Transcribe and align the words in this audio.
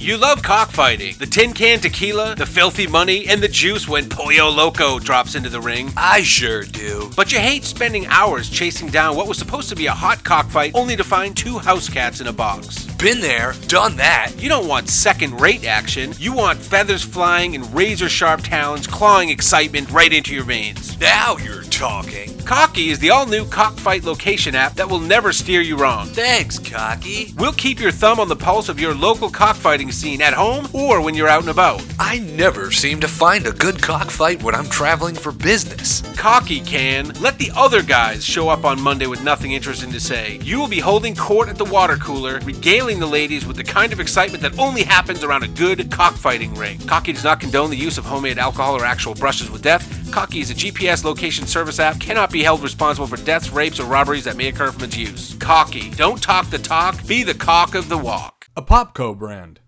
You 0.00 0.16
love 0.16 0.42
cockfighting, 0.42 1.16
the 1.18 1.26
tin 1.26 1.52
can 1.52 1.78
tequila, 1.78 2.34
the 2.34 2.46
filthy 2.46 2.86
money, 2.86 3.28
and 3.28 3.42
the 3.42 3.48
juice 3.48 3.86
when 3.86 4.08
Pollo 4.08 4.48
Loco 4.48 4.98
drops 4.98 5.34
into 5.34 5.50
the 5.50 5.60
ring. 5.60 5.92
I 5.94 6.22
sure 6.22 6.62
do. 6.62 7.10
But 7.14 7.32
you 7.32 7.38
hate 7.38 7.64
spending 7.64 8.06
hours 8.06 8.48
chasing 8.48 8.88
down 8.88 9.14
what 9.14 9.28
was 9.28 9.36
supposed 9.36 9.68
to 9.68 9.76
be 9.76 9.88
a 9.88 9.92
hot 9.92 10.24
cockfight 10.24 10.72
only 10.74 10.96
to 10.96 11.04
find 11.04 11.36
two 11.36 11.58
house 11.58 11.90
cats 11.90 12.22
in 12.22 12.28
a 12.28 12.32
box. 12.32 12.89
Been 13.00 13.22
there, 13.22 13.54
done 13.66 13.96
that. 13.96 14.30
You 14.36 14.50
don't 14.50 14.68
want 14.68 14.90
second 14.90 15.40
rate 15.40 15.64
action. 15.64 16.12
You 16.18 16.34
want 16.34 16.58
feathers 16.58 17.02
flying 17.02 17.54
and 17.54 17.74
razor 17.74 18.10
sharp 18.10 18.42
talons 18.42 18.86
clawing 18.86 19.30
excitement 19.30 19.90
right 19.90 20.12
into 20.12 20.34
your 20.34 20.44
veins. 20.44 21.00
Now 21.00 21.38
you're 21.38 21.62
talking. 21.62 22.36
Cocky 22.40 22.90
is 22.90 22.98
the 22.98 23.10
all 23.10 23.26
new 23.26 23.46
cockfight 23.46 24.04
location 24.04 24.54
app 24.54 24.74
that 24.74 24.90
will 24.90 24.98
never 24.98 25.32
steer 25.32 25.60
you 25.60 25.76
wrong. 25.76 26.08
Thanks, 26.08 26.58
Cocky. 26.58 27.32
We'll 27.38 27.52
keep 27.52 27.80
your 27.80 27.92
thumb 27.92 28.20
on 28.20 28.28
the 28.28 28.36
pulse 28.36 28.68
of 28.68 28.80
your 28.80 28.92
local 28.92 29.30
cockfighting 29.30 29.92
scene 29.92 30.20
at 30.20 30.34
home 30.34 30.68
or 30.74 31.00
when 31.00 31.14
you're 31.14 31.28
out 31.28 31.42
and 31.42 31.48
about. 31.48 31.82
I 31.98 32.18
never 32.18 32.70
seem 32.70 33.00
to 33.00 33.08
find 33.08 33.46
a 33.46 33.52
good 33.52 33.80
cockfight 33.80 34.42
when 34.42 34.54
I'm 34.54 34.68
traveling 34.68 35.14
for 35.14 35.32
business. 35.32 36.02
Cocky 36.16 36.60
can. 36.60 37.12
Let 37.20 37.38
the 37.38 37.52
other 37.56 37.82
guys 37.82 38.24
show 38.24 38.48
up 38.48 38.64
on 38.64 38.80
Monday 38.80 39.06
with 39.06 39.22
nothing 39.22 39.52
interesting 39.52 39.92
to 39.92 40.00
say. 40.00 40.40
You 40.42 40.58
will 40.58 40.68
be 40.68 40.80
holding 40.80 41.14
court 41.14 41.48
at 41.48 41.56
the 41.56 41.64
water 41.64 41.96
cooler, 41.96 42.40
regaling 42.40 42.89
the 42.98 43.06
ladies 43.06 43.46
with 43.46 43.56
the 43.56 43.64
kind 43.64 43.92
of 43.92 44.00
excitement 44.00 44.42
that 44.42 44.58
only 44.58 44.82
happens 44.82 45.22
around 45.22 45.44
a 45.44 45.48
good 45.48 45.90
cockfighting 45.90 46.54
ring. 46.54 46.78
Cocky 46.80 47.12
does 47.12 47.24
not 47.24 47.38
condone 47.38 47.70
the 47.70 47.76
use 47.76 47.98
of 47.98 48.04
homemade 48.04 48.38
alcohol 48.38 48.74
or 48.74 48.84
actual 48.84 49.14
brushes 49.14 49.50
with 49.50 49.62
death. 49.62 50.10
Cocky 50.10 50.40
is 50.40 50.50
a 50.50 50.54
GPS 50.54 51.04
location 51.04 51.46
service 51.46 51.78
app, 51.78 52.00
cannot 52.00 52.30
be 52.30 52.42
held 52.42 52.62
responsible 52.62 53.06
for 53.06 53.16
deaths, 53.18 53.50
rapes, 53.50 53.78
or 53.78 53.84
robberies 53.84 54.24
that 54.24 54.36
may 54.36 54.48
occur 54.48 54.72
from 54.72 54.84
its 54.84 54.96
use. 54.96 55.34
Cocky. 55.34 55.90
Don't 55.90 56.22
talk 56.22 56.50
the 56.50 56.58
talk, 56.58 57.06
be 57.06 57.22
the 57.22 57.34
cock 57.34 57.74
of 57.74 57.88
the 57.88 57.98
walk. 57.98 58.48
A 58.56 58.62
Popco 58.62 59.16
brand. 59.16 59.60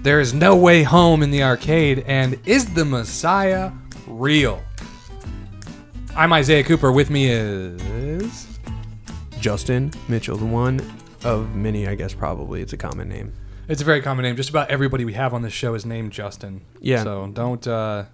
There 0.04 0.20
is 0.20 0.34
no 0.34 0.54
way 0.54 0.84
home 0.84 1.24
in 1.24 1.32
the 1.32 1.44
arcade, 1.44 2.04
and 2.06 2.38
is 2.46 2.74
the 2.74 2.84
Messiah 2.84 3.72
real? 4.06 4.62
I'm 6.14 6.34
Isaiah 6.34 6.66
Cooper. 6.66 6.92
With 6.92 7.10
me 7.10 7.30
is. 7.30 8.48
Justin 9.40 9.94
Mitchell, 10.10 10.36
the 10.36 10.46
one 10.46 10.82
of 11.24 11.56
many, 11.56 11.88
I 11.88 11.96
guess, 11.96 12.14
probably. 12.14 12.62
It's 12.62 12.74
a 12.74 12.78
common 12.78 13.08
name. 13.08 13.32
It's 13.68 13.82
a 13.82 13.86
very 13.86 14.02
common 14.02 14.24
name. 14.24 14.36
Just 14.36 14.50
about 14.50 14.70
everybody 14.70 15.06
we 15.06 15.14
have 15.14 15.34
on 15.34 15.42
this 15.42 15.54
show 15.54 15.74
is 15.74 15.86
named 15.86 16.12
Justin. 16.12 16.62
Yeah. 16.80 17.04
So 17.04 17.28
don't 17.34 17.66
uh, 17.68 18.06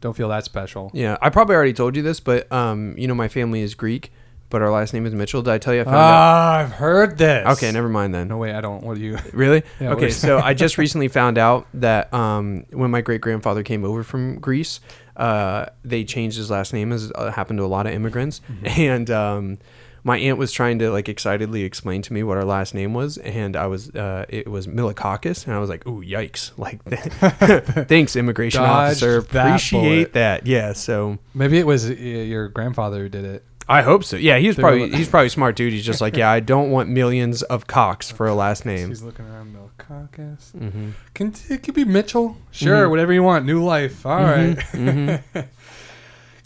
don't 0.00 0.16
feel 0.16 0.28
that 0.28 0.44
special. 0.44 0.90
Yeah, 0.94 1.16
I 1.20 1.30
probably 1.30 1.54
already 1.56 1.72
told 1.72 1.96
you 1.96 2.02
this, 2.02 2.20
but 2.20 2.50
um, 2.52 2.94
you 2.96 3.08
know, 3.08 3.14
my 3.14 3.28
family 3.28 3.60
is 3.60 3.74
Greek, 3.74 4.12
but 4.50 4.62
our 4.62 4.70
last 4.70 4.94
name 4.94 5.06
is 5.06 5.14
Mitchell. 5.14 5.42
Did 5.42 5.50
I 5.52 5.58
tell 5.58 5.74
you 5.74 5.80
I 5.82 5.84
found 5.84 5.96
Ah, 5.96 6.58
I've 6.58 6.72
heard 6.72 7.18
this. 7.18 7.46
Okay, 7.58 7.72
never 7.72 7.88
mind 7.88 8.14
then. 8.14 8.28
No 8.28 8.36
way. 8.38 8.52
I 8.52 8.60
don't. 8.60 8.82
What 8.84 8.96
do 8.96 9.02
you? 9.02 9.18
Really? 9.32 9.62
Yeah, 9.80 9.90
okay, 9.92 10.00
we're- 10.02 10.10
so 10.12 10.38
I 10.42 10.54
just 10.54 10.78
recently 10.78 11.08
found 11.08 11.38
out 11.38 11.66
that 11.74 12.12
um, 12.14 12.64
when 12.70 12.90
my 12.90 13.00
great 13.00 13.20
grandfather 13.20 13.62
came 13.62 13.84
over 13.84 14.02
from 14.04 14.38
Greece, 14.38 14.80
uh, 15.16 15.66
they 15.84 16.04
changed 16.04 16.36
his 16.36 16.50
last 16.50 16.72
name, 16.72 16.92
as 16.92 17.10
uh, 17.14 17.30
happened 17.32 17.58
to 17.58 17.64
a 17.64 17.66
lot 17.66 17.86
of 17.86 17.92
immigrants. 17.92 18.40
Mm-hmm. 18.50 18.66
And 18.80 19.10
um, 19.10 19.58
my 20.04 20.18
aunt 20.18 20.38
was 20.38 20.52
trying 20.52 20.78
to 20.80 20.90
like 20.90 21.08
excitedly 21.08 21.62
explain 21.64 22.02
to 22.02 22.12
me 22.12 22.22
what 22.22 22.36
our 22.36 22.44
last 22.44 22.74
name 22.74 22.94
was, 22.94 23.18
and 23.18 23.56
I 23.56 23.66
was 23.66 23.90
uh, 23.90 24.24
it 24.28 24.48
was 24.48 24.66
Milikakis, 24.66 25.46
and 25.46 25.54
I 25.54 25.58
was 25.58 25.68
like, 25.68 25.86
"Ooh, 25.86 26.02
yikes!" 26.02 26.52
Like, 26.58 26.82
thanks, 27.88 28.16
immigration 28.16 28.62
Dodged 28.62 29.02
officer. 29.02 29.20
that 29.22 29.46
Appreciate 29.46 29.80
bullet. 29.80 30.12
that. 30.14 30.46
Yeah. 30.46 30.72
So 30.72 31.18
Maybe 31.34 31.58
it 31.58 31.66
was 31.66 31.88
uh, 31.90 31.94
your 31.94 32.48
grandfather 32.48 32.98
who 33.00 33.08
did 33.08 33.24
it. 33.24 33.44
I 33.68 33.82
hope 33.82 34.02
so. 34.02 34.16
Yeah, 34.16 34.38
he's 34.38 34.56
probably 34.56 34.90
he's 34.90 35.08
probably 35.08 35.28
smart 35.28 35.54
dude. 35.54 35.72
He's 35.72 35.84
just 35.84 36.00
like, 36.00 36.16
yeah, 36.16 36.28
I 36.28 36.40
don't 36.40 36.70
want 36.72 36.88
millions 36.88 37.42
of 37.44 37.68
cocks 37.68 38.10
for 38.10 38.26
a 38.26 38.34
last 38.34 38.66
name. 38.66 38.88
He's 38.88 39.02
looking 39.02 39.26
around 39.26 39.54
Milkakis. 39.54 40.52
Mm-hmm. 40.56 40.90
Can 41.14 41.34
it 41.48 41.62
could 41.62 41.74
be 41.74 41.84
Mitchell? 41.84 42.36
Sure, 42.50 42.88
whatever 42.88 43.12
you 43.12 43.22
want. 43.22 43.44
New 43.46 43.62
life. 43.62 44.04
All 44.04 44.16
right, 44.24 44.56
Mm-hmm. 44.56 45.40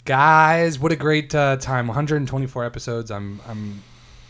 guys. 0.05 0.79
What 0.79 0.91
a 0.91 0.95
great 0.95 1.33
uh, 1.35 1.57
time. 1.57 1.87
124 1.87 2.63
episodes. 2.63 3.11
I'm 3.11 3.41
I'm 3.47 3.83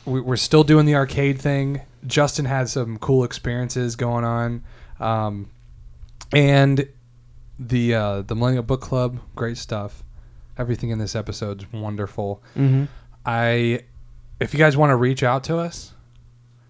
we- 0.05 0.21
we're 0.21 0.35
still 0.37 0.63
doing 0.63 0.85
the 0.85 0.95
arcade 0.95 1.39
thing. 1.39 1.81
Justin 2.07 2.45
had 2.45 2.69
some 2.69 2.97
cool 2.97 3.23
experiences 3.23 3.95
going 3.95 4.23
on, 4.23 4.63
um, 4.99 5.49
and 6.33 6.87
the 7.59 7.93
uh, 7.93 8.21
the 8.21 8.35
Millennial 8.35 8.63
Book 8.63 8.81
Club. 8.81 9.19
Great 9.35 9.57
stuff. 9.57 10.03
Everything 10.57 10.89
in 10.89 10.99
this 10.99 11.15
episode's 11.15 11.71
wonderful. 11.73 12.41
Mm-hmm. 12.55 12.85
I 13.25 13.81
If 14.39 14.53
you 14.53 14.57
guys 14.59 14.77
want 14.77 14.91
to 14.91 14.95
reach 14.95 15.21
out 15.23 15.43
to 15.45 15.57
us, 15.57 15.93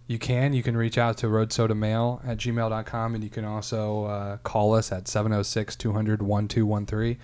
you 0.08 0.18
can. 0.18 0.54
You 0.54 0.64
can 0.64 0.76
reach 0.76 0.98
out 0.98 1.18
to 1.18 1.28
roadsodamail 1.28 2.28
at 2.28 2.38
gmail.com 2.38 3.16
and 3.16 3.24
you 3.24 3.30
can 3.30 3.46
also 3.46 4.06
uh, 4.06 4.38
call 4.38 4.74
us 4.74 4.92
at 4.92 5.08
706 5.08 5.76
200 5.76 6.22
1213. 6.22 7.18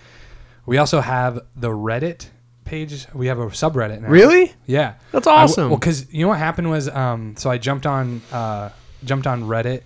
We 0.66 0.78
also 0.78 1.00
have 1.00 1.40
the 1.56 1.68
Reddit 1.70 2.28
page. 2.64 3.06
We 3.12 3.26
have 3.26 3.38
a 3.38 3.46
subreddit 3.46 4.00
now. 4.00 4.08
really 4.08 4.52
Yeah. 4.66 4.94
that's 5.10 5.26
I 5.26 5.42
awesome. 5.42 5.70
well, 5.70 5.78
because 5.78 6.12
you 6.12 6.22
know 6.22 6.28
what 6.28 6.38
happened 6.38 6.70
was, 6.70 6.88
um, 6.88 7.34
so 7.36 7.50
I 7.50 7.58
jumped 7.58 7.86
on, 7.86 8.22
uh, 8.32 8.70
jumped 9.04 9.26
on 9.26 9.42
Reddit 9.44 9.82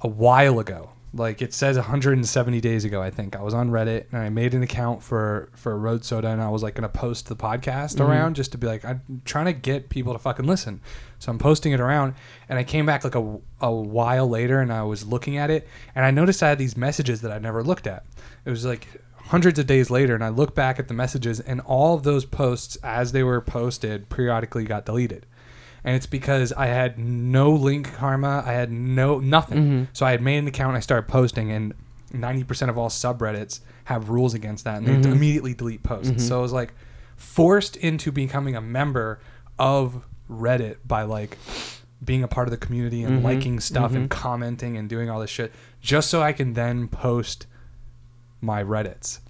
a 0.00 0.08
while 0.08 0.58
ago. 0.58 0.90
Like 1.12 1.40
it 1.40 1.54
says 1.54 1.76
170 1.76 2.60
days 2.60 2.84
ago, 2.84 3.00
I 3.00 3.10
think 3.10 3.36
I 3.36 3.42
was 3.42 3.54
on 3.54 3.70
Reddit 3.70 4.04
and 4.12 4.20
I 4.20 4.28
made 4.28 4.52
an 4.52 4.62
account 4.62 5.02
for 5.02 5.48
for 5.52 5.78
Road 5.78 6.04
Soda 6.04 6.28
and 6.28 6.42
I 6.42 6.50
was 6.50 6.62
like 6.62 6.74
gonna 6.74 6.90
post 6.90 7.28
the 7.28 7.36
podcast 7.36 8.00
around 8.00 8.34
just 8.36 8.52
to 8.52 8.58
be 8.58 8.66
like 8.66 8.84
I'm 8.84 9.22
trying 9.24 9.46
to 9.46 9.54
get 9.54 9.88
people 9.88 10.12
to 10.12 10.18
fucking 10.18 10.46
listen. 10.46 10.82
So 11.18 11.32
I'm 11.32 11.38
posting 11.38 11.72
it 11.72 11.80
around 11.80 12.14
and 12.50 12.58
I 12.58 12.64
came 12.64 12.84
back 12.84 13.02
like 13.02 13.14
a, 13.14 13.38
a 13.62 13.72
while 13.72 14.28
later 14.28 14.60
and 14.60 14.70
I 14.70 14.82
was 14.82 15.06
looking 15.06 15.38
at 15.38 15.48
it 15.50 15.66
and 15.94 16.04
I 16.04 16.10
noticed 16.10 16.42
I 16.42 16.50
had 16.50 16.58
these 16.58 16.76
messages 16.76 17.22
that 17.22 17.32
I 17.32 17.38
never 17.38 17.62
looked 17.62 17.86
at. 17.86 18.04
It 18.44 18.50
was 18.50 18.66
like 18.66 18.86
hundreds 19.28 19.58
of 19.58 19.66
days 19.66 19.90
later 19.90 20.14
and 20.14 20.24
I 20.24 20.28
look 20.28 20.54
back 20.54 20.78
at 20.78 20.88
the 20.88 20.94
messages 20.94 21.40
and 21.40 21.60
all 21.60 21.94
of 21.94 22.02
those 22.04 22.24
posts 22.24 22.76
as 22.82 23.12
they 23.12 23.22
were 23.22 23.40
posted 23.40 24.08
periodically 24.08 24.64
got 24.64 24.86
deleted. 24.86 25.26
And 25.84 25.94
it's 25.94 26.06
because 26.06 26.52
I 26.52 26.66
had 26.66 26.98
no 26.98 27.50
link 27.52 27.92
karma, 27.94 28.42
I 28.44 28.52
had 28.52 28.72
no 28.72 29.18
nothing. 29.18 29.58
Mm-hmm. 29.58 29.84
So 29.92 30.06
I 30.06 30.12
had 30.12 30.22
made 30.22 30.38
an 30.38 30.46
account 30.46 30.70
and 30.70 30.76
I 30.76 30.80
started 30.80 31.08
posting 31.08 31.50
and 31.52 31.74
90% 32.12 32.68
of 32.68 32.78
all 32.78 32.88
subreddits 32.88 33.60
have 33.84 34.08
rules 34.08 34.34
against 34.34 34.64
that 34.64 34.78
and 34.78 34.86
they 34.86 34.92
mm-hmm. 34.92 35.12
immediately 35.12 35.54
delete 35.54 35.82
posts. 35.82 36.10
Mm-hmm. 36.10 36.20
So 36.20 36.38
I 36.38 36.42
was 36.42 36.52
like 36.52 36.72
forced 37.16 37.76
into 37.76 38.12
becoming 38.12 38.56
a 38.56 38.60
member 38.60 39.20
of 39.58 40.04
Reddit 40.30 40.76
by 40.84 41.02
like 41.02 41.38
being 42.04 42.22
a 42.22 42.28
part 42.28 42.46
of 42.46 42.50
the 42.50 42.58
community 42.58 43.02
and 43.02 43.22
liking 43.22 43.58
stuff 43.58 43.94
and 43.94 44.10
commenting 44.10 44.76
and 44.76 44.88
doing 44.88 45.08
all 45.08 45.20
this 45.20 45.30
shit 45.30 45.52
just 45.80 46.10
so 46.10 46.22
I 46.22 46.32
can 46.32 46.52
then 46.52 46.88
post 46.88 47.46
my 48.40 48.62
Reddits. 48.62 49.20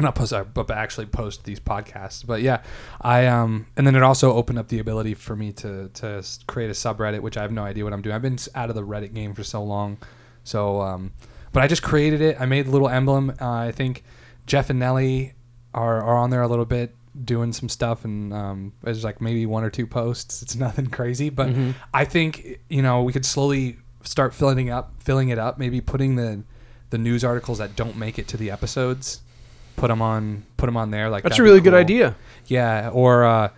Not 0.00 0.16
post, 0.16 0.32
uh, 0.32 0.42
but 0.42 0.68
actually 0.72 1.06
post 1.06 1.44
these 1.44 1.60
podcasts. 1.60 2.26
But 2.26 2.42
yeah, 2.42 2.62
I 3.00 3.26
um, 3.26 3.68
and 3.76 3.86
then 3.86 3.94
it 3.94 4.02
also 4.02 4.32
opened 4.32 4.58
up 4.58 4.66
the 4.66 4.80
ability 4.80 5.14
for 5.14 5.36
me 5.36 5.52
to 5.52 5.88
to 5.94 6.24
create 6.48 6.68
a 6.68 6.72
subreddit, 6.72 7.20
which 7.20 7.36
I 7.36 7.42
have 7.42 7.52
no 7.52 7.62
idea 7.62 7.84
what 7.84 7.92
I'm 7.92 8.02
doing. 8.02 8.14
I've 8.14 8.22
been 8.22 8.38
out 8.56 8.70
of 8.70 8.74
the 8.74 8.82
Reddit 8.82 9.14
game 9.14 9.34
for 9.34 9.44
so 9.44 9.62
long, 9.62 9.98
so 10.42 10.80
um, 10.80 11.12
but 11.52 11.62
I 11.62 11.68
just 11.68 11.84
created 11.84 12.20
it. 12.20 12.40
I 12.40 12.46
made 12.46 12.66
the 12.66 12.72
little 12.72 12.88
emblem. 12.88 13.30
Uh, 13.40 13.48
I 13.48 13.70
think 13.70 14.02
Jeff 14.46 14.68
and 14.68 14.80
Nelly 14.80 15.34
are 15.72 16.02
are 16.02 16.16
on 16.16 16.30
there 16.30 16.42
a 16.42 16.48
little 16.48 16.64
bit 16.64 16.92
doing 17.24 17.52
some 17.52 17.68
stuff, 17.68 18.04
and 18.04 18.34
um, 18.34 18.72
there's 18.82 19.04
like 19.04 19.20
maybe 19.20 19.46
one 19.46 19.62
or 19.62 19.70
two 19.70 19.86
posts. 19.86 20.42
It's 20.42 20.56
nothing 20.56 20.88
crazy, 20.88 21.30
but 21.30 21.50
I 21.92 22.04
think 22.04 22.58
you 22.68 22.82
know 22.82 23.02
we 23.04 23.12
could 23.12 23.24
slowly 23.24 23.76
start 24.02 24.34
filling 24.34 24.70
up, 24.70 25.00
filling 25.00 25.28
it 25.28 25.38
up. 25.38 25.56
Maybe 25.56 25.80
putting 25.80 26.16
the 26.16 26.42
the 26.90 26.98
news 26.98 27.24
articles 27.24 27.58
that 27.58 27.76
don't 27.76 27.96
make 27.96 28.18
it 28.18 28.28
to 28.28 28.36
the 28.36 28.50
episodes, 28.50 29.20
put 29.76 29.88
them 29.88 30.00
on, 30.02 30.44
put 30.56 30.66
them 30.66 30.76
on 30.76 30.90
there. 30.90 31.08
Like 31.10 31.22
that's 31.24 31.38
a 31.38 31.42
really 31.42 31.60
good 31.60 31.74
idea. 31.74 32.14
Yeah, 32.46 32.90
or 32.92 33.24
uh, 33.24 33.48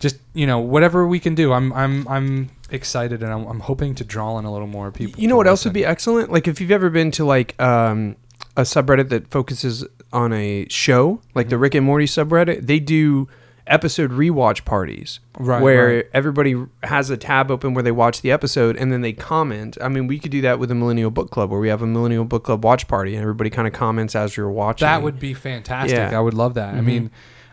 just 0.00 0.16
you 0.34 0.46
know 0.46 0.58
whatever 0.58 1.06
we 1.06 1.18
can 1.20 1.34
do. 1.34 1.52
I'm 1.52 1.72
I'm 1.72 2.06
I'm 2.08 2.50
excited 2.70 3.22
and 3.22 3.32
I'm, 3.32 3.46
I'm 3.46 3.60
hoping 3.60 3.94
to 3.94 4.04
draw 4.04 4.38
in 4.38 4.44
a 4.44 4.52
little 4.52 4.66
more 4.66 4.90
people. 4.90 5.20
You 5.20 5.28
know 5.28 5.36
what 5.36 5.46
else 5.46 5.64
would 5.64 5.74
be 5.74 5.84
excellent? 5.84 6.32
Like 6.32 6.48
if 6.48 6.60
you've 6.60 6.70
ever 6.72 6.90
been 6.90 7.10
to 7.12 7.24
like 7.24 7.60
um, 7.60 8.16
a 8.56 8.62
subreddit 8.62 9.08
that 9.10 9.28
focuses 9.28 9.84
on 10.12 10.32
a 10.32 10.66
show, 10.68 11.20
like 11.34 11.46
Mm-hmm. 11.46 11.50
the 11.50 11.58
Rick 11.58 11.74
and 11.74 11.86
Morty 11.86 12.06
subreddit, 12.06 12.66
they 12.66 12.80
do 12.80 13.28
episode 13.66 14.10
rewatch 14.10 14.64
parties 14.66 15.20
Right, 15.38 15.62
where 15.62 15.96
right. 15.96 16.06
everybody 16.12 16.54
has 16.82 17.08
a 17.08 17.16
tab 17.16 17.50
open 17.50 17.72
where 17.72 17.82
they 17.82 17.92
watch 17.92 18.20
the 18.20 18.30
episode 18.30 18.76
and 18.76 18.92
then 18.92 19.00
they 19.00 19.12
comment. 19.14 19.78
I 19.80 19.88
mean, 19.88 20.06
we 20.06 20.18
could 20.18 20.30
do 20.30 20.40
that 20.42 20.58
with 20.58 20.70
a 20.70 20.74
Millennial 20.74 21.10
Book 21.10 21.30
Club 21.30 21.50
where 21.50 21.60
we 21.60 21.68
have 21.68 21.80
a 21.80 21.86
Millennial 21.86 22.24
Book 22.26 22.44
Club 22.44 22.62
watch 22.62 22.86
party 22.88 23.14
and 23.14 23.22
everybody 23.22 23.48
kind 23.50 23.66
of 23.66 23.72
comments 23.72 24.14
as 24.14 24.36
you're 24.36 24.50
watching. 24.50 24.84
That 24.86 25.02
would 25.02 25.18
be 25.18 25.32
fantastic. 25.32 25.96
Yeah. 25.96 26.16
I 26.16 26.20
would 26.20 26.34
love 26.34 26.54
that. 26.54 26.74
I 26.74 26.78
Mhm. 26.80 26.84
mean, 26.84 27.10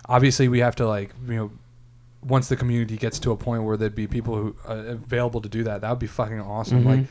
obviously 0.10 0.48
we 0.50 0.60
have 0.60 0.76
to 0.78 0.88
like 0.88 1.14
you 1.28 1.36
know, 1.36 1.52
once 2.24 2.50
the 2.50 2.56
community 2.56 2.98
gets 2.98 3.18
to 3.20 3.32
a 3.32 3.38
point 3.38 3.64
where 3.64 3.78
there'd 3.78 3.96
be 3.96 4.06
people 4.08 4.36
who 4.36 4.56
uh, 4.68 4.74
available 4.90 5.40
to 5.42 5.50
do 5.50 5.64
that, 5.64 5.82
that 5.82 5.90
would 5.90 6.00
be 6.00 6.08
fucking 6.08 6.42
awesome. 6.42 6.84
Mhm. 6.84 6.86
Like, 6.86 7.06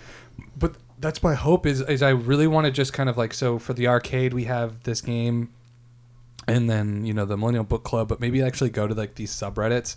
but 0.58 0.74
that's 1.00 1.22
my 1.22 1.34
hope 1.34 1.64
is 1.66 1.80
is 1.80 2.02
I 2.02 2.10
really 2.10 2.46
want 2.46 2.66
to 2.66 2.70
just 2.70 2.92
kind 2.92 3.08
of 3.08 3.16
like 3.16 3.32
so 3.32 3.58
for 3.58 3.72
the 3.72 3.88
arcade 3.88 4.34
we 4.34 4.44
have 4.44 4.82
this 4.84 5.00
game, 5.00 5.48
and 6.48 6.68
then 6.68 7.04
you 7.04 7.12
know 7.12 7.24
the 7.24 7.36
Millennial 7.36 7.64
Book 7.64 7.84
Club, 7.84 8.08
but 8.08 8.20
maybe 8.20 8.42
actually 8.42 8.70
go 8.70 8.86
to 8.86 8.94
like 8.94 9.14
these 9.14 9.30
subreddits 9.32 9.96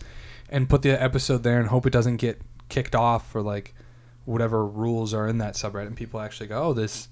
and 0.50 0.70
put 0.70 0.82
the 0.82 0.92
episode 0.92 1.44
there 1.44 1.60
and 1.60 1.70
hope 1.70 1.86
it 1.86 1.94
doesn't 1.94 2.18
get 2.18 2.42
kicked 2.70 2.96
off 2.96 3.32
for 3.32 3.42
like 3.42 3.74
whatever 4.26 4.66
rules 4.66 5.14
are 5.14 5.28
in 5.28 5.38
that 5.40 5.54
subreddit 5.56 5.88
and 5.88 5.98
people 5.98 6.20
actually 6.20 6.48
go, 6.48 6.62
oh 6.64 6.74
this 6.74 7.08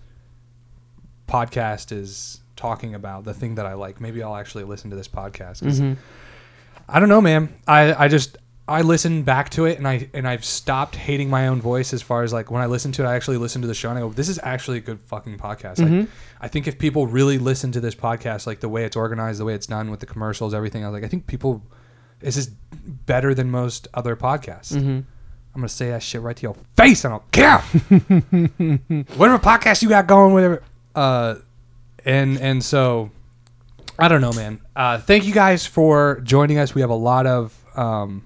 podcast 1.27 1.91
is 1.91 2.41
talking 2.55 2.93
about 2.93 3.23
the 3.23 3.33
thing 3.33 3.55
that 3.55 3.65
I 3.65 3.73
like. 3.73 3.99
Maybe 4.01 4.21
I'll 4.21 4.35
actually 4.35 4.63
listen 4.65 4.89
to 4.89 4.95
this 4.95 5.07
podcast. 5.07 5.61
Mhm. 5.63 5.97
I 6.87 6.99
don't 6.99 7.09
know, 7.09 7.21
man. 7.21 7.53
I, 7.67 8.05
I 8.05 8.07
just 8.07 8.37
I 8.71 8.81
listen 8.81 9.23
back 9.23 9.49
to 9.51 9.65
it 9.65 9.77
and 9.77 9.87
I 9.87 10.09
and 10.13 10.27
I've 10.27 10.43
stopped 10.45 10.95
hating 10.95 11.29
my 11.29 11.47
own 11.47 11.61
voice 11.61 11.93
as 11.93 12.01
far 12.01 12.23
as 12.23 12.31
like 12.33 12.49
when 12.49 12.61
I 12.61 12.65
listen 12.65 12.91
to 12.93 13.03
it, 13.03 13.07
I 13.07 13.15
actually 13.15 13.37
listen 13.37 13.61
to 13.61 13.67
the 13.67 13.73
show 13.73 13.89
and 13.89 13.97
I 13.97 14.01
go, 14.01 14.09
this 14.09 14.29
is 14.29 14.39
actually 14.43 14.77
a 14.77 14.81
good 14.81 14.99
fucking 15.05 15.37
podcast. 15.37 15.79
Like, 15.79 15.87
Mhm. 15.89 16.07
I 16.39 16.47
think 16.47 16.67
if 16.67 16.79
people 16.79 17.05
really 17.07 17.37
listen 17.37 17.71
to 17.73 17.79
this 17.79 17.93
podcast, 17.95 18.47
like 18.47 18.59
the 18.61 18.69
way 18.69 18.83
it's 18.85 18.95
organized, 18.95 19.39
the 19.39 19.45
way 19.45 19.53
it's 19.53 19.67
done 19.67 19.91
with 19.91 19.99
the 19.99 20.05
commercials, 20.07 20.53
everything, 20.53 20.83
I 20.83 20.87
was 20.87 20.93
like, 20.95 21.03
I 21.03 21.07
think 21.07 21.27
people 21.27 21.61
this 22.19 22.37
is 22.37 22.47
better 23.05 23.33
than 23.33 23.49
most 23.51 23.87
other 23.93 24.15
podcasts. 24.15 24.73
Mhm. 24.73 25.03
I'm 25.53 25.61
gonna 25.61 25.67
say 25.69 25.89
that 25.89 26.01
shit 26.01 26.21
right 26.21 26.35
to 26.37 26.41
your 26.43 26.55
face. 26.77 27.03
I 27.03 27.09
don't 27.09 27.31
care. 27.31 27.57
Whatever 29.17 29.39
podcast 29.39 29.81
you 29.81 29.89
got 29.89 30.07
going, 30.07 30.33
whatever. 30.33 30.63
Uh, 30.95 31.35
and 32.05 32.37
and 32.37 32.63
so, 32.63 33.11
I 33.99 34.07
don't 34.07 34.21
know, 34.21 34.31
man. 34.33 34.59
Uh, 34.75 34.97
thank 34.99 35.25
you 35.25 35.33
guys 35.33 35.65
for 35.65 36.21
joining 36.23 36.57
us. 36.57 36.73
We 36.73 36.81
have 36.81 36.89
a 36.89 36.95
lot 36.95 37.27
of 37.27 37.53
um, 37.75 38.23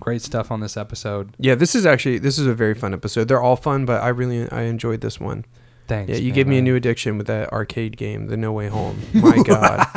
great 0.00 0.22
stuff 0.22 0.50
on 0.50 0.60
this 0.60 0.76
episode. 0.76 1.34
Yeah, 1.38 1.54
this 1.54 1.74
is 1.74 1.86
actually 1.86 2.18
this 2.18 2.38
is 2.38 2.46
a 2.46 2.54
very 2.54 2.74
fun 2.74 2.92
episode. 2.92 3.28
They're 3.28 3.42
all 3.42 3.56
fun, 3.56 3.84
but 3.84 4.02
I 4.02 4.08
really 4.08 4.50
I 4.50 4.62
enjoyed 4.62 5.00
this 5.00 5.18
one. 5.20 5.44
Thanks. 5.86 6.10
Yeah, 6.10 6.16
you 6.16 6.28
man. 6.28 6.34
gave 6.34 6.46
me 6.46 6.58
a 6.58 6.62
new 6.62 6.76
addiction 6.76 7.18
with 7.18 7.26
that 7.26 7.52
arcade 7.52 7.96
game, 7.96 8.26
The 8.28 8.36
No 8.36 8.52
Way 8.52 8.68
Home. 8.68 9.00
My 9.14 9.38
God. 9.38 9.86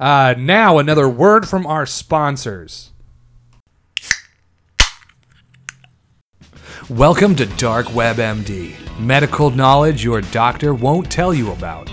Uh, 0.00 0.34
now 0.36 0.78
another 0.78 1.08
word 1.08 1.48
from 1.48 1.64
our 1.64 1.86
sponsors. 1.86 2.90
Welcome 6.90 7.36
to 7.36 7.46
Dark 7.46 7.94
Web 7.94 8.16
MD, 8.16 8.74
medical 8.98 9.50
knowledge 9.50 10.02
your 10.02 10.20
doctor 10.20 10.74
won't 10.74 11.08
tell 11.08 11.32
you 11.32 11.52
about. 11.52 11.88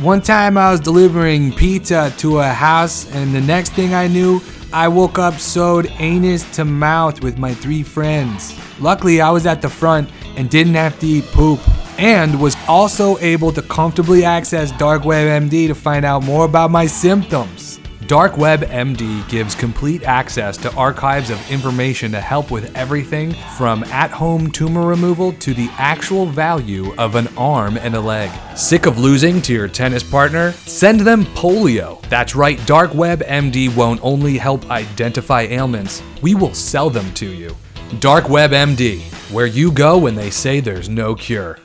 One 0.00 0.20
time 0.20 0.58
I 0.58 0.72
was 0.72 0.80
delivering 0.80 1.52
pizza 1.52 2.12
to 2.18 2.40
a 2.40 2.48
house, 2.48 3.08
and 3.14 3.32
the 3.32 3.40
next 3.40 3.74
thing 3.74 3.94
I 3.94 4.08
knew, 4.08 4.40
I 4.72 4.88
woke 4.88 5.18
up 5.18 5.34
sewed 5.34 5.90
anus 5.98 6.44
to 6.56 6.64
mouth 6.64 7.22
with 7.22 7.38
my 7.38 7.54
three 7.54 7.82
friends. 7.82 8.58
Luckily, 8.80 9.20
I 9.20 9.30
was 9.30 9.46
at 9.46 9.62
the 9.62 9.68
front 9.68 10.10
and 10.36 10.50
didn't 10.50 10.74
have 10.74 10.98
to 11.00 11.06
eat 11.06 11.24
poop, 11.26 11.60
and 11.98 12.40
was 12.40 12.56
also 12.68 13.16
able 13.18 13.52
to 13.52 13.62
comfortably 13.62 14.24
access 14.24 14.70
Dark 14.72 15.04
Web 15.04 15.42
MD 15.42 15.68
to 15.68 15.74
find 15.74 16.04
out 16.04 16.24
more 16.24 16.44
about 16.44 16.70
my 16.70 16.86
symptoms. 16.86 17.65
Dark 18.06 18.36
Web 18.36 18.60
MD 18.60 19.28
gives 19.28 19.56
complete 19.56 20.04
access 20.04 20.56
to 20.58 20.72
archives 20.74 21.28
of 21.28 21.50
information 21.50 22.12
to 22.12 22.20
help 22.20 22.52
with 22.52 22.76
everything 22.76 23.32
from 23.56 23.82
at 23.84 24.12
home 24.12 24.48
tumor 24.52 24.86
removal 24.86 25.32
to 25.32 25.52
the 25.52 25.68
actual 25.76 26.24
value 26.24 26.94
of 26.98 27.16
an 27.16 27.26
arm 27.36 27.76
and 27.76 27.96
a 27.96 28.00
leg. 28.00 28.30
Sick 28.56 28.86
of 28.86 28.98
losing 28.98 29.42
to 29.42 29.52
your 29.52 29.66
tennis 29.66 30.04
partner? 30.08 30.52
Send 30.52 31.00
them 31.00 31.24
polio. 31.24 32.00
That's 32.08 32.36
right, 32.36 32.64
Dark 32.64 32.94
Web 32.94 33.22
MD 33.22 33.74
won't 33.74 34.00
only 34.04 34.38
help 34.38 34.70
identify 34.70 35.42
ailments, 35.42 36.00
we 36.22 36.36
will 36.36 36.54
sell 36.54 36.90
them 36.90 37.12
to 37.14 37.26
you. 37.26 37.56
Dark 37.98 38.28
Web 38.28 38.52
MD, 38.52 39.00
where 39.32 39.46
you 39.46 39.72
go 39.72 39.98
when 39.98 40.14
they 40.14 40.30
say 40.30 40.60
there's 40.60 40.88
no 40.88 41.16
cure. 41.16 41.58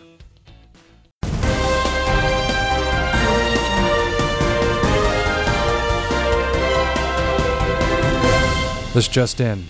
This 8.94 9.08
just 9.08 9.40
in. 9.40 9.66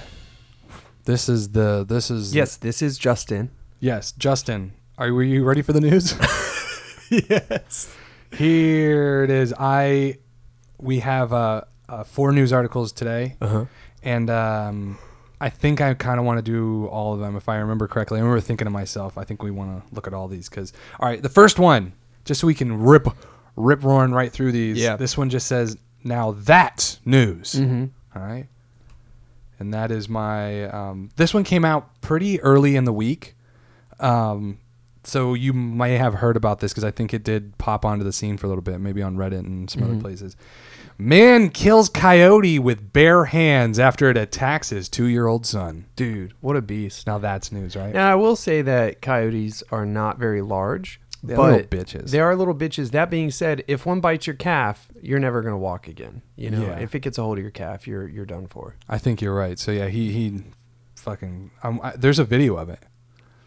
This 1.05 1.29
is 1.29 1.49
the 1.49 1.85
this 1.87 2.09
is 2.09 2.33
yes, 2.33 2.57
this 2.57 2.81
is 2.81 2.97
Justin. 2.97 3.51
yes 3.79 4.11
Justin. 4.13 4.73
Are 4.97 5.13
were 5.13 5.21
you 5.23 5.43
ready 5.43 5.61
for 5.61 5.73
the 5.73 5.81
news? 5.81 6.13
yes. 7.09 7.95
Here 8.35 9.23
it 9.23 9.29
is. 9.29 9.53
I 9.59 10.17
we 10.79 10.99
have 10.99 11.33
uh, 11.33 11.61
uh 11.87 12.03
four 12.03 12.31
news 12.31 12.51
articles 12.51 12.91
today, 12.91 13.35
Uh-huh. 13.41 13.65
and 14.01 14.29
um, 14.31 14.97
I 15.39 15.49
think 15.49 15.81
I 15.81 15.93
kind 15.93 16.19
of 16.19 16.25
want 16.25 16.37
to 16.39 16.41
do 16.43 16.87
all 16.87 17.13
of 17.13 17.19
them 17.19 17.35
if 17.35 17.47
I 17.47 17.57
remember 17.57 17.87
correctly. 17.87 18.17
I 18.17 18.21
remember 18.21 18.41
thinking 18.41 18.65
to 18.65 18.71
myself, 18.71 19.17
I 19.19 19.23
think 19.23 19.43
we 19.43 19.51
want 19.51 19.87
to 19.87 19.95
look 19.95 20.07
at 20.07 20.13
all 20.15 20.27
these 20.29 20.49
because 20.49 20.73
all 20.99 21.07
right, 21.07 21.21
the 21.21 21.29
first 21.29 21.59
one, 21.59 21.93
just 22.25 22.41
so 22.41 22.47
we 22.47 22.55
can 22.55 22.81
rip 22.81 23.07
rip 23.55 23.83
roaring 23.83 24.13
right 24.13 24.31
through 24.31 24.51
these. 24.51 24.77
Yeah. 24.77 24.95
This 24.95 25.15
one 25.15 25.29
just 25.29 25.45
says 25.45 25.77
now 26.03 26.31
that 26.31 26.97
news. 27.05 27.53
Mm-hmm. 27.53 27.85
All 28.15 28.23
right. 28.23 28.47
And 29.61 29.71
that 29.75 29.91
is 29.91 30.09
my. 30.09 30.63
Um, 30.69 31.09
this 31.17 31.35
one 31.35 31.43
came 31.43 31.63
out 31.63 32.01
pretty 32.01 32.41
early 32.41 32.75
in 32.75 32.85
the 32.85 32.91
week. 32.91 33.35
Um, 33.99 34.57
so 35.03 35.35
you 35.35 35.53
may 35.53 35.97
have 35.97 36.15
heard 36.15 36.35
about 36.35 36.59
this 36.59 36.73
because 36.73 36.83
I 36.83 36.89
think 36.89 37.13
it 37.13 37.23
did 37.23 37.57
pop 37.59 37.85
onto 37.85 38.03
the 38.03 38.11
scene 38.11 38.37
for 38.37 38.47
a 38.47 38.49
little 38.49 38.63
bit, 38.63 38.79
maybe 38.79 39.03
on 39.03 39.17
Reddit 39.17 39.39
and 39.39 39.69
some 39.69 39.83
other 39.83 39.99
places. 39.99 40.35
Man 40.97 41.49
kills 41.49 41.89
coyote 41.89 42.59
with 42.59 42.93
bare 42.93 43.25
hands 43.25 43.79
after 43.79 44.09
it 44.09 44.17
attacks 44.17 44.69
his 44.69 44.89
two 44.89 45.05
year 45.05 45.27
old 45.27 45.45
son. 45.45 45.85
Dude, 45.95 46.33
what 46.41 46.55
a 46.55 46.61
beast. 46.61 47.05
Now 47.05 47.17
that's 47.17 47.51
news, 47.51 47.75
right? 47.75 47.93
Now, 47.93 48.11
I 48.11 48.15
will 48.15 48.35
say 48.35 48.61
that 48.63 49.01
coyotes 49.01 49.63
are 49.71 49.85
not 49.85 50.17
very 50.17 50.41
large. 50.41 51.00
They're 51.23 51.37
but 51.37 51.51
little 51.51 51.67
bitches. 51.67 52.09
They 52.11 52.19
are 52.19 52.35
little 52.35 52.55
bitches. 52.55 52.91
That 52.91 53.09
being 53.11 53.29
said, 53.29 53.63
if 53.67 53.85
one 53.85 53.99
bites 54.01 54.25
your 54.25 54.35
calf, 54.35 54.87
you're 55.01 55.19
never 55.19 55.41
gonna 55.43 55.57
walk 55.57 55.87
again. 55.87 56.23
You 56.35 56.49
know, 56.49 56.61
Yeah. 56.61 56.79
if 56.79 56.95
it 56.95 57.01
gets 57.01 57.17
a 57.17 57.21
hold 57.21 57.37
of 57.37 57.43
your 57.43 57.51
calf, 57.51 57.85
you're 57.87 58.07
you're 58.07 58.25
done 58.25 58.47
for. 58.47 58.75
I 58.89 58.97
think 58.97 59.21
you're 59.21 59.35
right. 59.35 59.59
So 59.59 59.71
yeah, 59.71 59.87
he 59.87 60.11
he, 60.11 60.43
fucking. 60.95 61.51
Um, 61.63 61.79
I, 61.83 61.91
there's 61.95 62.19
a 62.19 62.23
video 62.23 62.55
of 62.57 62.69
it. 62.69 62.79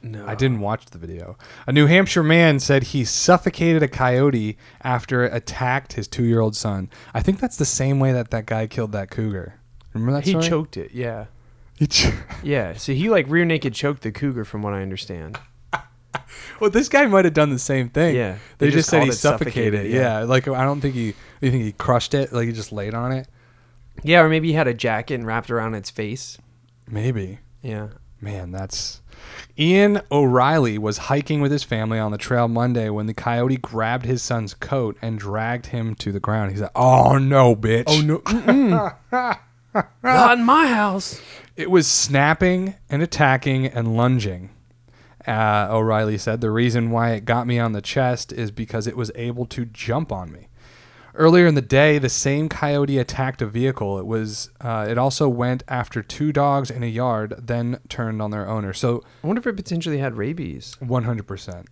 No, 0.03 0.26
I 0.26 0.35
didn't 0.35 0.60
watch 0.60 0.84
the 0.87 0.98
video. 0.98 1.39
A 1.67 1.72
New 1.72 1.87
Hampshire 1.87 2.22
man 2.22 2.60
said 2.60 2.82
he 2.84 3.05
suffocated 3.06 3.82
a 3.82 3.89
coyote 3.89 4.58
after 4.82 5.25
it 5.25 5.32
attacked 5.34 5.94
his 5.94 6.06
two-year-old 6.06 6.55
son. 6.55 6.91
I 7.15 7.22
think 7.22 7.41
that's 7.41 7.56
the 7.56 7.65
same 7.65 7.98
way 8.01 8.13
that 8.13 8.31
that 8.31 8.44
guy 8.44 8.67
killed 8.67 8.93
that 8.93 9.10
cougar. 9.10 9.55
Remember 9.94 10.13
that 10.13 10.25
He 10.25 10.32
story? 10.32 10.44
choked 10.46 10.77
it. 10.77 10.91
Yeah, 10.93 11.27
He 11.79 11.87
ch- 11.87 12.13
yeah. 12.43 12.75
So 12.75 12.93
he 12.93 13.08
like 13.08 13.27
rear 13.29 13.46
naked 13.46 13.72
choked 13.72 14.03
the 14.03 14.13
cougar, 14.13 14.44
from 14.44 14.60
what 14.63 14.75
I 14.75 14.82
understand. 14.82 15.39
well, 16.61 16.71
this 16.71 16.89
guy 16.89 17.06
might 17.06 17.25
have 17.25 17.35
done 17.35 17.51
the 17.51 17.59
same 17.59 17.89
thing. 17.89 18.15
Yeah, 18.17 18.39
They, 18.59 18.67
they 18.67 18.73
just, 18.73 18.77
just 18.77 18.91
said 18.91 19.03
he 19.05 19.13
suffocated. 19.13 19.53
suffocated, 19.55 19.91
yeah. 19.93 20.21
yeah. 20.21 20.25
like 20.25 20.49
I 20.49 20.65
don't 20.65 20.81
think 20.81 20.94
he. 20.94 21.15
You 21.41 21.51
think 21.51 21.65
he 21.65 21.73
crushed 21.73 22.15
it? 22.15 22.33
Like 22.33 22.47
he 22.47 22.53
just 22.53 22.73
laid 22.73 22.94
on 22.94 23.13
it? 23.13 23.29
Yeah, 24.03 24.21
or 24.23 24.29
maybe 24.29 24.49
he 24.49 24.55
had 24.55 24.67
a 24.67 24.75
jacket 24.75 25.15
and 25.15 25.27
wrapped 25.27 25.51
around 25.51 25.75
its 25.75 25.91
face. 25.91 26.39
Maybe. 26.89 27.39
Yeah. 27.63 27.89
Man, 28.21 28.51
that's. 28.53 29.03
Ian 29.59 30.01
O'Reilly 30.11 30.79
was 30.79 30.99
hiking 30.99 31.41
with 31.41 31.53
his 31.53 31.63
family 31.63 31.99
on 31.99 32.11
the 32.11 32.19
trail 32.19 32.49
Monday 32.49 32.89
when 32.89 33.06
the 33.06 33.15
coyote 33.15 33.56
grabbed 33.59 34.05
his 34.06 34.23
son's 34.23 34.55
coat 34.55 34.97
and 35.03 35.19
dragged 35.19 35.67
him 35.67 35.94
to 35.97 36.11
the 36.11 36.21
ground. 36.21 36.51
He's 36.51 36.61
like, 36.61 36.71
"Oh 36.75 37.19
no, 37.19 37.55
bitch! 37.55 37.85
Oh 37.87 38.01
no!" 38.01 39.37
Not 40.03 40.39
in 40.39 40.44
my 40.44 40.69
house. 40.69 41.21
It 41.56 41.71
was 41.71 41.87
snapping 41.87 42.75
and 42.89 43.03
attacking 43.03 43.67
and 43.67 43.97
lunging. 43.97 44.51
Uh, 45.26 45.69
O'Reilly 45.70 46.19
said 46.19 46.40
the 46.40 46.50
reason 46.50 46.90
why 46.90 47.12
it 47.12 47.24
got 47.24 47.46
me 47.46 47.58
on 47.58 47.72
the 47.72 47.81
chest 47.81 48.32
is 48.32 48.50
because 48.50 48.86
it 48.86 48.96
was 48.96 49.10
able 49.14 49.46
to 49.46 49.64
jump 49.64 50.12
on 50.12 50.31
me. 50.31 50.48
Earlier 51.14 51.46
in 51.46 51.54
the 51.54 51.62
day, 51.62 51.98
the 51.98 52.08
same 52.08 52.48
coyote 52.48 52.98
attacked 52.98 53.40
a 53.40 53.46
vehicle. 53.46 53.98
It 54.00 54.06
was. 54.06 54.50
Uh, 54.60 54.86
it 54.88 54.98
also 54.98 55.28
went 55.28 55.62
after 55.69 56.02
two 56.02 56.32
dogs 56.32 56.70
in 56.70 56.82
a 56.82 56.86
yard, 56.86 57.36
then 57.38 57.78
turned 57.88 58.20
on 58.20 58.32
their 58.32 58.48
owner. 58.48 58.72
So 58.72 59.04
I 59.22 59.28
wonder 59.28 59.38
if 59.38 59.46
it 59.46 59.56
potentially 59.56 59.98
had 59.98 60.16
rabies. 60.16 60.76
one 60.81 61.04
hundred 61.04 61.28
percent. 61.28 61.69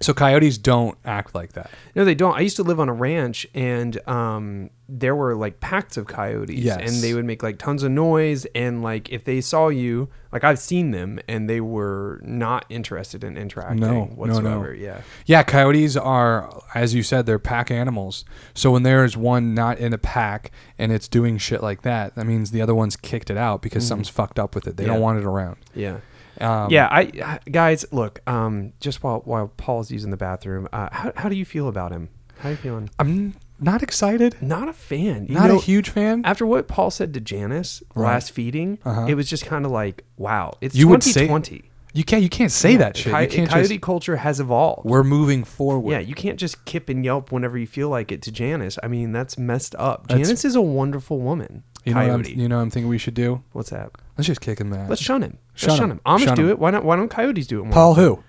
So 0.00 0.12
coyotes 0.12 0.58
don't 0.58 0.98
act 1.04 1.34
like 1.36 1.52
that. 1.52 1.70
No, 1.94 2.04
they 2.04 2.16
don't. 2.16 2.34
I 2.36 2.40
used 2.40 2.56
to 2.56 2.64
live 2.64 2.80
on 2.80 2.88
a 2.88 2.92
ranch, 2.92 3.46
and 3.54 3.96
um, 4.08 4.70
there 4.88 5.14
were 5.14 5.36
like 5.36 5.60
packs 5.60 5.96
of 5.96 6.06
coyotes, 6.06 6.58
Yes. 6.58 6.78
and 6.80 7.00
they 7.02 7.14
would 7.14 7.24
make 7.24 7.42
like 7.44 7.58
tons 7.58 7.84
of 7.84 7.92
noise. 7.92 8.44
And 8.56 8.82
like 8.82 9.10
if 9.10 9.24
they 9.24 9.40
saw 9.40 9.68
you, 9.68 10.08
like 10.32 10.42
I've 10.42 10.58
seen 10.58 10.90
them, 10.90 11.20
and 11.28 11.48
they 11.48 11.60
were 11.60 12.20
not 12.24 12.64
interested 12.68 13.22
in 13.22 13.36
interacting 13.38 13.78
No, 13.78 14.12
no, 14.18 14.40
no. 14.40 14.68
Yeah, 14.70 15.02
Yeah, 15.26 15.44
coyotes 15.44 15.96
are, 15.96 16.60
as 16.74 16.92
you 16.92 17.04
said, 17.04 17.24
they're 17.26 17.38
pack 17.38 17.70
animals. 17.70 18.24
So 18.52 18.72
when 18.72 18.82
there 18.82 19.04
is 19.04 19.16
one 19.16 19.54
not 19.54 19.78
in 19.78 19.92
a 19.92 19.98
pack 19.98 20.50
and 20.76 20.90
it's 20.90 21.06
doing 21.06 21.38
shit 21.38 21.62
like 21.62 21.82
that, 21.82 22.16
that 22.16 22.26
means 22.26 22.50
the 22.50 22.60
other 22.62 22.74
one's 22.74 22.96
kicked 22.96 23.30
it 23.30 23.36
out 23.36 23.62
because 23.62 23.86
something's 23.86 24.08
fucked 24.08 24.40
up 24.40 24.56
with 24.56 24.66
it. 24.66 24.76
They 24.76 24.82
Mm. 24.82 24.86
Yeah. 24.88 24.92
don't 24.94 25.02
want 25.02 25.18
it 25.20 25.24
around. 25.24 25.56
yeah, 25.72 25.98
Um, 26.40 26.70
yeah. 26.70 26.88
I 26.90 27.38
guys, 27.50 27.84
look. 27.92 28.20
Um, 28.26 28.72
just 28.80 29.02
while 29.02 29.20
while 29.24 29.48
Paul's 29.56 29.90
using 29.90 30.10
the 30.10 30.16
bathroom, 30.16 30.68
uh, 30.72 30.88
how 30.92 31.12
how 31.16 31.28
do 31.28 31.36
you 31.36 31.44
feel 31.44 31.68
about 31.68 31.92
him? 31.92 32.08
How 32.38 32.48
are 32.48 32.52
you 32.52 32.56
feeling? 32.58 32.90
I'm 32.98 33.34
not 33.60 33.82
excited. 33.82 34.36
Not 34.42 34.68
a 34.68 34.72
fan. 34.72 35.26
You 35.28 35.34
Not 35.36 35.48
know, 35.48 35.56
a 35.58 35.60
huge 35.60 35.88
fan. 35.90 36.22
After 36.24 36.44
what 36.44 36.66
Paul 36.68 36.90
said 36.90 37.14
to 37.14 37.20
Janice 37.20 37.82
Right. 37.94 38.06
last 38.12 38.32
feeding, 38.32 38.78
Uh-huh. 38.84 39.06
it 39.08 39.14
was 39.14 39.30
just 39.30 39.46
kind 39.46 39.64
of 39.64 39.70
like, 39.70 40.04
wow, 40.16 40.52
it's 40.60 40.74
You 40.74 40.88
would 40.88 41.02
say- 41.04 41.26
2020. 41.28 41.70
You 41.96 42.02
can't. 42.02 42.24
You 42.24 42.28
can't 42.28 42.50
say 42.50 42.74
that 42.74 42.96
shit. 42.96 43.12
Coy- 43.12 43.20
you 43.20 43.28
can't 43.28 43.48
coyote 43.48 43.68
just. 43.68 43.80
culture 43.80 44.16
has 44.16 44.40
evolved. 44.40 44.84
We're 44.84 45.04
moving 45.04 45.44
forward. 45.44 45.92
yeah, 45.92 46.00
you 46.00 46.14
can't 46.16 46.40
just 46.40 46.64
kip 46.64 46.88
and 46.88 47.04
yelp 47.04 47.30
whenever 47.30 47.56
you 47.56 47.68
feel 47.68 47.88
like 47.88 48.10
it 48.10 48.20
to 48.22 48.32
Janice. 48.32 48.76
I 48.82 48.88
mean, 48.88 49.12
that's 49.12 49.38
messed 49.38 49.76
up. 49.78 50.08
That's- 50.08 50.26
Janice 50.26 50.44
is 50.44 50.56
a 50.56 50.60
wonderful 50.60 51.20
woman. 51.20 51.62
You 51.84 51.94
know, 51.94 52.00
what 52.00 52.10
I'm, 52.10 52.22
Coyote. 52.22 52.40
you 52.40 52.48
know 52.48 52.56
what 52.56 52.62
I'm 52.62 52.70
thinking 52.70 52.88
we 52.88 52.98
should 52.98 53.14
do? 53.14 53.42
What's 53.52 53.70
that? 53.70 53.90
Let's 54.16 54.26
just 54.26 54.40
kick 54.40 54.58
him 54.60 54.72
ass. 54.72 54.88
Let's 54.88 55.02
shun 55.02 55.22
him. 55.22 55.38
Let's 55.52 55.62
Shun 55.62 55.76
shun, 55.76 55.90
him. 55.90 55.96
him. 55.98 56.00
Amish 56.06 56.24
Shun 56.24 56.36
do 56.36 56.44
him. 56.44 56.50
it. 56.50 56.58
Why 56.58 56.70
not? 56.70 56.84
Why 56.84 56.96
don't 56.96 57.08
coyotes 57.10 57.46
do 57.46 57.60
it? 57.60 57.64
More 57.64 57.72
Paul 57.72 57.94
who? 57.94 58.24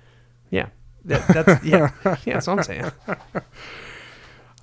Yeah, 0.50 0.68
that, 1.06 1.28
that's 1.28 1.64
yeah, 1.66 1.92
yeah. 2.04 2.34
That's 2.34 2.48
what 2.48 2.58
I'm 2.60 2.64
saying. 2.64 2.92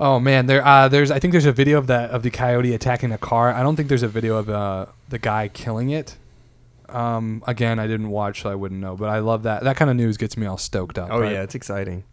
Oh 0.01 0.19
man, 0.19 0.47
there 0.47 0.67
uh, 0.67 0.89
there's 0.89 1.11
I 1.11 1.19
think 1.19 1.33
there's 1.33 1.45
a 1.47 1.53
video 1.53 1.77
of 1.79 1.87
that 1.87 2.11
of 2.11 2.23
the 2.23 2.31
coyote 2.31 2.73
attacking 2.75 3.13
a 3.13 3.19
car. 3.19 3.53
I 3.53 3.63
don't 3.63 3.77
think 3.77 3.89
there's 3.89 4.03
a 4.03 4.09
video 4.09 4.37
of 4.37 4.49
uh, 4.49 4.87
the 5.11 5.19
guy 5.19 5.49
killing 5.49 5.91
it. 5.91 6.17
Um, 6.89 7.45
again, 7.47 7.79
I 7.79 7.87
didn't 7.87 8.09
watch, 8.09 8.43
so 8.43 8.51
I 8.51 8.55
wouldn't 8.55 8.81
know. 8.81 8.97
But 8.97 9.11
I 9.11 9.19
love 9.19 9.43
that. 9.45 9.63
That 9.65 9.77
kind 9.77 9.91
of 9.91 9.97
news 9.97 10.17
gets 10.17 10.37
me 10.37 10.47
all 10.47 10.57
stoked 10.59 10.99
up. 10.99 11.09
Oh 11.13 11.21
right? 11.21 11.33
yeah, 11.33 11.43
it's 11.43 11.55
exciting. 11.55 12.05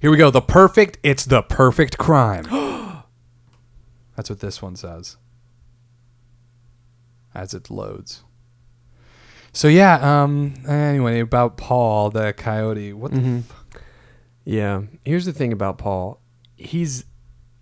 Here 0.00 0.10
we 0.10 0.16
go. 0.16 0.30
The 0.30 0.40
perfect. 0.40 0.98
It's 1.02 1.24
the 1.24 1.42
perfect 1.42 1.98
crime. 1.98 2.44
That's 4.16 4.30
what 4.30 4.38
this 4.40 4.62
one 4.62 4.76
says. 4.76 5.16
As 7.36 7.52
it 7.54 7.68
loads. 7.70 8.22
So 9.52 9.68
yeah. 9.68 10.22
Um. 10.22 10.54
Anyway, 10.66 11.20
about 11.20 11.56
Paul 11.56 12.10
the 12.10 12.32
coyote. 12.32 12.92
What 12.92 13.12
the 13.12 13.18
Mhm. 13.20 13.42
Yeah. 14.44 14.82
Here's 15.04 15.24
the 15.26 15.32
thing 15.32 15.52
about 15.52 15.76
Paul. 15.78 16.20
He's 16.56 17.04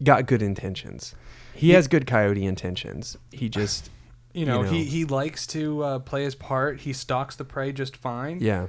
got 0.02 0.26
good 0.26 0.42
intentions. 0.42 1.14
He 1.54 1.70
has 1.70 1.88
good 1.88 2.06
coyote 2.06 2.44
intentions. 2.44 3.16
He 3.32 3.48
just 3.48 3.90
you 4.32 4.44
know, 4.46 4.58
You 4.58 4.64
know. 4.64 4.70
he 4.70 4.84
he 4.84 5.04
likes 5.04 5.46
to 5.48 5.82
uh, 5.82 5.98
play 6.00 6.24
his 6.24 6.34
part. 6.34 6.80
He 6.80 6.92
stalks 6.92 7.36
the 7.36 7.44
prey 7.44 7.72
just 7.72 7.96
fine. 7.96 8.38
yeah. 8.40 8.66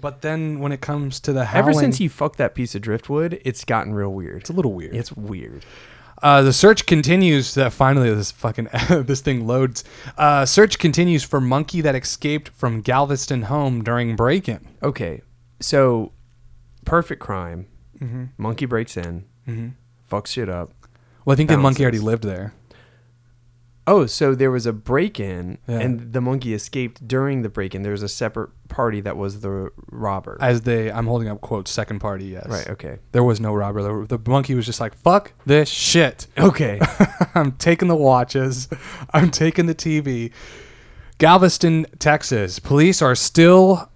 But 0.00 0.22
then 0.22 0.58
when 0.58 0.72
it 0.72 0.80
comes 0.80 1.20
to 1.20 1.32
the 1.32 1.44
howling, 1.46 1.68
Ever 1.70 1.72
since 1.80 1.98
he 1.98 2.08
fucked 2.08 2.36
that 2.38 2.54
piece 2.56 2.74
of 2.74 2.82
driftwood, 2.82 3.40
it's 3.44 3.64
gotten 3.64 3.94
real 3.94 4.12
weird. 4.12 4.40
it's 4.42 4.50
a 4.50 4.52
little 4.52 4.72
weird. 4.72 4.94
It's 4.94 5.12
weird. 5.12 5.64
Uh, 6.24 6.40
the 6.42 6.52
search 6.52 6.86
continues. 6.86 7.52
That 7.54 7.72
finally 7.72 8.12
this 8.12 8.30
fucking 8.32 8.68
this 8.90 9.20
thing 9.20 9.46
loads. 9.46 9.84
Uh, 10.16 10.46
search 10.46 10.78
continues 10.78 11.22
for 11.22 11.40
monkey 11.40 11.80
that 11.82 11.94
escaped 11.94 12.48
from 12.48 12.80
Galveston 12.80 13.42
home 13.42 13.84
during 13.84 14.16
break-in. 14.16 14.66
Okay. 14.82 15.20
So 15.60 16.12
perfect 16.86 17.20
crime. 17.20 17.66
Mm-hmm. 18.00 18.24
Monkey 18.38 18.66
breaks 18.66 18.96
in, 18.96 19.24
Mm-hmm. 19.46 19.68
fucks 20.10 20.28
shit 20.28 20.48
up. 20.48 20.72
Well, 21.24 21.34
I 21.34 21.36
think 21.36 21.50
the 21.50 21.56
monkey 21.58 21.82
already 21.82 21.98
lived 22.00 22.24
there. 22.24 22.54
Oh, 23.86 24.06
so 24.06 24.34
there 24.34 24.50
was 24.50 24.64
a 24.64 24.72
break 24.72 25.20
in 25.20 25.58
Yeah. 25.68 25.80
and 25.80 26.12
the 26.14 26.20
monkey 26.22 26.54
escaped 26.54 27.06
during 27.06 27.42
the 27.42 27.50
break 27.50 27.74
in. 27.74 27.82
There 27.82 27.92
was 27.92 28.02
a 28.02 28.08
separate 28.08 28.50
party 28.68 29.00
that 29.02 29.16
was 29.18 29.40
the 29.40 29.70
robber. 29.90 30.38
As 30.40 30.62
they, 30.62 30.90
I'm 30.90 31.06
holding 31.06 31.28
up 31.28 31.42
quotes. 31.42 31.70
Second 31.70 31.98
party, 32.00 32.24
yes. 32.26 32.46
right, 32.48 32.68
okay. 32.70 32.98
There 33.12 33.22
was 33.22 33.40
no 33.40 33.52
robber. 33.52 33.82
The, 34.06 34.16
the 34.16 34.30
monkey 34.30 34.54
was 34.54 34.64
just 34.64 34.80
like, 34.80 34.94
"Fuck 34.96 35.32
this 35.44 35.68
shit." 35.68 36.26
Okay. 36.38 36.80
I'm 37.34 37.52
taking 37.52 37.88
the 37.88 37.94
watches. 37.96 38.68
I'm 39.12 39.30
taking 39.30 39.66
the 39.66 39.74
TV. 39.74 40.32
Galveston, 41.18 41.86
Texas. 41.98 42.58
Police 42.58 43.00
are 43.02 43.14
still 43.14 43.90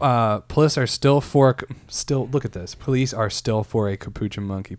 uh, 0.00 0.40
police 0.40 0.76
are 0.76 0.86
still 0.86 1.20
for 1.20 1.56
still 1.88 2.28
look 2.28 2.44
at 2.44 2.52
this. 2.52 2.74
Police 2.74 3.12
are 3.14 3.30
still 3.30 3.62
for 3.64 3.88
a 3.88 3.96
capuchin 3.96 4.44
monkey. 4.44 4.76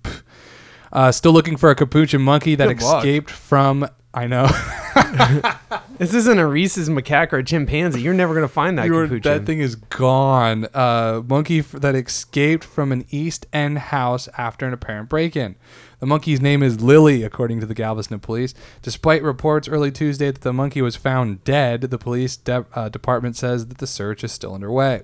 Uh, 0.91 1.11
still 1.11 1.31
looking 1.31 1.57
for 1.57 1.71
a 1.71 1.75
capuchin 1.75 2.21
monkey 2.21 2.53
that 2.55 2.67
Good 2.67 2.81
luck. 2.83 2.97
escaped 3.03 3.31
from 3.31 3.87
I 4.13 4.27
know. 4.27 4.45
this 5.97 6.13
isn't 6.13 6.37
a 6.37 6.45
rhesus 6.45 6.87
macaque 6.87 7.33
or 7.33 7.37
a 7.37 7.43
chimpanzee. 7.43 8.01
You're 8.01 8.13
never 8.13 8.33
going 8.33 8.47
to 8.47 8.53
find 8.53 8.77
that 8.77 8.85
Your- 8.85 9.07
capuchin. 9.07 9.21
that 9.23 9.45
thing 9.45 9.59
is 9.59 9.75
gone. 9.75 10.67
Uh, 10.73 11.23
monkey 11.27 11.59
f- 11.59 11.71
that 11.71 11.95
escaped 11.95 12.63
from 12.63 12.91
an 12.91 13.05
East 13.09 13.47
End 13.51 13.77
house 13.79 14.29
after 14.37 14.67
an 14.67 14.73
apparent 14.73 15.09
break-in. 15.09 15.55
The 15.99 16.05
monkey's 16.05 16.41
name 16.41 16.61
is 16.61 16.79
Lily, 16.81 17.23
according 17.23 17.59
to 17.61 17.65
the 17.65 17.73
Galveston 17.73 18.19
police. 18.19 18.53
Despite 18.81 19.23
reports 19.23 19.67
early 19.67 19.91
Tuesday 19.91 20.29
that 20.29 20.41
the 20.41 20.53
monkey 20.53 20.81
was 20.81 20.95
found 20.95 21.43
dead, 21.43 21.81
the 21.81 21.97
police 21.97 22.35
de- 22.37 22.65
uh, 22.75 22.89
department 22.89 23.35
says 23.35 23.67
that 23.67 23.77
the 23.79 23.87
search 23.87 24.23
is 24.23 24.31
still 24.31 24.53
underway. 24.53 25.03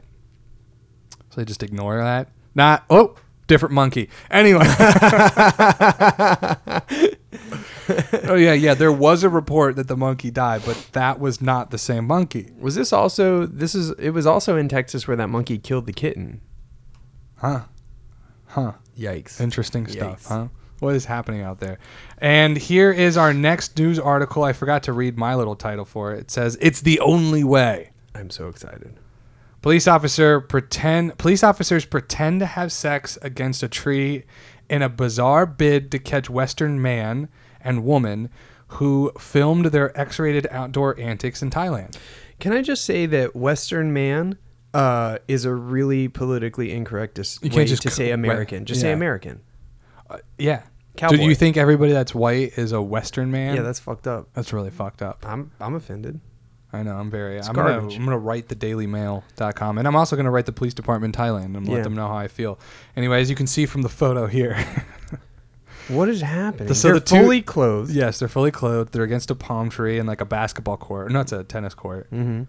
So 1.29 1.41
they 1.41 1.45
just 1.45 1.63
ignore 1.63 1.97
that. 1.97 2.27
Not 2.53 2.83
oh, 2.89 3.15
different 3.49 3.73
monkey. 3.73 4.09
Anyway. 4.31 4.63
oh 8.23 8.35
yeah, 8.35 8.53
yeah. 8.53 8.73
There 8.73 8.91
was 8.91 9.23
a 9.23 9.29
report 9.29 9.75
that 9.75 9.89
the 9.89 9.97
monkey 9.97 10.31
died, 10.31 10.61
but 10.65 10.87
that 10.93 11.19
was 11.19 11.41
not 11.41 11.71
the 11.71 11.77
same 11.77 12.07
monkey. 12.07 12.51
was 12.57 12.75
this 12.75 12.93
also 12.93 13.45
this 13.45 13.75
is 13.75 13.89
it 13.91 14.11
was 14.11 14.25
also 14.25 14.55
in 14.55 14.69
Texas 14.69 15.07
where 15.07 15.17
that 15.17 15.27
monkey 15.27 15.57
killed 15.57 15.85
the 15.85 15.93
kitten. 15.93 16.39
Huh. 17.37 17.63
Huh. 18.47 18.73
Yikes. 18.97 19.41
Interesting 19.41 19.87
stuff, 19.87 20.23
Yikes. 20.23 20.27
huh? 20.27 20.47
What 20.79 20.95
is 20.95 21.05
happening 21.05 21.41
out 21.41 21.59
there? 21.59 21.77
And 22.19 22.57
here 22.57 22.91
is 22.91 23.17
our 23.17 23.33
next 23.33 23.77
news 23.77 23.99
article. 23.99 24.43
I 24.43 24.53
forgot 24.53 24.83
to 24.83 24.93
read 24.93 25.17
my 25.17 25.35
little 25.35 25.55
title 25.55 25.85
for 25.85 26.13
it. 26.13 26.19
It 26.19 26.31
says, 26.31 26.57
"It's 26.61 26.81
the 26.81 26.99
only 27.01 27.43
way." 27.43 27.91
I'm 28.15 28.29
so 28.29 28.47
excited. 28.47 28.95
Police 29.61 29.87
officer 29.87 30.39
pretend 30.39 31.17
police 31.17 31.43
officers 31.43 31.85
pretend 31.85 32.39
to 32.39 32.45
have 32.45 32.71
sex 32.71 33.17
against 33.21 33.61
a 33.61 33.67
tree 33.67 34.23
in 34.69 34.81
a 34.81 34.89
bizarre 34.89 35.45
bid 35.45 35.91
to 35.91 35.99
catch 35.99 36.29
Western 36.29 36.81
man 36.81 37.27
and 37.59 37.83
woman 37.83 38.29
who 38.73 39.11
filmed 39.19 39.65
their 39.67 39.97
X-rated 39.99 40.47
outdoor 40.51 40.97
antics 40.99 41.41
in 41.41 41.49
Thailand. 41.49 41.97
Can 42.39 42.53
I 42.53 42.61
just 42.61 42.85
say 42.85 43.05
that 43.07 43.35
Western 43.35 43.91
man 43.91 44.37
uh, 44.73 45.17
is 45.27 45.43
a 45.43 45.53
really 45.53 46.07
politically 46.07 46.71
incorrect 46.71 47.15
dis- 47.15 47.39
You 47.41 47.49
way 47.49 47.55
can't 47.55 47.69
just 47.69 47.81
to 47.81 47.89
co- 47.89 47.95
say 47.95 48.11
American. 48.11 48.65
Just 48.65 48.81
say 48.81 48.89
yeah. 48.89 48.93
American. 48.93 49.41
Yeah. 50.37 50.63
Cowboy. 50.95 51.17
Do 51.17 51.23
you 51.23 51.35
think 51.35 51.57
everybody 51.57 51.91
that's 51.91 52.13
white 52.13 52.57
is 52.57 52.71
a 52.71 52.81
Western 52.81 53.31
man? 53.31 53.55
yeah, 53.55 53.61
that's 53.61 53.79
fucked 53.79 54.07
up. 54.07 54.29
that's 54.33 54.53
really 54.53 54.69
fucked 54.69 55.01
up. 55.01 55.25
I'm 55.27 55.51
I'm 55.59 55.75
offended. 55.75 56.19
I 56.71 56.83
know. 56.83 56.95
I'm 56.95 57.09
very. 57.09 57.41
I'm 57.41 57.53
gonna. 57.53 57.79
I'm 57.79 58.05
gonna 58.05 58.17
write 58.17 58.47
the 58.47 58.55
dailymail.com 58.55 59.77
and 59.79 59.87
I'm 59.87 59.95
also 59.95 60.15
gonna 60.15 60.29
write 60.31 60.45
the 60.45 60.51
police 60.51 60.73
department 60.75 61.15
in 61.15 61.21
Thailand 61.21 61.57
and 61.57 61.67
Yeah. 61.67 61.75
let 61.75 61.83
them 61.83 61.95
know 61.95 62.07
how 62.07 62.15
I 62.17 62.27
feel. 62.27 62.59
Anyway, 62.95 63.19
as 63.21 63.29
you 63.29 63.35
can 63.35 63.47
see 63.47 63.65
from 63.65 63.81
the 63.81 63.89
photo 63.89 64.27
here, 64.27 64.55
What 65.87 66.07
is 66.07 66.21
happening? 66.21 66.67
The- 66.67 66.75
so 66.75 66.89
They're 66.89 66.99
the 66.99 67.05
two- 67.05 67.15
fully 67.21 67.41
clothed. 67.41 67.91
yes, 67.91 68.19
they're 68.19 68.27
fully 68.27 68.51
clothed. 68.51 68.93
They're 68.93 69.03
against 69.03 69.31
a 69.31 69.35
palm 69.35 69.69
tree 69.71 69.97
and 69.97 70.07
like 70.07 70.21
a 70.21 70.25
basketball 70.25 70.77
court. 70.77 71.11
No, 71.11 71.21
it's 71.21 71.31
a 71.31 71.43
tennis 71.43 71.73
court. 71.73 72.09
Mm-hmm. 72.11 72.43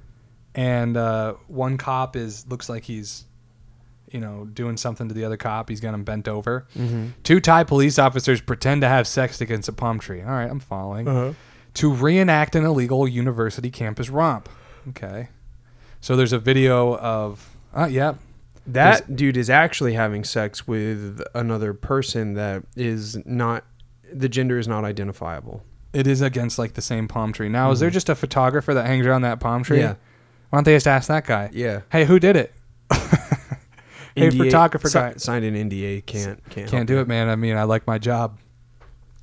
And 0.54 0.96
uh, 0.96 1.34
one 1.46 1.78
cop 1.78 2.16
is 2.16 2.46
looks 2.48 2.68
like 2.68 2.82
he's, 2.84 3.24
you 4.10 4.20
know, 4.20 4.44
doing 4.44 4.76
something 4.76 5.08
to 5.08 5.14
the 5.14 5.24
other 5.24 5.38
cop. 5.38 5.70
He's 5.70 5.80
got 5.80 5.94
him 5.94 6.04
bent 6.04 6.28
over. 6.28 6.66
Mm-hmm. 6.76 7.06
Two 7.22 7.40
Thai 7.40 7.64
police 7.64 7.98
officers 7.98 8.42
pretend 8.42 8.82
to 8.82 8.88
have 8.88 9.06
sex 9.06 9.40
against 9.40 9.68
a 9.70 9.72
palm 9.72 9.98
tree. 10.00 10.20
All 10.20 10.28
right, 10.32 10.50
I'm 10.50 10.60
following. 10.60 11.08
Uh-huh. 11.08 11.32
To 11.74 11.92
reenact 11.92 12.54
an 12.54 12.64
illegal 12.64 13.06
university 13.06 13.70
campus 13.70 14.08
romp. 14.08 14.48
Okay. 14.88 15.28
So 16.00 16.16
there's 16.16 16.32
a 16.32 16.38
video 16.38 16.96
of 16.96 17.56
uh 17.74 17.88
yeah. 17.90 18.14
That 18.66 19.16
dude 19.16 19.36
is 19.36 19.50
actually 19.50 19.94
having 19.94 20.22
sex 20.22 20.66
with 20.68 21.22
another 21.34 21.74
person 21.74 22.34
that 22.34 22.62
is 22.76 23.18
not 23.26 23.64
the 24.12 24.28
gender 24.28 24.58
is 24.58 24.68
not 24.68 24.84
identifiable. 24.84 25.62
It 25.92 26.06
is 26.06 26.20
against 26.20 26.58
like 26.58 26.74
the 26.74 26.82
same 26.82 27.08
palm 27.08 27.32
tree. 27.32 27.48
Now, 27.48 27.70
is 27.72 27.80
there 27.80 27.90
just 27.90 28.08
a 28.08 28.14
photographer 28.14 28.74
that 28.74 28.86
hangs 28.86 29.06
around 29.06 29.22
that 29.22 29.40
palm 29.40 29.64
tree? 29.64 29.78
Mm-hmm. 29.78 29.86
Yeah. 29.88 29.94
Why 30.50 30.58
don't 30.58 30.64
they 30.64 30.74
just 30.74 30.86
ask 30.86 31.08
that 31.08 31.26
guy? 31.26 31.50
Yeah. 31.52 31.80
Hey, 31.90 32.04
who 32.04 32.18
did 32.20 32.36
it? 32.36 32.52
hey, 32.92 34.28
NDA 34.30 34.38
photographer 34.38 34.90
guy. 34.90 35.14
signed 35.16 35.44
an 35.44 35.54
NDA 35.54 36.06
can't 36.06 36.48
can't 36.50 36.68
Can't 36.68 36.86
do 36.86 37.00
it, 37.00 37.08
man. 37.08 37.28
I 37.28 37.36
mean, 37.36 37.56
I 37.56 37.64
like 37.64 37.86
my 37.86 37.98
job. 37.98 38.38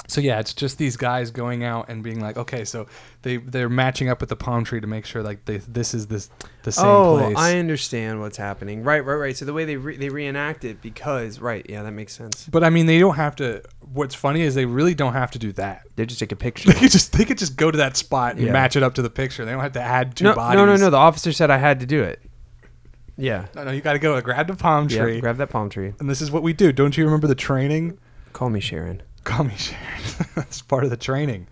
So 0.09 0.21
yeah, 0.21 0.39
it's 0.39 0.53
just 0.53 0.77
these 0.77 0.95
guys 0.95 1.31
going 1.31 1.65
out 1.65 1.89
and 1.89 2.01
being 2.01 2.21
like, 2.21 2.37
okay, 2.37 2.63
so 2.63 2.87
they 3.23 3.37
they're 3.37 3.67
matching 3.67 4.07
up 4.07 4.21
with 4.21 4.29
the 4.29 4.37
palm 4.37 4.63
tree 4.63 4.79
to 4.79 4.87
make 4.87 5.05
sure 5.05 5.21
like 5.21 5.43
they, 5.43 5.57
this 5.57 5.93
is 5.93 6.07
this 6.07 6.29
the 6.63 6.71
same 6.71 6.85
oh, 6.85 7.17
place. 7.17 7.35
I 7.37 7.57
understand 7.59 8.21
what's 8.21 8.37
happening. 8.37 8.83
Right, 8.83 9.03
right, 9.05 9.15
right. 9.15 9.35
So 9.35 9.43
the 9.43 9.51
way 9.53 9.65
they 9.65 9.75
re- 9.75 9.97
they 9.97 10.07
reenact 10.07 10.63
it 10.63 10.81
because 10.81 11.39
right, 11.39 11.65
yeah, 11.69 11.83
that 11.83 11.91
makes 11.91 12.13
sense. 12.13 12.47
but 12.49 12.63
I 12.63 12.69
mean, 12.69 12.85
they 12.85 12.99
don't 12.99 13.15
have 13.15 13.35
to. 13.37 13.61
What's 13.93 14.15
funny 14.15 14.41
is 14.41 14.55
they 14.55 14.65
really 14.65 14.95
don't 14.95 15.13
have 15.13 15.31
to 15.31 15.39
do 15.39 15.51
that. 15.53 15.81
They 15.97 16.05
just 16.05 16.21
take 16.21 16.31
a 16.31 16.35
picture. 16.47 16.71
They 16.71 16.79
could 16.79 16.91
just 16.91 17.11
they 17.11 17.25
could 17.25 17.37
just 17.37 17.57
go 17.57 17.69
to 17.69 17.77
that 17.77 17.97
spot 17.97 18.35
and 18.37 18.45
Yeah. 18.45 18.53
match 18.53 18.77
it 18.77 18.83
up 18.83 18.95
to 18.95 19.01
the 19.01 19.09
picture. 19.09 19.43
They 19.43 19.51
don't 19.51 19.59
have 19.61 19.73
to 19.73 19.81
add 19.81 20.15
two 20.15 20.23
no, 20.23 20.35
bodies. 20.35 20.57
no, 20.57 20.65
no, 20.65 20.77
no. 20.77 20.89
The 20.89 20.95
officer 20.97 21.33
said 21.33 21.51
I 21.51 21.57
had 21.57 21.81
to 21.81 21.85
do 21.85 22.01
it. 22.03 22.21
Yeah. 23.17 23.47
no, 23.55 23.65
no. 23.65 23.71
You 23.71 23.81
got 23.81 23.93
to 23.93 23.99
go 23.99 24.19
grab 24.21 24.47
the 24.47 24.55
palm 24.55 24.87
tree. 24.87 24.95
Yeah. 24.97 25.03
tree, 25.03 25.19
Grab 25.21 25.37
that 25.37 25.49
palm 25.49 25.69
tree. 25.69 25.93
and 25.99 26.09
this 26.09 26.21
is 26.21 26.31
what 26.31 26.43
we 26.43 26.53
do. 26.53 26.71
Don't 26.71 26.97
you 26.97 27.03
remember 27.03 27.27
the 27.27 27.35
training? 27.35 27.97
Call 28.31 28.49
me 28.49 28.59
Sharon. 28.59 29.01
Call 29.27 29.43
me 29.45 29.53
Sharon. 29.57 29.83
That's 30.35 30.61
part 30.61 30.83
of 30.85 30.89
the 30.89 30.97
training. 30.97 31.47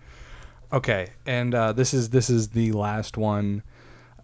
Okay, 0.72 1.10
and 1.26 1.54
uh, 1.54 1.72
this 1.72 1.92
is 1.94 2.08
this 2.10 2.30
is 2.30 2.48
the 2.48 2.72
last 2.72 3.16
one. 3.16 3.62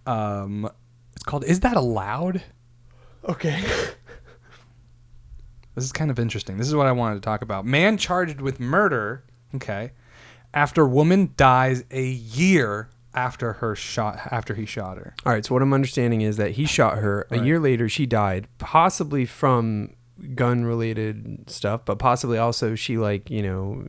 Um, 0.06 0.68
it's 1.14 1.22
called 1.24 1.44
"Is 1.44 1.60
That 1.60 1.76
Allowed?" 1.76 2.42
Okay. 3.28 3.62
This 5.74 5.84
is 5.84 5.92
kind 5.92 6.10
of 6.10 6.18
interesting. 6.18 6.58
This 6.58 6.68
is 6.68 6.74
what 6.74 6.86
I 6.86 6.92
wanted 6.92 7.14
to 7.14 7.20
talk 7.22 7.40
about. 7.40 7.64
Man 7.64 7.96
charged 7.96 8.42
with 8.42 8.60
murder. 8.60 9.24
Okay, 9.54 9.92
after 10.52 10.86
woman 10.86 11.32
dies 11.38 11.84
a 11.90 12.04
year 12.04 12.90
after 13.14 13.54
her 13.54 13.74
shot 13.74 14.18
after 14.30 14.54
he 14.54 14.66
shot 14.66 14.98
her. 14.98 15.14
All 15.24 15.32
right. 15.32 15.44
So 15.46 15.54
what 15.54 15.62
I'm 15.62 15.72
understanding 15.72 16.20
is 16.20 16.36
that 16.36 16.52
he 16.52 16.66
shot 16.66 16.98
her. 16.98 17.26
A 17.30 17.36
Right. 17.36 17.46
year 17.46 17.58
later, 17.58 17.88
she 17.88 18.04
died, 18.04 18.48
possibly 18.58 19.24
from 19.24 19.94
gun-related 20.34 21.50
stuff, 21.50 21.84
but 21.84 21.98
possibly 21.98 22.38
also 22.38 22.74
she 22.74 22.98
like 22.98 23.30
you 23.30 23.42
know. 23.42 23.84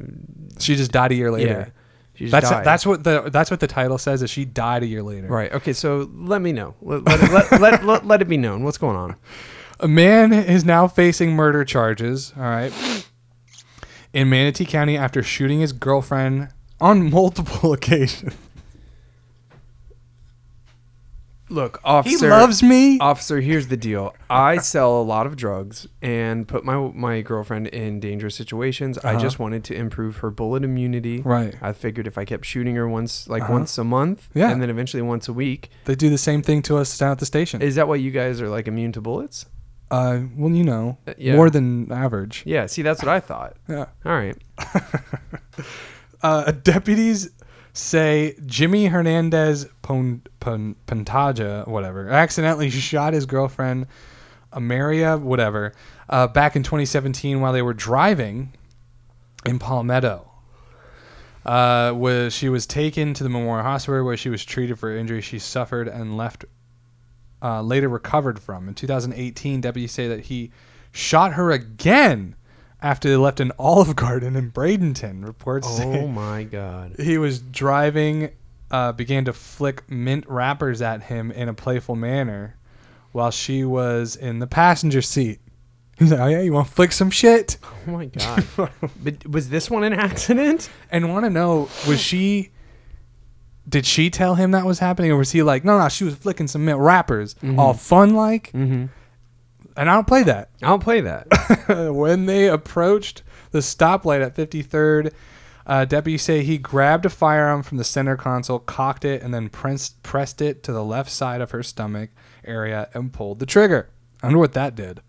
She 0.60 0.75
just 0.75 0.92
died 0.92 1.12
a 1.12 1.16
year 1.16 1.28
Yeah. 1.28 1.34
later. 1.34 1.74
She 2.16 2.25
just 2.25 2.32
That's 2.32 2.50
died. 2.50 2.63
that's 2.66 2.86
what 2.86 3.04
the 3.04 3.30
that's 3.32 3.50
what 3.50 3.60
the 3.60 3.68
title 3.68 3.98
says. 3.98 4.22
Is 4.22 4.30
she 4.30 4.46
died 4.46 4.84
a 4.84 4.86
year 4.86 5.02
later? 5.02 5.28
right. 5.28 5.52
Okay. 5.52 5.74
So 5.74 6.10
let 6.13 6.42
me 6.42 6.52
know. 6.52 6.75
Let 6.82 7.04
let, 7.06 7.22
let, 7.32 7.62
let, 7.62 7.84
let, 7.84 8.06
let 8.06 8.22
it 8.22 8.28
be 8.30 8.38
known. 8.38 8.63
What's 8.63 8.78
going 8.78 8.96
on? 8.96 9.16
A 9.80 9.88
man 9.88 10.32
is 10.32 10.63
now 10.63 10.88
facing 10.88 11.32
murder 11.34 11.66
charges, 11.66 12.32
all 12.38 12.44
right, 12.44 12.72
in 14.13 14.30
Manatee 14.30 14.66
County 14.66 14.96
after 14.96 15.24
shooting 15.24 15.60
his 15.60 15.74
girlfriend 15.74 16.50
on 16.80 17.10
multiple 17.10 17.74
occasions. 17.78 18.34
Look, 21.54 21.80
officer. 21.84 22.26
He 22.26 22.32
loves 22.32 22.64
me. 22.64 22.98
Officer, 23.00 23.40
here's 23.40 23.68
the 23.68 23.78
deal. 23.78 24.16
I 24.30 24.58
sell 24.58 25.00
a 25.00 25.04
lot 25.04 25.28
of 25.28 25.36
drugs 25.36 25.88
and 26.02 26.48
put 26.48 26.66
my 26.66 26.78
my 26.96 27.22
girlfriend 27.22 27.68
in 27.68 28.00
dangerous 28.00 28.36
situations. 28.36 28.98
I 29.04 29.12
Uh-huh. 29.12 29.20
just 29.20 29.38
wanted 29.38 29.64
to 29.66 29.76
improve 29.76 30.18
her 30.18 30.32
bullet 30.32 30.64
immunity. 30.64 31.22
Right. 31.22 31.54
I 31.62 31.74
figured 31.74 32.08
if 32.08 32.18
I 32.18 32.26
kept 32.26 32.46
shooting 32.46 32.76
her 32.76 32.88
once, 32.90 33.28
like 33.30 33.44
Uh-huh. 33.44 33.54
once 33.54 33.78
a 33.78 33.84
month, 33.84 34.30
Yeah. 34.34 34.50
and 34.50 34.62
then 34.62 34.70
eventually 34.72 35.04
once 35.04 35.28
a 35.28 35.34
week, 35.34 35.70
They 35.86 35.94
do 35.96 36.10
the 36.10 36.18
same 36.18 36.42
thing 36.42 36.64
to 36.64 36.78
us 36.78 36.98
down 36.98 37.12
at 37.12 37.20
the 37.20 37.26
station. 37.28 37.62
is 37.62 37.76
that 37.76 37.88
why 37.88 37.96
you 37.98 38.10
guys 38.10 38.42
are 38.42 38.50
like 38.50 38.68
immune 38.68 38.92
to 38.94 39.02
bullets? 39.02 39.46
Uh, 39.92 40.22
well, 40.36 40.52
you 40.52 40.64
know, 40.64 40.98
Uh, 41.08 41.14
yeah. 41.20 41.36
more 41.36 41.52
than 41.52 41.92
average. 41.92 42.42
Yeah. 42.48 42.66
See, 42.66 42.82
that's 42.82 43.04
what 43.04 43.10
I 43.10 43.20
thought. 43.20 43.58
Yeah. 43.70 43.86
All 44.06 44.14
right. 44.14 44.38
Uh, 46.24 46.52
deputies 46.52 47.30
say 47.74 48.36
Jimmy 48.46 48.86
Hernandez 48.86 49.68
Pon, 49.82 50.22
Pon, 50.39 50.75
whatever, 51.65 52.10
accidentally 52.10 52.70
shot 52.70 53.13
his 53.13 53.25
girlfriend, 53.25 53.88
Amaria, 54.53 55.20
whatever, 55.20 55.74
uh, 56.10 56.27
back 56.27 56.56
in 56.56 56.63
2017 56.63 57.42
while 57.42 57.51
they 57.51 57.62
were 57.62 57.74
driving 57.74 58.53
in 59.46 59.60
Palmetto. 59.60 60.30
Uh, 61.46 61.92
was 61.94 62.34
she 62.34 62.48
was 62.48 62.65
taken 62.65 63.13
to 63.13 63.22
the 63.22 63.30
Memorial 63.30 63.65
Hospital 63.65 64.06
where 64.06 64.15
she 64.15 64.30
was 64.30 64.46
treated 64.46 64.80
for 64.80 64.96
injuries 64.96 65.25
she 65.25 65.39
suffered 65.39 65.89
and 65.89 66.15
left 66.15 66.46
uh, 67.42 67.62
later 67.62 67.89
recovered 67.89 68.39
from. 68.39 68.70
In 68.70 68.75
2018, 68.75 69.60
deputies 69.60 69.92
say 69.92 70.08
that 70.08 70.22
he 70.22 70.51
shot 70.94 71.34
her 71.34 71.51
again 71.51 72.36
after 72.84 73.10
they 73.10 73.16
left 73.16 73.40
an 73.40 73.52
Olive 73.58 73.96
Garden 73.96 74.36
in 74.36 74.52
Bradenton. 74.52 75.25
Reports 75.25 75.68
Oh 75.82 76.08
my 76.08 76.44
God. 76.44 76.96
he 77.00 77.18
was 77.18 77.40
driving, 77.40 78.32
uh, 78.70 78.92
began 78.92 79.25
to 79.25 79.34
flick 79.34 79.90
mint 79.90 80.25
wrappers 80.28 80.82
at 80.82 81.04
him 81.04 81.32
in 81.32 81.50
a 81.50 81.54
playful 81.54 81.96
manner, 81.96 82.58
while 83.13 83.32
she 83.32 83.63
was 83.63 84.16
in 84.16 84.40
the 84.40 84.48
passenger 84.48 85.02
seat. 85.02 85.40
He's 86.00 86.12
like, 86.12 86.20
"Oh 86.20 86.28
yeah, 86.28 86.42
you 86.42 86.54
want 86.54 86.68
to 86.68 86.74
flick 86.74 86.92
some 86.92 87.10
shit?" 87.10 87.58
Oh 87.88 87.92
my 87.92 88.06
God. 88.06 88.44
but 89.02 89.28
was 89.28 89.50
this 89.50 89.70
one 89.70 89.84
an 89.84 89.94
accident? 89.94 90.70
And 90.92 91.10
want 91.12 91.24
to 91.25 91.30
know 91.30 91.70
was 91.88 92.02
she? 92.02 92.50
Did 93.70 93.86
she 93.86 94.10
tell 94.10 94.36
him 94.36 94.52
that 94.52 94.66
was 94.66 94.80
happening, 94.80 95.12
or 95.12 95.18
was 95.18 95.32
he 95.32 95.42
like, 95.44 95.63
"No, 95.63 95.78
no, 95.78 95.88
she 95.88 96.04
was 96.04 96.16
flicking 96.16 96.48
some 96.48 96.66
mint 96.66 96.80
wrappers, 96.80 97.36
all 97.58 97.74
fun 97.74 98.16
like"? 98.16 98.52
Mm-hmm. 98.52 98.88
And 99.75 99.89
I 99.89 99.96
don't 99.96 100.08
play 100.08 100.24
that. 100.24 100.50
I 100.62 100.68
don't 100.68 100.84
play 100.84 101.01
that. 101.01 101.27
when 101.93 102.26
they 102.26 102.48
approached 102.48 103.24
the 103.52 103.60
stoplight 103.60 104.24
at 104.24 104.36
53rd, 104.36 105.13
uh, 105.65 105.86
deputies 105.86 106.21
say 106.21 106.43
he 106.43 106.58
grabbed 106.58 107.06
a 107.06 107.10
firearm 107.10 107.63
from 107.63 107.78
the 107.78 107.84
center 107.84 108.17
console, 108.17 108.60
cocked 108.60 109.06
it, 109.06 109.21
and 109.21 109.34
then 109.34 109.50
pressed, 109.50 110.02
pressed 110.04 110.41
it 110.41 110.63
to 110.63 110.74
the 110.74 110.84
left 110.84 111.10
side 111.10 111.41
of 111.41 111.52
her 111.52 111.63
stomach 111.63 112.10
area 112.43 112.89
and 112.93 113.13
pulled 113.13 113.39
the 113.39 113.45
trigger. 113.45 113.89
I 114.21 114.28
wonder 114.28 114.39
what 114.39 114.54
that 114.54 114.76
did. 114.76 115.02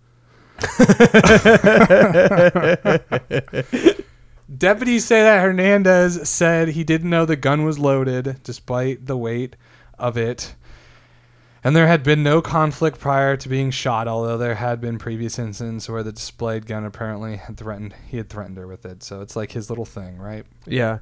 Deputies 4.56 5.04
say 5.04 5.22
that 5.22 5.42
Hernandez 5.42 6.28
said 6.28 6.68
he 6.68 6.84
didn't 6.84 7.10
know 7.10 7.24
the 7.24 7.34
gun 7.34 7.64
was 7.64 7.78
loaded 7.78 8.40
despite 8.44 9.06
the 9.06 9.16
weight 9.16 9.56
of 9.98 10.16
it. 10.16 10.54
And 11.64 11.74
there 11.74 11.86
had 11.86 12.02
been 12.02 12.22
no 12.22 12.42
conflict 12.42 13.00
prior 13.00 13.36
to 13.38 13.48
being 13.48 13.70
shot, 13.70 14.06
although 14.06 14.36
there 14.36 14.54
had 14.56 14.80
been 14.82 14.98
previous 14.98 15.38
incidents 15.38 15.88
where 15.88 16.02
the 16.02 16.12
displayed 16.12 16.66
gun 16.66 16.84
apparently 16.84 17.36
had 17.36 17.56
threatened 17.56 17.94
he 18.06 18.18
had 18.18 18.28
threatened 18.28 18.58
her 18.58 18.66
with 18.66 18.84
it. 18.84 19.02
So 19.02 19.22
it's 19.22 19.34
like 19.34 19.52
his 19.52 19.70
little 19.70 19.86
thing, 19.86 20.18
right? 20.18 20.44
Yeah. 20.66 20.98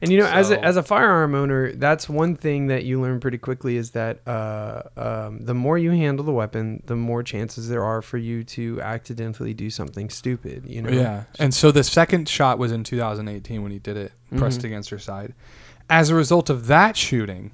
And 0.00 0.12
you 0.12 0.18
know, 0.18 0.26
as 0.26 0.50
a, 0.50 0.62
as 0.62 0.76
a 0.76 0.82
firearm 0.82 1.34
owner, 1.34 1.72
that's 1.72 2.08
one 2.08 2.36
thing 2.36 2.66
that 2.66 2.84
you 2.84 3.00
learn 3.00 3.20
pretty 3.20 3.38
quickly 3.38 3.76
is 3.76 3.92
that 3.92 4.20
uh, 4.28 4.82
um, 4.96 5.40
the 5.40 5.54
more 5.54 5.78
you 5.78 5.92
handle 5.92 6.24
the 6.24 6.32
weapon, 6.32 6.82
the 6.86 6.96
more 6.96 7.22
chances 7.22 7.68
there 7.68 7.82
are 7.82 8.02
for 8.02 8.18
you 8.18 8.44
to 8.44 8.82
accidentally 8.82 9.54
do 9.54 9.70
something 9.70 10.10
stupid. 10.10 10.64
You 10.66 10.82
know. 10.82 10.90
Yeah. 10.90 11.24
And 11.38 11.54
so 11.54 11.72
the 11.72 11.82
second 11.84 12.28
shot 12.28 12.58
was 12.58 12.70
in 12.70 12.84
2018 12.84 13.62
when 13.62 13.72
he 13.72 13.78
did 13.78 13.96
it, 13.96 14.12
pressed 14.36 14.60
Mhm. 14.60 14.64
against 14.64 14.90
her 14.90 14.98
side. 14.98 15.32
As 15.88 16.10
a 16.10 16.14
result 16.14 16.50
of 16.50 16.66
that 16.66 16.96
shooting, 16.96 17.52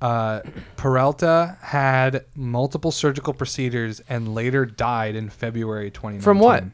uh, 0.00 0.40
Peralta 0.76 1.56
had 1.60 2.24
multiple 2.34 2.90
surgical 2.90 3.34
procedures 3.34 4.00
and 4.08 4.34
later 4.34 4.64
died 4.64 5.16
in 5.16 5.28
February 5.28 5.90
2019. 5.90 6.22
From 6.22 6.38
what? 6.38 6.64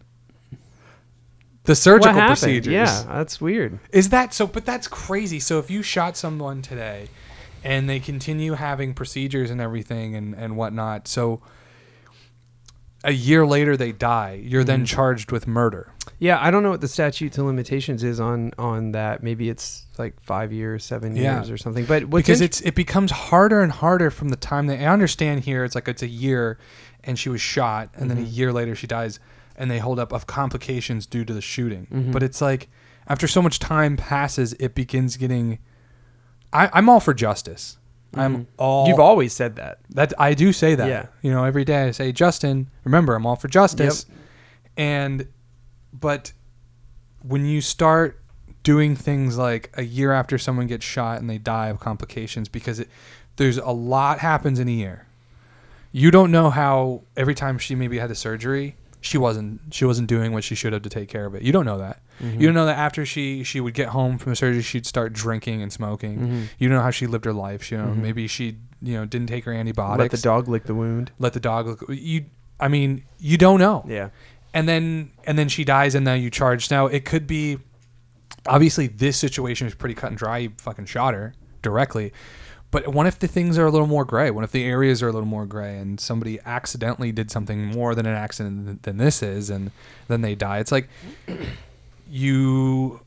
The 1.65 1.75
surgical 1.75 2.15
what 2.15 2.27
procedures. 2.27 2.73
Yeah, 2.73 3.05
that's 3.09 3.41
weird. 3.41 3.79
Is 3.91 4.11
that 4.11 4.35
so? 4.35 4.47
But 4.47 4.67
that's 4.67 4.87
crazy. 4.87 5.41
So 5.41 5.59
if 5.59 5.71
you 5.71 5.83
shot 5.83 6.17
someone 6.17 6.61
today, 6.61 7.09
and 7.63 7.89
they 7.89 7.99
continue 7.99 8.53
having 8.53 8.93
procedures 8.93 9.51
and 9.51 9.61
everything 9.63 10.15
and 10.15 10.35
and 10.35 10.59
whatnot, 10.59 11.09
so 11.09 11.41
a 13.05 13.13
year 13.13 13.47
later 13.47 13.77
they 13.77 13.93
die, 13.93 14.41
you're 14.43 14.63
Mm-hmm. 14.63 14.67
then 14.67 14.85
charged 14.87 15.31
with 15.31 15.47
murder. 15.47 15.93
Yeah, 16.19 16.39
I 16.41 16.51
don't 16.51 16.63
know 16.63 16.71
what 16.71 16.81
the 16.81 16.89
statute 16.89 17.33
to 17.35 17.45
limitations 17.45 18.03
is 18.03 18.19
on 18.21 18.53
on 18.59 18.93
that. 18.93 19.23
Maybe 19.23 19.49
it's 19.49 19.87
like 19.99 20.19
five 20.21 20.53
years, 20.53 20.85
seven 20.85 21.15
Yeah. 21.15 21.37
years, 21.37 21.51
or 21.51 21.57
something. 21.59 21.85
But 21.85 22.09
because 22.11 22.41
int- 22.41 22.51
it's 22.51 22.61
it 22.63 22.75
becomes 22.75 23.11
harder 23.11 23.61
and 23.61 23.71
harder 23.73 24.11
from 24.11 24.31
the 24.31 24.37
time 24.37 24.67
that 24.69 24.81
I 24.81 24.87
understand 24.87 25.41
here. 25.45 25.65
It's 25.65 25.75
like 25.75 25.87
it's 25.89 26.03
a 26.03 26.09
year, 26.09 26.59
and 27.05 27.19
she 27.19 27.29
was 27.29 27.41
shot, 27.41 27.91
and 27.95 28.11
then 28.11 28.19
a 28.19 28.23
Mm-hmm. 28.23 28.31
year 28.31 28.53
later 28.53 28.75
she 28.75 28.87
dies, 28.87 29.21
and 29.57 29.71
they 29.71 29.79
hold 29.79 29.99
up 29.99 30.13
of 30.13 30.27
complications 30.27 31.07
due 31.07 31.25
to 31.25 31.33
the 31.35 31.41
shooting. 31.43 31.87
Mhm. 31.93 32.13
But 32.13 32.23
it's 32.23 32.41
like 32.41 32.69
after 33.07 33.27
so 33.29 33.43
much 33.43 33.59
time 33.59 33.97
passes, 33.97 34.55
it 34.55 34.75
begins 34.75 35.17
getting. 35.17 35.59
I, 36.53 36.71
I'm 36.73 36.89
all 36.89 37.01
for 37.01 37.13
justice. 37.13 37.77
I'm 38.17 38.37
Mhm. 38.39 38.47
all. 38.59 38.89
you've 38.89 39.01
always 39.01 39.33
said 39.33 39.57
that. 39.57 39.79
That 39.91 40.13
I 40.19 40.35
do 40.35 40.53
say 40.53 40.75
that. 40.75 40.89
Yeah. 40.89 41.07
You 41.23 41.31
know, 41.33 41.45
every 41.45 41.65
day 41.65 41.85
I 41.85 41.91
say, 41.91 42.13
Justin, 42.13 42.69
remember, 42.85 43.15
I'm 43.15 43.27
all 43.27 43.37
for 43.37 43.49
justice. 43.49 44.07
Yep. 44.09 44.19
And, 44.77 45.27
but 45.93 46.33
when 47.23 47.45
you 47.47 47.61
start 47.61 48.21
doing 48.63 48.97
things 48.97 49.37
like 49.39 49.71
a 49.75 49.83
year 49.85 50.13
after 50.13 50.39
someone 50.39 50.67
gets 50.67 50.85
shot 50.85 51.21
and 51.21 51.29
they 51.29 51.39
die 51.39 51.69
of 51.69 51.81
complications 51.81 52.49
because 52.49 52.81
it, 52.81 52.89
there's 53.37 53.59
a 53.59 53.71
lot 53.71 54.21
happens 54.21 54.59
in 54.59 54.69
a 54.69 54.73
year. 54.73 55.07
You 55.93 56.11
don't 56.11 56.33
know 56.33 56.51
how 56.51 57.03
every 57.17 57.35
time 57.35 57.59
she 57.59 57.75
maybe 57.75 57.99
had 57.99 58.11
a 58.11 58.15
surgery, 58.15 58.77
she 59.05 59.19
wasn't 59.19 59.61
she 59.71 59.85
wasn't 59.85 60.09
doing 60.09 60.33
what 60.33 60.43
she 60.45 60.55
should 60.55 60.73
have 60.73 60.83
to 60.83 60.89
take 60.89 61.09
care 61.09 61.27
of 61.27 61.35
it. 61.35 61.43
You 61.43 61.53
don't 61.53 61.67
know 61.67 61.79
that. 61.79 62.01
Mm-hmm. 62.23 62.41
You 62.41 62.47
don't 62.49 62.55
know 62.55 62.67
that 62.67 62.79
after 62.79 63.05
she 63.05 63.45
she 63.45 63.61
would 63.61 63.75
get 63.75 63.89
home 63.89 64.17
from 64.19 64.31
the 64.33 64.37
surgery, 64.37 64.63
she'd 64.63 64.87
start 64.87 65.13
drinking 65.13 65.61
and 65.63 65.71
smoking. 65.73 66.19
Mhm. 66.19 66.47
You 66.59 66.69
don't 66.69 66.79
know 66.79 66.83
how 66.83 66.91
she 66.91 67.07
lived 67.07 67.25
her 67.27 67.33
life. 67.33 67.71
You 67.71 67.79
know, 67.79 67.89
Mhm. 67.89 67.97
maybe 67.99 68.27
she 68.27 68.57
you 68.81 68.95
know 68.95 69.05
didn't 69.05 69.29
take 69.29 69.45
her 69.45 69.53
antibiotics. 69.53 70.01
Let 70.01 70.11
the 70.13 70.23
dog 70.23 70.49
lick 70.49 70.65
the 70.65 70.75
wound. 70.75 71.11
Let 71.19 71.35
the 71.35 71.41
dog 71.41 71.67
look. 71.67 71.85
You, 71.89 72.25
I 72.59 72.69
mean, 72.69 73.03
you 73.19 73.37
don't 73.37 73.59
know. 73.61 73.85
Yeah. 73.87 74.09
And 74.55 74.67
then 74.69 75.11
and 75.27 75.39
then 75.39 75.49
she 75.49 75.65
dies, 75.65 75.95
and 75.95 76.05
now 76.05 76.15
you 76.15 76.31
charge. 76.31 76.71
Now 76.71 76.87
it 76.87 77.05
could 77.05 77.27
be, 77.27 77.59
obviously 78.47 78.87
this 78.87 79.17
situation 79.17 79.67
is 79.67 79.75
pretty 79.75 79.95
cut 79.95 80.09
and 80.11 80.19
dry. 80.19 80.39
You 80.39 80.53
fucking 80.59 80.87
shot 80.87 81.13
her 81.15 81.35
directly. 81.63 82.13
But 82.75 82.89
what 82.89 83.07
if 83.07 83.21
the 83.21 83.29
things 83.29 83.57
are 83.57 83.67
a 83.67 83.71
little 83.71 83.87
more 83.87 84.05
gray? 84.05 84.33
What 84.33 84.43
if 84.43 84.51
the 84.51 84.65
areas 84.65 85.01
are 85.01 85.07
a 85.07 85.13
little 85.13 85.29
more 85.29 85.47
gray 85.47 85.79
and 85.79 86.01
somebody 86.01 86.41
accidentally 86.45 87.13
did 87.13 87.31
something 87.31 87.67
more 87.67 87.95
than 87.95 88.05
an 88.05 88.17
accident 88.17 88.83
than 88.83 88.97
this 88.97 89.23
is 89.23 89.49
and 89.49 89.71
then 90.09 90.23
they 90.23 90.35
die? 90.35 90.59
It's 90.59 90.73
like 90.73 90.89
you 92.11 92.99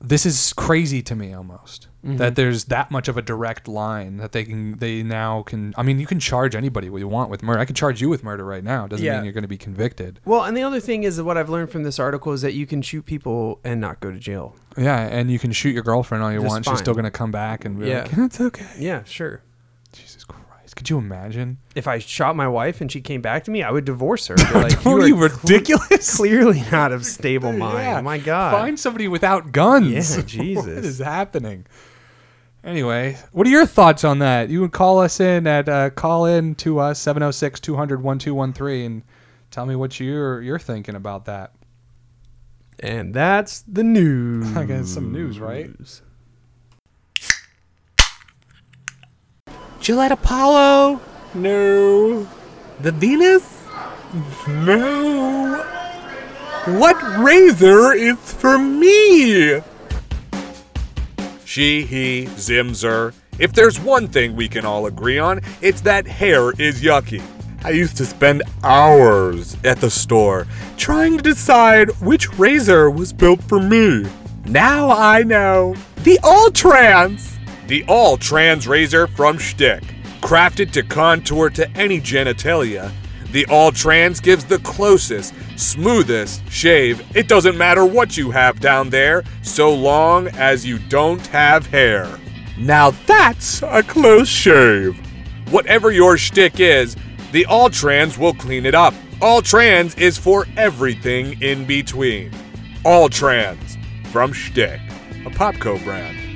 this 0.00 0.24
is 0.24 0.52
crazy 0.52 1.02
to 1.02 1.14
me 1.16 1.32
almost 1.32 1.88
that 2.04 2.16
mm-hmm. 2.16 2.34
there's 2.34 2.66
that 2.66 2.90
much 2.90 3.08
of 3.08 3.16
a 3.16 3.22
direct 3.22 3.66
line 3.66 4.18
that 4.18 4.30
they 4.30 4.44
can 4.44 4.78
they 4.78 5.02
now 5.02 5.42
can 5.42 5.74
I 5.76 5.82
mean 5.82 5.98
you 5.98 6.06
can 6.06 6.20
charge 6.20 6.54
anybody 6.54 6.88
what 6.88 6.98
you 6.98 7.08
want 7.08 7.28
with 7.30 7.42
murder. 7.42 7.58
I 7.58 7.64
could 7.64 7.74
charge 7.74 8.00
you 8.00 8.08
with 8.08 8.22
murder 8.22 8.44
right 8.44 8.62
now. 8.62 8.86
Doesn't 8.86 9.04
Yeah. 9.04 9.16
mean 9.16 9.24
you're 9.24 9.32
going 9.32 9.42
to 9.42 9.48
be 9.48 9.58
convicted. 9.58 10.20
Well, 10.24 10.44
and 10.44 10.56
the 10.56 10.62
other 10.62 10.78
thing 10.78 11.02
is 11.02 11.16
that 11.16 11.24
what 11.24 11.36
I've 11.36 11.50
learned 11.50 11.70
from 11.70 11.82
this 11.82 11.98
article 11.98 12.32
is 12.32 12.42
that 12.42 12.54
you 12.54 12.66
can 12.66 12.82
shoot 12.82 13.04
people 13.04 13.60
and 13.64 13.80
not 13.80 13.98
go 13.98 14.12
to 14.12 14.18
jail. 14.18 14.54
Yeah, 14.76 15.00
and 15.00 15.30
you 15.30 15.40
can 15.40 15.50
shoot 15.50 15.70
your 15.74 15.82
girlfriend 15.82 16.22
all 16.22 16.32
you 16.32 16.38
Just 16.38 16.48
want. 16.48 16.64
fine. 16.64 16.74
She's 16.74 16.80
still 16.80 16.94
going 16.94 17.04
to 17.04 17.10
come 17.10 17.32
back 17.32 17.64
and 17.64 17.78
be 17.80 17.88
Yeah. 17.88 18.02
like, 18.02 18.12
"It's 18.16 18.40
okay." 18.40 18.66
Yeah, 18.78 19.02
sure. 19.04 19.42
Jesus 19.92 20.22
Christ. 20.22 20.37
Could 20.78 20.90
you 20.90 20.98
imagine? 20.98 21.58
If 21.74 21.88
I 21.88 21.98
shot 21.98 22.36
my 22.36 22.46
wife 22.46 22.80
and 22.80 22.90
she 22.90 23.00
came 23.00 23.20
back 23.20 23.42
to 23.44 23.50
me, 23.50 23.64
I 23.64 23.72
would 23.72 23.84
divorce 23.84 24.28
her. 24.28 24.36
Be 24.36 24.44
like, 24.54 24.86
Are 24.86 25.00
are 25.00 25.08
you 25.08 25.16
cle- 25.16 25.28
ridiculous? 25.28 26.16
clearly 26.16 26.62
not 26.70 26.92
of 26.92 27.04
stable 27.16 27.50
mind. 27.52 27.78
Yeah. 27.78 28.00
My 28.00 28.18
God. 28.18 28.52
Find 28.52 28.78
somebody 28.78 29.08
without 29.08 29.50
guns. 29.50 30.16
Yeah, 30.16 30.22
Jesus. 30.26 30.64
what 30.66 30.84
is 30.84 30.98
happening? 31.00 31.66
Anyway, 32.62 33.16
what 33.32 33.44
are 33.44 33.50
your 33.50 33.66
thoughts 33.66 34.04
on 34.04 34.20
that? 34.20 34.50
You 34.50 34.60
can 34.60 34.70
call 34.70 35.00
us 35.00 35.18
in 35.18 35.48
at 35.48 35.68
uh, 35.68 35.90
call 35.90 36.26
in 36.26 36.54
to 36.56 36.78
us 36.78 37.00
706 37.00 37.58
200 37.58 38.00
1213 38.00 38.84
and 38.86 39.02
tell 39.50 39.66
me 39.66 39.74
what 39.74 39.98
you're 39.98 40.40
you're 40.42 40.60
thinking 40.60 40.94
about 40.94 41.24
that. 41.24 41.54
And 42.78 43.12
that's 43.12 43.62
the 43.62 43.82
news. 43.82 44.56
I 44.56 44.64
guess 44.64 44.88
some 44.88 45.10
news, 45.12 45.40
right? 45.40 45.70
Gillette 49.80 50.12
Apollo? 50.12 51.00
No. 51.34 52.28
The 52.80 52.92
Venus? 52.92 53.64
No. 54.46 55.64
What 56.66 56.96
razor 57.18 57.92
is 57.92 58.16
for 58.18 58.58
me? 58.58 59.60
She, 61.44 61.84
he, 61.84 62.26
Zimzer. 62.36 63.14
If 63.38 63.52
there's 63.52 63.80
one 63.80 64.08
thing 64.08 64.36
we 64.36 64.48
can 64.48 64.64
all 64.66 64.86
agree 64.86 65.18
on, 65.18 65.40
it's 65.62 65.80
that 65.82 66.06
hair 66.06 66.50
is 66.60 66.82
yucky. 66.82 67.22
I 67.64 67.70
used 67.70 67.96
to 67.96 68.06
spend 68.06 68.42
hours 68.62 69.56
at 69.64 69.80
the 69.80 69.90
store 69.90 70.46
trying 70.76 71.16
to 71.16 71.22
decide 71.22 71.90
which 72.00 72.38
razor 72.38 72.90
was 72.90 73.12
built 73.12 73.42
for 73.44 73.60
me. 73.60 74.06
Now 74.44 74.90
I 74.90 75.22
know. 75.22 75.74
The 76.04 76.18
All 76.22 76.50
Trans! 76.50 77.37
The 77.68 77.84
All 77.86 78.16
Trans 78.16 78.66
razor 78.66 79.06
from 79.06 79.36
Shtick. 79.36 79.82
Crafted 80.22 80.70
to 80.72 80.82
contour 80.82 81.50
to 81.50 81.70
any 81.76 82.00
genitalia, 82.00 82.90
the 83.30 83.44
All 83.50 83.70
Trans 83.70 84.20
gives 84.20 84.46
the 84.46 84.58
closest, 84.60 85.34
smoothest 85.56 86.50
shave. 86.50 87.04
It 87.14 87.28
doesn't 87.28 87.58
matter 87.58 87.84
what 87.84 88.16
you 88.16 88.30
have 88.30 88.58
down 88.58 88.88
there, 88.88 89.22
so 89.42 89.70
long 89.74 90.28
as 90.28 90.64
you 90.64 90.78
don't 90.78 91.24
have 91.26 91.66
hair. 91.66 92.18
Now 92.56 92.92
that's 93.06 93.62
a 93.62 93.82
close 93.82 94.28
shave. 94.28 94.98
Whatever 95.50 95.90
your 95.90 96.16
shtick 96.16 96.60
is, 96.60 96.96
the 97.32 97.44
All 97.44 97.68
Trans 97.68 98.16
will 98.16 98.32
clean 98.32 98.64
it 98.64 98.74
up. 98.74 98.94
All 99.20 99.42
Trans 99.42 99.94
is 99.96 100.16
for 100.16 100.46
everything 100.56 101.40
in 101.42 101.66
between. 101.66 102.32
All 102.82 103.10
Trans 103.10 103.76
from 104.04 104.32
Shtick, 104.32 104.80
a 105.26 105.30
Popco 105.30 105.84
brand. 105.84 106.27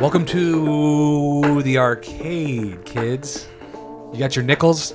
Welcome 0.00 0.24
to 0.26 1.62
the 1.62 1.76
arcade, 1.78 2.84
kids. 2.86 3.46
You 4.12 4.18
got 4.18 4.34
your 4.34 4.44
nickels? 4.44 4.94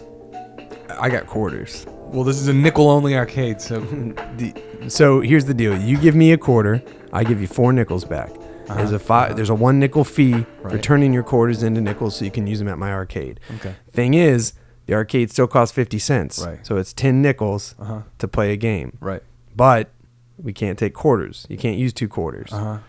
I 0.89 1.10
got 1.10 1.28
quarters. 1.28 1.86
Well, 1.88 2.24
this 2.24 2.38
is 2.41 2.48
a 2.48 2.54
nickel 2.54 2.89
only 2.89 3.15
arcade, 3.15 3.62
so 3.62 3.80
The, 4.38 4.54
so 4.89 5.22
here's 5.22 5.46
the 5.46 5.54
deal: 5.54 5.78
you 5.80 5.98
give 5.98 6.15
me 6.15 6.32
a 6.32 6.38
quarter, 6.38 6.82
I 7.13 7.24
give 7.24 7.39
you 7.39 7.48
four 7.48 7.72
nickels 7.72 8.04
back. 8.04 8.32
There's 8.68 8.91
a 8.91 9.00
five. 9.00 9.36
There's 9.36 9.50
a 9.52 9.56
one 9.56 9.80
nickel 9.80 10.04
fee 10.04 10.44
for 10.62 10.70
Right. 10.70 10.82
turning 10.84 11.13
your 11.13 11.24
quarters 11.24 11.62
into 11.62 11.82
nickels, 11.82 12.15
so 12.18 12.26
you 12.26 12.32
can 12.32 12.48
use 12.48 12.58
them 12.60 12.68
at 12.68 12.78
my 12.80 12.91
arcade. 12.91 13.39
Okay. 13.58 13.76
Thing 13.91 14.15
is, 14.15 14.54
the 14.88 14.96
arcade 14.96 15.30
still 15.32 15.48
costs 15.48 15.74
fifty 15.76 16.00
cents. 16.00 16.44
Right. 16.46 16.65
So 16.65 16.78
it's 16.78 16.94
ten 16.94 17.22
nickels 17.22 17.76
Uh-huh. 17.80 18.02
to 18.18 18.28
play 18.28 18.52
a 18.54 18.58
game. 18.58 18.98
right. 19.00 19.22
But 19.56 19.91
we 20.38 20.52
can't 20.52 20.78
take 20.80 20.94
quarters. 20.94 21.46
You 21.50 21.58
can't 21.58 21.78
use 21.78 21.94
two 21.94 22.08
quarters. 22.10 22.52
Uh-huh. 22.52 22.80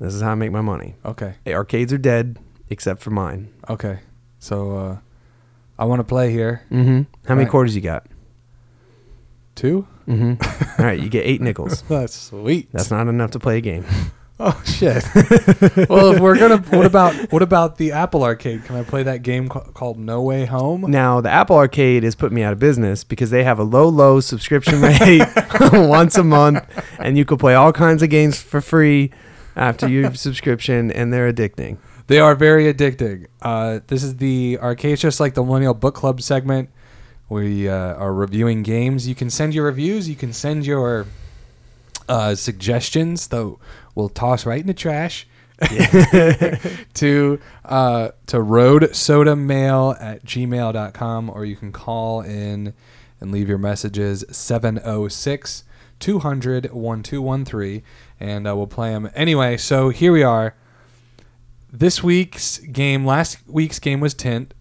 This 0.00 0.14
is 0.14 0.20
how 0.22 0.32
I 0.32 0.34
make 0.34 0.52
my 0.52 0.60
money. 0.60 0.94
Okay. 1.04 1.34
Arcades 1.46 1.92
are 1.92 1.98
dead, 1.98 2.38
except 2.70 3.00
for 3.02 3.10
mine. 3.10 3.52
Okay. 3.68 4.00
So 4.38 4.76
uh 4.76 4.96
I 5.78 5.84
want 5.84 6.00
to 6.00 6.04
play 6.04 6.30
here. 6.32 6.62
Mm-hmm. 6.70 7.02
How 7.28 7.34
many 7.34 7.44
Right. 7.44 7.50
quarters 7.50 7.74
you 7.74 7.82
got? 7.82 8.06
Two? 9.54 9.86
Mm-hmm. 10.06 10.80
All 10.80 10.86
right, 10.86 10.98
you 11.00 11.08
get 11.08 11.26
eight 11.26 11.40
nickels. 11.40 11.82
That's 11.88 12.14
sweet. 12.14 12.68
That's 12.72 12.90
not 12.90 13.08
enough 13.08 13.30
to 13.32 13.38
play 13.38 13.58
a 13.58 13.60
game. 13.60 13.84
Oh 14.38 14.62
shit. 14.66 15.02
well, 15.88 16.10
if 16.12 16.20
we're 16.20 16.38
gonna, 16.38 16.58
what 16.58 16.84
about 16.84 17.14
what 17.32 17.40
about 17.40 17.78
the 17.78 17.92
Apple 17.92 18.22
Arcade? 18.22 18.66
Can 18.66 18.76
I 18.76 18.82
play 18.82 19.02
that 19.02 19.22
game 19.22 19.48
ca- 19.48 19.60
called 19.72 19.98
No 19.98 20.20
Way 20.20 20.44
Home? 20.44 20.82
Now, 20.90 21.22
the 21.22 21.30
Apple 21.30 21.56
Arcade 21.56 22.02
has 22.02 22.14
put 22.14 22.32
me 22.32 22.42
out 22.42 22.52
of 22.52 22.58
business 22.58 23.02
because 23.02 23.30
they 23.30 23.44
have 23.44 23.58
a 23.58 23.62
low, 23.62 23.88
low 23.88 24.20
subscription 24.20 24.82
rate 24.82 25.22
once 25.72 26.18
a 26.18 26.22
month, 26.22 26.62
and 26.98 27.16
you 27.16 27.24
can 27.24 27.38
play 27.38 27.54
all 27.54 27.72
kinds 27.72 28.02
of 28.02 28.10
games 28.10 28.38
for 28.38 28.60
free 28.60 29.10
after 29.56 29.88
your 29.88 30.14
subscription, 30.14 30.92
and 30.92 31.12
they're 31.12 31.32
addicting. 31.32 31.78
They 32.06 32.20
are 32.20 32.36
very 32.36 32.72
addicting. 32.72 33.26
Uh, 33.42 33.80
this 33.88 34.04
is 34.04 34.16
the 34.16 34.58
arcade, 34.60 34.98
just 34.98 35.18
like 35.18 35.34
the 35.34 35.42
Millennial 35.42 35.74
Book 35.74 35.94
Club 35.94 36.22
segment. 36.22 36.70
We 37.28 37.68
uh, 37.68 37.94
are 37.94 38.14
reviewing 38.14 38.62
games. 38.62 39.08
You 39.08 39.16
can 39.16 39.30
send 39.30 39.54
your 39.54 39.64
reviews. 39.64 40.08
You 40.08 40.14
can 40.14 40.32
send 40.32 40.64
your 40.64 41.06
uh, 42.08 42.36
suggestions, 42.36 43.28
though 43.28 43.58
we'll 43.96 44.08
toss 44.08 44.46
right 44.46 44.60
in 44.60 44.66
the 44.68 44.74
trash. 44.74 45.26
to 46.94 47.40
uh, 47.64 48.10
to 48.26 48.42
mail 49.36 49.96
at 49.98 50.22
gmail.com 50.24 51.30
or 51.30 51.44
you 51.46 51.56
can 51.56 51.72
call 51.72 52.20
in 52.20 52.74
and 53.22 53.32
leave 53.32 53.48
your 53.48 53.56
messages 53.56 54.22
706 54.30 55.64
200 56.00 56.72
1213 56.72 57.82
and 58.20 58.46
uh, 58.48 58.54
we'll 58.56 58.66
play 58.66 58.90
them 58.90 59.08
anyway 59.14 59.56
so 59.56 59.88
here 59.90 60.12
we 60.12 60.22
are. 60.22 60.54
This 61.72 62.02
week's 62.02 62.58
game 62.58 63.04
last 63.04 63.38
week's 63.46 63.78
game 63.78 64.00
was 64.00 64.14
tint 64.14 64.54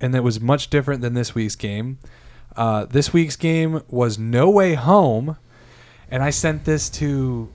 and 0.00 0.14
it 0.14 0.22
was 0.22 0.40
much 0.40 0.70
different 0.70 1.00
than 1.02 1.14
this 1.14 1.34
week's 1.34 1.56
game. 1.56 1.98
Uh, 2.54 2.84
this 2.86 3.12
week's 3.12 3.36
game 3.36 3.82
was 3.88 4.18
no 4.18 4.48
way 4.48 4.74
home 4.74 5.36
and 6.10 6.22
i 6.22 6.30
sent 6.30 6.64
this 6.64 6.88
to 6.88 7.48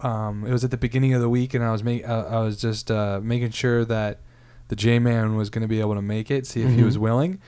um, 0.00 0.46
it 0.46 0.52
was 0.52 0.62
at 0.64 0.70
the 0.70 0.76
beginning 0.76 1.12
of 1.14 1.20
the 1.20 1.28
week 1.28 1.54
and 1.54 1.64
i 1.64 1.72
was 1.72 1.82
make, 1.82 2.06
uh, 2.08 2.24
i 2.30 2.38
was 2.40 2.60
just 2.60 2.90
uh, 2.90 3.18
making 3.22 3.50
sure 3.50 3.84
that 3.84 4.20
the 4.68 4.76
j-man 4.76 5.36
was 5.36 5.50
going 5.50 5.62
to 5.62 5.68
be 5.68 5.80
able 5.80 5.94
to 5.94 6.02
make 6.02 6.30
it 6.30 6.46
see 6.46 6.62
if 6.62 6.70
he 6.70 6.76
Mhm. 6.82 6.84
was 6.84 6.98
willing. 6.98 7.40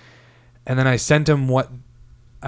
And 0.66 0.76
then 0.78 0.86
i 0.88 0.96
sent 0.96 1.28
him 1.28 1.46
what 1.48 1.70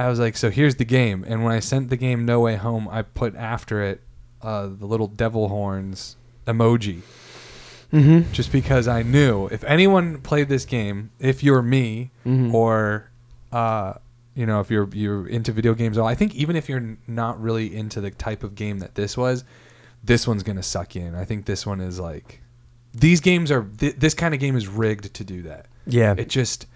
i 0.04 0.08
was 0.08 0.18
like 0.18 0.36
so 0.36 0.48
here's 0.50 0.76
the 0.76 0.84
game 0.84 1.24
and 1.28 1.42
when 1.44 1.52
i 1.52 1.60
sent 1.60 1.90
the 1.90 1.96
game 1.96 2.24
no 2.24 2.40
way 2.40 2.56
home 2.56 2.88
i 2.90 3.00
put 3.02 3.34
after 3.36 3.82
it 3.82 4.00
uh, 4.42 4.66
the 4.68 4.86
little 4.86 5.08
devil 5.08 5.48
horns 5.48 6.16
emoji 6.46 7.00
Mm-hmm. 7.90 8.30
just 8.32 8.52
because 8.52 8.86
I 8.86 9.02
knew 9.02 9.46
if 9.46 9.64
anyone 9.64 10.20
played 10.20 10.50
this 10.50 10.66
game, 10.66 11.08
if 11.18 11.42
you're 11.42 11.62
me 11.62 12.10
Mhm. 12.26 12.52
or 12.52 13.08
uh, 13.50 13.94
you 14.34 14.44
know 14.44 14.60
if 14.60 14.70
you're 14.70 14.86
you're 14.92 15.26
into 15.26 15.52
video 15.52 15.72
games, 15.72 15.96
at 15.96 16.02
all, 16.02 16.06
I 16.06 16.14
think 16.14 16.34
even 16.34 16.54
if 16.54 16.68
you're 16.68 16.98
not 17.06 17.40
really 17.40 17.74
into 17.74 18.02
the 18.02 18.10
type 18.10 18.42
of 18.42 18.54
game 18.54 18.80
that 18.80 18.94
this 18.94 19.16
was, 19.16 19.42
this 20.04 20.28
one's 20.28 20.42
gonna 20.42 20.62
suck 20.62 20.94
you 20.96 21.00
in. 21.00 21.14
I 21.14 21.24
think 21.24 21.46
this 21.46 21.64
one 21.64 21.80
is 21.80 21.98
like 21.98 22.42
these 22.92 23.20
games 23.22 23.50
are 23.50 23.62
th- 23.78 23.96
this 23.96 24.12
kind 24.12 24.34
of 24.34 24.40
game 24.40 24.54
is 24.54 24.68
rigged 24.68 25.14
to 25.14 25.24
do 25.24 25.40
that. 25.44 25.64
Yeah. 25.86 26.14
It 26.18 26.28
just 26.28 26.66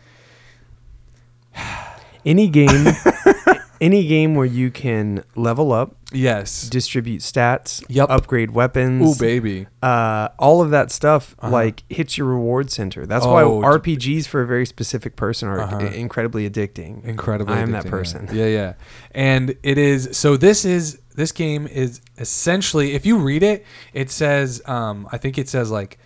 Any 2.25 2.49
game, 2.49 2.95
any 3.81 4.07
game 4.07 4.35
where 4.35 4.47
you 4.47 4.71
can 4.71 5.25
level 5.35 5.73
up, 5.73 5.97
yes. 6.13 6.69
distribute 6.69 7.21
stats, 7.21 7.85
Yup. 7.89 8.11
upgrade 8.11 8.53
weapons, 8.53 9.17
Ooh 9.17 9.21
baby. 9.21 9.67
uh, 9.83 10.29
all 10.39 10.63
of 10.63 10.71
that 10.71 10.93
stuff 10.93 11.35
Uh-huh. 11.41 11.51
like 11.53 11.83
hits 11.89 12.17
your 12.17 12.29
reward 12.29 12.71
center. 12.71 13.07
That's 13.07 13.27
Oh, 13.27 13.33
why 13.33 13.43
d- 13.43 13.97
RPGs 13.97 14.27
for 14.29 14.41
a 14.43 14.47
very 14.47 14.67
specific 14.67 15.17
person 15.17 15.49
are 15.49 15.61
Uh-huh. 15.61 15.79
i- 15.79 15.87
incredibly 15.95 16.49
addicting. 16.49 17.05
incredibly 17.05 17.55
I 17.55 17.59
am 17.61 17.73
that 17.73 17.85
addicting, 17.85 17.91
person. 17.91 18.29
yeah. 18.33 18.45
yeah 18.45 18.47
yeah 18.47 18.73
and 19.15 19.57
it 19.65 19.79
is 19.79 20.11
so 20.13 20.37
this 20.37 20.65
is 20.65 20.99
this 21.17 21.33
game 21.33 21.67
is 21.67 22.01
essentially 22.19 22.93
if 22.95 23.05
you 23.05 23.19
read 23.19 23.43
it 23.43 23.65
it 23.93 24.11
says 24.11 24.63
um 24.67 25.07
i 25.13 25.19
think 25.19 25.37
it 25.39 25.49
says 25.49 25.71
like 25.71 25.99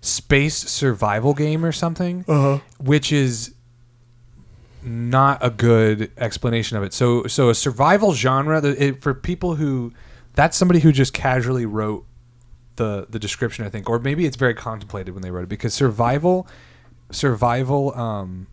space 0.00 0.56
survival 0.56 1.32
game 1.34 1.64
or 1.64 1.72
something, 1.72 2.24
which 2.78 3.10
is 3.12 3.54
not 4.84 5.38
a 5.42 5.50
good 5.50 6.10
explanation 6.16 6.76
of 6.76 6.82
it. 6.82 6.92
So 6.92 7.26
so 7.26 7.48
a 7.48 7.54
survival 7.54 8.12
genre 8.14 8.62
it, 8.64 9.00
for 9.02 9.14
people 9.14 9.56
who 9.56 9.92
that's 10.34 10.56
somebody 10.56 10.80
who 10.80 10.92
just 10.92 11.12
casually 11.12 11.66
wrote 11.66 12.04
the 12.76 13.06
the 13.08 13.18
description 13.18 13.64
I 13.64 13.68
think 13.70 13.88
or 13.88 13.98
maybe 13.98 14.26
it's 14.26 14.36
very 14.36 14.54
contemplated 14.54 15.14
when 15.14 15.22
they 15.22 15.30
wrote 15.30 15.44
it 15.44 15.48
because 15.48 15.72
survival 15.74 16.46
survival 17.10 17.96
um 17.98 18.46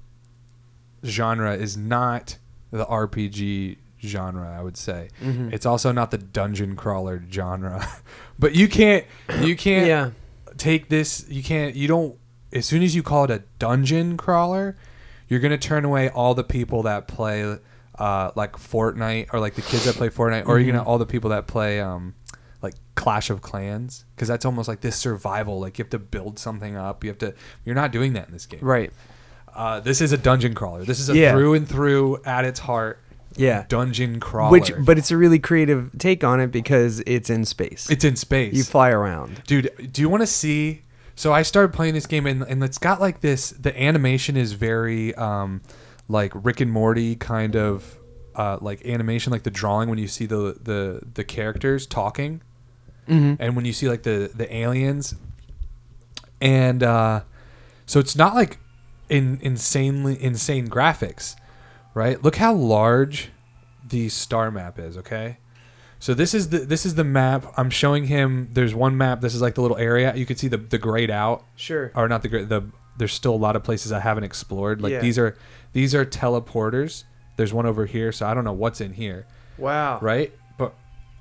genre 1.05 1.53
is 1.55 1.75
not 1.75 2.37
the 2.71 2.85
RPG 2.85 3.77
genre 4.03 4.55
I 4.57 4.61
would 4.61 4.77
say. 4.77 5.09
It's 5.21 5.65
also 5.65 5.91
not 5.91 6.11
the 6.11 6.17
dungeon 6.17 6.75
crawler 6.75 7.23
genre. 7.31 7.85
but 8.39 8.55
you 8.55 8.67
can't 8.67 9.05
you 9.41 9.55
can't 9.55 9.87
Yeah. 9.87 10.09
take 10.57 10.89
this 10.89 11.25
you 11.29 11.43
can't 11.43 11.75
you 11.75 11.87
don't 11.87 12.17
as 12.53 12.65
soon 12.65 12.83
as 12.83 12.95
you 12.95 13.01
call 13.03 13.23
it 13.25 13.31
a 13.31 13.43
dungeon 13.59 14.17
crawler 14.17 14.77
you're 15.31 15.39
gonna 15.39 15.57
turn 15.57 15.85
away 15.85 16.09
all 16.09 16.33
the 16.35 16.43
people 16.43 16.83
that 16.83 17.07
play 17.07 17.57
uh, 17.97 18.31
like 18.35 18.53
Fortnite 18.57 19.27
or 19.33 19.39
like 19.39 19.55
the 19.55 19.61
kids 19.61 19.85
that 19.85 19.95
play 19.95 20.09
Fortnite 20.09 20.45
or 20.45 20.59
you're 20.59 20.71
gonna 20.73 20.83
all 20.83 20.97
the 20.97 21.05
people 21.05 21.29
that 21.29 21.47
play 21.47 21.79
um, 21.79 22.15
like 22.61 22.73
Clash 22.95 23.29
of 23.29 23.41
Clans 23.41 24.03
because 24.13 24.27
that's 24.27 24.43
almost 24.45 24.67
like 24.67 24.81
this 24.81 24.97
survival 24.97 25.59
like 25.61 25.77
you 25.79 25.83
have 25.85 25.89
to 25.91 25.99
build 25.99 26.37
something 26.37 26.75
up 26.75 27.03
you 27.05 27.09
have 27.09 27.17
to 27.19 27.33
you're 27.63 27.75
not 27.75 27.93
doing 27.93 28.11
that 28.13 28.27
in 28.27 28.33
this 28.33 28.45
game 28.45 28.59
Right. 28.61 28.91
uh, 29.55 29.79
this 29.79 30.01
is 30.01 30.11
a 30.11 30.17
dungeon 30.17 30.53
crawler 30.53 30.83
this 30.83 30.99
is 30.99 31.09
a 31.09 31.15
Yeah. 31.17 31.31
through 31.31 31.53
and 31.53 31.67
through 31.67 32.19
at 32.25 32.43
its 32.43 32.59
heart 32.59 32.99
Yeah. 33.37 33.63
dungeon 33.69 34.19
crawler 34.19 34.51
Which, 34.51 34.73
but 34.83 34.97
it's 34.97 35.11
a 35.11 35.17
really 35.17 35.39
creative 35.39 35.91
take 35.97 36.23
on 36.25 36.39
it 36.41 36.51
because 36.51 37.01
it's 37.07 37.29
in 37.29 37.45
space. 37.45 37.89
it's 37.89 38.03
in 38.03 38.15
space 38.17 38.53
you 38.53 38.63
fly 38.63 38.89
around. 38.89 39.41
dude 39.47 39.69
do 39.93 40.01
you 40.01 40.09
want 40.09 40.21
to 40.21 40.27
see 40.27 40.81
so 41.21 41.31
i 41.33 41.41
started 41.43 41.71
playing 41.73 41.93
this 41.93 42.07
game 42.07 42.25
and, 42.25 42.41
and 42.43 42.63
it's 42.63 42.77
got 42.77 42.99
like 42.99 43.21
this 43.21 43.51
the 43.51 43.73
animation 43.79 44.35
is 44.35 44.53
very 44.53 45.13
um 45.15 45.61
like 46.07 46.31
rick 46.33 46.59
and 46.59 46.71
morty 46.71 47.15
kind 47.15 47.55
of 47.55 47.99
uh 48.35 48.57
like 48.61 48.83
animation 48.85 49.31
like 49.31 49.43
the 49.43 49.51
drawing 49.51 49.89
when 49.89 49.99
you 49.99 50.07
see 50.07 50.25
the 50.25 50.57
the 50.63 51.01
the 51.13 51.23
characters 51.23 51.85
talking 51.85 52.41
and 53.39 53.55
when 53.55 53.65
you 53.65 53.73
see 53.73 53.89
like 53.89 54.03
the 54.03 54.31
the 54.33 54.47
aliens. 54.55 55.15
And 56.39 56.81
uh 56.81 57.21
so 57.85 57.99
it's 57.99 58.15
not 58.15 58.35
like 58.35 58.59
in 59.09 59.39
insanely 59.41 60.21
insane 60.23 60.67
graphics 60.69 61.35
right? 61.93 62.23
Look 62.23 62.37
how 62.37 62.53
large 62.53 63.31
the 63.85 64.07
star 64.09 64.49
map 64.49 64.79
is 64.79 64.97
okay 64.97 65.37
so 66.01 66.13
this 66.13 66.33
is 66.33 66.49
the 66.49 66.59
this 66.59 66.85
is 66.85 66.95
the 66.95 67.03
map. 67.05 67.45
I'm 67.55 67.69
showing 67.69 68.03
him. 68.07 68.49
There's 68.51 68.75
one 68.75 68.97
map. 68.97 69.21
This 69.21 69.33
is 69.33 69.41
like 69.41 69.55
the 69.55 69.61
little 69.61 69.77
area. 69.77 70.13
You 70.15 70.25
can 70.25 70.35
see 70.35 70.49
the 70.49 70.57
the 70.57 70.77
grayed 70.77 71.09
out, 71.11 71.45
Sure. 71.55 71.91
or 71.95 72.09
not 72.09 72.21
the 72.23 72.27
gray. 72.27 72.43
The 72.43 72.63
there's 72.97 73.13
still 73.13 73.33
a 73.33 73.37
lot 73.47 73.55
of 73.55 73.63
places 73.63 73.91
I 73.93 73.99
haven't 74.01 74.25
explored. 74.25 74.81
Like 74.81 74.91
Yeah. 74.91 74.99
these 74.99 75.17
are 75.17 75.37
these 75.71 75.95
are 75.95 76.03
teleporters. 76.05 77.05
There's 77.37 77.53
one 77.53 77.65
over 77.65 77.85
here, 77.85 78.11
so 78.11 78.25
I 78.27 78.33
don't 78.33 78.43
know 78.43 78.51
what's 78.53 78.81
in 78.81 78.93
here, 78.93 79.25
Wow. 79.57 79.99
right? 80.01 80.33
But 80.57 80.73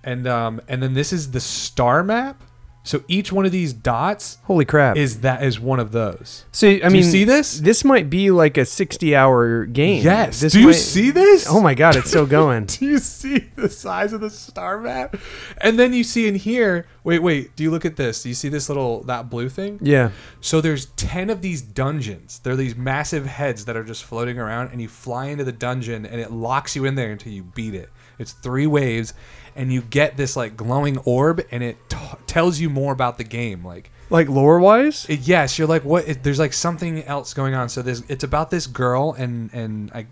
and 0.02 0.26
um 0.26 0.60
and 0.68 0.82
then 0.82 0.94
this 0.94 1.12
is 1.12 1.30
the 1.30 1.40
star 1.40 2.02
map. 2.02 2.42
So 2.82 3.04
each 3.08 3.30
one 3.30 3.44
of 3.44 3.52
these 3.52 3.74
dots 3.74 4.38
Holy 4.44 4.64
crap. 4.64 4.96
is 4.96 5.20
that 5.20 5.42
is 5.44 5.60
one 5.60 5.78
of 5.78 5.92
those. 5.92 6.46
so 6.50 6.66
I 6.66 6.78
Do 6.78 6.84
you 6.86 6.90
mean, 6.90 7.02
see 7.04 7.24
this? 7.24 7.60
This 7.60 7.84
might 7.84 8.08
be 8.08 8.30
like 8.30 8.56
a 8.56 8.62
60-hour 8.62 9.66
game. 9.66 10.02
Yes. 10.02 10.40
This 10.40 10.54
Do 10.54 10.60
you 10.60 10.66
might- 10.68 10.72
see 10.76 11.10
this? 11.10 11.46
Oh 11.48 11.60
my 11.60 11.74
god, 11.74 11.96
it's 11.96 12.08
still 12.08 12.24
going. 12.26 12.64
Do 12.66 12.86
you 12.86 12.98
see 12.98 13.50
the 13.54 13.68
size 13.68 14.14
of 14.14 14.22
the 14.22 14.30
star 14.30 14.80
map? 14.80 15.16
And 15.60 15.78
then 15.78 15.92
you 15.92 16.02
see 16.02 16.26
in 16.26 16.34
here. 16.36 16.86
Wait, 17.04 17.18
wait. 17.22 17.54
Do 17.54 17.62
you 17.62 17.70
look 17.70 17.84
at 17.84 17.96
this? 17.96 18.22
Do 18.22 18.30
you 18.30 18.34
see 18.34 18.48
this 18.48 18.68
little 18.70 19.02
that 19.04 19.28
blue 19.28 19.50
thing? 19.50 19.78
yeah. 19.82 20.10
So 20.40 20.62
there's 20.62 20.86
10 20.96 21.28
of 21.28 21.42
these 21.42 21.60
dungeons. 21.60 22.38
They're 22.42 22.56
these 22.56 22.76
massive 22.76 23.26
heads 23.26 23.66
that 23.66 23.76
are 23.76 23.84
just 23.84 24.04
floating 24.04 24.38
around 24.38 24.70
and 24.72 24.80
you 24.80 24.88
fly 24.88 25.26
into 25.26 25.44
the 25.44 25.52
dungeon 25.52 26.06
and 26.06 26.18
it 26.18 26.30
locks 26.32 26.74
you 26.74 26.86
in 26.86 26.94
there 26.94 27.10
until 27.12 27.32
you 27.32 27.42
beat 27.44 27.74
it. 27.74 27.90
It's 28.18 28.32
three 28.32 28.66
waves 28.66 29.12
and 29.60 29.72
you 29.72 29.82
get 29.82 30.16
this 30.16 30.36
like 30.36 30.56
glowing 30.56 30.96
orb 31.04 31.36
and 31.50 31.62
it 31.62 31.76
t- 31.88 31.96
tells 32.26 32.58
you 32.60 32.70
more 32.70 32.92
about 32.92 33.18
the 33.18 33.24
game 33.24 33.64
like 33.64 33.90
Like 34.08 34.28
lore-wise? 34.28 35.06
it- 35.08 35.20
yes, 35.20 35.58
you're 35.58 35.68
like 35.68 35.84
what 35.84 36.08
it, 36.08 36.22
there's 36.24 36.38
like 36.38 36.52
something 36.54 37.02
else 37.04 37.34
going 37.34 37.54
on. 37.54 37.68
So 37.68 37.82
there's 37.82 38.02
it's 38.08 38.24
about 38.24 38.50
this 38.50 38.66
girl 38.66 39.12
and 39.18 39.50
and 39.52 39.90
I 39.92 40.06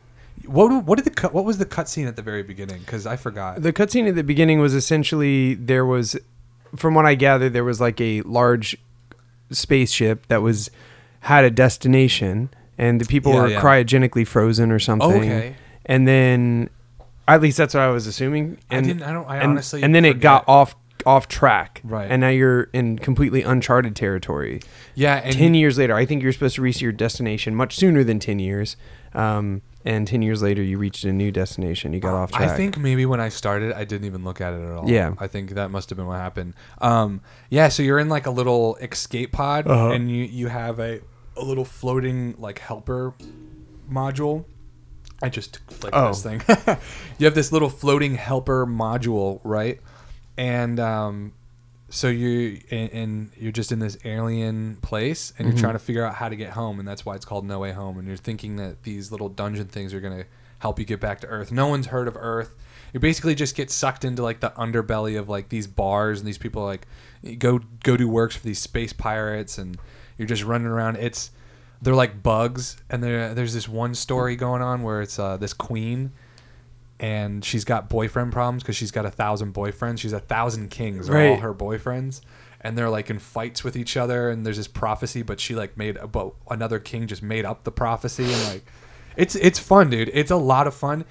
what 0.47 0.69
what 0.85 0.97
did 0.99 1.05
the 1.05 1.11
cut 1.23 1.33
what 1.35 1.45
was 1.45 1.59
the 1.59 1.67
cutscene 1.67 2.07
at 2.07 2.17
the 2.17 2.23
very 2.23 2.43
beginning 2.43 2.81
cuz 2.85 3.07
I 3.07 3.17
forgot. 3.17 3.63
The 3.63 3.73
cutscene 3.73 4.09
at 4.09 4.15
the 4.15 4.23
beginning 4.33 4.61
was 4.61 4.75
essentially 4.75 5.55
there 5.55 5.85
was, 5.87 6.17
from 6.77 6.95
what 6.95 7.07
I 7.07 7.15
gathered, 7.17 7.53
there 7.55 7.65
was 7.65 7.81
like 7.81 8.01
a 8.01 8.21
large 8.23 8.77
spaceship 9.51 10.27
that 10.29 10.43
was 10.43 10.71
had 11.21 11.45
a 11.45 11.51
destination, 11.51 12.51
and 12.77 13.01
the 13.01 13.05
people 13.05 13.33
Yeah, 13.35 13.41
were 13.43 13.49
yeah. 13.49 13.61
cryogenically 13.61 14.27
frozen 14.27 14.71
or 14.71 14.79
something. 14.79 15.11
Okay. 15.33 15.57
And 15.87 16.07
then, 16.07 16.71
at 17.35 17.41
least 17.43 17.59
that's 17.59 17.75
what 17.75 17.83
I 17.83 17.89
was 17.91 18.07
assuming. 18.07 18.59
I 18.71 18.77
And 18.77 18.87
didn't- 18.87 19.03
I 19.03 19.13
don't- 19.13 19.29
I 19.29 19.37
and, 19.39 19.51
honestly 19.53 19.83
And 19.83 19.95
then 19.95 20.05
it 20.05 20.21
got 20.21 20.45
off 20.49 20.75
off 21.07 21.29
track. 21.29 21.81
Right. 21.85 22.11
And 22.11 22.21
now 22.21 22.29
you're 22.29 22.65
in 22.73 22.99
completely 22.99 23.43
uncharted 23.43 23.95
territory. 23.95 24.61
Yeah, 24.97 25.15
and 25.25 25.33
ten 25.33 25.55
years 25.55 25.79
later, 25.79 25.95
I 25.95 26.05
think 26.05 26.23
you're 26.25 26.33
supposed 26.33 26.57
to 26.57 26.63
reach 26.63 26.83
your 26.83 26.91
destination 26.93 27.55
much 27.55 27.77
sooner 27.77 28.03
than 28.03 28.19
ten 28.19 28.39
years. 28.41 28.77
Um, 29.15 29.63
and 29.85 30.07
ten 30.09 30.23
years 30.23 30.43
later, 30.43 30.61
you 30.63 30.77
reached 30.77 31.05
a 31.05 31.13
new 31.13 31.31
destination. 31.31 31.93
You 31.93 32.01
got 32.01 32.15
off 32.15 32.33
track. 32.33 32.51
I 32.51 32.57
think 32.57 32.77
maybe 32.77 33.07
when 33.07 33.21
I 33.21 33.29
started, 33.29 33.73
I 33.73 33.85
didn't 33.85 34.07
even 34.07 34.25
look 34.25 34.41
at 34.41 34.53
it 34.53 34.61
at 34.61 34.73
all. 34.73 34.91
Yeah. 34.91 35.15
I 35.19 35.29
think 35.29 35.51
that 35.51 35.71
must 35.71 35.89
have 35.91 35.97
been 35.97 36.07
what 36.09 36.19
happened. 36.19 36.55
Um, 36.81 37.21
yeah, 37.49 37.69
so 37.69 37.83
you're 37.85 38.01
in 38.01 38.09
like 38.09 38.27
a 38.27 38.31
little 38.33 38.77
escape 38.83 39.33
pod, 39.33 39.67
Uh-huh. 39.69 39.91
and 39.91 40.11
you 40.11 40.25
you 40.25 40.49
have 40.49 40.79
a 40.81 41.01
a 41.37 41.45
little 41.45 41.65
floating 41.65 42.35
like 42.39 42.59
helper 42.59 43.15
module. 43.91 44.45
I 45.23 45.29
just 45.29 45.59
flicked 45.71 45.97
Oh. 45.97 46.09
this 46.09 46.23
thing. 46.23 46.41
you 47.19 47.25
have 47.27 47.35
this 47.35 47.51
little 47.53 47.69
floating 47.69 48.15
helper 48.15 48.67
module, 48.67 49.41
right? 49.45 49.81
And 50.37 50.79
um, 50.79 51.33
so 51.89 52.09
you 52.09 52.61
and, 52.71 52.91
and 52.93 53.31
you're 53.37 53.51
just 53.53 53.73
in 53.73 53.81
this 53.81 53.99
alien 54.05 54.77
place, 54.77 55.33
and 55.39 55.49
you're 55.49 55.57
trying 55.59 55.73
to 55.73 55.79
figure 55.81 56.05
out 56.05 56.15
how 56.15 56.29
to 56.29 56.37
get 56.37 56.51
home, 56.51 56.79
and 56.79 56.87
that's 56.87 57.05
why 57.05 57.17
it's 57.17 57.25
called 57.25 57.45
No 57.45 57.59
Way 57.59 57.73
Home. 57.73 57.99
And 57.99 58.07
you're 58.07 58.17
thinking 58.17 58.57
that 58.57 58.85
these 58.85 59.11
little 59.11 59.29
dungeon 59.29 59.67
things 59.67 59.93
are 59.93 60.01
gonna 60.01 60.25
help 60.61 60.79
you 60.79 60.85
get 60.85 61.01
back 61.01 61.21
to 61.21 61.27
Earth. 61.27 61.51
No 61.51 61.67
one's 61.67 61.87
heard 61.87 62.07
of 62.09 62.17
Earth. 62.17 62.55
You 62.95 63.01
basically 63.01 63.35
just 63.35 63.55
get 63.57 63.71
sucked 63.71 64.05
into 64.05 64.23
like 64.23 64.41
the 64.41 64.51
underbelly 64.51 65.19
of 65.19 65.29
like 65.29 65.49
these 65.49 65.67
bars, 65.67 66.21
and 66.21 66.29
these 66.29 66.39
people 66.39 66.65
like 66.65 66.87
go 67.39 67.59
go 67.83 67.97
do 67.97 68.09
works 68.09 68.37
for 68.37 68.45
these 68.45 68.61
space 68.61 68.93
pirates, 68.93 69.59
and 69.59 69.77
you're 70.17 70.29
just 70.29 70.45
running 70.45 70.69
around. 70.69 70.97
It's 70.97 71.33
they're 71.83 71.95
like 71.95 72.23
bugs, 72.23 72.77
and 72.91 73.03
there 73.03 73.35
there's 73.35 73.55
this 73.55 73.69
one 73.69 73.95
story 73.95 74.37
going 74.37 74.63
on 74.63 74.83
where 74.83 75.01
it's 75.03 75.19
uh, 75.19 75.37
this 75.37 75.53
queen 75.53 76.13
and 77.01 77.45
she's 77.45 77.65
got 77.65 77.89
boyfriend 77.89 78.33
problems 78.33 78.63
because 78.65 78.75
she's 78.75 78.91
got 78.91 79.07
a 79.07 79.11
thousand 79.11 79.55
boyfriends. 79.55 80.01
She's 80.01 80.13
a 80.13 80.19
thousand 80.19 80.71
kings, 80.71 81.07
they're 81.07 81.17
all 81.17 81.31
Right. 81.35 81.41
her 81.41 81.55
boyfriends, 81.55 82.21
and 82.61 82.77
they're 82.77 82.91
like 82.91 83.09
in 83.09 83.21
fights 83.21 83.63
with 83.63 83.77
each 83.77 83.97
other. 83.97 84.31
And 84.31 84.45
there's 84.45 84.57
this 84.57 84.67
prophecy, 84.67 85.23
but 85.23 85.39
she 85.39 85.55
like 85.55 85.77
made, 85.77 85.97
but 86.11 86.33
another 86.51 86.81
king 86.81 87.07
just 87.07 87.23
made 87.23 87.45
up 87.45 87.63
the 87.63 87.71
prophecy, 87.71 88.25
and 88.25 88.45
like, 88.53 88.65
it's 89.17 89.37
it's 89.37 89.61
fun, 89.61 89.91
dude. 89.91 90.11
It's 90.13 90.33
a 90.33 90.37
lot 90.37 90.67
of 90.67 90.75
fun, 90.75 91.05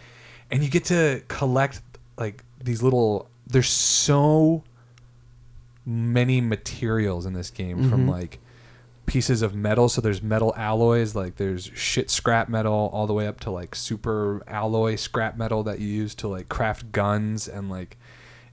and 0.51 0.61
you 0.61 0.69
get 0.69 0.83
to 0.85 1.21
collect 1.29 1.81
like 2.17 2.43
these 2.61 2.83
little. 2.83 3.29
There's 3.49 3.69
so 3.69 4.65
many 5.85 6.41
materials 6.41 7.25
in 7.25 7.31
this 7.31 7.49
game 7.49 7.89
from 7.89 8.07
like 8.09 8.39
pieces 9.07 9.41
of 9.41 9.55
metal. 9.55 9.89
So 9.89 10.01
there's 10.01 10.21
metal 10.21 10.53
alloys, 10.55 11.15
like 11.15 11.37
there's 11.37 11.71
shit 11.73 12.11
scrap 12.11 12.49
metal, 12.49 12.91
all 12.93 13.07
the 13.07 13.13
way 13.13 13.25
up 13.25 13.39
to 13.41 13.51
like 13.51 13.73
super 13.73 14.43
alloy 14.47 14.95
scrap 14.95 15.35
metal 15.35 15.63
that 15.63 15.79
you 15.79 15.87
use 15.87 16.13
to 16.15 16.27
like 16.27 16.49
craft 16.49 16.91
guns 16.91 17.47
and 17.47 17.71
like 17.71 17.97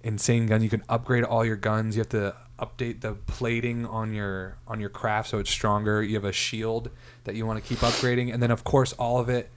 insane 0.03 0.47
gun. 0.47 0.63
You 0.63 0.71
can 0.71 0.83
upgrade 0.89 1.25
all 1.25 1.45
your 1.45 1.57
guns. 1.57 1.97
You 1.97 2.01
have 2.01 2.09
to 2.11 2.35
update 2.59 3.01
the 3.01 3.15
plating 3.15 3.85
on 3.85 4.15
your 4.15 4.57
on 4.67 4.81
your 4.81 4.89
craft 4.89 5.29
so 5.29 5.39
it's 5.39 5.51
stronger. 5.51 6.03
You 6.03 6.15
have 6.15 6.25
a 6.25 6.33
shield 6.33 6.91
that 7.25 7.35
you 7.35 7.45
want 7.45 7.63
to 7.63 7.69
keep 7.69 7.81
upgrading, 7.81 8.33
and 8.33 8.43
then 8.43 8.51
of 8.51 8.65
course 8.65 8.95
all 8.95 9.19
of 9.19 9.29
it 9.29 9.51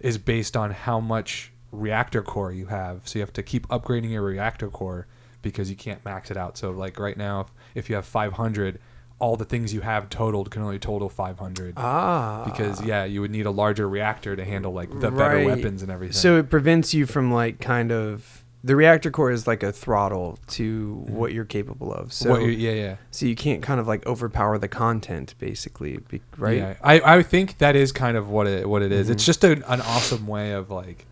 is 0.00 0.18
based 0.18 0.56
on 0.56 0.72
how 0.72 0.98
much 0.98 1.52
reactor 1.70 2.22
core 2.22 2.52
you 2.52 2.66
have. 2.66 3.06
So 3.06 3.18
you 3.18 3.22
have 3.22 3.32
to 3.34 3.42
keep 3.42 3.68
upgrading 3.68 4.10
your 4.10 4.22
reactor 4.22 4.68
core 4.68 5.06
because 5.42 5.70
you 5.70 5.76
can't 5.76 6.04
max 6.04 6.30
it 6.30 6.36
out. 6.36 6.56
So 6.56 6.70
like 6.70 6.98
right 6.98 7.16
now, 7.16 7.40
if, 7.40 7.46
if 7.74 7.90
you 7.90 7.96
have 7.96 8.06
500, 8.06 8.78
all 9.22 9.36
the 9.36 9.44
things 9.44 9.72
you 9.72 9.80
have 9.82 10.08
totaled 10.10 10.50
can 10.50 10.62
only 10.62 10.78
total 10.78 11.08
500. 11.08 11.74
ah, 11.76 12.42
because 12.44 12.82
yeah, 12.84 13.04
you 13.04 13.20
would 13.22 13.30
need 13.30 13.46
a 13.46 13.50
larger 13.50 13.88
reactor 13.88 14.34
to 14.36 14.44
handle 14.44 14.72
like 14.72 14.90
the 15.00 15.10
better 15.10 15.44
weapons 15.44 15.82
and 15.82 15.90
everything. 15.92 16.12
So 16.12 16.36
it 16.38 16.50
prevents 16.50 16.92
you 16.92 17.06
from 17.06 17.32
like 17.32 17.60
kind 17.60 17.92
of 17.92 18.44
the 18.64 18.76
reactor 18.76 19.10
core 19.10 19.30
is 19.32 19.46
like 19.46 19.62
a 19.64 19.72
throttle 19.72 20.38
to 20.46 21.04
what 21.08 21.32
you're 21.32 21.44
capable 21.44 21.92
of. 21.92 22.12
So 22.12 22.34
Mm-hmm. 22.34 22.60
yeah, 22.60 22.70
yeah. 22.72 22.96
so 23.10 23.26
you 23.26 23.34
can't 23.34 23.62
kind 23.62 23.80
of 23.80 23.86
like 23.88 24.04
overpower 24.06 24.58
the 24.58 24.68
content 24.68 25.34
basically, 25.38 25.98
right? 26.36 26.58
Yeah, 26.58 26.74
I, 26.82 27.00
I 27.18 27.22
think 27.22 27.58
that 27.58 27.74
is 27.76 27.90
kind 27.92 28.16
of 28.16 28.28
what 28.28 28.46
it 28.46 28.68
what 28.68 28.82
it 28.82 28.92
is. 28.92 29.06
Mm-hmm. 29.06 29.12
It's 29.12 29.24
just 29.26 29.42
a, 29.44 29.52
an 29.72 29.80
awesome 29.82 30.26
way 30.28 30.52
of 30.52 30.70
like 30.70 31.06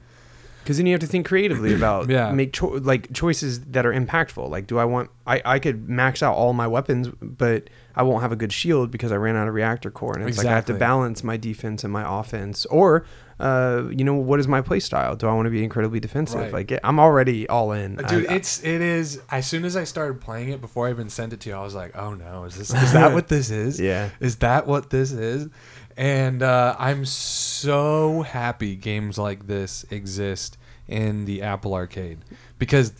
Because 0.63 0.77
then 0.77 0.87
you 0.87 0.93
have 0.95 1.01
to 1.01 1.07
think 1.09 1.27
creatively 1.27 1.75
about 1.75 2.09
Yeah. 2.17 2.31
make 2.33 2.53
cho- 2.53 2.79
like 2.93 3.13
choices 3.13 3.61
that 3.75 3.85
are 3.87 3.93
impactful. 3.93 4.49
Like, 4.49 4.67
do 4.67 4.79
I 4.79 4.85
want? 4.85 5.11
I 5.27 5.43
I 5.45 5.59
could 5.59 5.89
max 5.89 6.23
out 6.23 6.35
all 6.35 6.53
my 6.53 6.67
weapons, 6.69 7.09
but 7.21 7.69
I 7.95 8.03
won't 8.03 8.23
have 8.23 8.33
a 8.33 8.37
good 8.37 8.53
shield 8.53 8.91
because 8.91 9.13
I 9.13 9.17
ran 9.17 9.37
out 9.37 9.49
of 9.49 9.55
reactor 9.55 9.91
core, 9.91 10.17
and 10.17 10.29
it's 10.29 10.39
like 10.39 10.47
I 10.47 10.51
have 10.55 10.65
to 10.67 10.75
balance 10.75 11.23
my 11.25 11.37
defense 11.37 11.85
and 11.85 11.93
my 11.93 12.21
offense. 12.21 12.65
Or, 12.67 13.05
uh, 13.41 13.85
you 13.91 14.05
know, 14.05 14.15
what 14.15 14.39
is 14.41 14.47
my 14.47 14.61
play 14.61 14.81
style? 14.81 15.17
Do 15.17 15.27
I 15.29 15.33
want 15.33 15.47
to 15.47 15.51
be 15.51 15.65
incredibly 15.65 15.99
defensive? 16.01 16.41
Right. 16.41 16.53
Like, 16.53 16.79
I'm 16.85 17.01
already 17.01 17.49
all 17.49 17.73
in. 17.73 17.97
Dude, 17.97 18.29
I- 18.29 18.35
it's 18.35 18.63
it 18.63 18.81
is. 18.81 19.21
As 19.31 19.47
soon 19.47 19.65
as 19.65 19.77
I 19.77 19.85
started 19.85 20.21
playing 20.21 20.51
it, 20.51 20.61
before 20.61 20.87
I 20.87 20.91
even 20.91 21.09
sent 21.11 21.33
it 21.33 21.41
to 21.41 21.51
you, 21.51 21.57
I 21.57 21.63
was 21.63 21.75
like, 21.75 21.97
"Oh 21.97 22.15
no, 22.15 22.45
is 22.45 22.55
this 22.57 22.73
is 22.73 22.93
that 22.93 23.13
what 23.13 23.29
this 23.29 23.51
is? 23.51 23.81
Yeah. 23.91 24.11
is 24.21 24.37
that 24.37 24.67
what 24.67 24.91
this 24.91 25.11
is?" 25.13 25.49
And 25.97 26.43
uh, 26.43 26.77
I'm 26.79 27.05
so 27.05 28.23
happy 28.23 28.77
games 28.77 29.19
like 29.19 29.47
this 29.47 29.85
exist 29.91 30.57
in 30.89 31.25
the 31.25 31.43
Apple 31.43 31.75
Arcade 31.75 32.19
because 32.59 32.93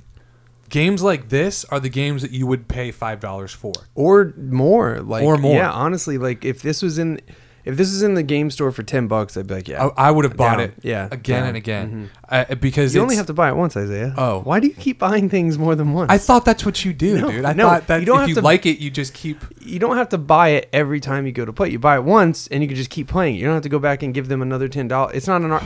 games 0.71 1.03
like 1.03 1.29
this 1.29 1.65
are 1.67 1.81
the 1.81 1.91
games 1.91 2.23
that 2.23 2.31
you 2.31 2.47
would 2.47 2.67
pay 2.69 2.91
five 2.93 3.21
dollars 3.21 3.53
for. 3.53 3.73
or 3.95 4.33
more. 4.39 5.01
Like, 5.01 5.23
Or 5.25 5.37
more. 5.37 5.57
Yeah, 5.57 5.71
honestly, 5.71 6.17
like 6.17 6.45
if 6.45 6.63
this 6.63 6.81
was 6.83 6.99
in. 6.99 7.21
If 7.63 7.77
this 7.77 7.91
is 7.91 8.03
in 8.03 8.15
the 8.15 8.23
game 8.23 8.51
store 8.51 8.73
for 8.73 8.83
ten 8.83 9.07
bucks, 9.07 9.37
I'd 9.37 9.47
be 9.47 9.53
like, 9.57 9.69
yeah. 9.69 9.89
I, 9.95 10.09
I 10.09 10.11
would 10.11 10.25
have 10.25 10.35
bought 10.35 10.57
Down. 10.57 10.61
it, 10.61 10.75
Yeah, 10.83 11.09
again 11.13 11.41
down. 11.41 11.49
and 11.49 11.57
again, 11.59 12.11
uh, 12.27 12.55
because 12.55 12.95
you 12.95 13.03
only 13.03 13.17
have 13.17 13.27
to 13.27 13.35
buy 13.35 13.51
it 13.51 13.55
once, 13.55 13.77
Isaiah. 13.77 14.15
Oh. 14.17 14.41
why 14.41 14.61
do 14.61 14.67
you 14.67 14.73
keep 14.73 14.99
buying 14.99 15.29
things 15.29 15.59
more 15.59 15.75
than 15.75 15.93
once? 15.93 16.11
I 16.11 16.17
thought 16.17 16.47
that's 16.47 16.65
what 16.65 16.83
you 16.87 16.95
do, 16.95 17.21
No, 17.21 17.31
dude. 17.31 17.45
I 17.45 17.53
no, 17.53 17.69
thought 17.69 17.87
that 17.89 18.01
you 18.01 18.07
don't 18.07 18.17
if 18.17 18.21
have 18.23 18.29
you 18.31 18.35
to- 18.37 18.41
like 18.41 18.65
it, 18.65 18.79
you 18.79 18.91
just 18.91 19.13
keep. 19.13 19.45
you 19.61 19.79
don't 19.79 19.99
have 19.99 20.09
to 20.09 20.19
buy 20.19 20.49
it 20.49 20.71
every 20.73 21.01
time 21.01 21.27
you 21.27 21.33
go 21.33 21.45
to 21.45 21.53
play. 21.53 21.69
You 21.69 21.79
buy 21.79 21.97
it 21.97 22.05
once, 22.05 22.47
and 22.49 22.63
you 22.63 22.67
can 22.67 22.77
just 22.77 22.89
keep 22.91 23.09
playing. 23.09 23.37
it. 23.37 23.41
You 23.41 23.45
don't 23.45 23.55
have 23.55 23.63
to 23.65 23.69
go 23.69 23.79
back 23.79 24.03
and 24.03 24.15
give 24.15 24.29
them 24.29 24.41
another 24.41 24.67
ten 24.67 24.89
dollars. 24.89 25.15
It's 25.17 25.27
not 25.27 25.43
an 25.43 25.51
ar- 25.53 25.63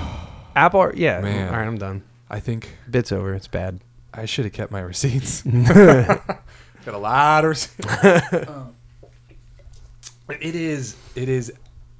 Apple. 0.56 0.90
Yeah. 0.96 1.20
Man. 1.20 1.48
All 1.48 1.60
right, 1.60 1.64
I'm 1.66 1.78
done. 1.78 2.02
I 2.28 2.40
think 2.40 2.70
Bits 2.90 3.12
over. 3.12 3.34
It's 3.34 3.46
bad. 3.46 3.78
I 4.14 4.26
should 4.26 4.44
have 4.44 4.54
kept 4.54 4.70
my 4.72 4.80
receipts. 4.80 5.42
Got 5.42 6.38
a 6.86 6.98
lot 6.98 7.44
of 7.44 7.50
receipts. 7.50 7.86
But 10.26 10.42
it 10.42 10.54
is. 10.54 10.96
It 11.14 11.28
is. 11.28 11.52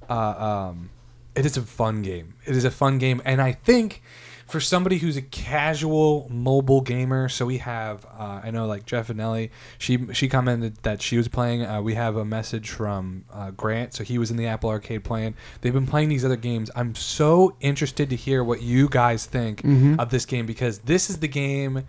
Uh, 0.09 0.71
um, 0.73 0.91
it 1.35 1.45
is 1.45 1.57
a 1.57 1.63
fun 1.63 2.03
game. 2.03 2.35
It 2.47 2.57
is 2.57 2.65
a 2.65 2.71
fun 2.71 2.99
game, 2.99 3.21
and 3.25 3.41
I 3.43 3.53
think 3.53 4.03
for 4.47 4.61
somebody 4.61 4.99
who's 4.99 5.17
a 5.17 5.23
casual 5.23 6.29
mobile 6.31 6.81
gamer, 6.81 7.29
so 7.29 7.47
we 7.47 7.59
have. 7.59 8.05
Uh, 8.07 8.41
I 8.45 8.51
know, 8.51 8.67
like 8.67 8.87
Jeff 8.87 9.11
and 9.11 9.21
Ellie. 9.21 9.51
She 9.79 10.13
she 10.13 10.29
commented 10.29 10.77
that 10.83 11.01
she 11.03 11.17
was 11.17 11.29
playing. 11.29 11.65
Uh, 11.65 11.81
we 11.83 11.95
have 11.95 12.17
a 12.17 12.25
message 12.25 12.71
from 12.71 13.25
uh, 13.33 13.51
Grant, 13.53 13.95
so 13.95 14.05
he 14.05 14.19
was 14.19 14.31
in 14.31 14.37
the 14.37 14.47
Apple 14.47 14.71
Arcade 14.71 15.05
playing. 15.05 15.35
They've 15.61 15.73
been 15.73 15.87
playing 15.87 16.09
these 16.09 16.25
other 16.25 16.37
games. 16.37 16.71
I'm 16.77 16.95
so 16.95 17.57
interested 17.61 18.11
to 18.11 18.17
hear 18.17 18.45
what 18.45 18.63
you 18.63 18.89
guys 18.89 19.27
think 19.27 19.63
of 20.01 20.11
this 20.11 20.27
game 20.27 20.47
because 20.47 20.81
this 20.81 21.09
is 21.11 21.19
the 21.19 21.29
game 21.29 21.85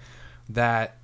that 0.50 0.98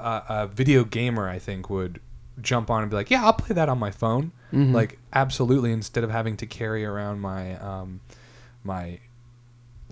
uh, 0.00 0.20
a 0.28 0.46
video 0.46 0.84
gamer 0.84 1.28
I 1.28 1.38
think 1.38 1.68
would 1.70 2.00
jump 2.40 2.68
on 2.70 2.82
and 2.82 2.90
be 2.90 2.96
like, 2.96 3.10
yeah, 3.10 3.24
I'll 3.24 3.32
play 3.32 3.54
that 3.54 3.68
on 3.68 3.78
my 3.78 3.90
phone. 3.90 4.32
Like 4.72 4.98
absolutely, 5.12 5.72
instead 5.72 6.02
of 6.04 6.10
having 6.10 6.36
to 6.38 6.46
carry 6.46 6.84
around 6.84 7.20
my 7.20 7.56
um, 7.58 8.00
my 8.62 8.98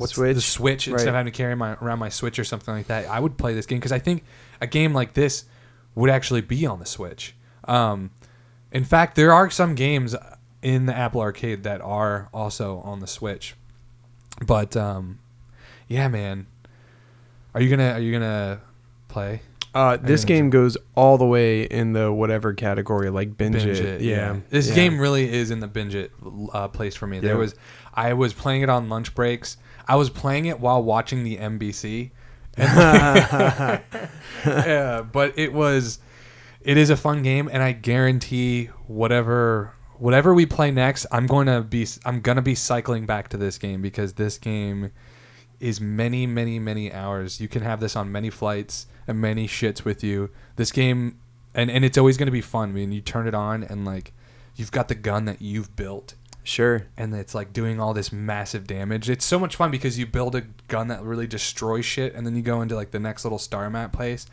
what's 0.02 0.14
the 0.16 0.34
Switch. 0.40 0.44
Switch 0.44 0.88
instead 0.88 1.06
Right. 1.06 1.08
of 1.08 1.14
having 1.14 1.32
to 1.32 1.36
carry 1.36 1.54
my 1.56 1.72
around 1.80 1.98
my 1.98 2.08
Switch 2.10 2.38
or 2.38 2.44
something 2.44 2.74
like 2.74 2.86
that. 2.88 3.08
I 3.08 3.18
would 3.20 3.36
play 3.38 3.54
this 3.54 3.66
game 3.66 3.78
because 3.78 3.92
I 3.92 3.98
think 3.98 4.24
a 4.60 4.66
game 4.66 4.92
like 4.92 5.14
this 5.14 5.44
would 5.94 6.10
actually 6.10 6.40
be 6.42 6.66
on 6.66 6.78
the 6.78 6.86
Switch. 6.86 7.34
Um, 7.64 8.10
in 8.70 8.84
fact, 8.84 9.16
there 9.16 9.32
are 9.32 9.48
some 9.50 9.74
games 9.74 10.14
in 10.62 10.86
the 10.86 10.96
Apple 10.96 11.20
Arcade 11.20 11.62
that 11.64 11.80
are 11.80 12.28
also 12.32 12.78
on 12.80 13.00
the 13.00 13.06
Switch. 13.06 13.54
But 14.46 14.76
um, 14.76 15.18
yeah, 15.88 16.08
man, 16.08 16.46
are 17.54 17.60
you 17.60 17.68
gonna 17.70 17.92
are 17.92 18.00
you 18.00 18.12
gonna 18.12 18.60
play? 19.08 19.42
Uh, 19.74 19.96
this 19.96 20.26
game 20.26 20.50
goes 20.50 20.76
all 20.94 21.16
the 21.16 21.24
way 21.24 21.62
in 21.62 21.94
the 21.94 22.12
whatever 22.12 22.52
category, 22.52 23.08
like 23.08 23.38
binge, 23.38 23.56
it. 23.64 24.02
Yeah. 24.02 24.36
This 24.50 24.68
Yeah. 24.68 24.74
game 24.74 24.98
really 24.98 25.32
is 25.32 25.50
in 25.50 25.60
the 25.60 25.66
binge 25.66 25.94
it 25.94 26.12
uh, 26.52 26.68
place 26.68 26.94
for 26.94 27.06
me. 27.06 27.20
There 27.20 27.32
Yeah. 27.32 27.38
was, 27.38 27.54
I 27.94 28.12
was 28.12 28.34
playing 28.34 28.60
it 28.60 28.68
on 28.68 28.90
lunch 28.90 29.14
breaks. 29.14 29.56
I 29.86 29.96
was 29.96 30.10
playing 30.10 30.46
it 30.46 30.60
while 30.60 30.82
watching 30.82 31.24
the 31.24 31.36
NBC. 31.36 32.10
Yeah, 34.44 35.02
but 35.02 35.38
it 35.38 35.52
was, 35.52 36.00
it 36.60 36.76
is 36.76 36.90
a 36.90 36.96
fun 36.96 37.22
game, 37.22 37.48
and 37.52 37.62
I 37.62 37.72
guarantee 37.72 38.66
whatever 38.86 39.72
whatever 40.02 40.34
we 40.34 40.44
play 40.46 40.72
next, 40.72 41.06
I'm 41.12 41.28
going 41.28 41.46
to 41.46 41.60
be 41.60 41.86
I'm 42.04 42.20
gonna 42.20 42.42
be 42.42 42.56
cycling 42.56 43.06
back 43.06 43.28
to 43.28 43.36
this 43.36 43.56
game 43.56 43.80
because 43.80 44.14
this 44.14 44.36
game 44.36 44.90
is 45.60 45.80
many, 45.80 46.26
many, 46.26 46.58
many 46.58 46.92
hours. 46.92 47.40
You 47.40 47.46
can 47.46 47.62
have 47.62 47.78
this 47.78 47.94
on 47.94 48.10
many 48.10 48.28
flights 48.28 48.86
and 49.06 49.20
many 49.20 49.46
shits 49.46 49.84
with 49.84 50.02
you. 50.02 50.30
This 50.56 50.72
game, 50.72 51.20
and, 51.54 51.70
and 51.70 51.84
it's 51.84 51.96
always 51.96 52.16
going 52.16 52.26
to 52.26 52.32
be 52.32 52.40
fun. 52.40 52.70
I 52.70 52.72
mean, 52.72 52.90
you 52.90 53.00
turn 53.00 53.28
it 53.28 53.34
on 53.34 53.62
and 53.62 53.84
like 53.84 54.12
you've 54.56 54.72
got 54.72 54.88
the 54.88 54.96
gun 54.96 55.24
that 55.26 55.40
you've 55.40 55.76
built 55.76 56.14
Sure. 56.44 56.86
and 56.96 57.14
it's 57.14 57.34
like 57.34 57.52
doing 57.52 57.78
all 57.80 57.94
this 57.94 58.10
massive 58.12 58.66
damage. 58.66 59.08
It's 59.08 59.24
so 59.24 59.38
much 59.38 59.54
fun 59.56 59.70
because 59.70 59.98
you 59.98 60.06
build 60.06 60.34
a 60.34 60.42
gun 60.68 60.88
that 60.88 61.02
really 61.02 61.26
destroys 61.28 61.84
shit 61.84 62.14
and 62.14 62.26
then 62.26 62.34
you 62.34 62.42
go 62.42 62.60
into 62.62 62.74
like 62.74 62.90
the 62.90 62.98
next 62.98 63.24
little 63.24 63.38
star 63.38 63.70
map 63.70 63.92
place 63.92 64.26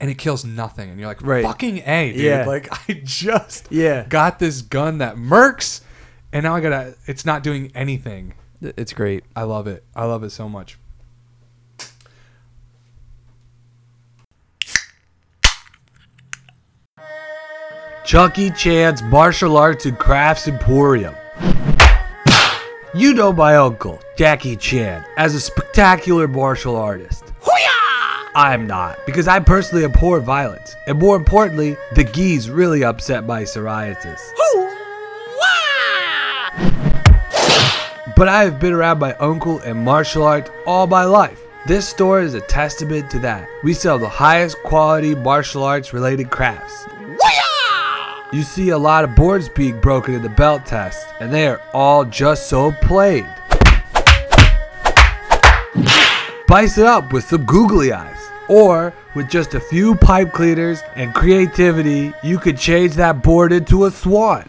and 0.00 0.10
it 0.10 0.18
kills 0.18 0.44
nothing. 0.44 0.90
And 0.90 0.98
you're 0.98 1.08
like, 1.08 1.22
Right. 1.22 1.44
fucking 1.44 1.78
A, 1.86 2.12
dude. 2.12 2.20
Yeah. 2.22 2.44
Like, 2.46 2.68
I 2.88 3.00
just 3.04 3.68
Yeah. 3.70 4.04
got 4.08 4.38
this 4.40 4.60
gun 4.62 4.98
that 4.98 5.16
mercs 5.16 5.82
and 6.32 6.42
now 6.42 6.54
I 6.56 6.60
gotta, 6.60 6.96
it's 7.06 7.24
not 7.24 7.42
doing 7.42 7.70
anything. 7.74 8.34
It's 8.60 8.92
great. 8.92 9.22
I 9.36 9.42
love 9.44 9.66
it. 9.66 9.84
I 9.94 10.04
love 10.06 10.24
it 10.24 10.30
so 10.30 10.48
much. 10.48 10.78
Chucky 18.04 18.50
Chan's 18.50 19.02
Martial 19.02 19.56
Arts 19.56 19.84
and 19.86 19.98
Crafts 19.98 20.46
Emporium. 20.46 21.14
You 22.94 23.12
know 23.12 23.32
my 23.32 23.56
uncle, 23.56 24.00
Jackie 24.16 24.56
Chan, 24.56 25.04
as 25.16 25.34
a 25.34 25.40
spectacular 25.40 26.26
martial 26.26 26.76
artist. 26.76 27.24
I'm 28.34 28.66
not, 28.66 28.98
because 29.06 29.28
I 29.28 29.40
personally 29.40 29.84
abhor 29.84 30.20
violence, 30.20 30.76
and 30.86 30.98
more 30.98 31.16
importantly, 31.16 31.76
the 31.94 32.04
geese 32.04 32.48
really 32.48 32.84
upset 32.84 33.24
my 33.24 33.44
psoriasis. 33.44 34.20
But 38.14 38.28
I 38.28 38.44
have 38.44 38.60
been 38.60 38.72
around 38.72 38.98
my 38.98 39.14
uncle 39.14 39.60
and 39.60 39.84
martial 39.84 40.22
art 40.22 40.50
all 40.66 40.86
my 40.86 41.04
life. 41.04 41.42
This 41.66 41.88
store 41.88 42.20
is 42.20 42.34
a 42.34 42.40
testament 42.42 43.10
to 43.10 43.18
that. 43.20 43.48
We 43.62 43.74
sell 43.74 43.98
the 43.98 44.08
highest 44.08 44.56
quality 44.62 45.14
martial 45.14 45.62
arts 45.62 45.92
related 45.92 46.30
crafts. 46.30 46.86
You 48.32 48.42
see 48.42 48.70
a 48.70 48.78
lot 48.78 49.04
of 49.04 49.14
boards 49.14 49.48
being 49.48 49.80
broken 49.80 50.14
in 50.14 50.22
the 50.22 50.28
belt 50.28 50.66
test, 50.66 51.06
and 51.20 51.32
they 51.32 51.46
are 51.46 51.60
all 51.72 52.04
just 52.04 52.48
so 52.48 52.72
played. 52.72 53.26
Spice 56.46 56.78
it 56.78 56.86
up 56.86 57.12
with 57.12 57.24
some 57.24 57.44
googly 57.44 57.92
eyes. 57.92 58.16
Or 58.48 58.94
with 59.14 59.28
just 59.28 59.54
a 59.54 59.60
few 59.60 59.94
pipe 59.96 60.32
cleaners 60.32 60.80
and 60.94 61.12
creativity, 61.12 62.12
you 62.22 62.38
could 62.38 62.56
change 62.56 62.94
that 62.94 63.22
board 63.22 63.52
into 63.52 63.84
a 63.84 63.90
swan. 63.90 64.48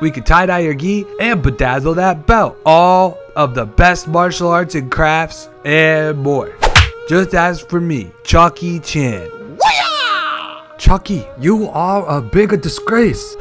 We 0.00 0.10
could 0.10 0.26
tie 0.26 0.46
dye 0.46 0.60
your 0.60 0.74
gi 0.74 1.04
and 1.20 1.42
bedazzle 1.42 1.96
that 1.96 2.26
belt. 2.26 2.58
All 2.64 3.18
of 3.34 3.54
the 3.54 3.66
best 3.66 4.08
martial 4.08 4.48
arts 4.48 4.74
and 4.74 4.90
crafts 4.90 5.48
and 5.64 6.18
more. 6.18 6.54
Just 7.08 7.34
as 7.34 7.60
for 7.60 7.80
me, 7.80 8.12
Chucky 8.22 8.78
Chan. 8.80 9.35
Chucky, 10.78 11.26
you 11.40 11.68
are 11.68 12.06
a 12.06 12.20
big 12.20 12.60
disgrace. 12.60 13.34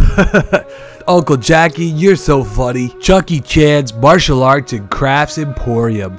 Uncle 1.07 1.37
Jackie, 1.37 1.85
you're 1.85 2.15
so 2.15 2.43
funny. 2.43 2.89
Chucky 3.01 3.41
Chan's 3.41 3.93
Martial 3.93 4.41
Arts 4.41 4.71
and 4.73 4.89
Crafts 4.89 5.37
Emporium. 5.37 6.17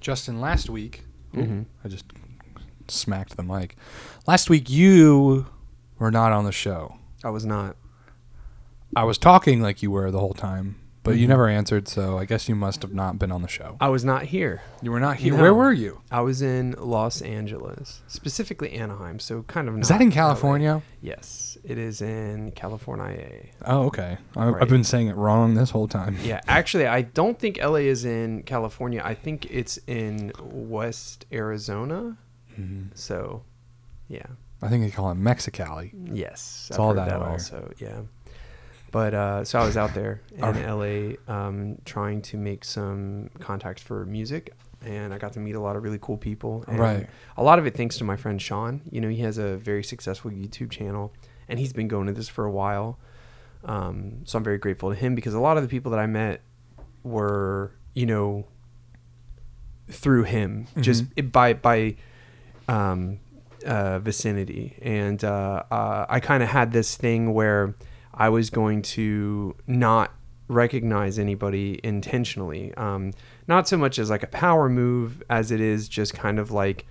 Justin, 0.00 0.40
last 0.40 0.70
week, 0.70 1.04
mm-hmm. 1.34 1.62
I 1.84 1.88
just 1.88 2.06
smacked 2.88 3.36
the 3.36 3.42
mic. 3.42 3.76
Last 4.26 4.48
week, 4.48 4.70
you 4.70 5.46
were 5.98 6.10
not 6.10 6.32
on 6.32 6.44
the 6.44 6.52
show. 6.52 6.96
I 7.24 7.30
was 7.30 7.44
not. 7.44 7.76
I 8.96 9.04
was 9.04 9.18
talking 9.18 9.60
like 9.60 9.82
you 9.82 9.90
were 9.90 10.10
the 10.10 10.20
whole 10.20 10.34
time, 10.34 10.76
but 11.10 11.18
you 11.18 11.26
never 11.28 11.48
answered, 11.48 11.88
so 11.88 12.18
I 12.18 12.24
guess 12.24 12.48
you 12.48 12.54
must 12.54 12.82
have 12.82 12.92
not 12.94 13.18
been 13.18 13.30
on 13.32 13.42
the 13.42 13.48
show. 13.48 13.76
I 13.80 13.88
was 13.88 14.04
not 14.04 14.24
here. 14.24 14.62
You 14.82 14.90
were 14.92 15.00
not 15.00 15.16
here. 15.16 15.34
No. 15.34 15.42
Where 15.42 15.54
were 15.54 15.72
you? 15.72 16.00
I 16.10 16.20
was 16.22 16.42
in 16.42 16.74
Los 16.78 17.20
Angeles, 17.22 18.02
specifically 18.08 18.72
Anaheim. 18.72 19.18
So 19.18 19.42
kind 19.42 19.68
of. 19.68 19.78
Is 19.78 19.88
that 19.88 20.00
in 20.00 20.08
LA. 20.10 20.14
California? 20.14 20.82
Yes, 21.02 21.58
it 21.64 21.78
is 21.78 22.00
in 22.02 22.52
California. 22.52 23.46
Oh, 23.64 23.84
okay. 23.86 24.18
I, 24.36 24.48
Right. 24.48 24.62
I've 24.62 24.68
been 24.68 24.84
saying 24.84 25.08
it 25.08 25.16
wrong 25.16 25.54
this 25.54 25.70
whole 25.70 25.88
time. 25.88 26.16
Yeah, 26.22 26.40
actually, 26.48 26.86
I 26.86 27.02
don't 27.02 27.38
think 27.38 27.58
LA 27.62 27.86
is 27.94 28.04
in 28.04 28.42
California. 28.44 29.00
I 29.04 29.14
think 29.14 29.46
it's 29.50 29.78
in 29.86 30.32
West 30.40 31.26
Arizona. 31.32 32.16
Mm-hmm. 32.58 32.88
So, 32.94 33.42
yeah, 34.08 34.26
I 34.62 34.68
think 34.68 34.84
they 34.84 34.90
call 34.90 35.10
it 35.10 35.18
Mexicali. 35.18 35.92
yes, 36.12 36.66
It's 36.68 36.78
all 36.78 36.88
heard 36.94 36.98
that 37.08 37.20
way. 37.20 37.26
also. 37.28 37.72
Yeah, 37.78 38.00
But 38.90 39.14
uh, 39.14 39.44
so 39.44 39.58
I 39.60 39.64
was 39.64 39.76
out 39.76 39.94
there 39.94 40.20
in. 40.32 40.42
LA 41.28 41.32
um, 41.32 41.78
trying 41.84 42.22
to 42.22 42.36
make 42.36 42.64
some 42.64 43.30
contacts 43.38 43.82
for 43.82 44.04
music, 44.06 44.52
and 44.84 45.14
I 45.14 45.18
got 45.18 45.32
to 45.34 45.40
meet 45.40 45.54
a 45.54 45.60
lot 45.60 45.76
of 45.76 45.82
really 45.84 45.98
cool 46.00 46.16
people. 46.16 46.64
And 46.66 46.78
Right. 46.78 47.08
A 47.36 47.42
lot 47.42 47.58
of 47.58 47.66
it 47.66 47.76
thanks 47.76 47.98
to 47.98 48.04
my 48.04 48.16
friend 48.16 48.40
Sean. 48.42 48.80
You 48.90 49.00
know, 49.00 49.08
he 49.08 49.18
has 49.22 49.38
a 49.38 49.56
very 49.56 49.84
successful 49.84 50.30
YouTube 50.30 50.70
channel, 50.70 51.12
and 51.48 51.58
he's 51.60 51.72
been 51.72 51.88
going 51.88 52.06
to 52.08 52.12
this 52.12 52.28
for 52.28 52.44
a 52.44 52.50
while. 52.50 52.98
Um, 53.64 54.22
so 54.24 54.38
I'm 54.38 54.44
very 54.44 54.58
grateful 54.58 54.88
to 54.88 54.96
him 54.96 55.14
because 55.14 55.34
a 55.34 55.40
lot 55.40 55.56
of 55.56 55.62
the 55.62 55.68
people 55.68 55.90
that 55.92 56.00
I 56.00 56.06
met 56.06 56.40
were, 57.02 57.72
you 57.94 58.06
know, 58.06 58.46
through 59.88 60.24
him, 60.24 60.66
just 60.80 61.04
it- 61.16 61.30
by 61.32 61.52
by 61.54 61.96
um, 62.68 63.18
uh, 63.66 63.98
vicinity, 63.98 64.76
and 64.80 65.22
uh, 65.24 65.62
uh, 65.70 66.06
I 66.08 66.20
kind 66.20 66.42
of 66.42 66.48
had 66.48 66.72
this 66.72 66.96
thing 66.96 67.32
where 67.34 67.74
I 68.14 68.28
was 68.28 68.50
going 68.50 68.82
to 68.82 69.54
not 69.66 70.12
recognize 70.48 71.18
anybody 71.18 71.78
intentionally, 71.84 72.74
um, 72.74 73.12
not 73.46 73.68
so 73.68 73.76
much 73.76 73.98
as 73.98 74.10
like 74.10 74.22
a 74.22 74.26
power 74.28 74.68
move 74.68 75.22
as 75.30 75.50
it 75.50 75.60
is 75.60 75.88
just 75.88 76.12
kind 76.14 76.38
of 76.38 76.50
like 76.50 76.86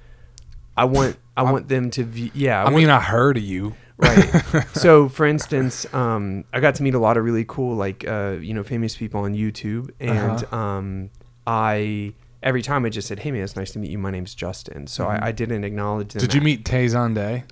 I 0.78 0.86
want 0.86 1.18
I 1.36 1.44
want 1.44 1.68
them 1.68 1.92
to 1.92 2.04
view, 2.04 2.32
yeah 2.34 2.62
I, 2.62 2.64
want- 2.66 2.76
mean, 2.78 2.90
I 2.90 3.00
heard 3.02 3.36
of 3.38 3.44
you. 3.44 3.76
right 3.98 4.66
so 4.74 5.10
for 5.10 5.26
instance 5.26 5.86
um, 5.94 6.46
i 6.54 6.62
got 6.62 6.74
to 6.76 6.84
meet 6.84 6.94
a 6.94 7.00
lot 7.00 7.18
of 7.18 7.26
really 7.26 7.44
cool 7.46 7.76
like 7.76 8.08
uh, 8.08 8.38
you 8.40 8.54
know 8.54 8.64
famous 8.64 8.96
people 8.96 9.20
on 9.22 9.34
youtube 9.36 9.90
and 10.00 10.46
Uh-huh. 10.46 10.56
um, 10.56 11.10
i 11.46 12.14
every 12.42 12.62
time 12.62 12.86
i 12.86 12.90
just 12.90 13.10
said 13.10 13.20
hey 13.20 13.30
man 13.32 13.42
it's 13.42 13.58
nice 13.58 13.72
to 13.72 13.80
meet 13.80 13.92
you 13.92 13.98
my 13.98 14.10
name's 14.10 14.34
justin 14.34 14.88
so 14.88 15.06
I, 15.06 15.28
I 15.28 15.32
didn't 15.34 15.66
acknowledge 15.66 16.14
them 16.14 16.22
Mm-hmm. 16.22 16.28
Did 16.28 16.34
you 16.34 16.40
meet 16.42 16.64
Tay 16.64 16.86
Zonday? 16.86 17.44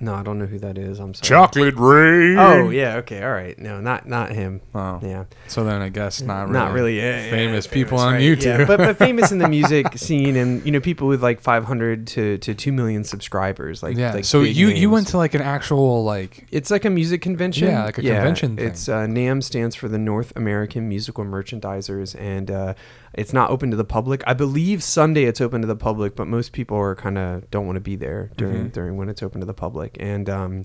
No 0.00 0.14
i 0.14 0.22
don't 0.22 0.38
know 0.38 0.46
who 0.46 0.58
that 0.60 0.78
is 0.78 0.98
i'm 1.00 1.14
sorry 1.14 1.28
Chocolate 1.28 1.74
rain. 1.76 2.38
oh 2.38 2.70
yeah 2.70 2.96
okay 2.96 3.22
all 3.22 3.32
right 3.32 3.58
no 3.58 3.80
not 3.80 4.08
not 4.08 4.30
him 4.30 4.60
Oh, 4.74 5.00
yeah 5.02 5.24
so 5.48 5.64
then 5.64 5.82
I 5.82 5.88
guess 5.88 6.20
not 6.22 6.42
really. 6.42 6.52
not 6.52 6.72
really 6.72 6.96
yeah, 6.98 7.24
yeah, 7.24 7.30
famous 7.30 7.66
yeah, 7.66 7.72
people 7.72 7.98
famous, 7.98 8.02
on 8.06 8.12
right, 8.14 8.22
YouTube. 8.22 8.58
yeah. 8.60 8.64
but 8.64 8.78
but 8.78 8.96
famous 8.96 9.32
in 9.32 9.38
the 9.38 9.48
music 9.58 9.86
scene 9.98 10.36
and 10.36 10.64
you 10.64 10.70
know 10.72 10.80
people 10.80 11.08
with 11.08 11.22
like 11.22 11.40
500 11.40 12.06
to, 12.08 12.38
to 12.38 12.54
2 12.54 12.72
million 12.72 13.02
subscribers 13.04 13.82
like 13.82 13.96
yeah. 13.96 14.12
like 14.12 14.24
so 14.24 14.42
you 14.42 14.68
you 14.68 14.88
went 14.90 15.08
to 15.08 15.16
like 15.16 15.34
an 15.34 15.42
actual 15.42 16.04
like 16.04 16.46
It's 16.50 16.70
like 16.70 16.84
a 16.84 16.90
music 16.90 17.22
convention. 17.22 17.68
Yeah, 17.68 17.84
like 17.84 17.98
a 17.98 18.02
convention 18.02 18.56
thing. 18.56 18.66
It's 18.68 18.88
uh, 18.88 19.06
NAMM 19.06 19.42
stands 19.42 19.74
for 19.74 19.88
the 19.88 19.98
North 19.98 20.32
American 20.36 20.88
Musical 20.88 21.24
Merchandisers, 21.24 22.14
and 22.20 22.50
uh, 22.50 22.74
it's 23.18 23.32
not 23.32 23.50
open 23.50 23.70
to 23.70 23.76
the 23.76 23.84
public. 23.84 24.22
I 24.26 24.34
believe 24.34 24.82
Sunday 24.82 25.24
it's 25.24 25.40
open 25.40 25.60
to 25.62 25.66
the 25.66 25.76
public, 25.76 26.14
but 26.16 26.26
most 26.26 26.52
people 26.52 26.76
are 26.78 26.94
kind 26.94 27.18
of 27.18 27.50
don't 27.50 27.66
want 27.66 27.76
to 27.76 27.80
be 27.80 27.96
there 27.96 28.30
during 28.36 28.66
Mhm. 28.66 28.72
during 28.72 28.96
when 28.96 29.08
it's 29.08 29.22
open 29.22 29.40
to 29.40 29.46
the 29.46 29.54
public, 29.54 29.96
and 30.00 30.30
um, 30.30 30.64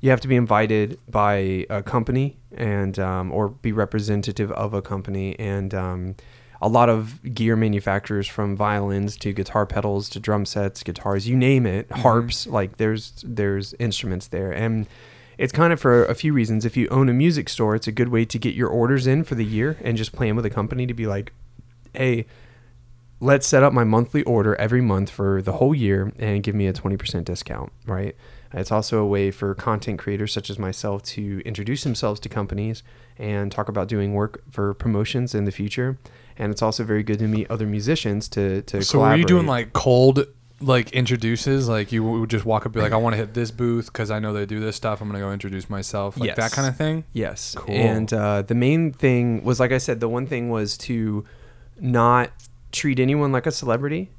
you 0.00 0.10
have 0.10 0.20
to 0.20 0.28
be 0.28 0.36
invited 0.36 0.98
by 1.10 1.66
a 1.70 1.82
company 1.82 2.36
and 2.56 2.98
um, 2.98 3.32
or 3.32 3.48
be 3.48 3.72
representative 3.72 4.52
of 4.52 4.74
a 4.74 4.82
company 4.82 5.38
and. 5.38 5.74
Um, 5.74 6.14
a 6.60 6.68
lot 6.68 6.88
of 6.88 7.22
gear 7.34 7.54
manufacturers 7.54 8.26
from 8.26 8.56
violins 8.56 9.16
to 9.18 9.32
guitar 9.32 9.64
pedals 9.64 10.08
to 10.08 10.18
drum 10.18 10.44
sets, 10.44 10.82
guitars, 10.82 11.28
you 11.28 11.36
name 11.36 11.64
it, 11.66 11.88
harps, 11.92 12.48
like 12.48 12.78
there's 12.78 13.12
there's 13.24 13.74
instruments 13.78 14.26
there. 14.26 14.50
And 14.50 14.88
it's 15.38 15.52
kind 15.52 15.72
of 15.72 15.78
for 15.78 16.04
a 16.06 16.16
few 16.16 16.32
reasons. 16.32 16.64
If 16.64 16.76
you 16.76 16.88
own 16.88 17.08
a 17.08 17.12
music 17.12 17.48
store, 17.48 17.76
it's 17.76 17.86
a 17.86 17.92
good 17.92 18.08
way 18.08 18.24
to 18.24 18.38
get 18.40 18.56
your 18.56 18.68
orders 18.68 19.06
in 19.06 19.22
for 19.22 19.36
the 19.36 19.44
year 19.44 19.76
and 19.84 19.96
just 19.96 20.10
plan 20.12 20.34
with 20.34 20.44
a 20.46 20.50
company 20.50 20.84
to 20.88 20.94
be 20.94 21.06
like, 21.06 21.32
hey, 21.98 22.26
let's 23.20 23.46
set 23.46 23.62
up 23.62 23.72
my 23.72 23.84
monthly 23.84 24.22
order 24.22 24.54
every 24.56 24.80
month 24.80 25.10
for 25.10 25.42
the 25.42 25.52
whole 25.54 25.74
year 25.74 26.12
and 26.18 26.42
give 26.42 26.54
me 26.54 26.66
a 26.68 26.72
20% 26.72 27.24
discount, 27.24 27.72
right? 27.86 28.14
It's 28.54 28.72
also 28.72 29.02
a 29.02 29.06
way 29.06 29.30
for 29.30 29.54
content 29.54 29.98
creators 29.98 30.32
such 30.32 30.48
as 30.48 30.58
myself 30.58 31.02
to 31.02 31.42
introduce 31.44 31.82
themselves 31.82 32.20
to 32.20 32.28
companies 32.28 32.82
and 33.18 33.52
talk 33.52 33.68
about 33.68 33.88
doing 33.88 34.14
work 34.14 34.42
for 34.50 34.72
promotions 34.74 35.34
in 35.34 35.44
the 35.44 35.50
future. 35.50 35.98
And 36.38 36.52
it's 36.52 36.62
also 36.62 36.84
very 36.84 37.02
good 37.02 37.18
to 37.18 37.26
meet 37.26 37.50
other 37.50 37.66
musicians 37.66 38.28
to 38.30 38.62
to 38.62 38.82
So 38.82 39.00
were 39.00 39.16
you 39.16 39.24
doing 39.24 39.46
like 39.46 39.72
cold 39.72 40.24
like 40.60 40.92
introduces? 40.92 41.68
Like 41.68 41.90
you 41.90 42.04
would 42.04 42.30
just 42.30 42.44
walk 42.44 42.64
up 42.64 42.72
be 42.72 42.80
like, 42.80 42.92
I 42.92 42.96
want 42.96 43.14
to 43.14 43.16
hit 43.18 43.34
this 43.34 43.50
booth 43.50 43.86
because 43.86 44.12
I 44.12 44.20
know 44.20 44.32
they 44.32 44.46
do 44.46 44.60
this 44.60 44.76
stuff. 44.76 45.00
I'm 45.00 45.08
gonna 45.08 45.18
go 45.18 45.32
introduce 45.32 45.68
myself, 45.68 46.16
like 46.16 46.36
that 46.36 46.52
kind 46.52 46.68
of 46.68 46.76
thing. 46.76 47.04
Yes. 47.12 47.56
Cool. 47.58 47.74
And 47.74 48.12
uh, 48.12 48.42
the 48.42 48.54
main 48.54 48.92
thing 48.92 49.42
was, 49.42 49.58
like 49.58 49.72
I 49.72 49.78
said, 49.78 49.98
the 49.98 50.08
one 50.08 50.26
thing 50.26 50.48
was 50.48 50.78
to 50.78 51.24
not 51.80 52.30
treat 52.72 52.98
anyone 53.00 53.32
like 53.32 53.46
a 53.46 53.52
celebrity. 53.52 54.10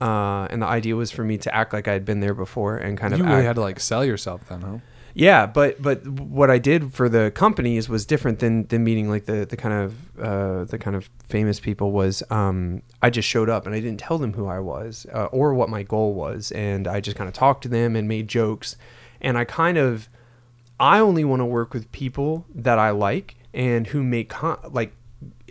Uh, 0.00 0.46
and 0.50 0.60
the 0.60 0.66
idea 0.66 0.94
was 0.94 1.10
for 1.10 1.24
me 1.24 1.38
to 1.38 1.54
act 1.54 1.72
like 1.72 1.88
I 1.88 1.92
had 1.92 2.04
been 2.04 2.20
there 2.20 2.34
before 2.34 2.76
and 2.76 2.98
kind 2.98 3.14
of 3.14 3.18
you 3.18 3.24
really 3.24 3.38
act, 3.38 3.46
had 3.46 3.56
to 3.56 3.62
like 3.62 3.80
sell 3.80 4.04
yourself 4.04 4.46
then, 4.48 4.60
huh? 4.60 4.78
yeah, 5.14 5.46
but 5.46 5.80
but 5.80 6.06
what 6.06 6.50
I 6.50 6.58
did 6.58 6.92
for 6.92 7.08
the 7.08 7.30
companies 7.30 7.88
was 7.88 8.04
different 8.04 8.40
than 8.40 8.66
than 8.66 8.84
meeting 8.84 9.08
like 9.08 9.24
the 9.24 9.46
the 9.46 9.56
kind 9.56 9.72
of 9.72 10.18
uh, 10.18 10.64
the 10.64 10.76
kind 10.76 10.94
of 10.94 11.08
famous 11.26 11.58
people 11.58 11.92
was. 11.92 12.22
Um, 12.28 12.82
I 13.00 13.08
just 13.08 13.26
showed 13.26 13.48
up 13.48 13.64
and 13.64 13.74
I 13.74 13.80
didn't 13.80 14.00
tell 14.00 14.18
them 14.18 14.34
who 14.34 14.46
I 14.46 14.58
was 14.58 15.06
uh, 15.14 15.24
or 15.26 15.54
what 15.54 15.70
my 15.70 15.82
goal 15.82 16.12
was, 16.12 16.52
and 16.52 16.86
I 16.86 17.00
just 17.00 17.16
kind 17.16 17.28
of 17.28 17.32
talked 17.32 17.62
to 17.62 17.68
them 17.70 17.96
and 17.96 18.06
made 18.06 18.28
jokes, 18.28 18.76
and 19.22 19.38
I 19.38 19.44
kind 19.46 19.78
of 19.78 20.10
I 20.78 20.98
only 20.98 21.24
want 21.24 21.40
to 21.40 21.46
work 21.46 21.72
with 21.72 21.90
people 21.92 22.44
that 22.54 22.78
I 22.78 22.90
like 22.90 23.36
and 23.54 23.86
who 23.86 24.02
make 24.02 24.28
con- 24.28 24.58
like 24.70 24.92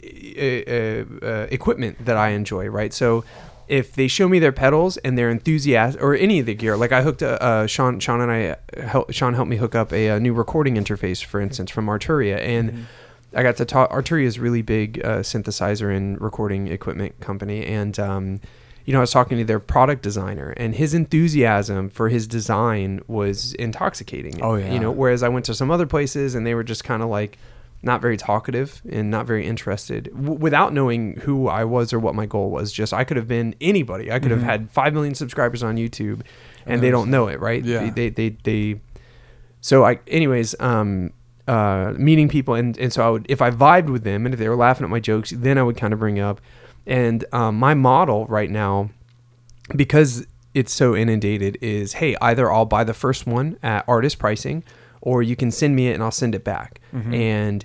uh, 0.06 1.26
uh, 1.26 1.26
uh, 1.26 1.48
equipment 1.52 2.06
that 2.06 2.18
I 2.18 2.30
enjoy, 2.30 2.68
right? 2.68 2.94
So 2.94 3.24
if 3.68 3.94
they 3.94 4.08
show 4.08 4.30
me 4.30 4.40
their 4.40 4.52
pedals 4.52 4.98
and 4.98 5.18
they're 5.18 5.30
enthusiastic 5.30 6.02
or 6.02 6.14
any 6.16 6.40
of 6.40 6.46
the 6.46 6.54
gear, 6.54 6.78
like 6.78 6.92
I 6.92 7.02
hooked 7.02 7.24
uh, 7.24 7.38
uh, 7.42 7.68
Sean, 7.68 8.00
Sean 8.00 8.22
and 8.22 8.32
I, 8.32 8.58
help, 8.82 9.12
Sean 9.12 9.34
helped 9.34 9.50
me 9.50 9.58
hook 9.58 9.76
up 9.76 9.92
a, 9.92 10.12
uh 10.12 10.20
new 10.20 10.34
recording 10.34 10.76
interface, 10.76 11.24
for 11.24 11.42
instance, 11.42 11.72
from 11.72 11.88
Arturia, 11.88 12.40
and 12.40 12.88
I 13.34 13.44
got 13.44 13.58
to 13.58 13.66
talk. 13.66 13.92
Arturia 13.92 14.26
is 14.26 14.40
really 14.40 14.62
big 14.62 15.04
uh, 15.04 15.20
synthesizer 15.20 15.96
and 15.96 16.20
recording 16.22 16.68
equipment 16.68 17.20
company, 17.20 17.66
and 17.66 18.00
um, 18.00 18.40
you 18.86 18.94
know, 18.94 19.00
I 19.00 19.02
was 19.02 19.12
talking 19.12 19.38
to 19.40 19.44
their 19.44 19.60
product 19.60 20.04
designer, 20.04 20.54
and 20.58 20.76
his 20.76 20.94
enthusiasm 20.94 21.90
for 21.90 22.10
his 22.10 22.28
design 22.28 23.02
was 23.08 23.54
intoxicating. 23.56 24.42
Oh, 24.42 24.56
yeah. 24.56 24.72
You 24.72 24.80
know, 24.80 24.92
whereas 24.92 25.24
I 25.24 25.30
went 25.30 25.46
to 25.46 25.56
some 25.56 25.72
other 25.72 25.88
places 25.88 26.36
and 26.36 26.46
they 26.46 26.54
were 26.54 26.64
just 26.64 26.84
kind 26.84 27.02
of 27.02 27.10
like 27.10 27.40
not 27.82 28.02
very 28.02 28.18
talkative 28.18 28.82
and 28.90 29.12
not 29.12 29.28
very 29.28 29.46
interested 29.46 30.06
w- 30.16 30.40
without 30.40 30.74
knowing 30.74 31.18
who 31.22 31.48
I 31.48 31.64
was 31.64 31.94
or 31.94 32.00
what 32.00 32.16
my 32.16 32.26
goal 32.26 32.50
was. 32.50 32.72
Just 32.72 32.94
I 32.94 33.04
could 33.04 33.18
have 33.18 33.28
been 33.28 33.56
anybody. 33.62 34.12
I 34.12 34.20
could 34.20 34.32
have 34.32 34.42
had 34.42 34.72
5 34.72 34.94
million 34.94 35.14
subscribers 35.14 35.62
on 35.62 35.78
YouTube 35.78 36.22
and 36.66 36.82
they 36.82 36.90
don't 36.90 37.12
know 37.12 37.28
it, 37.28 37.40
right? 37.40 37.64
Yeah. 37.64 37.90
They, 37.92 38.10
they, 38.10 38.30
they, 38.30 38.38
they 38.44 38.82
so 39.66 39.84
I, 39.84 40.00
anyways, 40.08 40.54
um, 40.60 41.12
uh, 41.48 41.94
meeting 41.98 42.30
people, 42.30 42.54
and, 42.54 42.78
and 42.78 42.94
so 42.94 43.06
I 43.06 43.10
would, 43.10 43.26
if 43.30 43.42
I 43.42 43.50
vibed 43.50 43.90
with 43.90 44.04
them, 44.04 44.26
and 44.26 44.34
if 44.34 44.40
they 44.40 44.48
were 44.48 44.56
laughing 44.56 44.84
at 44.84 44.92
my 44.92 45.00
jokes, 45.00 45.32
then 45.32 45.58
I 45.58 45.64
would 45.64 45.76
kind 45.76 45.92
of 45.92 45.98
bring 45.98 46.20
up, 46.20 46.40
and 46.86 47.26
um, 47.32 47.58
my 47.58 47.74
model 47.74 48.26
right 48.28 48.50
now, 48.52 48.92
because 49.76 50.28
it's 50.54 50.72
so 50.72 50.96
inundated, 50.96 51.58
is 51.62 51.94
hey, 51.94 52.16
either 52.22 52.52
I'll 52.52 52.66
buy 52.66 52.84
the 52.84 52.94
first 52.94 53.26
one 53.26 53.58
at 53.64 53.84
artist 53.88 54.20
pricing, 54.20 54.64
or 55.06 55.24
you 55.24 55.38
can 55.38 55.52
send 55.52 55.74
me 55.78 55.88
it 55.88 55.94
and 55.94 56.04
I'll 56.04 56.12
send 56.12 56.36
it 56.36 56.44
back, 56.44 56.82
and 56.94 57.64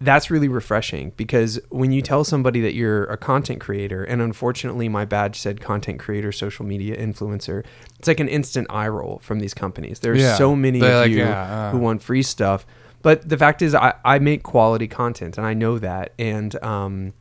that's 0.00 0.30
really 0.30 0.48
refreshing 0.48 1.12
because 1.16 1.58
when 1.70 1.90
you 1.92 2.02
tell 2.02 2.24
somebody 2.24 2.60
that 2.60 2.74
you're 2.74 3.04
a 3.04 3.16
content 3.16 3.60
creator, 3.60 4.04
and 4.04 4.20
unfortunately 4.20 4.86
my 4.88 5.06
badge 5.06 5.38
said 5.38 5.62
content 5.62 5.98
creator, 5.98 6.30
social 6.32 6.66
media 6.66 6.94
influencer, 6.96 7.64
it's 7.98 8.08
like 8.08 8.20
an 8.20 8.28
instant 8.28 8.66
eye 8.68 8.88
roll 8.88 9.20
from 9.22 9.40
these 9.40 9.54
companies. 9.54 10.00
There's 10.00 10.20
Yeah. 10.20 10.34
so 10.36 10.54
many 10.54 10.80
They're 10.80 10.92
of 10.96 11.00
like, 11.02 11.10
you 11.12 11.18
yeah, 11.18 11.68
uh. 11.68 11.70
who 11.70 11.78
want 11.78 12.02
free 12.02 12.22
stuff. 12.22 12.66
But 13.00 13.26
the 13.28 13.38
fact 13.38 13.62
is, 13.62 13.74
I, 13.74 13.94
I 14.04 14.18
make 14.18 14.42
quality 14.42 14.88
content, 14.88 15.38
and 15.38 15.46
I 15.46 15.54
know 15.54 15.78
that. 15.78 16.12
And 16.18 16.62
um, 16.62 17.12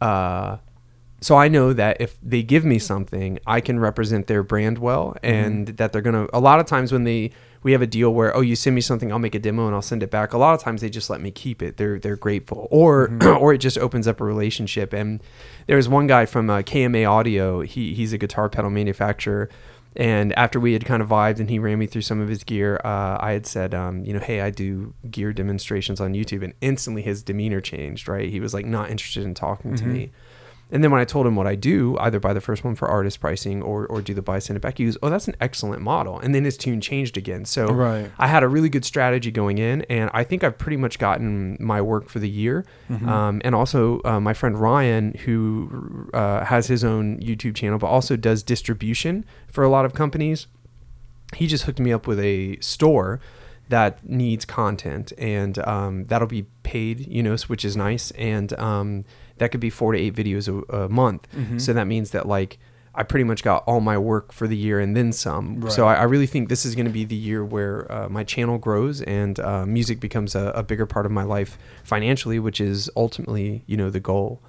uh, 0.00 0.56
so 1.20 1.36
I 1.36 1.48
know 1.48 1.72
that 1.72 2.00
if 2.00 2.16
they 2.22 2.42
give 2.42 2.64
me 2.64 2.78
something, 2.78 3.38
I 3.46 3.60
can 3.60 3.78
represent 3.80 4.26
their 4.26 4.42
brand 4.42 4.78
well, 4.78 5.16
and 5.22 5.68
that 5.78 5.92
they're 5.92 6.02
gonna. 6.02 6.26
A 6.32 6.40
lot 6.40 6.58
of 6.60 6.66
times 6.66 6.92
when 6.92 7.04
they 7.04 7.30
we 7.64 7.72
have 7.72 7.82
a 7.82 7.86
deal 7.86 8.14
where 8.14 8.36
oh 8.36 8.42
you 8.42 8.54
send 8.54 8.76
me 8.76 8.80
something, 8.80 9.10
I'll 9.10 9.18
make 9.18 9.34
a 9.34 9.40
demo 9.40 9.66
and 9.66 9.74
I'll 9.74 9.82
send 9.82 10.04
it 10.04 10.10
back. 10.10 10.32
A 10.32 10.38
lot 10.38 10.54
of 10.54 10.60
times 10.60 10.82
they 10.82 10.90
just 10.90 11.10
let 11.10 11.20
me 11.20 11.32
keep 11.32 11.62
it. 11.62 11.78
They're 11.78 11.98
they're 11.98 12.14
grateful, 12.14 12.68
or 12.70 13.10
or 13.40 13.52
it 13.52 13.58
just 13.58 13.78
opens 13.78 14.06
up 14.06 14.20
a 14.20 14.24
relationship. 14.24 14.92
And 14.92 15.20
there 15.66 15.76
was 15.76 15.88
one 15.88 16.06
guy 16.06 16.26
from 16.26 16.48
uh, 16.48 16.58
KMA 16.58 17.10
Audio. 17.10 17.62
He 17.62 17.94
he's 17.94 18.12
a 18.12 18.18
guitar 18.18 18.48
pedal 18.48 18.70
manufacturer. 18.70 19.50
And 19.96 20.32
after 20.32 20.58
we 20.58 20.72
had 20.72 20.84
kind 20.84 21.02
of 21.02 21.08
vibed 21.08 21.38
and 21.38 21.48
he 21.48 21.60
ran 21.60 21.78
me 21.78 21.86
through 21.86 22.02
some 22.02 22.20
of 22.20 22.28
his 22.28 22.42
gear, 22.42 22.80
uh, 22.84 23.16
I 23.20 23.30
had 23.30 23.46
said, 23.46 23.74
um, 23.74 24.04
you 24.04 24.12
know, 24.12 24.18
hey, 24.18 24.40
I 24.40 24.50
do 24.50 24.92
gear 25.08 25.32
demonstrations 25.32 26.00
on 26.00 26.14
YouTube. 26.14 26.42
And 26.42 26.52
instantly 26.60 27.02
his 27.02 27.22
demeanor 27.22 27.60
changed, 27.60 28.08
right? 28.08 28.28
He 28.28 28.40
was 28.40 28.52
like 28.52 28.66
not 28.66 28.90
interested 28.90 29.22
in 29.22 29.34
talking 29.34 29.76
to 29.76 29.84
me. 29.86 30.10
And 30.74 30.82
then 30.82 30.90
when 30.90 31.00
I 31.00 31.04
told 31.04 31.24
him 31.24 31.36
what 31.36 31.46
I 31.46 31.54
do, 31.54 31.96
either 32.00 32.18
buy 32.18 32.32
the 32.32 32.40
first 32.40 32.64
one 32.64 32.74
for 32.74 32.88
artist 32.88 33.20
pricing 33.20 33.62
or, 33.62 33.86
or 33.86 34.02
do 34.02 34.12
the 34.12 34.22
buy, 34.22 34.40
send 34.40 34.56
it 34.56 34.60
back, 34.60 34.78
he 34.78 34.86
goes, 34.86 34.98
oh, 35.04 35.08
that's 35.08 35.28
an 35.28 35.36
excellent 35.40 35.82
model. 35.82 36.18
And 36.18 36.34
then 36.34 36.44
his 36.44 36.56
tune 36.56 36.80
changed 36.80 37.16
again. 37.16 37.44
So 37.44 37.68
Right. 37.68 38.10
I 38.18 38.26
had 38.26 38.42
a 38.42 38.48
really 38.48 38.68
good 38.68 38.84
strategy 38.84 39.30
going 39.30 39.58
in. 39.58 39.82
And 39.82 40.10
I 40.12 40.24
think 40.24 40.42
I've 40.42 40.58
pretty 40.58 40.76
much 40.76 40.98
gotten 40.98 41.56
my 41.60 41.80
work 41.80 42.08
for 42.08 42.18
the 42.18 42.28
year. 42.28 42.64
Um, 42.90 43.40
and 43.44 43.54
also, 43.54 44.00
uh, 44.04 44.18
my 44.18 44.34
friend 44.34 44.58
Ryan, 44.58 45.14
who 45.24 46.10
uh, 46.12 46.44
has 46.44 46.66
his 46.66 46.82
own 46.82 47.20
YouTube 47.20 47.54
channel, 47.54 47.78
but 47.78 47.86
also 47.86 48.16
does 48.16 48.42
distribution 48.42 49.24
for 49.46 49.62
a 49.62 49.68
lot 49.68 49.84
of 49.84 49.94
companies, 49.94 50.48
he 51.36 51.46
just 51.46 51.64
hooked 51.64 51.78
me 51.78 51.92
up 51.92 52.08
with 52.08 52.18
a 52.18 52.58
store 52.58 53.20
that 53.68 54.04
needs 54.08 54.44
content, 54.44 55.12
and 55.16 55.58
um, 55.66 56.04
that'll 56.06 56.28
be 56.28 56.46
paid, 56.64 57.06
you 57.06 57.22
know, 57.22 57.36
which 57.46 57.64
is 57.64 57.76
nice, 57.76 58.10
and 58.12 58.52
um, 58.58 59.04
that 59.38 59.50
could 59.50 59.60
be 59.60 59.70
four 59.70 59.92
to 59.92 59.98
eight 59.98 60.14
videos 60.14 60.48
a, 60.48 60.76
a 60.76 60.88
month. 60.88 61.28
Mm-hmm. 61.32 61.58
So 61.58 61.72
that 61.72 61.86
means 61.86 62.10
that 62.10 62.26
like 62.26 62.58
I 62.94 63.02
pretty 63.02 63.24
much 63.24 63.42
got 63.42 63.64
all 63.66 63.80
my 63.80 63.98
work 63.98 64.32
for 64.32 64.46
the 64.46 64.56
year 64.56 64.78
and 64.78 64.96
then 64.96 65.12
some. 65.12 65.68
So 65.70 65.86
I, 65.86 65.94
I 65.94 66.02
really 66.04 66.26
think 66.26 66.48
this 66.48 66.64
is 66.64 66.74
going 66.76 66.86
to 66.86 66.92
be 66.92 67.04
the 67.04 67.16
year 67.16 67.44
where 67.44 67.90
uh, 67.90 68.08
my 68.08 68.22
channel 68.22 68.56
grows 68.56 69.02
and 69.02 69.40
uh, 69.40 69.66
music 69.66 69.98
becomes 69.98 70.36
a, 70.36 70.52
a 70.54 70.62
bigger 70.62 70.86
part 70.86 71.04
of 71.04 71.10
my 71.10 71.24
life 71.24 71.58
financially, 71.82 72.38
which 72.38 72.60
is 72.60 72.88
ultimately, 72.96 73.64
you 73.66 73.76
know, 73.76 73.90
the 73.90 74.00
goal. 74.00 74.40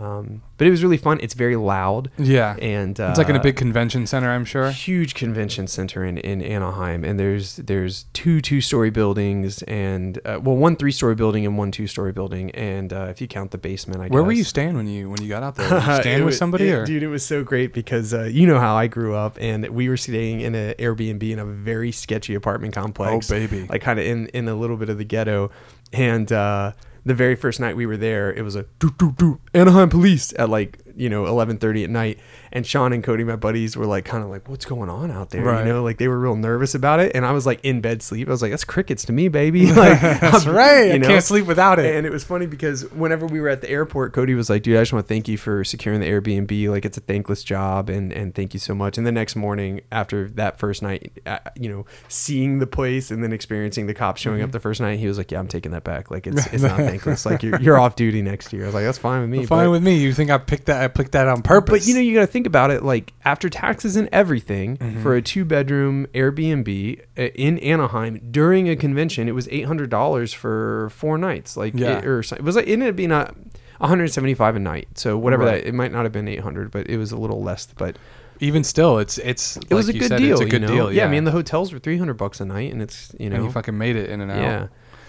Um, 0.00 0.42
but 0.58 0.66
it 0.66 0.70
was 0.70 0.82
really 0.82 0.96
fun. 0.96 1.18
It's 1.22 1.34
very 1.34 1.54
loud. 1.54 2.10
Yeah. 2.18 2.56
And 2.56 2.98
uh, 2.98 3.08
it's 3.10 3.18
like 3.18 3.28
in 3.28 3.36
a 3.36 3.40
big 3.40 3.54
convention 3.54 4.06
center, 4.08 4.28
I'm 4.30 4.44
sure. 4.44 4.70
huge 4.70 5.14
convention 5.14 5.68
center 5.68 6.04
in, 6.04 6.18
in 6.18 6.42
Anaheim, 6.42 7.04
and 7.04 7.18
there's 7.18 7.56
there's 7.56 8.06
two 8.12 8.40
two 8.40 8.60
story 8.60 8.90
buildings 8.90 9.62
and 9.62 10.18
uh, 10.24 10.40
well 10.42 10.56
one 10.56 10.74
three 10.74 10.90
story 10.90 11.14
building 11.14 11.46
and 11.46 11.56
one 11.56 11.70
two 11.70 11.86
story 11.86 12.10
building, 12.12 12.50
and 12.52 12.92
uh, 12.92 13.06
if 13.08 13.20
you 13.20 13.28
count 13.28 13.52
the 13.52 13.58
basement, 13.58 14.00
I 14.00 14.08
Where 14.08 14.22
guess. 14.22 14.26
were 14.26 14.32
you 14.32 14.44
staying 14.44 14.74
when 14.76 14.88
you 14.88 15.08
when 15.10 15.22
you 15.22 15.28
got 15.28 15.42
out 15.44 15.54
there? 15.54 15.70
Were 15.74 16.00
staying 16.00 16.24
with 16.24 16.34
somebody 16.34 16.68
it- 16.68 16.74
or? 16.74 16.84
dude? 16.84 17.02
It 17.04 17.08
was 17.08 17.24
so 17.24 17.44
great 17.44 17.72
because 17.72 18.12
uh, 18.12 18.24
you 18.24 18.46
know 18.48 18.58
how 18.58 18.74
I 18.76 18.88
grew 18.88 19.14
up, 19.14 19.38
and 19.40 19.64
we 19.68 19.88
were 19.88 19.96
staying 19.96 20.40
in 20.40 20.54
an 20.56 20.74
Airbnb 20.78 21.22
in 21.30 21.38
a 21.38 21.44
very 21.46 21.92
sketchy 21.92 22.34
apartment 22.34 22.74
complex. 22.74 23.30
Oh, 23.30 23.34
baby. 23.34 23.66
Like 23.68 23.82
kind 23.82 23.98
of 24.00 24.04
in 24.06 24.26
in 24.28 24.48
a 24.48 24.54
little 24.54 24.76
bit 24.76 24.88
of 24.88 24.98
the 24.98 25.04
ghetto, 25.04 25.50
and 25.92 26.30
uh, 26.32 26.72
the 27.04 27.14
very 27.14 27.36
first 27.36 27.60
night 27.60 27.76
we 27.76 27.86
were 27.86 27.96
there, 27.96 28.32
it 28.32 28.42
was 28.42 28.56
a 28.56 28.64
doo, 28.78 28.90
doo, 28.98 29.12
doo, 29.12 29.40
Anaheim 29.52 29.88
police 29.88 30.32
at 30.38 30.48
like 30.48 30.78
you 30.96 31.08
know 31.08 31.26
eleven 31.26 31.58
thirty 31.58 31.84
at 31.84 31.90
night, 31.90 32.18
and 32.54 32.66
Sean 32.66 32.92
and 32.92 33.02
Cody, 33.04 33.24
my 33.24 33.36
buddies, 33.36 33.76
were 33.76 33.84
like 33.84 34.04
kind 34.04 34.22
of 34.24 34.30
like, 34.30 34.48
"What's 34.48 34.64
going 34.64 34.88
on 34.88 35.10
out 35.10 35.30
there?" 35.30 35.42
Right. 35.44 35.66
You 35.66 35.72
know, 35.72 35.82
like 35.82 35.98
they 35.98 36.08
were 36.08 36.18
real 36.18 36.36
nervous 36.36 36.74
about 36.74 37.00
it, 37.00 37.12
and 37.14 37.26
I 37.26 37.32
was 37.32 37.44
like 37.44 37.60
in 37.64 37.80
bed 37.82 38.00
sleep. 38.02 38.28
I 38.28 38.30
was 38.30 38.40
like, 38.42 38.52
"That's 38.52 38.64
crickets 38.64 39.04
to 39.06 39.12
me, 39.12 39.28
baby." 39.28 39.66
Like 39.74 40.00
That's 40.00 40.46
I'm- 40.46 40.54
right. 40.54 40.86
you 40.94 40.94
I 40.94 40.98
can't 41.00 41.24
sleep 41.24 41.46
without 41.46 41.78
it. 41.78 41.94
And 41.96 42.06
it 42.06 42.12
was 42.12 42.22
funny 42.24 42.46
because 42.46 42.88
whenever 42.92 43.26
we 43.26 43.40
were 43.40 43.48
at 43.48 43.60
the 43.60 43.68
airport, 43.68 44.12
Cody 44.12 44.34
was 44.34 44.48
like, 44.48 44.62
"Dude, 44.62 44.76
I 44.76 44.82
just 44.82 44.92
want 44.92 45.04
to 45.06 45.08
thank 45.12 45.26
you 45.28 45.36
for 45.36 45.64
securing 45.64 46.00
the 46.00 46.06
Airbnb. 46.08 46.70
Like, 46.70 46.84
it's 46.84 46.96
a 46.96 47.00
thankless 47.00 47.42
job, 47.42 47.90
and 47.90 48.12
and 48.12 48.34
thank 48.34 48.54
you 48.54 48.60
so 48.60 48.74
much." 48.74 48.96
And 48.98 49.06
the 49.06 49.12
next 49.12 49.34
morning, 49.36 49.80
after 49.90 50.28
that 50.30 50.58
first 50.58 50.80
night, 50.82 51.12
uh, 51.26 51.38
you 51.56 51.68
know, 51.68 51.86
seeing 52.08 52.60
the 52.60 52.66
place 52.66 53.10
and 53.10 53.22
then 53.24 53.32
experiencing 53.32 53.86
the 53.86 53.94
cops 53.94 54.20
showing 54.20 54.34
Mm-hmm. 54.38 54.44
up 54.44 54.52
the 54.52 54.60
first 54.60 54.80
night, 54.80 54.98
he 54.98 55.06
was 55.08 55.18
like, 55.18 55.32
"Yeah, 55.32 55.38
I'm 55.40 55.48
taking 55.48 55.72
that 55.72 55.82
back. 55.84 56.10
Like, 56.10 56.26
it's 56.28 56.46
it's 56.52 56.62
not 56.62 56.76
thankless. 56.90 57.26
Like, 57.26 57.42
you're 57.42 57.60
you're 57.60 57.78
off 57.78 57.96
duty 57.96 58.22
next 58.22 58.52
year." 58.52 58.62
I 58.62 58.66
was 58.66 58.74
like, 58.74 58.84
"That's 58.84 58.98
fine 58.98 59.22
with 59.22 59.30
me." 59.30 59.44
Fine 59.46 59.66
but- 59.66 59.70
with 59.72 59.82
me. 59.82 59.96
You 59.98 60.12
think 60.12 60.30
I 60.30 60.38
picked 60.38 60.66
that? 60.66 60.82
I 60.82 60.88
picked 60.88 61.12
that 61.12 61.26
on 61.28 61.42
purpose. 61.42 61.70
but 61.84 61.88
you 61.88 61.94
know, 61.94 62.00
you 62.00 62.14
got 62.14 62.20
to 62.20 62.26
think 62.26 62.43
about 62.46 62.70
it. 62.70 62.82
Like 62.82 63.12
after 63.24 63.48
taxes 63.48 63.96
and 63.96 64.08
everything, 64.12 64.76
Mm-hmm. 64.78 65.02
for 65.02 65.14
a 65.14 65.22
two-bedroom 65.22 66.06
Airbnb 66.14 67.00
uh, 67.18 67.22
in 67.34 67.58
Anaheim 67.60 68.20
during 68.30 68.68
a 68.68 68.76
convention, 68.76 69.28
it 69.28 69.32
was 69.34 69.48
eight 69.50 69.66
hundred 69.66 69.90
dollars 69.90 70.32
for 70.32 70.90
four 70.90 71.18
nights. 71.18 71.56
Like, 71.56 71.74
Yeah. 71.74 71.98
it, 71.98 72.04
or 72.06 72.20
it 72.20 72.42
was 72.42 72.56
like 72.56 72.66
it 72.66 72.72
ended 72.72 72.88
up 72.90 72.96
being 72.96 73.12
a. 73.12 73.34
175 73.80 74.56
a 74.56 74.58
night, 74.60 74.88
so 74.94 75.18
whatever 75.18 75.44
Right. 75.44 75.62
that 75.62 75.68
it 75.68 75.74
might 75.74 75.90
not 75.92 76.04
have 76.04 76.12
been 76.12 76.28
800, 76.28 76.70
but 76.70 76.88
it 76.88 76.96
was 76.96 77.10
a 77.10 77.16
little 77.16 77.42
less. 77.42 77.66
But 77.76 77.96
even 78.40 78.62
still, 78.64 78.98
it's 78.98 79.18
it's. 79.18 79.56
it 79.56 79.74
was 79.74 79.88
a 79.88 79.92
you 79.92 80.00
good 80.00 80.08
said, 80.10 80.18
deal. 80.18 80.32
It's 80.34 80.40
a 80.40 80.44
good 80.46 80.62
you 80.62 80.68
know? 80.68 80.74
deal. 80.74 80.92
Yeah, 80.92 81.06
I 81.06 81.08
mean 81.08 81.24
the 81.24 81.32
hotels 81.32 81.72
were 81.72 81.80
300 81.80 82.14
bucks 82.14 82.40
a 82.40 82.44
night, 82.44 82.72
and 82.72 82.80
it's 82.80 83.14
you 83.18 83.28
know 83.28 83.36
and 83.36 83.44
you 83.46 83.50
fucking 83.50 83.76
made 83.76 83.96
it 83.96 84.08
in 84.08 84.20
and 84.20 84.30
out. 84.30 84.38
yeah. 84.38 84.66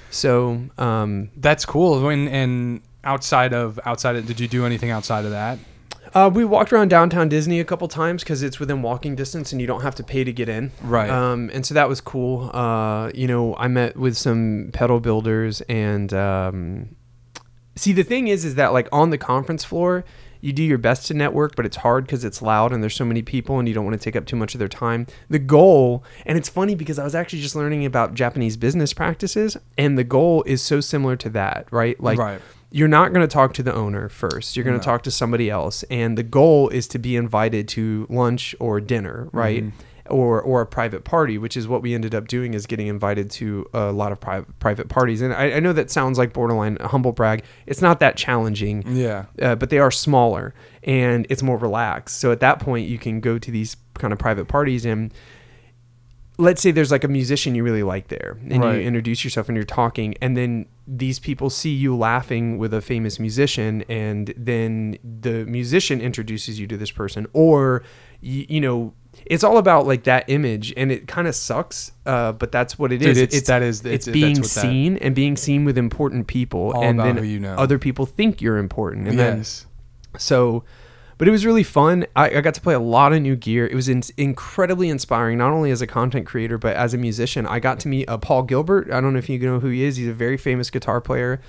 So 0.10 0.62
um, 0.80 1.30
that's 1.38 1.64
cool. 1.64 2.02
When 2.02 2.28
and 2.28 2.82
outside 3.04 3.54
of 3.54 3.80
outside 3.86 4.16
of, 4.16 4.26
did 4.26 4.40
you 4.40 4.48
do 4.48 4.66
anything 4.66 4.90
outside 4.90 5.26
of 5.26 5.32
that? 5.32 5.60
Uh, 6.16 6.30
we 6.34 6.46
walked 6.46 6.72
around 6.72 6.88
downtown 6.88 7.28
Disney 7.28 7.60
a 7.60 7.66
couple 7.66 7.90
times 7.90 8.24
because 8.24 8.42
it's 8.42 8.58
within 8.58 8.82
walking 8.82 9.16
distance 9.16 9.52
and 9.52 9.60
you 9.60 9.68
don't 9.68 9.82
have 9.82 9.96
to 9.96 10.04
pay 10.04 10.24
to 10.24 10.32
get 10.32 10.48
in. 10.48 10.72
Right. 10.82 11.10
Um, 11.10 11.52
and 11.54 11.66
so 11.66 11.74
that 11.74 11.90
was 11.90 12.00
cool. 12.00 12.50
Uh, 12.56 13.12
you 13.14 13.28
know, 13.28 13.54
I 13.58 13.68
met 13.68 13.98
with 13.98 14.18
some 14.18 14.70
pedal 14.72 15.02
builders 15.02 15.60
and 15.68 16.14
um, 16.14 16.96
see 17.76 17.92
the 17.92 18.04
thing 18.04 18.30
is, 18.30 18.46
is 18.46 18.56
that 18.56 18.72
like 18.72 18.88
on 18.94 19.10
the 19.10 19.18
conference 19.18 19.66
floor, 19.66 20.06
you 20.46 20.54
do 20.54 20.64
your 20.64 20.78
best 20.78 21.08
to 21.08 21.14
network, 21.14 21.56
but 21.56 21.66
it's 21.66 21.78
hard 21.78 22.06
because 22.06 22.24
it's 22.24 22.42
loud 22.42 22.72
and 22.72 22.84
there's 22.84 22.96
so 22.96 23.04
many 23.06 23.22
people 23.22 23.58
and 23.60 23.68
you 23.68 23.74
don't 23.74 23.84
want 23.84 24.00
to 24.00 24.04
take 24.04 24.16
up 24.16 24.26
too 24.26 24.36
much 24.36 24.54
of 24.54 24.60
their 24.60 24.68
time. 24.68 25.08
The 25.30 25.40
goal, 25.40 26.04
and 26.26 26.38
it's 26.38 26.50
funny 26.50 26.76
because 26.76 27.00
I 27.00 27.04
was 27.04 27.16
actually 27.16 27.42
just 27.42 27.56
learning 27.56 27.84
about 27.86 28.14
Japanese 28.14 28.56
business 28.56 28.94
practices, 28.94 29.58
and 29.78 29.98
the 29.98 30.04
goal 30.04 30.44
is 30.44 30.62
so 30.62 30.80
similar 30.82 31.16
to 31.18 31.30
that, 31.32 31.68
right? 31.72 32.00
Like 32.00 32.20
Right. 32.20 32.40
you're 32.72 32.88
not 32.88 33.12
going 33.14 33.28
to 33.28 33.34
talk 33.34 33.54
to 33.56 33.64
the 33.64 33.74
owner 33.74 34.08
first. 34.08 34.56
You're 34.56 34.64
going 34.66 34.76
No. 34.76 34.82
to 34.82 34.86
talk 34.86 35.02
to 35.04 35.12
somebody 35.12 35.50
else, 35.50 35.84
and 35.90 36.18
the 36.18 36.24
goal 36.24 36.70
is 36.70 36.88
to 36.90 37.00
be 37.00 37.16
invited 37.16 37.68
to 37.70 38.06
lunch 38.10 38.56
or 38.60 38.80
dinner, 38.80 39.30
right? 39.32 39.64
Mm-hmm. 39.64 39.80
Or, 40.08 40.40
or 40.40 40.62
a 40.62 40.68
private 40.68 41.04
party, 41.04 41.40
which 41.40 41.58
is 41.58 41.68
what 41.68 41.82
we 41.82 41.96
ended 41.96 42.14
up 42.14 42.28
doing, 42.28 42.54
is 42.54 42.68
getting 42.68 42.86
invited 42.86 43.32
to 43.32 43.66
a 43.74 43.92
lot 43.92 44.12
of 44.12 44.20
private 44.20 44.60
private 44.60 44.88
parties. 44.88 45.20
And 45.22 45.34
I, 45.34 45.54
I 45.54 45.60
know 45.60 45.74
that 45.74 45.90
sounds 45.90 46.20
like 46.20 46.32
borderline 46.32 46.78
humble 46.80 47.12
brag. 47.12 47.44
It's 47.66 47.82
not 47.82 48.00
that 48.02 48.16
challenging, 48.16 48.84
Yeah. 48.88 49.26
uh, 49.42 49.56
but 49.56 49.72
they 49.72 49.80
are 49.80 49.90
smaller 49.90 50.54
and 50.84 51.26
it's 51.32 51.42
more 51.42 51.58
relaxed. 51.58 52.20
So 52.20 52.32
at 52.32 52.40
that 52.42 52.60
point, 52.60 52.88
you 52.88 53.00
can 53.00 53.20
go 53.20 53.40
to 53.40 53.50
these 53.50 53.78
kind 53.96 54.14
of 54.14 54.20
private 54.20 54.48
parties 54.48 54.86
and 54.86 55.12
let's 56.38 56.62
say 56.62 56.70
there's 56.70 56.92
like 56.92 57.06
a 57.06 57.08
musician 57.08 57.56
you 57.56 57.64
really 57.64 57.82
like 57.84 58.10
there 58.10 58.38
and 58.50 58.62
Right. 58.62 58.76
you 58.76 58.82
introduce 58.82 59.24
yourself 59.24 59.48
and 59.48 59.56
you're 59.56 59.64
talking 59.64 60.16
and 60.22 60.36
then 60.36 60.66
these 60.86 61.18
people 61.18 61.50
see 61.50 61.70
you 61.74 61.96
laughing 61.96 62.58
with 62.58 62.74
a 62.74 62.82
famous 62.82 63.20
musician 63.22 63.84
and 63.88 64.34
then 64.36 64.98
the 65.02 65.46
musician 65.46 66.02
introduces 66.02 66.60
you 66.60 66.68
to 66.68 66.76
this 66.76 66.92
person 66.92 67.26
or 67.32 67.84
you, 68.20 68.46
you 68.50 68.60
know 68.60 68.94
it's 69.26 69.44
all 69.44 69.58
about 69.58 69.88
like 69.88 70.04
that 70.04 70.24
image 70.30 70.74
and 70.78 70.92
it 70.92 71.08
kind 71.08 71.28
of 71.28 71.36
sucks 71.36 71.92
uh, 72.06 72.32
but 72.32 72.52
that's 72.52 72.78
what 72.78 72.92
it 72.92 73.00
Dude, 73.00 73.10
is. 73.10 73.18
it's- 73.18 73.48
that 73.48 73.62
is- 73.64 73.80
it's, 73.80 73.86
it's- 73.86 74.06
that's 74.06 74.14
being 74.14 74.34
what 74.36 74.44
that- 74.44 74.50
seen 74.50 74.98
and 74.98 75.16
being 75.16 75.36
seen 75.38 75.66
with 75.66 75.78
important 75.78 76.28
people 76.28 76.74
and 76.82 77.00
then 77.00 77.24
you 77.26 77.40
know. 77.40 77.56
other 77.56 77.80
people 77.80 78.06
think 78.06 78.42
you're 78.42 78.58
important 78.58 79.08
and 79.08 79.18
then 79.20 79.38
yes. 79.38 79.66
so, 80.18 80.64
but 81.18 81.28
it 81.30 81.32
was 81.32 81.46
really 81.46 81.64
fun. 81.64 82.06
I, 82.16 82.30
I 82.38 82.42
got 82.42 82.54
to 82.56 82.62
play 82.62 82.74
a 82.74 82.80
lot 82.80 83.14
of 83.14 83.22
new 83.22 83.38
gear. 83.38 83.66
It 83.66 83.74
was 83.74 83.88
in, 83.88 84.04
incredibly 84.18 84.90
inspiring, 84.90 85.38
not 85.38 85.54
only 85.54 85.72
as 85.72 85.82
a 85.82 85.88
content 85.88 86.26
creator, 86.28 86.58
but 86.58 86.76
as 86.76 86.94
a 86.94 86.98
musician. 86.98 87.46
I 87.48 87.60
got 87.60 87.80
to 87.82 87.88
meet 87.88 88.10
uh, 88.10 88.18
Paul 88.18 88.44
Gilbert. 88.44 88.92
I 88.92 89.00
don't 89.00 89.14
know 89.14 89.20
if 89.20 89.30
you 89.30 89.40
know 89.40 89.62
who 89.62 89.70
he 89.70 89.84
is. 89.86 89.96
He's 89.96 90.10
a 90.10 90.14
very 90.14 90.36
famous 90.36 90.70
guitar 90.70 91.00
player. 91.00 91.40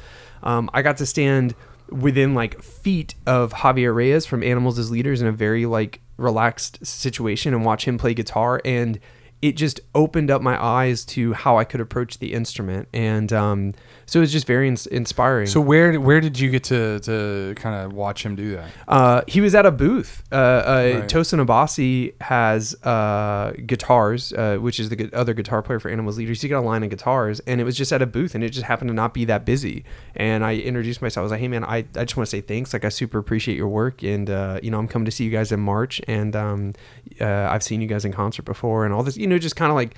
Um, 0.45 0.71
I 0.73 0.83
got 0.83 0.97
to 0.99 1.07
stand 1.07 1.57
within 1.91 2.35
like 2.35 2.63
feet 2.63 3.15
of 3.27 3.53
Javier 3.53 3.95
Reyes 3.95 4.27
from 4.27 4.43
Animals 4.43 4.79
as 4.79 4.91
Leaders 4.91 5.21
in 5.21 5.29
a 5.29 5.33
very 5.33 5.67
like 5.67 6.01
relaxed 6.17 6.85
situation 6.85 7.55
and 7.55 7.65
watch 7.65 7.87
him 7.87 7.99
play 7.99 8.15
guitar. 8.15 8.61
And 8.65 8.99
it 9.43 9.53
just 9.53 9.81
opened 9.95 10.31
up 10.31 10.41
my 10.43 10.63
eyes 10.63 11.05
to 11.05 11.33
how 11.35 11.59
I 11.59 11.65
could 11.65 11.81
approach 11.81 12.19
the 12.19 12.33
instrument. 12.33 12.89
And 12.93 13.33
um, 13.33 13.75
so 14.07 14.19
it 14.19 14.23
was 14.23 14.33
just 14.33 14.47
very 14.47 14.67
ins- 14.69 14.87
inspiring. 14.87 15.47
So 15.47 15.61
where 15.61 16.01
where 16.01 16.21
did 16.21 16.39
you 16.39 16.51
get 16.51 16.65
to 16.65 17.01
to 17.01 17.55
kind 17.57 17.85
of 17.85 17.93
watch 17.93 18.25
him 18.25 18.35
do 18.35 18.55
that? 18.57 18.71
Uh, 18.89 19.23
he 19.29 19.41
was 19.41 19.55
at 19.55 19.67
a 19.67 19.71
booth. 19.71 20.23
Uh, 20.33 20.35
uh, 20.37 20.93
Right. 21.01 21.09
Tosin 21.09 21.45
Abasi 21.45 22.15
has 22.23 22.75
uh, 22.85 23.53
guitars, 23.67 24.33
uh, 24.33 24.57
which 24.57 24.81
is 24.81 24.89
the 24.89 25.11
other 25.13 25.35
guitar 25.35 25.63
player 25.63 25.81
for 25.81 25.91
Animals 25.91 26.17
Leaders. 26.19 26.41
He 26.43 26.49
got 26.49 26.61
a 26.61 26.67
line 26.67 26.83
of 26.83 26.91
guitars, 26.91 27.41
and 27.41 27.61
it 27.61 27.65
was 27.65 27.77
just 27.77 27.93
at 27.93 28.01
a 28.03 28.07
booth, 28.07 28.35
and 28.35 28.43
it 28.43 28.51
just 28.51 28.67
happened 28.67 28.89
to 28.89 28.95
not 28.95 29.13
be 29.15 29.25
that 29.27 29.45
busy. 29.45 29.85
And 30.15 30.45
I 30.45 30.57
introduced 30.57 31.03
myself. 31.03 31.23
I 31.23 31.25
was 31.25 31.31
like, 31.33 31.41
"Hey, 31.41 31.49
man, 31.49 31.65
I, 31.65 31.79
I 31.97 32.05
just 32.05 32.17
want 32.17 32.27
to 32.27 32.31
say 32.31 32.41
thanks. 32.41 32.73
Like, 32.73 32.85
I 32.85 32.89
super 32.89 33.19
appreciate 33.19 33.57
your 33.57 33.69
work, 33.69 34.03
and 34.03 34.31
uh, 34.31 34.61
you 34.63 34.71
know, 34.71 34.79
I'm 34.79 34.89
coming 34.89 35.05
to 35.07 35.11
see 35.13 35.25
you 35.25 35.31
guys 35.31 35.53
in 35.53 35.61
March, 35.61 36.01
and 36.09 36.35
um, 36.37 36.73
uh, 37.21 37.25
I've 37.51 37.63
seen 37.63 37.81
you 37.81 37.87
guys 37.89 38.05
in 38.05 38.13
concert 38.13 38.43
before, 38.45 38.85
and 38.85 38.95
all 38.95 39.03
this. 39.03 39.17
You 39.17 39.26
know, 39.27 39.39
just 39.39 39.57
kind 39.57 39.71
of 39.71 39.77
like 39.77 39.95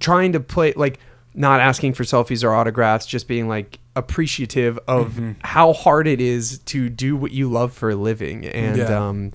trying 0.00 0.32
to 0.32 0.40
play 0.40 0.72
like 0.76 0.98
not 1.34 1.60
asking 1.60 1.92
for 1.94 2.02
selfies 2.04 2.42
or 2.42 2.52
autographs, 2.54 3.06
just 3.06 3.28
being 3.28 3.48
like 3.48 3.78
appreciative 3.94 4.78
of 4.88 5.12
Mm-hmm. 5.12 5.32
how 5.42 5.72
hard 5.72 6.06
it 6.08 6.20
is 6.20 6.58
to 6.60 6.88
do 6.88 7.16
what 7.16 7.30
you 7.32 7.50
love 7.50 7.72
for 7.72 7.90
a 7.90 7.94
living. 7.94 8.44
And 8.46 8.76
Yeah. 8.78 9.08
um 9.08 9.32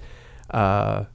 uh 0.52 1.06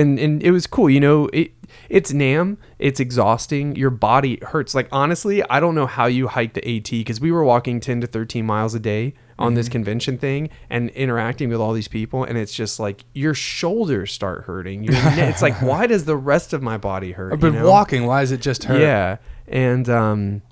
and 0.00 0.18
and 0.18 0.42
it 0.42 0.50
was 0.50 0.66
cool, 0.66 0.88
you 0.90 1.00
know, 1.00 1.28
it 1.32 1.52
it's 1.88 2.12
NAMM, 2.12 2.56
it's 2.78 2.98
exhausting, 3.00 3.76
your 3.76 3.90
body 3.90 4.38
hurts. 4.42 4.74
Like 4.74 4.88
honestly, 4.90 5.42
I 5.48 5.60
don't 5.60 5.74
know 5.74 5.86
how 5.86 6.06
you 6.06 6.28
hike 6.28 6.54
the 6.54 6.76
AT 6.76 6.90
because 6.90 7.20
we 7.20 7.30
were 7.30 7.44
walking 7.44 7.80
10 7.80 8.00
to 8.02 8.06
13 8.06 8.44
miles 8.44 8.74
a 8.74 8.80
day 8.80 9.14
on 9.38 9.50
Mm-hmm. 9.52 9.56
this 9.56 9.68
convention 9.70 10.18
thing 10.18 10.50
and 10.68 10.90
interacting 10.90 11.48
with 11.48 11.60
all 11.60 11.72
these 11.72 11.88
people 11.88 12.24
and 12.24 12.36
it's 12.36 12.52
just 12.52 12.78
like 12.78 13.04
your 13.14 13.32
shoulders 13.34 14.12
start 14.12 14.44
hurting. 14.44 14.82
Your 14.84 14.94
it's 14.98 15.42
like 15.42 15.60
why 15.62 15.86
does 15.86 16.04
the 16.04 16.16
rest 16.16 16.52
of 16.52 16.60
my 16.62 16.76
body 16.76 17.12
hurt? 17.12 17.32
I've 17.32 17.42
you 17.42 17.50
been 17.50 17.62
know? 17.62 17.70
walking. 17.70 18.04
Why 18.06 18.22
is 18.22 18.32
it 18.32 18.40
just 18.42 18.64
her? 18.64 18.78
Yeah, 18.78 19.16
and 19.48 19.88
um, 19.88 20.42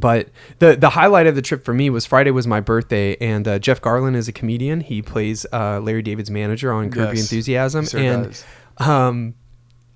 but 0.00 0.28
the 0.58 0.74
the 0.76 0.90
highlight 0.90 1.26
of 1.26 1.34
the 1.34 1.42
trip 1.42 1.64
for 1.64 1.74
me 1.74 1.90
was 1.90 2.06
Friday 2.06 2.30
was 2.30 2.46
my 2.46 2.60
birthday, 2.60 3.16
and 3.20 3.46
uh, 3.46 3.58
Jeff 3.58 3.80
Garlin 3.80 4.16
is 4.16 4.26
a 4.28 4.32
comedian. 4.32 4.80
He 4.80 5.02
plays 5.02 5.46
uh, 5.52 5.80
Larry 5.80 6.02
David's 6.02 6.30
manager 6.30 6.72
on 6.72 6.90
Curb 6.90 6.96
Your 6.96 7.14
Yes, 7.14 7.20
Enthusiasm, 7.22 7.86
sure 7.86 8.00
and 8.00 8.24
does. 8.24 8.44
um, 8.78 9.34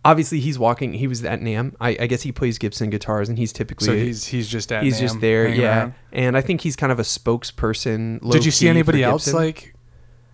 obviously 0.04 0.38
he's 0.40 0.58
walking. 0.58 0.92
He 0.92 1.06
was 1.06 1.24
at 1.24 1.40
NAMM. 1.40 1.74
I, 1.80 1.96
I 2.00 2.06
guess 2.06 2.22
he 2.22 2.30
plays 2.32 2.58
Gibson 2.58 2.90
guitars, 2.90 3.28
and 3.28 3.38
he's 3.38 3.52
typically 3.52 3.86
So 3.86 3.94
he's 3.94 4.26
he's 4.26 4.48
just 4.48 4.70
at 4.70 4.82
he's 4.82 4.96
NAMM 4.96 5.00
just 5.00 5.20
there. 5.20 5.44
hanging 5.48 5.60
Yeah, 5.62 5.78
around? 5.78 5.94
and 6.12 6.36
I 6.36 6.40
think 6.42 6.60
he's 6.60 6.76
kind 6.76 6.92
of 6.92 6.98
a 6.98 7.04
spokesperson. 7.04 8.20
Did 8.30 8.44
you 8.44 8.50
see 8.50 8.68
anybody 8.68 9.02
else 9.02 9.24
Gibson. 9.26 9.40
like 9.40 9.74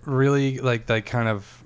really 0.07 0.59
like 0.59 0.89
like 0.89 1.07
kind 1.07 1.29
of 1.29 1.60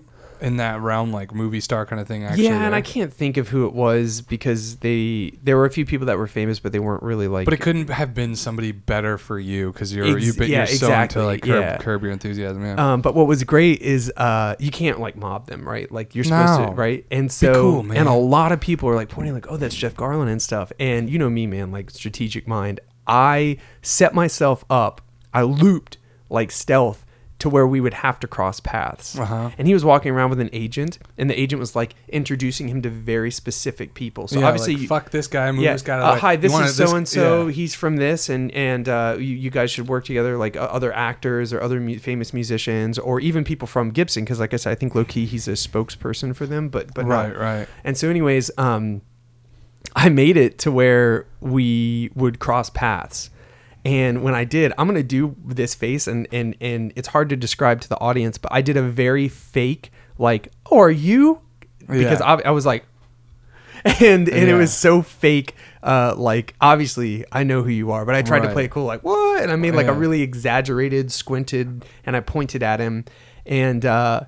in 0.45 0.59
that 0.59 0.81
realm, 0.81 1.11
like 1.11 1.35
movie 1.35 1.61
star 1.61 1.87
kind 1.87 2.01
of 2.01 2.07
thing. 2.07 2.25
Actually, 2.25 2.45
yeah, 2.45 2.67
and 2.67 2.75
I 2.75 2.83
can't 2.83 3.13
think 3.13 3.37
of 3.39 3.49
who 3.49 3.67
it 3.67 3.73
was 3.73 4.21
because 4.21 4.77
they 4.77 5.33
there 5.43 5.57
were 5.57 5.65
a 5.65 5.71
few 5.71 5.87
people 5.87 6.07
that 6.07 6.19
were 6.19 6.27
famous, 6.27 6.61
but 6.61 6.73
they 6.73 6.79
weren't 6.79 7.03
really 7.03 7.27
like. 7.29 7.47
But 7.47 7.55
it 7.55 7.61
couldn't 7.61 7.89
have 7.89 8.15
been 8.15 8.37
somebody 8.37 8.71
better 8.71 9.17
for 9.17 9.39
you 9.39 9.73
because 9.73 9.95
you're 9.95 10.07
Ex- 10.17 10.25
you've 10.25 10.37
been 10.37 10.51
yeah, 10.51 10.59
you're 10.59 10.67
so 10.67 10.87
exactly, 10.87 11.21
into 11.23 11.27
like 11.27 11.43
curb, 11.43 11.63
yeah. 11.63 11.77
curb 11.79 12.03
your 12.03 12.13
enthusiasm. 12.13 12.63
Yeah. 12.63 12.93
Um, 12.93 13.01
but 13.01 13.15
what 13.15 13.27
was 13.27 13.43
great 13.45 13.81
is 13.81 14.13
uh, 14.17 14.55
you 14.59 14.71
can't 14.71 15.01
like 15.01 15.17
mob 15.17 15.47
them, 15.47 15.67
right? 15.67 15.91
Like 15.91 16.15
you're 16.15 16.25
supposed 16.25 16.61
No. 16.61 16.67
to, 16.67 16.73
right? 16.73 17.07
And 17.11 17.33
so, 17.33 17.53
cool, 17.55 17.83
man. 17.83 17.97
and 17.97 18.09
a 18.09 18.13
lot 18.15 18.53
of 18.53 18.61
people 18.61 18.89
are 18.91 18.95
like 18.95 19.09
pointing, 19.09 19.33
like, 19.35 19.47
"Oh, 19.51 19.57
that's 19.57 19.75
Jeff 19.75 19.95
Garlin 19.95 20.29
and 20.29 20.43
stuff." 20.43 20.73
And 20.79 21.09
you 21.09 21.19
know 21.19 21.31
me, 21.31 21.47
man, 21.47 21.73
like 21.73 21.91
strategic 21.91 22.47
mind. 22.47 22.81
I 23.07 23.57
set 23.83 24.15
myself 24.15 24.65
up. 24.69 25.01
I 25.33 25.43
looped 25.43 25.99
like 26.31 26.51
stealth 26.51 27.04
to 27.45 27.51
where 27.51 27.67
we 27.67 27.79
would 27.79 27.93
have 27.93 28.19
to 28.19 28.27
cross 28.27 28.59
paths. 28.59 29.19
Uh-huh. 29.19 29.51
And 29.59 29.69
he 29.69 29.75
was 29.75 29.85
walking 29.85 30.11
around 30.13 30.31
with 30.31 30.41
an 30.41 30.49
agent, 30.55 30.99
and 31.19 31.29
the 31.29 31.39
agent 31.39 31.61
was 31.61 31.77
like 31.77 31.95
introducing 32.09 32.69
him 32.69 32.81
to 32.81 32.89
very 32.89 33.31
specific 33.31 33.93
people. 33.93 34.29
So 34.29 34.41
yeah, 34.41 34.47
obviously, 34.47 34.73
like, 34.73 34.81
you- 34.83 34.89
fuck 34.89 35.11
this 35.11 35.27
guy, 35.27 35.53
move 35.53 35.63
yeah. 35.63 35.75
this 35.75 35.83
guy. 35.83 35.99
Uh, 35.99 36.15
way. 36.15 36.21
hi, 36.21 36.37
this 36.37 36.59
is 36.59 36.75
so 36.75 36.97
and 36.97 37.07
so. 37.07 37.49
He's 37.49 37.75
from 37.75 37.97
this, 37.97 38.31
and 38.31 38.51
and 38.53 38.89
uh, 38.89 39.17
you, 39.19 39.37
you 39.37 39.51
guys 39.51 39.71
should 39.71 39.89
work 39.89 40.07
together, 40.07 40.39
like 40.39 40.57
uh, 40.57 40.61
other 40.61 40.91
actors 40.95 41.53
or 41.53 41.61
other 41.61 41.81
mu- 41.81 41.99
famous 41.99 42.33
musicians, 42.33 42.99
or 42.99 43.21
even 43.21 43.45
people 43.45 43.69
from 43.69 43.91
Gibson. 43.91 44.25
Because, 44.25 44.41
like 44.41 44.55
I 44.55 44.57
said, 44.57 44.71
I 44.71 44.75
think 44.75 44.95
low 44.95 45.05
key 45.05 45.27
he's 45.27 45.47
a 45.47 45.53
spokesperson 45.53 46.35
for 46.35 46.47
them. 46.47 46.71
But 46.71 46.95
but 46.95 47.05
Right, 47.05 47.29
not. 47.29 47.39
right. 47.39 47.69
And 47.85 47.99
so, 47.99 48.09
anyways, 48.09 48.51
um, 48.57 49.03
I 49.95 50.09
made 50.09 50.39
it 50.39 50.59
to 50.61 50.73
where 50.73 51.27
we 51.41 52.11
would 52.15 52.39
cross 52.39 52.71
paths. 52.71 53.29
And 53.85 54.23
when 54.23 54.35
I 54.35 54.45
did, 54.45 54.73
I'm 54.79 54.87
gonna 54.87 55.03
do 55.03 55.37
this 55.45 55.75
face, 55.75 56.07
and 56.07 56.27
and 56.33 56.57
and 56.61 56.93
it's 56.97 57.09
hard 57.09 57.29
to 57.29 57.37
describe 57.37 57.81
to 57.83 57.89
the 57.89 57.99
audience, 58.01 58.39
but 58.39 58.51
I 58.53 58.63
did 58.63 58.77
a 58.79 58.83
very 58.83 59.29
fake, 59.29 59.93
like, 60.19 60.51
"Oh, 60.71 60.79
are 60.79 60.91
you?" 60.91 61.41
Because 61.81 62.21
Yeah. 62.21 62.37
I, 62.45 62.49
I 62.49 62.51
was 62.53 62.65
like, 62.65 62.87
and 63.85 64.27
and 64.29 64.49
it 64.49 64.55
was 64.55 64.73
so 64.73 65.03
fake. 65.03 65.55
Uh, 65.83 66.15
like 66.17 66.55
obviously 66.63 67.27
I 67.31 67.45
know 67.45 67.63
who 67.63 67.69
you 67.69 67.91
are, 67.93 68.07
but 68.07 68.15
I 68.15 68.23
tried 68.23 68.41
to 68.41 68.53
play 68.55 68.65
it 68.65 68.71
cool, 68.71 68.87
like 68.87 69.05
what? 69.05 69.43
And 69.43 69.53
I 69.53 69.57
made 69.57 69.75
like 69.75 69.87
a 69.87 69.93
really 69.93 70.23
exaggerated, 70.23 71.13
squinted, 71.13 71.85
and 72.07 72.17
I 72.17 72.21
pointed 72.21 72.63
at 72.63 72.81
him, 72.81 73.05
and 73.45 73.85
uh, 73.85 74.21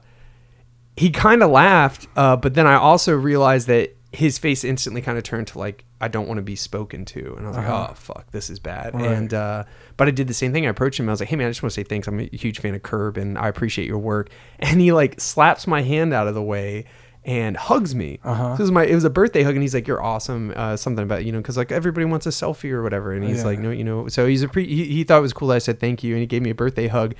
he 0.99 1.09
kind 1.09 1.43
of 1.43 1.51
laughed. 1.51 2.09
Uh, 2.15 2.37
but 2.37 2.53
then 2.53 2.67
I 2.67 2.75
also 2.75 3.15
realized 3.17 3.69
that 3.69 3.97
his 4.13 4.37
face 4.37 4.65
instantly 4.65 5.01
kind 5.01 5.17
of 5.17 5.25
turned 5.25 5.47
to 5.47 5.59
like 5.59 5.86
I 6.01 6.09
don't 6.09 6.29
want 6.29 6.39
to 6.39 6.43
be 6.43 6.57
spoken 6.57 7.05
to, 7.07 7.35
and 7.37 7.47
I 7.47 7.49
was 7.49 7.57
like, 7.57 7.67
Uh-huh. 7.67 7.89
oh 7.91 7.95
fuck, 7.95 8.31
this 8.31 8.51
is 8.51 8.59
bad. 8.59 8.95
Right. 8.95 9.05
And 9.13 9.33
uh, 9.33 9.65
but 9.97 10.09
I 10.09 10.11
did 10.11 10.29
the 10.29 10.35
same 10.35 10.53
thing. 10.53 10.67
I 10.67 10.71
approached 10.71 11.01
him. 11.01 11.09
I 11.09 11.13
was 11.13 11.21
like, 11.21 11.31
hey 11.31 11.37
man, 11.37 11.47
I 11.47 11.51
just 11.51 11.63
want 11.63 11.73
to 11.73 11.81
say 11.81 11.85
thanks. 11.85 12.07
I'm 12.07 12.21
a 12.21 12.29
huge 12.37 12.59
fan 12.61 12.75
of 12.75 12.83
Curb, 12.83 13.17
and 13.17 13.39
I 13.39 13.49
appreciate 13.49 13.89
your 13.89 13.99
work. 13.99 14.29
And 14.59 14.81
he 14.81 14.93
like 14.93 15.21
slaps 15.21 15.67
my 15.67 15.83
hand 15.83 16.13
out 16.13 16.27
of 16.29 16.35
the 16.35 16.43
way 16.43 16.85
and 17.25 17.57
hugs 17.57 17.95
me. 17.95 18.21
Uh-huh. 18.23 18.51
This 18.51 18.61
was 18.61 18.71
my 18.71 18.85
it 18.85 18.95
was 18.95 19.05
a 19.05 19.11
birthday 19.11 19.43
hug, 19.43 19.55
and 19.55 19.63
he's 19.63 19.75
like, 19.75 19.89
"You're 19.89 20.03
awesome." 20.03 20.53
Uh, 20.55 20.77
something 20.77 21.03
about 21.03 21.25
you 21.25 21.33
know, 21.33 21.39
because 21.39 21.57
like 21.57 21.73
everybody 21.73 22.05
wants 22.05 22.27
a 22.27 22.29
selfie 22.31 22.71
or 22.73 22.83
whatever, 22.83 23.13
and 23.13 23.25
he's 23.25 23.39
Yeah. 23.39 23.45
like, 23.45 23.59
"No, 23.59 23.71
you 23.71 23.83
know." 23.85 24.07
So 24.09 24.27
he's 24.27 24.43
a 24.43 24.49
pre. 24.49 24.67
He, 24.67 24.85
he 24.85 25.03
thought 25.05 25.19
it 25.19 25.23
was 25.23 25.33
cool. 25.33 25.49
That 25.49 25.55
I 25.57 25.59
said 25.61 25.81
thank 25.81 26.05
you, 26.05 26.13
and 26.15 26.21
he 26.21 26.27
gave 26.27 26.43
me 26.43 26.51
a 26.51 26.55
birthday 26.55 26.89
hug. 26.89 27.15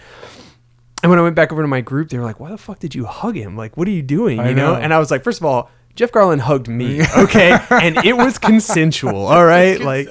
And 1.03 1.11
when 1.11 1.19
I 1.19 1.23
went 1.23 1.35
back 1.37 1.53
over 1.53 1.63
to 1.63 1.69
my 1.69 1.81
group, 1.83 2.09
they 2.11 2.19
were 2.19 2.25
like, 2.25 2.41
"Why 2.41 2.51
the 2.51 2.59
fuck 2.59 2.79
did 2.79 2.95
you 2.95 3.05
hug 3.07 3.37
him? 3.37 3.57
Like, 3.57 3.77
what 3.77 3.89
are 3.89 3.93
you 3.93 4.03
doing?" 4.03 4.39
You 4.39 4.55
know? 4.55 4.75
know. 4.75 4.75
And 4.75 4.93
I 4.95 4.99
was 4.99 5.11
like, 5.11 5.25
first 5.25 5.41
of 5.41 5.45
all. 5.47 5.71
Jeff 5.97 6.13
Garlin 6.13 6.39
hugged 6.41 6.69
me, 6.69 7.01
okay, 7.17 7.59
and 7.71 7.97
it 8.05 8.17
was 8.17 8.39
consensual. 8.39 9.27
All 9.27 9.45
right, 9.45 9.81
like, 9.81 10.09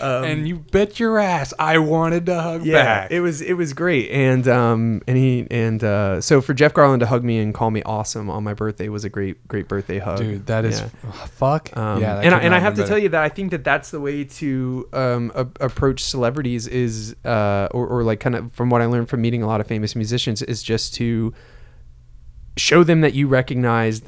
um, 0.00 0.24
and 0.24 0.48
you 0.48 0.56
bet 0.56 0.98
your 1.00 1.18
ass 1.18 1.52
I 1.58 1.78
wanted 1.78 2.26
to 2.26 2.40
hug 2.40 2.64
yeah, 2.64 2.82
back. 2.84 3.10
it 3.10 3.20
was 3.20 3.42
it 3.42 3.54
was 3.54 3.72
great, 3.72 4.10
and 4.10 4.46
um 4.48 5.02
and 5.06 5.16
he 5.18 5.46
and 5.50 5.82
uh 5.82 6.20
so 6.20 6.40
for 6.40 6.54
Jeff 6.54 6.72
Garlin 6.72 7.00
to 7.00 7.06
hug 7.06 7.24
me 7.24 7.38
and 7.38 7.52
call 7.52 7.70
me 7.70 7.82
awesome 7.82 8.30
on 8.30 8.44
my 8.44 8.54
birthday 8.54 8.88
was 8.88 9.04
a 9.04 9.08
great 9.10 9.46
great 9.48 9.66
birthday 9.68 9.98
hug, 9.98 10.18
Dude, 10.18 10.46
that 10.46 10.64
is 10.64 10.80
Yeah. 10.80 11.10
fuck. 11.26 11.76
Um, 11.76 12.00
yeah, 12.00 12.20
and 12.20 12.34
I, 12.34 12.38
and 12.38 12.54
I 12.54 12.60
have 12.60 12.74
to 12.74 12.82
been 12.82 12.88
tell 12.88 12.98
you 12.98 13.08
that 13.10 13.22
I 13.22 13.28
think 13.28 13.50
that 13.50 13.64
that's 13.64 13.90
the 13.90 14.00
way 14.00 14.22
to 14.24 14.88
um, 14.92 15.32
a- 15.34 15.64
approach 15.64 16.04
celebrities 16.04 16.66
is, 16.68 17.16
uh, 17.24 17.68
or, 17.72 17.86
or 17.88 18.02
like 18.04 18.20
kind 18.20 18.36
of 18.36 18.52
from 18.52 18.70
what 18.70 18.80
I 18.82 18.86
learned 18.86 19.08
from 19.08 19.20
meeting 19.20 19.42
a 19.42 19.46
lot 19.48 19.60
of 19.60 19.66
famous 19.66 19.96
musicians 19.96 20.42
is 20.42 20.62
just 20.62 20.94
to 20.94 21.34
show 22.56 22.84
them 22.84 23.00
that 23.00 23.14
you 23.14 23.26
recognize 23.26 24.00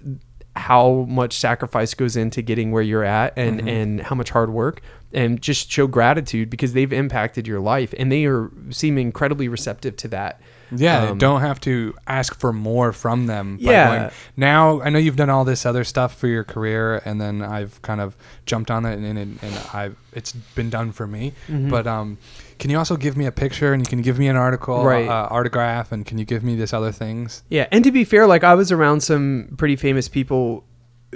how 0.56 1.04
much 1.08 1.34
sacrifice 1.38 1.94
goes 1.94 2.16
into 2.16 2.42
getting 2.42 2.72
where 2.72 2.82
you're 2.82 3.04
at 3.04 3.32
and 3.36 3.58
Mm-hmm. 3.60 3.68
and 3.68 4.00
how 4.02 4.16
much 4.16 4.30
hard 4.30 4.50
work 4.50 4.80
and 5.12 5.40
just 5.40 5.70
show 5.70 5.86
gratitude 5.86 6.50
because 6.50 6.72
they've 6.72 6.92
impacted 6.92 7.46
your 7.46 7.60
life 7.60 7.94
and 7.98 8.10
they 8.10 8.24
are 8.24 8.50
seem 8.70 8.98
incredibly 8.98 9.48
receptive 9.48 9.96
to 9.98 10.08
that. 10.08 10.40
Yeah, 10.74 11.10
Um, 11.10 11.18
don't 11.18 11.42
have 11.42 11.60
to 11.60 11.94
ask 12.08 12.34
for 12.40 12.52
more 12.52 12.92
from 12.92 13.26
them. 13.26 13.56
Yeah. 13.60 13.98
going, 13.98 14.10
now 14.36 14.80
I 14.80 14.88
know 14.90 14.98
you've 14.98 15.14
done 15.14 15.30
all 15.30 15.44
this 15.44 15.64
other 15.64 15.84
stuff 15.84 16.16
for 16.18 16.26
your 16.26 16.42
career, 16.42 17.00
and 17.04 17.20
then 17.20 17.40
I've 17.40 17.80
kind 17.82 18.00
of 18.00 18.16
jumped 18.46 18.70
on 18.72 18.84
it, 18.84 18.94
and 18.98 19.06
and, 19.16 19.38
and 19.42 19.60
I've 19.72 19.94
it's 20.12 20.32
been 20.32 20.68
done 20.68 20.90
for 20.90 21.06
me. 21.06 21.34
Mm-hmm. 21.48 21.70
But 21.70 21.86
um, 21.86 22.18
can 22.58 22.70
you 22.70 22.78
also 22.78 22.96
give 22.96 23.16
me 23.16 23.26
a 23.26 23.32
picture, 23.32 23.72
and 23.72 23.82
you 23.82 23.86
can 23.88 24.02
give 24.02 24.18
me 24.18 24.28
an 24.28 24.36
article, 24.36 24.84
Right. 24.84 25.06
uh, 25.08 25.28
autograph, 25.30 25.92
and 25.92 26.04
can 26.06 26.18
you 26.18 26.24
give 26.24 26.42
me 26.42 26.54
this 26.56 26.72
other 26.72 26.92
things? 26.92 27.42
Yeah, 27.48 27.66
and 27.70 27.84
to 27.84 27.92
be 27.92 28.04
fair, 28.04 28.26
like 28.26 28.44
I 28.44 28.54
was 28.54 28.70
around 28.72 29.00
some 29.02 29.54
pretty 29.56 29.76
famous 29.76 30.08
people 30.08 30.64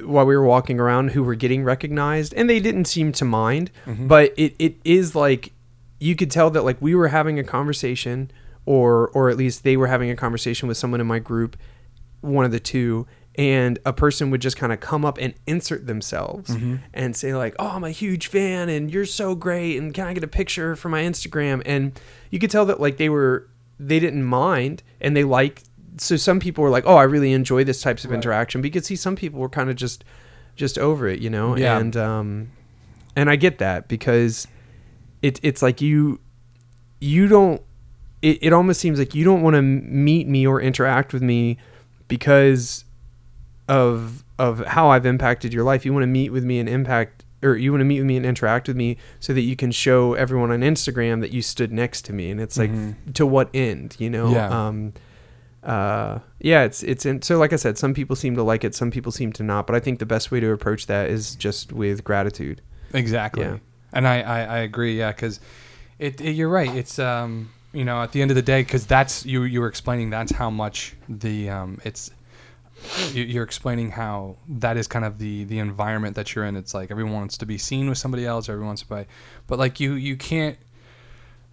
while 0.05 0.25
we 0.25 0.37
were 0.37 0.45
walking 0.45 0.79
around 0.81 1.11
who 1.11 1.23
were 1.23 1.35
getting 1.35 1.65
recognized, 1.65 2.33
and 2.35 2.49
they 2.49 2.61
didn't 2.61 2.85
seem 2.87 3.13
to 3.13 3.25
mind. 3.25 3.71
But 3.87 4.33
it, 4.37 4.55
it 4.59 4.77
is 4.85 5.15
like 5.15 5.53
you 5.99 6.17
could 6.17 6.31
tell 6.31 6.51
that 6.51 6.63
like 6.65 6.77
we 6.81 6.95
were 6.95 7.09
having 7.09 7.39
a 7.39 7.45
conversation, 7.45 8.31
or 8.67 9.09
or 9.09 9.31
at 9.31 9.37
least 9.37 9.65
they 9.65 9.77
were 9.77 9.89
having 9.89 10.11
a 10.11 10.17
conversation 10.17 10.69
with 10.69 10.77
someone 10.77 11.01
in 11.01 11.07
my 11.07 11.19
group, 11.19 11.57
one 12.21 12.45
of 12.45 12.53
the 12.53 12.61
two. 12.61 13.07
And 13.37 13.79
a 13.87 13.93
person 13.93 14.31
would 14.31 14.41
just 14.43 14.57
kind 14.57 14.73
of 14.73 14.81
come 14.81 15.05
up 15.05 15.17
and 15.19 15.33
insert 15.47 15.87
themselves 15.87 16.55
and 16.93 17.15
say 17.17 17.35
like, 17.35 17.55
"Oh, 17.59 17.69
I'm 17.69 17.85
a 17.85 17.91
huge 17.91 18.27
fan, 18.27 18.69
and 18.69 18.91
you're 18.93 19.07
so 19.07 19.35
great, 19.35 19.77
and 19.79 19.95
can 19.95 20.07
I 20.09 20.13
get 20.15 20.25
a 20.25 20.29
picture 20.29 20.75
for 20.77 20.89
my 20.89 21.03
Instagram?" 21.03 21.63
And 21.65 21.99
you 22.31 22.39
could 22.41 22.51
tell 22.51 22.67
that 22.67 22.81
like 22.81 22.97
they 22.97 23.09
were 23.09 23.49
they 23.79 23.99
didn't 24.01 24.25
mind 24.25 24.83
and 25.01 25.17
they 25.17 25.25
like 25.25 25.63
so 25.97 26.17
some 26.17 26.39
people 26.39 26.63
were 26.63 26.69
like 26.71 26.85
oh 26.87 26.97
i 26.97 27.03
really 27.03 27.33
enjoy 27.33 27.65
this 27.65 27.81
types 27.81 28.05
of 28.05 28.13
interaction 28.13 28.61
because 28.61 28.85
see 28.85 28.95
some 28.95 29.17
people 29.17 29.41
were 29.41 29.49
kind 29.49 29.71
of 29.71 29.77
just 29.77 30.05
just 30.55 30.77
over 30.79 31.09
it 31.09 31.21
you 31.21 31.31
know 31.31 31.57
Yeah. 31.57 31.79
and 31.79 31.97
um 31.97 32.51
and 33.17 33.31
i 33.31 33.37
get 33.37 33.57
that 33.59 33.89
because 33.89 34.47
it, 35.23 35.41
it's 35.43 35.63
like 35.63 35.81
you 35.81 36.21
you 37.01 37.27
don't 37.27 37.63
it, 38.21 38.39
it 38.43 38.53
almost 38.53 38.81
seems 38.81 38.99
like 38.99 39.15
you 39.15 39.25
don't 39.25 39.41
want 39.41 39.55
to 39.57 39.63
meet 39.63 40.29
me 40.29 40.47
or 40.47 40.61
interact 40.61 41.15
with 41.15 41.23
me 41.23 41.57
because 42.07 42.85
of 43.71 44.25
of 44.39 44.59
how 44.67 44.89
I've 44.91 45.07
impacted 45.07 45.53
your 45.55 45.65
life. 45.65 45.85
You 45.87 45.93
want 45.95 46.03
to 46.03 46.09
meet 46.09 46.31
with 46.33 46.45
me 46.45 46.59
and 46.59 46.69
impact 46.69 47.25
or 47.43 47.57
you 47.57 47.71
want 47.73 47.81
to 47.81 47.87
meet 47.87 48.01
with 48.01 48.07
me 48.07 48.17
and 48.17 48.27
interact 48.27 48.69
with 48.69 48.77
me 48.77 48.97
so 49.19 49.33
that 49.33 49.41
you 49.43 49.57
can 49.57 49.71
show 49.71 50.13
everyone 50.15 50.51
on 50.51 50.61
Instagram 50.61 51.21
that 51.23 51.31
you 51.31 51.41
stood 51.43 51.73
next 51.73 52.05
to 52.07 52.13
me 52.13 52.31
and 52.31 52.41
it's 52.41 52.59
like 52.59 52.71
to 53.15 53.25
what 53.27 53.49
end, 53.55 53.97
you 53.99 54.11
know? 54.11 54.31
Yeah. 54.33 54.49
Um 54.69 54.93
uh 55.63 56.19
yeah, 56.41 56.63
it's 56.65 56.83
it's 56.83 57.05
in, 57.07 57.21
so 57.23 57.39
like 57.39 57.53
I 57.53 57.57
said, 57.57 57.77
some 57.79 57.93
people 57.95 58.17
seem 58.17 58.35
to 58.37 58.43
like 58.43 58.65
it, 58.65 58.75
some 58.75 58.91
people 58.91 59.13
seem 59.13 59.33
to 59.35 59.43
not, 59.43 59.67
but 59.67 59.77
I 59.77 59.81
think 59.81 59.99
the 59.99 60.07
best 60.07 60.31
way 60.31 60.41
to 60.41 60.51
approach 60.53 60.87
that 60.87 61.11
is 61.11 61.35
just 61.37 61.73
with 61.73 62.03
gratitude. 62.03 62.63
Exactly. 62.95 63.45
Yeah. 63.45 63.59
And 63.93 64.07
I, 64.09 64.21
I, 64.23 64.41
I 64.45 64.59
agree. 64.59 64.99
Yeah. 64.99 65.13
Cause 65.13 65.39
it, 65.99 66.21
it- 66.21 66.33
you're 66.33 66.49
right. 66.49 66.75
It's, 66.75 66.99
um, 66.99 67.51
you 67.73 67.85
know, 67.85 68.03
at 68.03 68.13
the 68.13 68.23
end 68.23 68.31
of 68.31 68.35
the 68.37 68.43
day, 68.43 68.65
cause 68.65 68.87
that's, 68.87 69.25
you, 69.27 69.43
you 69.45 69.61
were 69.61 69.69
explaining 69.69 70.11
that's 70.11 70.33
how 70.33 70.51
much 70.51 70.95
the, 71.09 71.51
um, 71.51 71.79
it's, 71.85 72.11
you're 73.13 73.45
explaining 73.45 73.91
how 73.91 74.37
that 74.49 74.77
is 74.77 74.87
kind 74.87 75.05
of 75.05 75.19
the, 75.19 75.45
the 75.45 75.59
environment 75.59 76.17
that 76.17 76.35
you're 76.35 76.45
in. 76.45 76.57
It's 76.57 76.75
like 76.75 76.91
everyone 76.91 77.15
wants 77.15 77.39
to 77.39 77.47
be 77.47 77.59
seen 77.59 77.89
with 77.89 77.99
somebody 77.99 78.27
else. 78.27 78.49
Everyone 78.49 78.69
wants 78.69 78.83
to 78.83 78.89
buy, 78.89 79.07
but 79.47 79.59
like 79.59 79.81
you, 79.81 79.95
you 79.95 80.17
can't 80.17 80.57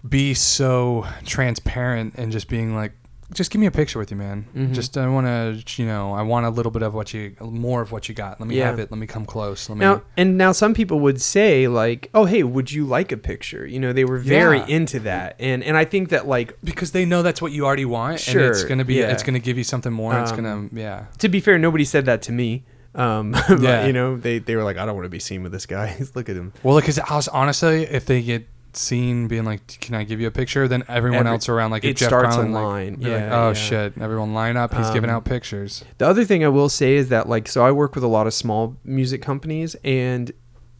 be 0.07 0.33
so 0.33 1.05
transparent 1.25 2.15
and 2.15 2.31
just 2.31 2.47
being 2.47 2.75
like, 2.75 2.93
just 3.33 3.51
give 3.51 3.59
me 3.59 3.67
a 3.67 3.71
picture 3.71 3.99
with 3.99 4.09
you, 4.09 4.17
man. 4.17 4.47
Mm-hmm. 4.55 4.73
Just 4.73 4.97
I 4.97 5.07
want 5.09 5.27
to, 5.27 5.81
you 5.81 5.85
know, 5.87 6.13
I 6.13 6.21
want 6.21 6.45
a 6.45 6.49
little 6.49 6.71
bit 6.71 6.81
of 6.81 6.93
what 6.93 7.13
you, 7.13 7.35
more 7.41 7.81
of 7.81 7.91
what 7.91 8.07
you 8.07 8.15
got. 8.15 8.39
Let 8.39 8.47
me 8.47 8.57
Yeah. 8.57 8.67
have 8.67 8.79
it. 8.79 8.89
Let 8.89 8.97
me 8.99 9.05
come 9.07 9.25
close. 9.25 9.69
Let 9.69 9.77
me. 9.77 9.85
Now 9.85 10.01
and 10.15 10.37
now 10.37 10.53
some 10.53 10.73
people 10.73 10.99
would 11.01 11.21
say 11.21 11.67
like, 11.67 12.09
"Oh, 12.13 12.25
hey, 12.25 12.43
would 12.43 12.71
you 12.71 12.85
like 12.85 13.11
a 13.11 13.17
picture?" 13.17 13.65
You 13.65 13.79
know, 13.79 13.91
they 13.91 14.05
were 14.05 14.17
very 14.17 14.59
Yeah. 14.59 14.67
into 14.67 14.99
that. 15.01 15.35
And 15.39 15.63
and 15.63 15.75
I 15.75 15.83
think 15.85 16.09
that 16.09 16.27
like 16.27 16.57
because 16.63 16.91
they 16.91 17.03
know 17.05 17.21
that's 17.21 17.41
what 17.41 17.51
you 17.51 17.65
already 17.65 17.85
want 17.85 18.25
and 18.29 18.39
it's 18.39 18.63
gonna 18.63 18.85
be 18.85 18.95
yeah. 18.95 19.11
it's 19.11 19.23
gonna 19.23 19.39
give 19.39 19.57
you 19.57 19.63
something 19.65 19.91
more 19.91 20.17
it's 20.19 20.31
Um, 20.31 20.37
gonna 20.43 20.69
yeah 20.73 21.05
to 21.17 21.27
be 21.27 21.39
fair, 21.39 21.57
nobody 21.57 21.83
said 21.85 22.05
that 22.05 22.21
to 22.23 22.31
me. 22.31 22.63
Um, 22.95 23.31
but, 23.49 23.61
Yeah. 23.61 23.85
you 23.85 23.93
know, 23.93 24.17
they, 24.17 24.39
they 24.39 24.55
were 24.55 24.63
like, 24.63 24.77
I 24.77 24.85
don't 24.85 24.95
want 24.95 25.05
to 25.05 25.09
be 25.09 25.19
seen 25.19 25.43
with 25.43 25.51
this 25.51 25.67
guy. 25.67 25.95
Look 26.15 26.29
at 26.29 26.35
him. 26.35 26.53
well 26.63 26.77
because 26.79 26.97
honestly 27.29 27.83
if 27.83 28.05
they 28.05 28.21
get 28.23 28.47
seen 28.77 29.27
being 29.27 29.43
like 29.45 29.65
can 29.81 29.95
i 29.95 30.03
give 30.03 30.19
you 30.19 30.27
a 30.27 30.31
picture 30.31 30.67
then 30.67 30.83
everyone 30.87 31.19
Every- 31.19 31.31
else 31.31 31.49
around 31.49 31.71
like 31.71 31.83
it 31.83 31.97
Jeff 31.97 32.09
starts 32.09 32.35
a 32.35 32.39
Garlin, 32.39 32.51
like, 32.53 32.63
line. 32.63 32.93
like, 32.99 33.07
Yeah, 33.07 33.39
oh 33.41 33.47
yeah. 33.49 33.53
shit 33.53 33.93
everyone 33.99 34.33
line 34.33 34.57
up 34.57 34.73
he's 34.73 34.89
giving 34.91 35.09
Um, 35.09 35.17
out 35.17 35.25
pictures 35.25 35.83
The 35.97 36.07
other 36.07 36.23
thing 36.25 36.43
I 36.43 36.49
will 36.49 36.69
say 36.69 36.95
is 36.95 37.09
that 37.09 37.27
like, 37.29 37.47
so 37.47 37.63
I 37.65 37.71
work 37.71 37.95
with 37.95 38.03
a 38.03 38.07
lot 38.07 38.27
of 38.27 38.33
small 38.33 38.77
music 38.83 39.21
companies, 39.21 39.75
and 39.83 40.31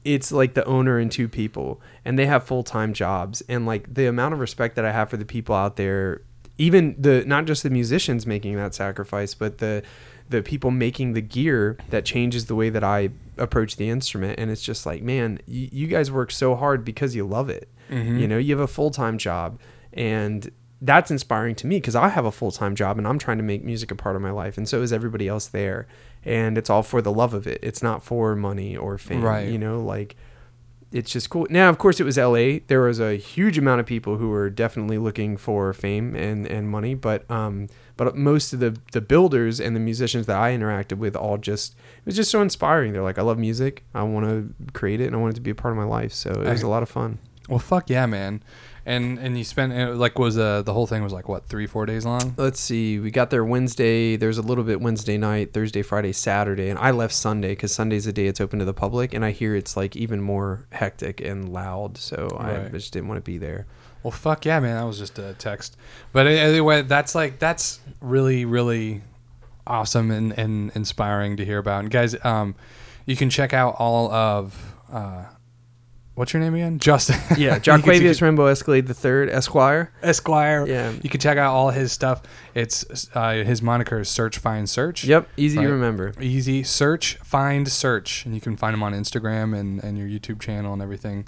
it's 0.05 0.31
like 0.31 0.53
the 0.53 0.63
owner 0.65 0.97
and 0.99 1.11
two 1.11 1.27
people, 1.27 1.81
and 2.05 2.17
they 2.17 2.27
have 2.27 2.43
full 2.45 2.63
time 2.63 2.93
jobs, 2.93 3.41
and 3.49 3.65
like 3.65 3.93
the 3.93 4.05
amount 4.07 4.33
of 4.33 4.39
respect 4.39 4.75
that 4.77 4.85
I 4.85 4.91
have 4.91 5.09
for 5.09 5.17
the 5.17 5.25
people 5.25 5.53
out 5.55 5.75
there 5.75 6.21
even 6.59 6.95
the 6.97 7.23
not 7.27 7.45
just 7.45 7.61
the 7.61 7.69
musicians 7.69 8.25
making 8.25 8.55
that 8.55 8.73
sacrifice, 8.73 9.33
but 9.35 9.59
the 9.59 9.83
the 10.29 10.41
people 10.41 10.71
making 10.71 11.13
the 11.13 11.21
gear 11.21 11.77
that 11.89 12.05
changes 12.05 12.45
the 12.47 12.55
way 12.55 12.69
that 12.69 12.83
I 12.83 13.09
approach 13.37 13.75
the 13.75 13.89
instrument. 13.89 14.39
And 14.39 14.51
it's 14.51 14.61
just 14.61 14.85
like, 14.85 15.01
man, 15.01 15.39
you, 15.45 15.69
you 15.71 15.87
guys 15.87 16.11
work 16.11 16.31
so 16.31 16.55
hard 16.55 16.83
because 16.83 17.15
you 17.15 17.25
love 17.25 17.49
it. 17.49 17.69
Mm-hmm. 17.89 18.17
You 18.19 18.27
know, 18.27 18.37
you 18.37 18.55
have 18.55 18.63
a 18.63 18.67
full 18.67 18.91
time 18.91 19.17
job, 19.17 19.59
and 19.93 20.51
that's 20.81 21.09
inspiring 21.09 21.55
to 21.55 21.67
me 21.67 21.77
because 21.77 21.95
I 21.95 22.09
have 22.09 22.25
a 22.25 22.31
full 22.31 22.51
time 22.51 22.75
job 22.75 22.97
and 22.97 23.07
I'm 23.07 23.17
trying 23.17 23.37
to 23.37 23.43
make 23.43 23.63
music 23.63 23.89
a 23.91 23.95
part 23.95 24.15
of 24.15 24.21
my 24.21 24.31
life, 24.31 24.57
and 24.57 24.67
so 24.67 24.81
is 24.81 24.91
everybody 24.91 25.27
else 25.27 25.47
there. 25.47 25.87
And 26.25 26.57
it's 26.57 26.69
all 26.69 26.83
for 26.83 27.01
the 27.01 27.11
love 27.11 27.33
of 27.33 27.47
it. 27.47 27.59
It's 27.63 27.81
not 27.81 28.03
for 28.03 28.35
money 28.35 28.75
or 28.75 28.97
fame. 28.97 29.21
Right. 29.21 29.47
You 29.47 29.57
know, 29.57 29.79
like 29.79 30.17
it's 30.91 31.11
just 31.11 31.29
cool. 31.29 31.47
Now, 31.49 31.69
of 31.69 31.77
course, 31.77 31.99
it 31.99 32.03
was 32.03 32.17
L.A. 32.17 32.59
There 32.59 32.81
was 32.81 32.99
a 32.99 33.15
huge 33.15 33.57
amount 33.57 33.79
of 33.79 33.85
people 33.85 34.17
who 34.17 34.29
were 34.29 34.49
definitely 34.49 34.97
looking 34.97 35.35
for 35.35 35.73
fame 35.73 36.15
and, 36.15 36.47
and 36.47 36.69
money, 36.69 36.95
but 36.95 37.29
um, 37.29 37.67
but 37.97 38.15
most 38.15 38.53
of 38.53 38.59
the 38.59 38.77
the 38.93 39.01
builders 39.01 39.59
and 39.59 39.75
the 39.75 39.79
musicians 39.79 40.25
that 40.27 40.37
I 40.37 40.55
interacted 40.55 40.97
with 40.97 41.15
all 41.15 41.37
just 41.37 41.73
it 41.73 42.05
was 42.05 42.15
just 42.15 42.31
so 42.31 42.41
inspiring. 42.41 42.93
They're 42.93 43.03
like, 43.03 43.19
I 43.19 43.23
love 43.23 43.37
music. 43.37 43.83
I 43.93 44.03
want 44.03 44.25
to 44.27 44.71
create 44.73 45.01
it, 45.01 45.07
and 45.07 45.15
I 45.15 45.19
want 45.19 45.33
it 45.33 45.35
to 45.35 45.41
be 45.41 45.51
a 45.51 45.55
part 45.55 45.73
of 45.73 45.77
my 45.77 45.83
life. 45.83 46.13
So 46.13 46.29
it 46.31 46.49
was 46.49 46.63
a 46.63 46.69
lot 46.69 46.83
of 46.83 46.89
fun. 46.89 47.19
Well, 47.49 47.59
fuck 47.59 47.89
yeah, 47.89 48.05
man. 48.05 48.43
And 48.87 49.19
and 49.19 49.37
you 49.37 49.43
spent 49.43 49.73
uh, 49.73 49.95
like 49.95 50.17
was 50.17 50.37
uh, 50.37 50.61
the 50.61 50.71
whole 50.71 50.87
thing 50.87 51.03
was 51.03 51.11
like 51.11 51.27
what 51.27 51.45
three 51.45 51.67
four 51.67 51.85
days 51.85 52.05
long? 52.05 52.33
Let's 52.37 52.61
see. 52.61 52.99
We 52.99 53.11
got 53.11 53.31
there 53.31 53.43
Wednesday. 53.43 54.15
There's 54.15 54.37
a 54.37 54.41
little 54.41 54.63
bit 54.63 54.79
Wednesday 54.79 55.17
night, 55.17 55.51
Thursday, 55.51 55.81
Friday, 55.81 56.13
Saturday, 56.13 56.69
and 56.69 56.79
I 56.79 56.91
left 56.91 57.13
Sunday 57.13 57.49
because 57.49 57.73
Sunday's 57.73 58.05
the 58.05 58.13
day 58.13 58.27
it's 58.27 58.39
open 58.39 58.59
to 58.59 58.65
the 58.65 58.73
public, 58.73 59.13
and 59.13 59.25
I 59.25 59.31
hear 59.31 59.55
it's 59.55 59.75
like 59.75 59.97
even 59.97 60.21
more 60.21 60.67
hectic 60.71 61.19
and 61.19 61.51
loud. 61.51 61.97
So 61.97 62.37
I 62.39 62.69
just 62.69 62.93
didn't 62.93 63.09
want 63.09 63.17
to 63.17 63.29
be 63.29 63.37
there. 63.37 63.67
Well, 64.03 64.11
fuck 64.11 64.45
yeah, 64.45 64.61
man. 64.61 64.77
That 64.77 64.85
was 64.85 64.99
just 64.99 65.19
a 65.19 65.33
text. 65.33 65.75
But 66.13 66.27
anyway, 66.27 66.83
that's 66.83 67.13
like 67.13 67.39
that's 67.39 67.81
really 67.99 68.45
really 68.45 69.01
awesome 69.67 70.11
and, 70.11 70.31
and 70.39 70.71
inspiring 70.75 71.35
to 71.35 71.43
hear 71.43 71.57
about. 71.57 71.81
And 71.81 71.91
guys, 71.91 72.15
um, 72.23 72.55
you 73.05 73.17
can 73.17 73.29
check 73.29 73.53
out 73.53 73.75
all 73.79 74.09
of 74.11 74.75
uh, 74.89 75.25
what's 76.17 76.33
your 76.33 76.41
name 76.41 76.55
again? 76.55 76.79
Justin. 76.79 77.15
Yeah, 77.37 77.55
You 77.65 77.73
you 77.77 77.81
can- 78.13 78.25
Rainbow 78.25 78.47
Escalade 78.47 78.87
the 78.87 78.93
Third 78.93 79.29
Esquire. 79.29 79.91
Esquire. 80.03 80.67
Yeah. 80.67 80.91
You 81.01 81.09
can 81.09 81.19
check 81.19 81.37
out 81.37 81.53
all 81.53 81.69
his 81.69 81.91
stuff. 81.91 82.23
It's 82.53 83.07
uh, 83.15 83.43
his 83.43 83.61
moniker 83.61 83.99
is 83.99 84.09
Search 84.09 84.37
Find 84.39 84.69
Search. 84.69 85.03
Yep, 85.05 85.29
easy 85.37 85.57
Right. 85.59 85.65
to 85.65 85.71
remember. 85.71 86.13
Easy 86.19 86.63
search, 86.63 87.15
find, 87.23 87.67
search, 87.67 88.25
and 88.25 88.35
you 88.35 88.41
can 88.41 88.57
find 88.57 88.73
him 88.73 88.83
on 88.83 88.93
Instagram 88.93 89.57
and, 89.57 89.83
and 89.83 89.97
your 89.97 90.07
YouTube 90.07 90.41
channel 90.41 90.73
and 90.73 90.81
everything. 90.81 91.27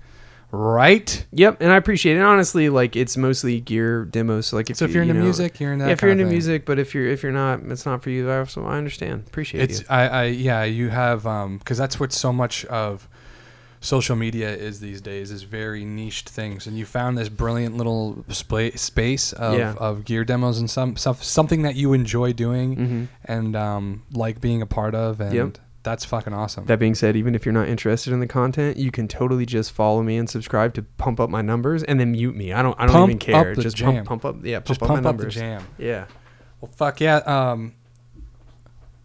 Right? 0.51 1.27
Yep, 1.31 1.57
and 1.61 1.71
I 1.71 1.75
appreciate 1.77 2.17
it. 2.17 2.21
Honestly, 2.21 2.69
like 2.69 2.95
it's 2.95 3.15
mostly 3.15 3.59
gear 3.61 4.03
demos. 4.05 4.47
So 4.47 4.55
like 4.55 4.71
if 4.71 4.77
So 4.77 4.85
if 4.85 4.89
you, 4.91 4.95
you're 4.95 5.03
you 5.03 5.09
into 5.11 5.19
know- 5.19 5.25
music, 5.25 5.59
you're 5.59 5.73
into 5.73 5.83
that 5.83 5.89
yeah, 5.89 5.93
if 5.93 6.01
you're 6.01 6.09
into 6.11 6.23
thing. 6.23 6.31
music, 6.31 6.65
but 6.65 6.79
if 6.79 6.95
you're 6.95 7.05
if 7.07 7.21
you're 7.21 7.31
not, 7.31 7.59
it's 7.67 7.85
not 7.85 8.01
for 8.01 8.09
you. 8.09 8.29
I 8.31 8.39
also 8.39 8.65
I 8.65 8.77
understand. 8.77 9.25
Appreciate 9.27 9.69
It's. 9.69 9.83
I, 9.91 10.07
I 10.07 10.23
yeah 10.25 10.63
you 10.63 10.89
have 10.89 11.27
um 11.27 11.59
because 11.59 11.77
that's 11.77 11.99
what 11.99 12.11
so 12.11 12.33
much 12.33 12.65
of 12.65 13.07
social 13.81 14.15
media 14.15 14.49
is 14.53 14.79
these 14.81 14.99
days 15.01 15.31
is 15.31 15.43
very 15.43 15.85
niched 15.85 16.27
things 16.27 16.67
and 16.67 16.77
you 16.77 16.85
found 16.85 17.17
this 17.17 17.29
brilliant 17.29 17.77
little 17.77 18.25
spa- 18.27 18.71
space 18.75 19.31
of, 19.33 19.57
Yeah. 19.57 19.73
of 19.77 20.03
gear 20.03 20.25
demos 20.25 20.59
and 20.59 20.69
some 20.69 20.97
stuff 20.97 21.23
something 21.23 21.61
that 21.61 21.75
you 21.75 21.93
enjoy 21.93 22.33
doing 22.33 22.75
hmm 22.75 23.03
and 23.25 23.55
um 23.55 24.03
like 24.11 24.41
being 24.41 24.61
a 24.61 24.65
part 24.65 24.95
of 24.95 25.21
and 25.21 25.33
Yep. 25.33 25.57
that's 25.83 26.03
fucking 26.03 26.33
awesome 26.33 26.65
That 26.65 26.77
being 26.77 26.93
said, 26.93 27.15
even 27.15 27.35
if 27.35 27.45
you're 27.45 27.53
not 27.53 27.69
interested 27.69 28.11
in 28.11 28.19
the 28.19 28.27
content, 28.27 28.75
you 28.75 28.91
can 28.91 29.07
totally 29.07 29.45
just 29.45 29.71
follow 29.71 30.03
me 30.03 30.17
and 30.17 30.29
subscribe 30.29 30.73
to 30.73 30.81
pump 30.97 31.21
up 31.21 31.29
my 31.29 31.41
numbers, 31.41 31.81
and 31.83 31.99
then 32.01 32.11
mute 32.11 32.35
me. 32.35 32.51
I 32.51 32.61
don't 32.61 32.77
I 32.77 32.85
don't 32.85 32.93
Pump 32.95 33.09
even 33.11 33.19
care. 33.19 33.51
up 33.51 33.55
the 33.55 33.61
just 33.61 33.77
jam. 33.77 34.03
pump 34.05 34.21
pump 34.21 34.25
up 34.25 34.45
yeah 34.45 34.57
pump 34.57 34.65
just 34.67 34.81
up 34.81 34.87
pump 34.89 35.03
my 35.03 35.09
up 35.09 35.15
the 35.15 35.23
numbers. 35.23 35.35
jam 35.35 35.63
Yeah. 35.77 36.05
well 36.59 36.69
fuck 36.75 36.99
yeah 36.99 37.17
um 37.25 37.75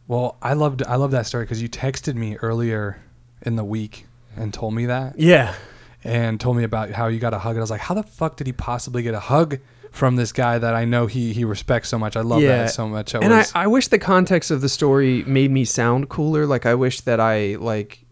well 0.08 0.36
I 0.42 0.54
loved 0.54 0.82
I 0.82 0.96
love 0.96 1.12
that 1.12 1.26
story 1.26 1.44
because 1.44 1.62
you 1.62 1.68
texted 1.68 2.16
me 2.16 2.36
earlier 2.38 3.00
in 3.42 3.54
the 3.56 3.64
week 3.64 4.06
and 4.36 4.52
told 4.52 4.74
me 4.74 4.86
that 4.86 5.18
Yeah. 5.18 5.54
and 6.02 6.38
told 6.40 6.56
me 6.56 6.64
about 6.64 6.90
how 6.90 7.06
you 7.08 7.18
got 7.18 7.34
a 7.34 7.38
hug. 7.38 7.52
And 7.52 7.58
I 7.60 7.62
was 7.62 7.70
like, 7.70 7.80
how 7.80 7.94
the 7.94 8.02
fuck 8.02 8.36
did 8.36 8.46
he 8.46 8.52
possibly 8.52 9.02
get 9.02 9.14
a 9.14 9.20
hug 9.20 9.58
from 9.90 10.16
this 10.16 10.32
guy 10.32 10.58
that 10.58 10.74
I 10.74 10.84
know 10.84 11.06
he 11.06 11.32
he 11.32 11.44
respects 11.44 11.88
so 11.88 11.98
much? 11.98 12.16
I 12.16 12.20
love 12.20 12.42
Yeah. 12.42 12.64
that 12.64 12.70
so 12.72 12.88
much. 12.88 13.14
I 13.14 13.20
and 13.20 13.32
I, 13.32 13.38
was, 13.38 13.52
I 13.54 13.66
wish 13.66 13.88
the 13.88 13.98
context 13.98 14.50
of 14.50 14.60
the 14.60 14.68
story 14.68 15.22
made 15.26 15.50
me 15.50 15.64
sound 15.64 16.08
cooler. 16.08 16.46
Like 16.46 16.66
I 16.66 16.74
wish 16.74 17.00
that 17.02 17.20
I 17.20 17.56
like, 17.56 18.04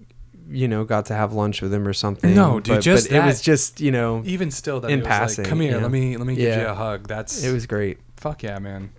you 0.49 0.68
know, 0.68 0.85
got 0.85 1.07
to 1.07 1.14
have 1.14 1.33
lunch 1.33 1.61
with 1.62 1.73
him 1.75 1.87
or 1.89 1.93
something. 1.93 2.35
No, 2.35 2.61
dude, 2.61 2.77
but, 2.77 2.81
just 2.83 3.09
but 3.11 3.16
it 3.16 3.25
was 3.25 3.41
just 3.41 3.81
you 3.81 3.91
know, 3.91 4.23
even 4.25 4.51
still, 4.51 4.81
that 4.81 4.91
in 4.91 5.01
it 5.01 5.03
was 5.03 5.09
passing, 5.09 5.45
like, 5.45 5.49
come 5.51 5.61
here, 5.61 5.73
yeah. 5.77 5.83
let 5.83 5.91
me 5.91 6.16
let 6.16 6.27
me 6.27 6.37
give 6.37 6.57
you 6.61 6.66
a 6.66 6.75
hug. 6.75 7.09
That's 7.09 7.43
it 7.43 7.53
was 7.53 7.66
great. 7.66 7.99
fuck 8.16 8.43
yeah, 8.43 8.59
man. 8.59 8.91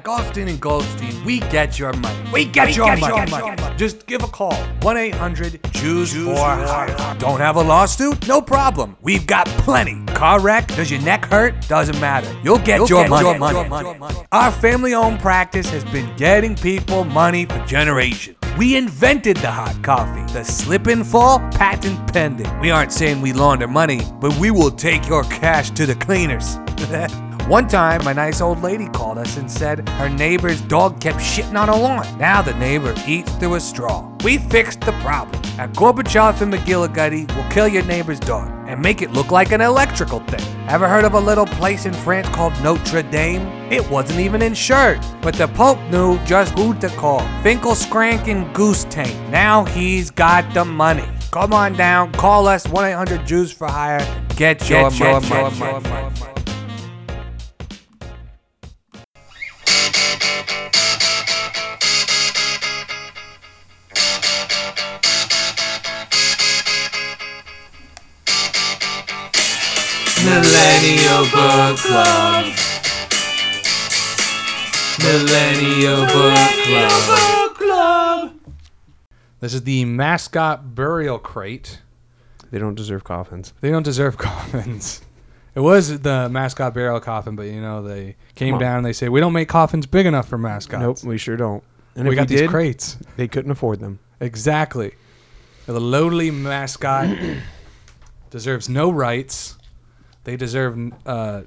At 0.00 0.04
Goldstein 0.04 0.48
and 0.48 0.58
Goldstein, 0.58 1.24
we 1.26 1.40
get 1.40 1.78
your 1.78 1.92
money. 1.92 2.30
We 2.32 2.46
get, 2.46 2.74
your, 2.74 2.96
money. 2.96 3.76
Just 3.76 4.06
give 4.06 4.22
a 4.22 4.28
call. 4.28 4.54
1 4.80 4.96
800 4.96 5.60
Jews 5.72 6.14
for 6.14 6.34
Hire. 6.34 7.18
Don't 7.18 7.38
have 7.38 7.56
a 7.56 7.62
lawsuit? 7.62 8.26
No 8.26 8.40
problem. 8.40 8.96
We've 9.02 9.26
got 9.26 9.46
plenty. 9.46 10.02
Car 10.14 10.40
wreck? 10.40 10.68
Does 10.68 10.90
your 10.90 11.02
neck 11.02 11.26
hurt? 11.26 11.68
Doesn't 11.68 12.00
matter. 12.00 12.34
You'll 12.42 12.60
get, 12.60 12.88
your, 12.88 13.06
money. 13.08 14.24
Our 14.32 14.50
family 14.50 14.94
owned 14.94 15.20
practice 15.20 15.68
has 15.68 15.84
been 15.84 16.16
getting 16.16 16.56
people 16.56 17.04
money 17.04 17.44
for 17.44 17.62
generations. 17.66 18.38
We 18.56 18.78
invented 18.78 19.36
the 19.36 19.50
hot 19.50 19.82
coffee. 19.82 20.32
The 20.32 20.44
slip 20.44 20.86
and 20.86 21.06
fall, 21.06 21.40
patent 21.50 22.10
pending. 22.10 22.58
We 22.60 22.70
aren't 22.70 22.92
saying 22.92 23.20
we 23.20 23.34
launder 23.34 23.68
money, 23.68 24.00
but 24.18 24.34
we 24.38 24.50
will 24.50 24.70
take 24.70 25.06
your 25.06 25.24
cash 25.24 25.70
to 25.72 25.84
the 25.84 25.94
cleaners. 25.94 26.56
One 27.50 27.66
time, 27.66 28.06
a 28.06 28.14
nice 28.14 28.40
old 28.40 28.62
lady 28.62 28.86
called 28.86 29.18
us 29.18 29.36
and 29.36 29.50
said 29.50 29.88
her 29.88 30.08
neighbor's 30.08 30.60
dog 30.60 31.00
kept 31.00 31.18
shitting 31.18 31.58
on 31.58 31.66
her 31.66 31.74
lawn. 31.74 32.06
Now 32.16 32.42
the 32.42 32.54
neighbor 32.54 32.94
eats 33.08 33.34
through 33.38 33.56
a 33.56 33.60
straw. 33.60 34.08
We 34.22 34.38
fixed 34.38 34.82
the 34.82 34.92
problem. 35.02 35.42
At 35.58 35.72
Gorbachev 35.72 36.42
and 36.42 36.54
McGillicuddy, 36.54 37.34
we'll 37.34 37.50
kill 37.50 37.66
your 37.66 37.82
neighbor's 37.86 38.20
dog 38.20 38.48
and 38.68 38.80
make 38.80 39.02
it 39.02 39.10
look 39.10 39.32
like 39.32 39.50
an 39.50 39.60
electrical 39.60 40.20
thing. 40.20 40.46
Ever 40.68 40.86
heard 40.86 41.02
of 41.02 41.14
a 41.14 41.18
little 41.18 41.44
place 41.44 41.86
in 41.86 41.92
France 41.92 42.28
called 42.28 42.52
Notre 42.62 43.02
Dame? 43.02 43.42
It 43.72 43.90
wasn't 43.90 44.20
even 44.20 44.42
insured, 44.42 45.00
but 45.20 45.34
the 45.34 45.48
Pope 45.48 45.80
knew 45.90 46.24
just 46.24 46.56
who 46.56 46.72
to 46.74 46.88
call. 46.90 47.26
Finkel, 47.42 47.74
Scrank, 47.74 48.28
and 48.28 48.54
Goose 48.54 48.84
Tank. 48.84 49.12
Now 49.28 49.64
he's 49.64 50.12
got 50.12 50.54
the 50.54 50.64
money. 50.64 51.08
Come 51.32 51.52
on 51.52 51.72
down, 51.72 52.12
call 52.12 52.46
us 52.46 52.68
1 52.68 52.90
800 52.90 53.26
Jews 53.26 53.50
for 53.50 53.66
Hire. 53.66 54.06
Get 54.36 54.70
your 54.70 54.88
money. 54.92 56.29
Millennial 70.40 71.24
Book 71.24 71.76
Club. 71.80 72.46
Millennial 75.00 76.06
Book 76.06 77.56
Club. 77.58 78.32
This 79.40 79.52
is 79.52 79.64
the 79.64 79.84
mascot 79.84 80.74
burial 80.74 81.18
crate. 81.18 81.82
They 82.50 82.58
don't 82.58 82.74
deserve 82.74 83.04
coffins. 83.04 83.52
They 83.60 83.68
don't 83.70 83.82
deserve 83.82 84.16
coffins. 84.18 85.02
It 85.54 85.60
was 85.60 86.00
the 86.00 86.30
mascot 86.30 86.72
burial 86.72 87.00
coffin, 87.00 87.36
but 87.36 87.42
you 87.42 87.60
know 87.60 87.82
they 87.82 88.16
came 88.34 88.52
Come 88.52 88.54
on. 88.54 88.60
down 88.60 88.76
and 88.78 88.86
they 88.86 88.94
say 88.94 89.10
we 89.10 89.20
don't 89.20 89.34
make 89.34 89.48
coffins 89.48 89.84
big 89.84 90.06
enough 90.06 90.26
for 90.26 90.38
mascots. 90.38 91.04
Nope, 91.04 91.04
we 91.04 91.18
sure 91.18 91.36
don't. 91.36 91.62
And 91.96 92.08
we 92.08 92.14
if 92.14 92.16
got 92.16 92.22
we 92.30 92.34
these 92.36 92.40
did, 92.42 92.50
crates. 92.50 92.96
they 93.18 93.28
couldn't 93.28 93.50
afford 93.50 93.80
them. 93.80 93.98
Exactly. 94.20 94.94
The 95.66 95.78
lowly 95.78 96.30
mascot 96.30 97.14
deserves 98.30 98.70
no 98.70 98.90
rights. 98.90 99.58
They 100.24 100.36
deserve 100.36 100.92
uh, 101.06 101.42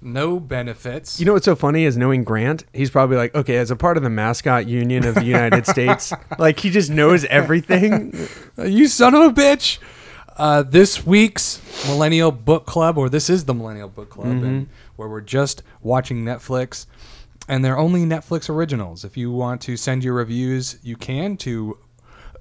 no 0.00 0.40
benefits. 0.40 1.18
You 1.18 1.26
know 1.26 1.34
what's 1.34 1.44
so 1.44 1.56
funny 1.56 1.84
is 1.84 1.96
knowing 1.96 2.24
Grant, 2.24 2.64
he's 2.72 2.90
probably 2.90 3.16
like, 3.16 3.34
okay, 3.34 3.56
as 3.56 3.70
a 3.70 3.76
part 3.76 3.96
of 3.96 4.02
the 4.02 4.10
mascot 4.10 4.66
union 4.66 5.04
of 5.04 5.14
the 5.14 5.24
United 5.24 5.66
States, 5.66 6.12
like 6.38 6.60
he 6.60 6.70
just 6.70 6.90
knows 6.90 7.24
everything. 7.26 8.14
Uh, 8.58 8.62
you 8.64 8.88
son 8.88 9.14
of 9.14 9.22
a 9.22 9.32
bitch. 9.32 9.78
Uh, 10.36 10.62
this 10.62 11.06
week's 11.06 11.62
Millennial 11.86 12.30
Book 12.30 12.66
Club, 12.66 12.98
or 12.98 13.08
this 13.08 13.30
is 13.30 13.46
the 13.46 13.54
Millennial 13.54 13.88
Book 13.88 14.10
Club, 14.10 14.26
and 14.26 14.68
where 14.96 15.08
we're 15.08 15.22
just 15.22 15.62
watching 15.82 16.26
Netflix, 16.26 16.84
and 17.48 17.64
they're 17.64 17.78
only 17.78 18.04
Netflix 18.04 18.50
originals. 18.50 19.02
If 19.02 19.16
you 19.16 19.30
want 19.30 19.62
to 19.62 19.78
send 19.78 20.04
your 20.04 20.12
reviews, 20.12 20.78
you 20.82 20.94
can 20.94 21.38
to 21.38 21.78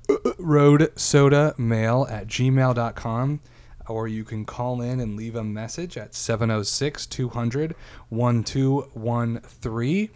roadsodamail 0.09 2.11
at 2.11 2.27
gmail.com, 2.27 3.39
or 3.88 4.07
you 4.07 4.23
can 4.23 4.45
call 4.45 4.81
in 4.81 4.99
and 4.99 5.15
leave 5.15 5.36
a 5.36 5.43
message 5.43 5.97
at 5.97 6.15
706 6.15 7.05
200 7.05 7.75
1213. 8.09 10.09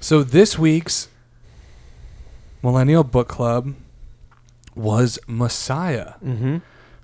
So 0.00 0.22
this 0.22 0.58
week's 0.58 1.08
Millennial 2.62 3.04
Book 3.04 3.28
Club 3.28 3.74
was 4.74 5.18
Messiah. 5.26 6.14
Mm-hmm. 6.24 6.58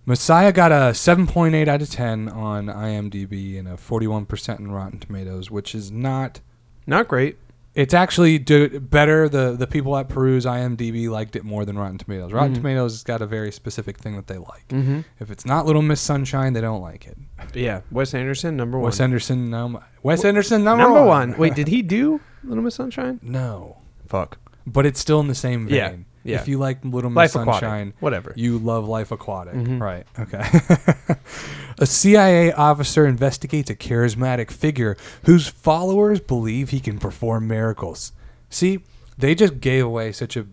Messiah 0.04 0.52
got 0.52 0.72
a 0.72 0.92
7.8 0.92 1.68
out 1.68 1.80
of 1.80 1.90
10 1.90 2.28
on 2.28 2.66
IMDb 2.66 3.58
and 3.58 3.68
a 3.68 3.74
41% 3.74 4.58
in 4.58 4.72
Rotten 4.72 4.98
Tomatoes, 4.98 5.50
which 5.50 5.74
is 5.74 5.92
not. 5.92 6.40
Not 6.86 7.06
great. 7.06 7.38
It's 7.74 7.94
actually 7.94 8.38
do, 8.38 8.80
better. 8.80 9.28
The 9.30 9.52
the 9.52 9.66
people 9.66 9.96
at 9.96 10.08
Peru's 10.10 10.44
IMDb 10.44 11.08
liked 11.08 11.36
it 11.36 11.44
more 11.44 11.64
than 11.64 11.78
Rotten 11.78 11.96
Tomatoes. 11.96 12.30
Rotten 12.32 12.52
Tomatoes 12.54 12.92
has 12.92 13.02
got 13.02 13.22
a 13.22 13.26
very 13.26 13.50
specific 13.50 13.98
thing 13.98 14.14
that 14.16 14.26
they 14.26 14.36
like. 14.36 14.68
Mm-hmm. 14.68 15.00
If 15.20 15.30
it's 15.30 15.46
not 15.46 15.64
Little 15.64 15.80
Miss 15.80 16.00
Sunshine, 16.00 16.52
they 16.52 16.60
don't 16.60 16.82
like 16.82 17.06
it. 17.06 17.16
Yeah, 17.54 17.80
Wes 17.90 18.12
Anderson, 18.12 18.56
number 18.56 18.78
one. 18.78 18.84
Wes 18.84 19.00
Anderson, 19.00 19.48
no, 19.50 19.82
Wes 20.02 20.22
Anderson, 20.24 20.64
number, 20.64 20.84
number 20.84 21.00
one. 21.04 21.30
one. 21.30 21.38
Wait, 21.38 21.54
did 21.54 21.68
he 21.68 21.80
do 21.98 22.20
Little 22.44 22.62
Miss 22.62 22.74
Sunshine? 22.74 23.20
No, 23.22 23.78
Fuck. 24.06 24.38
but 24.66 24.84
it's 24.84 25.00
still 25.00 25.20
in 25.20 25.28
the 25.28 25.34
same 25.34 25.66
vein. 25.66 25.74
Yeah, 25.74 25.94
yeah. 26.24 26.36
If 26.40 26.48
you 26.48 26.58
like 26.58 26.84
Little 26.84 27.10
Miss 27.10 27.34
Life 27.34 27.42
Aquatic. 27.42 27.60
Sunshine, 27.60 27.92
Whatever. 28.00 28.32
you 28.36 28.58
love 28.58 28.86
Life 28.88 29.10
Aquatic, 29.10 29.54
Mhm. 29.54 29.80
right? 29.80 30.06
Okay. 30.18 30.42
a 31.78 31.86
CIA 31.86 32.52
officer 32.52 33.06
investigates 33.06 33.70
a 33.70 33.74
charismatic 33.74 34.50
figure 34.50 34.96
whose 35.24 35.48
followers 35.48 36.20
believe 36.20 36.70
he 36.70 36.80
can 36.80 36.98
perform 36.98 37.46
miracles. 37.48 38.12
See, 38.50 38.80
they 39.18 39.34
just 39.34 39.60
gave 39.60 39.84
away 39.84 40.12
such 40.12 40.36
a 40.36 40.46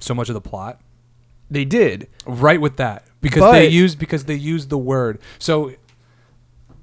so 0.00 0.14
much 0.14 0.28
of 0.28 0.34
the 0.34 0.40
plot 0.40 0.80
They 1.50 1.64
did. 1.64 2.08
right 2.26 2.60
with 2.60 2.76
that 2.76 3.04
because 3.20 3.50
they 3.52 3.66
But- 3.66 3.72
used 3.72 3.98
because 3.98 4.24
they 4.26 4.34
used 4.34 4.68
the 4.70 4.78
word. 4.78 5.18
So 5.38 5.72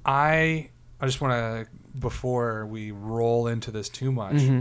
I 0.04 0.68
I 1.00 1.06
just 1.06 1.20
want 1.20 1.32
to 1.32 1.66
before 1.98 2.66
we 2.66 2.90
roll 2.90 3.46
into 3.46 3.70
this 3.70 3.88
too 3.88 4.12
much. 4.12 4.34
Mm-hmm. 4.36 4.60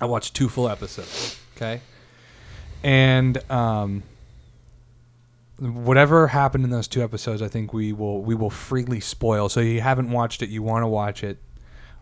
I 0.00 0.04
watched 0.06 0.34
two 0.34 0.48
full 0.48 0.68
episodes. 0.68 1.38
Okay, 1.56 1.80
and 2.84 3.38
um, 3.50 4.02
whatever 5.58 6.28
happened 6.28 6.64
in 6.64 6.70
those 6.70 6.88
two 6.88 7.02
episodes, 7.02 7.42
I 7.42 7.48
think 7.48 7.72
we 7.72 7.92
will 7.92 8.22
we 8.22 8.34
will 8.34 8.50
freely 8.50 9.00
spoil. 9.00 9.48
So 9.48 9.60
if 9.60 9.66
you 9.66 9.80
haven't 9.80 10.10
watched 10.10 10.42
it, 10.42 10.48
you 10.48 10.62
want 10.62 10.82
to 10.82 10.88
watch 10.88 11.22
it, 11.22 11.38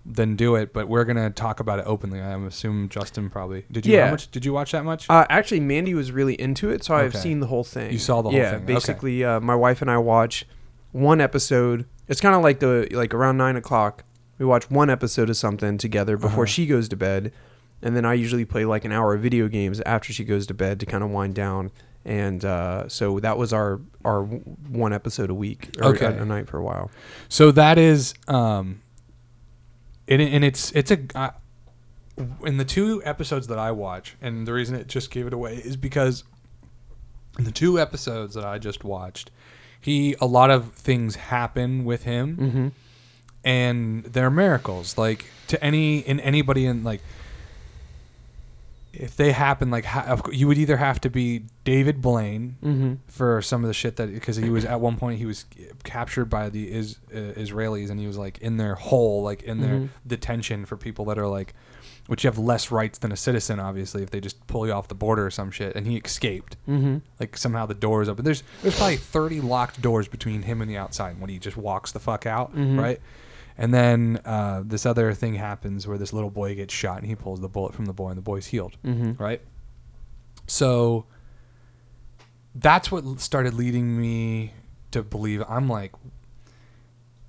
then 0.06 0.36
do 0.36 0.54
it. 0.56 0.72
But 0.72 0.88
we're 0.88 1.04
gonna 1.04 1.30
talk 1.30 1.60
about 1.60 1.78
it 1.78 1.84
openly. 1.86 2.20
I 2.20 2.34
assume 2.46 2.88
Justin 2.88 3.28
probably 3.30 3.64
did. 3.70 3.86
You 3.86 3.96
Yeah. 3.96 4.06
how 4.06 4.10
much 4.12 4.30
did 4.30 4.44
you 4.44 4.52
watch 4.52 4.72
that 4.72 4.84
much? 4.84 5.08
Uh, 5.10 5.26
actually, 5.28 5.60
Mandy 5.60 5.94
was 5.94 6.12
really 6.12 6.40
into 6.40 6.70
it, 6.70 6.84
so 6.84 6.94
I've 6.94 7.14
seen 7.14 7.40
the 7.40 7.46
whole 7.48 7.64
thing. 7.64 7.92
You 7.92 7.98
saw 7.98 8.22
the 8.22 8.30
whole 8.30 8.38
yeah, 8.38 8.50
thing, 8.52 8.62
okay. 8.64 8.74
basically, 8.74 9.24
uh, 9.24 9.40
my 9.40 9.54
wife 9.54 9.82
and 9.82 9.90
I 9.90 9.98
watch 9.98 10.46
one 10.92 11.20
episode. 11.20 11.86
It's 12.08 12.20
kind 12.20 12.34
of 12.34 12.42
like 12.42 12.60
the 12.60 12.88
like 12.92 13.12
around 13.14 13.36
nine 13.36 13.56
o'clock. 13.56 14.04
We 14.38 14.46
watch 14.46 14.70
one 14.70 14.88
episode 14.88 15.28
of 15.28 15.36
something 15.36 15.76
together 15.76 16.16
before 16.16 16.44
Uh-huh. 16.44 16.46
she 16.46 16.64
goes 16.66 16.88
to 16.88 16.96
bed, 16.96 17.30
and 17.82 17.96
then 17.96 18.04
I 18.04 18.14
usually 18.14 18.44
play 18.44 18.64
like 18.64 18.84
an 18.84 18.92
hour 18.92 19.14
of 19.14 19.20
video 19.22 19.48
games 19.48 19.80
after 19.86 20.12
she 20.12 20.24
goes 20.24 20.46
to 20.48 20.54
bed 20.54 20.80
to 20.80 20.86
kind 20.86 21.02
of 21.04 21.10
wind 21.10 21.34
down. 21.34 21.70
And 22.04 22.42
uh, 22.44 22.88
so 22.88 23.20
that 23.20 23.36
was 23.36 23.52
our 23.52 23.78
our 24.04 24.22
one 24.22 24.92
episode 24.94 25.28
a 25.30 25.34
week 25.34 25.68
or 25.80 25.88
Okay. 25.94 26.06
a, 26.06 26.22
a 26.22 26.24
night 26.24 26.48
for 26.48 26.56
a 26.58 26.62
while. 26.62 26.90
So 27.28 27.50
that 27.52 27.76
is, 27.76 28.14
um, 28.26 28.80
and, 30.08 30.22
it- 30.22 30.32
and 30.32 30.42
it's 30.44 30.72
it's 30.72 30.90
a 30.90 30.98
uh, 31.14 31.30
in 32.44 32.56
the 32.56 32.64
two 32.64 33.02
episodes 33.04 33.46
that 33.48 33.58
I 33.58 33.70
watch, 33.72 34.16
and 34.22 34.46
the 34.46 34.52
reason 34.54 34.76
it 34.76 34.86
just 34.88 35.10
gave 35.10 35.26
it 35.26 35.32
away 35.34 35.56
is 35.56 35.76
because 35.76 36.24
in 37.38 37.44
the 37.44 37.50
two 37.52 37.78
episodes 37.78 38.34
that 38.34 38.44
I 38.44 38.58
just 38.58 38.82
watched, 38.82 39.30
he 39.80 40.16
a 40.22 40.26
lot 40.26 40.50
of 40.50 40.72
things 40.72 41.16
happen 41.16 41.84
with 41.84 42.04
him, 42.04 42.36
Mm-hmm. 42.36 42.68
and 43.44 44.04
they're 44.04 44.30
miracles. 44.30 44.96
Like 44.98 45.26
to 45.48 45.62
any 45.62 45.98
in 45.98 46.18
anybody 46.20 46.64
in 46.66 46.82
like. 46.82 47.02
If 48.92 49.14
they 49.16 49.30
happen, 49.32 49.70
like 49.70 49.84
ha- 49.84 50.20
you 50.32 50.48
would 50.48 50.58
either 50.58 50.76
have 50.78 51.00
to 51.02 51.10
be 51.10 51.44
David 51.64 52.00
Blaine, 52.02 52.56
Mm-hmm. 52.62 52.94
for 53.06 53.40
some 53.40 53.62
of 53.62 53.68
the 53.68 53.74
shit 53.74 53.96
that 53.96 54.12
because 54.12 54.36
he 54.36 54.50
was 54.50 54.64
at 54.64 54.80
one 54.80 54.96
point 54.96 55.18
he 55.18 55.26
was 55.26 55.44
captured 55.84 56.24
by 56.26 56.48
the 56.50 56.72
is, 56.72 56.98
uh, 57.14 57.16
Israelis 57.38 57.90
and 57.90 58.00
he 58.00 58.06
was 58.06 58.18
like 58.18 58.38
in 58.38 58.56
their 58.56 58.74
hole 58.74 59.22
like 59.22 59.42
in 59.44 59.60
their 59.60 59.74
Mhm. 59.80 59.88
detention 60.06 60.64
for 60.66 60.76
people 60.76 61.04
that 61.06 61.18
are 61.18 61.28
like 61.28 61.54
which 62.08 62.24
you 62.24 62.28
have 62.28 62.38
less 62.38 62.72
rights 62.72 62.98
than 62.98 63.12
a 63.12 63.16
citizen 63.16 63.60
obviously 63.60 64.02
if 64.02 64.10
they 64.10 64.20
just 64.20 64.44
pull 64.48 64.66
you 64.66 64.72
off 64.72 64.88
the 64.88 64.94
border 64.96 65.26
or 65.26 65.30
some 65.30 65.50
shit 65.52 65.76
and 65.76 65.86
he 65.86 65.96
escaped 65.98 66.56
Mm-hmm. 66.68 66.96
like 67.20 67.36
somehow 67.36 67.66
the 67.66 67.74
door 67.74 68.02
is 68.02 68.08
open 68.08 68.24
there's 68.24 68.42
there's 68.62 68.76
probably 68.76 68.96
30 68.96 69.40
locked 69.40 69.80
doors 69.80 70.08
between 70.08 70.42
him 70.42 70.60
and 70.60 70.68
the 70.70 70.76
outside 70.76 71.20
when 71.20 71.30
he 71.30 71.38
just 71.38 71.56
walks 71.56 71.92
the 71.92 72.00
fuck 72.00 72.26
out 72.26 72.54
Mhm. 72.56 72.78
right 72.80 73.00
and 73.60 73.72
then 73.72 74.18
uh, 74.24 74.62
this 74.64 74.84
other 74.86 75.12
thing 75.14 75.34
happens 75.34 75.86
where 75.86 75.98
this 75.98 76.12
little 76.12 76.30
boy 76.30 76.54
gets 76.56 76.74
shot 76.74 76.98
and 76.98 77.06
he 77.06 77.14
pulls 77.14 77.40
the 77.40 77.48
bullet 77.48 77.74
from 77.74 77.84
the 77.84 77.92
boy 77.92 78.08
and 78.08 78.18
the 78.18 78.22
boy's 78.22 78.46
healed 78.46 78.76
Mm-hmm. 78.84 79.22
right? 79.22 79.40
So 80.48 81.04
that's 82.54 82.90
what 82.90 83.20
started 83.20 83.54
leading 83.54 84.00
me 84.00 84.52
to 84.90 85.02
believe 85.02 85.42
I'm 85.48 85.68
like 85.68 85.92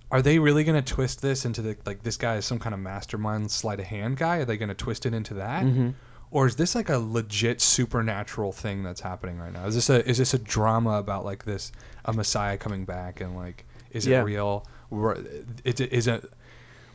are 0.10 0.22
they 0.22 0.40
really 0.40 0.64
going 0.66 0.82
to 0.82 0.94
twist 0.94 1.22
this 1.22 1.46
into 1.46 1.62
the 1.62 1.78
like 1.86 2.04
this 2.04 2.18
guy 2.18 2.36
is 2.36 2.46
some 2.46 2.60
kind 2.60 2.74
of 2.74 2.82
mastermind 2.82 3.50
sleight 3.50 3.80
of 3.80 3.86
hand 3.86 4.18
guy? 4.18 4.38
Are 4.38 4.46
they 4.46 4.58
going 4.58 4.68
to 4.70 4.76
twist 4.76 5.06
it 5.06 5.14
into 5.14 5.36
that? 5.36 5.64
Mhm. 5.64 5.94
Or 6.32 6.48
is 6.48 6.56
this 6.58 6.76
like 6.76 6.90
a 6.90 6.98
legit 6.98 7.62
supernatural 7.62 8.52
thing 8.52 8.84
that's 8.84 9.00
happening 9.00 9.38
right 9.38 9.54
now? 9.54 9.66
Is 9.68 9.76
this 9.76 9.90
a 9.90 10.06
is 10.10 10.18
this 10.18 10.34
a 10.34 10.40
drama 10.40 10.98
about 10.98 11.24
like 11.24 11.46
this 11.46 11.72
a 12.04 12.12
messiah 12.14 12.58
coming 12.58 12.84
back 12.84 13.22
and 13.22 13.38
like 13.38 13.66
is 13.92 14.06
Yeah. 14.06 14.20
it 14.22 14.24
real? 14.26 14.66
It 15.64 15.80
is 15.80 16.08
it 16.08 16.26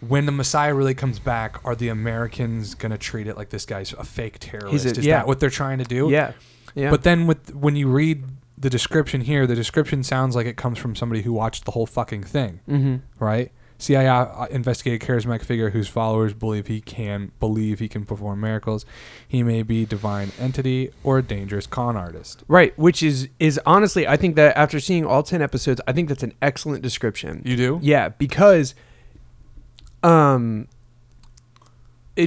when 0.01 0.27
the 0.27 0.33
Messiah 0.33 0.75
really 0.75 0.95
comes 0.95 1.19
back, 1.19 1.65
are 1.65 1.75
the 1.75 1.89
Americans 1.89 2.75
gonna 2.75 2.99
treat 2.99 3.27
it 3.27 3.37
like 3.37 3.51
this 3.51 3.65
guy's 3.65 3.93
a 3.95 4.05
fake 4.05 4.37
terrorist? 4.41 4.85
a- 4.85 4.91
is 4.91 4.99
yeah. 4.99 5.19
that 5.19 5.27
what 5.27 5.41
they're 5.41 5.51
trying 5.51 5.79
to 5.79 5.85
do? 5.85 6.11
Yeah. 6.11 6.33
Yeah. 6.75 6.91
But 6.91 7.05
then 7.05 7.27
with 7.27 7.55
when 7.55 7.77
you 7.77 7.89
read 7.89 8.25
the 8.59 8.71
description 8.71 9.23
here, 9.23 9.47
the 9.47 9.55
description 9.55 10.03
sounds 10.03 10.37
like 10.37 10.47
it 10.47 10.57
comes 10.57 10.79
from 10.79 10.95
somebody 10.95 11.23
who 11.23 11.33
watched 11.33 11.65
the 11.65 11.71
whole 11.71 11.87
fucking 11.87 12.23
thing, 12.23 12.61
mm-hmm. 12.69 12.97
right? 13.25 13.51
CIA 13.79 14.09
uh, 14.09 14.47
investigated 14.47 15.07
charismatic 15.07 15.45
figure 15.45 15.71
whose 15.71 15.89
followers 15.89 16.33
believe 16.33 16.67
he 16.67 16.81
can 16.81 17.33
believe 17.39 17.79
he 17.79 17.89
can 17.89 18.05
perform 18.05 18.41
miracles. 18.41 18.87
He 19.27 19.43
may 19.43 19.63
be 19.63 19.85
divine 19.85 20.33
entity 20.39 20.91
or 21.05 21.19
a 21.19 21.23
dangerous 21.23 21.67
con 21.67 21.97
artist. 21.97 22.43
Right, 22.49 22.77
which 22.79 23.03
is 23.03 23.29
is 23.39 23.61
honestly, 23.67 24.07
I 24.07 24.17
think 24.17 24.37
that 24.37 24.57
after 24.57 24.81
seeing 24.81 25.05
all 25.05 25.23
ten 25.23 25.43
episodes, 25.43 25.81
I 25.87 25.93
think 25.93 26.09
that's 26.09 26.23
an 26.23 26.33
excellent 26.41 26.83
description. 26.83 27.43
You 27.45 27.57
do? 27.57 27.79
Yeah, 27.83 28.09
because, 28.11 28.75
um, 30.03 30.69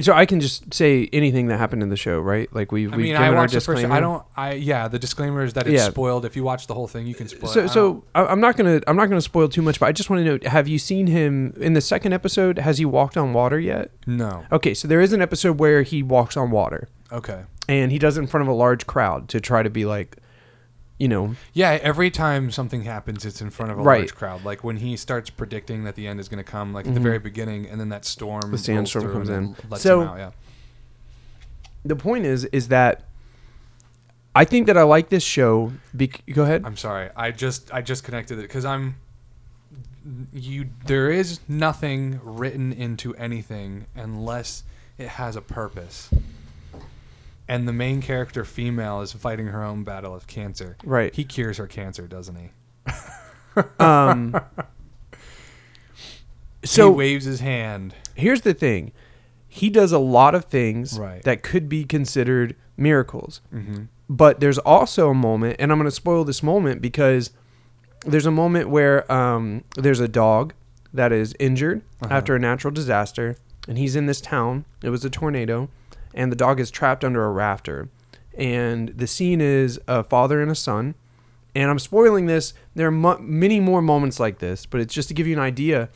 so 0.02 0.12
I 0.12 0.24
can 0.26 0.40
just 0.40 0.72
say 0.72 1.08
anything 1.12 1.48
that 1.48 1.58
happened 1.58 1.82
in 1.82 1.88
the 1.88 1.96
show, 1.96 2.20
right? 2.20 2.48
Like 2.54 2.70
we 2.70 2.86
I 2.86 2.90
mean, 2.96 3.06
given 3.06 3.22
I 3.22 3.28
our 3.34 3.48
the 3.48 3.60
first. 3.60 3.84
I 3.84 3.98
don't. 4.00 4.22
I 4.36 4.52
yeah. 4.54 4.86
The 4.88 4.98
disclaimer 4.98 5.42
is 5.42 5.54
that 5.54 5.66
it's 5.66 5.74
Yeah. 5.82 5.88
spoiled. 5.90 6.24
If 6.24 6.36
you 6.36 6.44
watch 6.44 6.66
the 6.68 6.74
whole 6.74 6.86
thing, 6.86 7.06
you 7.06 7.14
can 7.14 7.26
spoil. 7.28 7.50
So 7.50 7.60
it. 7.64 7.68
So 7.70 8.04
I'm 8.14 8.40
not 8.40 8.56
gonna 8.56 8.80
I'm 8.86 8.96
not 8.96 9.06
gonna 9.08 9.20
spoil 9.20 9.48
too 9.48 9.62
much, 9.62 9.80
but 9.80 9.86
I 9.86 9.92
just 9.92 10.08
want 10.10 10.24
to 10.24 10.38
know: 10.38 10.50
Have 10.50 10.68
you 10.68 10.78
seen 10.78 11.06
him 11.08 11.54
in 11.60 11.72
the 11.72 11.80
second 11.80 12.12
episode? 12.12 12.58
Has 12.58 12.78
he 12.78 12.84
walked 12.84 13.16
on 13.16 13.32
water 13.32 13.58
yet? 13.58 13.90
no. 14.06 14.44
Okay, 14.52 14.74
so 14.74 14.86
there 14.86 15.00
is 15.00 15.12
an 15.12 15.20
episode 15.22 15.58
where 15.58 15.82
he 15.82 16.02
walks 16.02 16.36
on 16.36 16.50
water, 16.50 16.88
Okay. 17.12 17.42
and 17.68 17.90
he 17.90 17.98
does 17.98 18.16
it 18.16 18.20
in 18.20 18.26
front 18.26 18.42
of 18.42 18.48
a 18.48 18.52
large 18.56 18.86
crowd 18.86 19.28
to 19.30 19.40
try 19.40 19.62
to 19.62 19.70
be 19.70 19.84
like, 19.84 20.16
you 21.00 21.08
know, 21.08 21.34
Yeah, 21.54 21.78
every 21.82 22.10
time 22.10 22.50
something 22.50 22.82
happens, 22.82 23.24
it's 23.24 23.40
in 23.40 23.48
front 23.48 23.72
of 23.72 23.78
a 23.78 23.82
Right. 23.82 24.00
large 24.00 24.14
crowd. 24.14 24.44
Like 24.44 24.62
when 24.62 24.76
he 24.76 24.96
starts 24.96 25.30
predicting 25.30 25.82
that 25.84 25.94
the 25.96 26.06
end 26.06 26.20
is 26.20 26.28
going 26.28 26.44
to 26.44 26.48
come, 26.48 26.74
like 26.74 26.86
at 26.86 26.92
the 26.92 27.00
Mhm. 27.00 27.04
very 27.04 27.18
beginning, 27.18 27.66
and 27.66 27.80
then 27.80 27.88
that 27.88 28.04
storm, 28.04 28.50
The 28.50 28.58
sandstorm 28.58 29.10
comes 29.10 29.30
in. 29.30 29.56
So- 29.76 30.02
out. 30.02 30.18
Yeah. 30.18 30.30
the 31.82 31.96
point 31.96 32.26
is 32.26 32.44
is 32.46 32.68
that 32.68 33.04
I 34.36 34.44
think 34.44 34.66
that 34.66 34.76
I 34.76 34.82
like 34.82 35.08
this 35.08 35.22
show. 35.22 35.72
Bec- 35.94 36.22
go 36.30 36.42
ahead. 36.42 36.62
I'm 36.66 36.76
sorry. 36.76 37.08
I 37.16 37.30
just 37.30 37.72
I 37.72 37.80
just 37.80 38.04
connected 38.04 38.38
it 38.38 38.42
because 38.42 38.66
I'm 38.66 38.96
you. 40.34 40.66
There 40.84 41.10
is 41.10 41.40
nothing 41.48 42.20
written 42.22 42.70
into 42.74 43.14
anything 43.16 43.86
unless 43.96 44.62
it 44.98 45.08
has 45.08 45.34
a 45.36 45.40
purpose. 45.40 46.10
And 47.50 47.66
the 47.66 47.72
main 47.72 48.00
character, 48.00 48.44
female, 48.44 49.00
is 49.00 49.12
fighting 49.12 49.48
her 49.48 49.64
own 49.64 49.82
battle 49.82 50.14
of 50.14 50.26
cancer. 50.28 50.76
Right. 50.84 51.12
He 51.14 51.24
cures 51.24 51.56
her 51.58 51.66
cancer, 51.66 52.06
doesn't 52.06 52.36
he? 52.36 52.50
Um, 53.80 54.40
so 56.64 56.90
he 56.92 56.96
waves 56.96 57.24
his 57.24 57.40
hand. 57.40 57.94
here's 58.14 58.42
the 58.42 58.54
thing. 58.54 58.92
He 59.48 59.68
does 59.70 59.90
a 59.92 59.98
lot 59.98 60.34
of 60.36 60.44
things 60.44 60.98
Right. 60.98 61.22
that 61.24 61.42
could 61.42 61.68
be 61.68 61.84
considered 61.84 62.54
miracles. 62.76 63.40
Mm-hmm. 63.52 63.84
But 64.08 64.38
there's 64.40 64.58
also 64.58 65.10
a 65.10 65.14
moment, 65.14 65.56
and 65.58 65.72
I'm 65.72 65.78
going 65.78 65.86
to 65.88 65.90
spoil 65.90 66.22
this 66.24 66.42
moment 66.42 66.80
because 66.80 67.30
there's 68.06 68.26
a 68.26 68.30
moment 68.30 68.68
where 68.70 69.10
um, 69.10 69.64
there's 69.76 70.00
a 70.00 70.08
dog 70.08 70.52
that 70.92 71.10
is 71.12 71.34
injured 71.40 71.82
Uh-huh. 72.02 72.14
after 72.14 72.36
a 72.36 72.38
natural 72.38 72.72
disaster, 72.72 73.36
and 73.66 73.78
he's 73.78 73.96
in 73.96 74.06
this 74.06 74.20
town. 74.20 74.64
It 74.82 74.90
was 74.90 75.04
a 75.04 75.10
tornado, 75.10 75.68
and 76.14 76.30
the 76.30 76.36
dog 76.36 76.60
is 76.60 76.70
trapped 76.70 77.04
under 77.04 77.24
a 77.24 77.30
rafter. 77.30 77.88
And 78.36 78.90
the 78.90 79.06
scene 79.06 79.40
is 79.40 79.80
a 79.88 80.02
father 80.04 80.40
and 80.40 80.50
a 80.50 80.54
son. 80.54 80.94
And 81.54 81.68
I'm 81.70 81.78
spoiling 81.78 82.26
this. 82.26 82.54
There 82.74 82.86
are 82.86 82.92
mu- 82.92 83.18
many 83.18 83.58
more 83.60 83.82
moments 83.82 84.20
like 84.20 84.38
this, 84.38 84.66
but 84.66 84.80
it's 84.80 84.94
just 84.94 85.08
to 85.08 85.14
give 85.14 85.26
you 85.26 85.34
an 85.34 85.42
idea. 85.42 85.88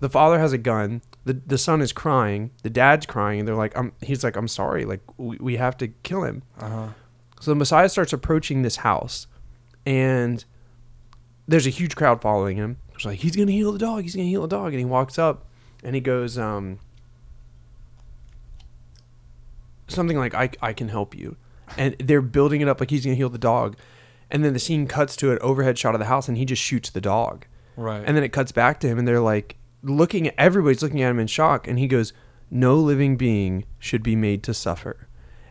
The 0.00 0.08
father 0.08 0.38
has 0.38 0.52
a 0.52 0.58
gun. 0.58 1.02
The, 1.24 1.34
the 1.34 1.58
son 1.58 1.82
is 1.82 1.92
crying. 1.92 2.52
The 2.62 2.70
dad's 2.70 3.04
crying. 3.06 3.40
And 3.40 3.48
they're 3.48 3.56
like, 3.56 3.76
I'm, 3.76 3.92
he's 4.00 4.22
like, 4.22 4.36
I'm 4.36 4.48
sorry. 4.48 4.84
Like, 4.84 5.00
we, 5.16 5.36
we 5.38 5.56
have 5.56 5.76
to 5.78 5.88
kill 5.88 6.22
him 6.22 6.42
Uh 6.60 6.68
huh. 6.68 6.88
So 7.40 7.50
the 7.50 7.56
Messiah 7.56 7.88
starts 7.88 8.12
approaching 8.14 8.62
this 8.62 8.76
house, 8.76 9.26
and 9.84 10.42
there's 11.46 11.66
a 11.66 11.70
huge 11.70 11.94
crowd 11.94 12.22
following 12.22 12.56
him. 12.56 12.78
It's 12.94 13.04
like 13.04 13.18
he's 13.18 13.36
gonna 13.36 13.52
heal 13.52 13.72
the 13.72 13.78
dog. 13.78 14.04
He's 14.04 14.16
gonna 14.16 14.26
heal 14.28 14.40
the 14.42 14.48
dog, 14.48 14.72
and 14.72 14.78
he 14.78 14.86
walks 14.86 15.18
up, 15.18 15.44
and 15.84 15.94
he 15.94 16.00
goes, 16.00 16.38
um, 16.38 16.78
something 19.88 20.18
like, 20.18 20.34
"I 20.34 20.50
I 20.60 20.72
can 20.72 20.88
help 20.88 21.14
you," 21.14 21.36
and 21.76 21.96
they're 21.98 22.22
building 22.22 22.60
it 22.60 22.68
up 22.68 22.80
like 22.80 22.90
he's 22.90 23.04
gonna 23.04 23.16
heal 23.16 23.28
the 23.28 23.38
dog, 23.38 23.76
and 24.30 24.44
then 24.44 24.52
the 24.52 24.58
scene 24.58 24.86
cuts 24.86 25.16
to 25.16 25.32
an 25.32 25.38
overhead 25.40 25.78
shot 25.78 25.94
of 25.94 25.98
the 25.98 26.06
house, 26.06 26.28
and 26.28 26.36
he 26.36 26.44
just 26.44 26.62
shoots 26.62 26.90
the 26.90 27.00
dog. 27.00 27.46
Right. 27.76 28.02
And 28.04 28.16
then 28.16 28.24
it 28.24 28.32
cuts 28.32 28.52
back 28.52 28.80
to 28.80 28.88
him, 28.88 28.98
and 28.98 29.06
they're 29.06 29.20
like 29.20 29.56
looking 29.82 30.26
at 30.26 30.34
everybody's 30.38 30.82
looking 30.82 31.02
at 31.02 31.10
him 31.10 31.18
in 31.18 31.26
shock, 31.26 31.68
and 31.68 31.78
he 31.78 31.86
goes, 31.86 32.12
"No 32.50 32.76
living 32.76 33.16
being 33.16 33.64
should 33.78 34.02
be 34.02 34.16
made 34.16 34.42
to 34.44 34.54
suffer." 34.54 35.08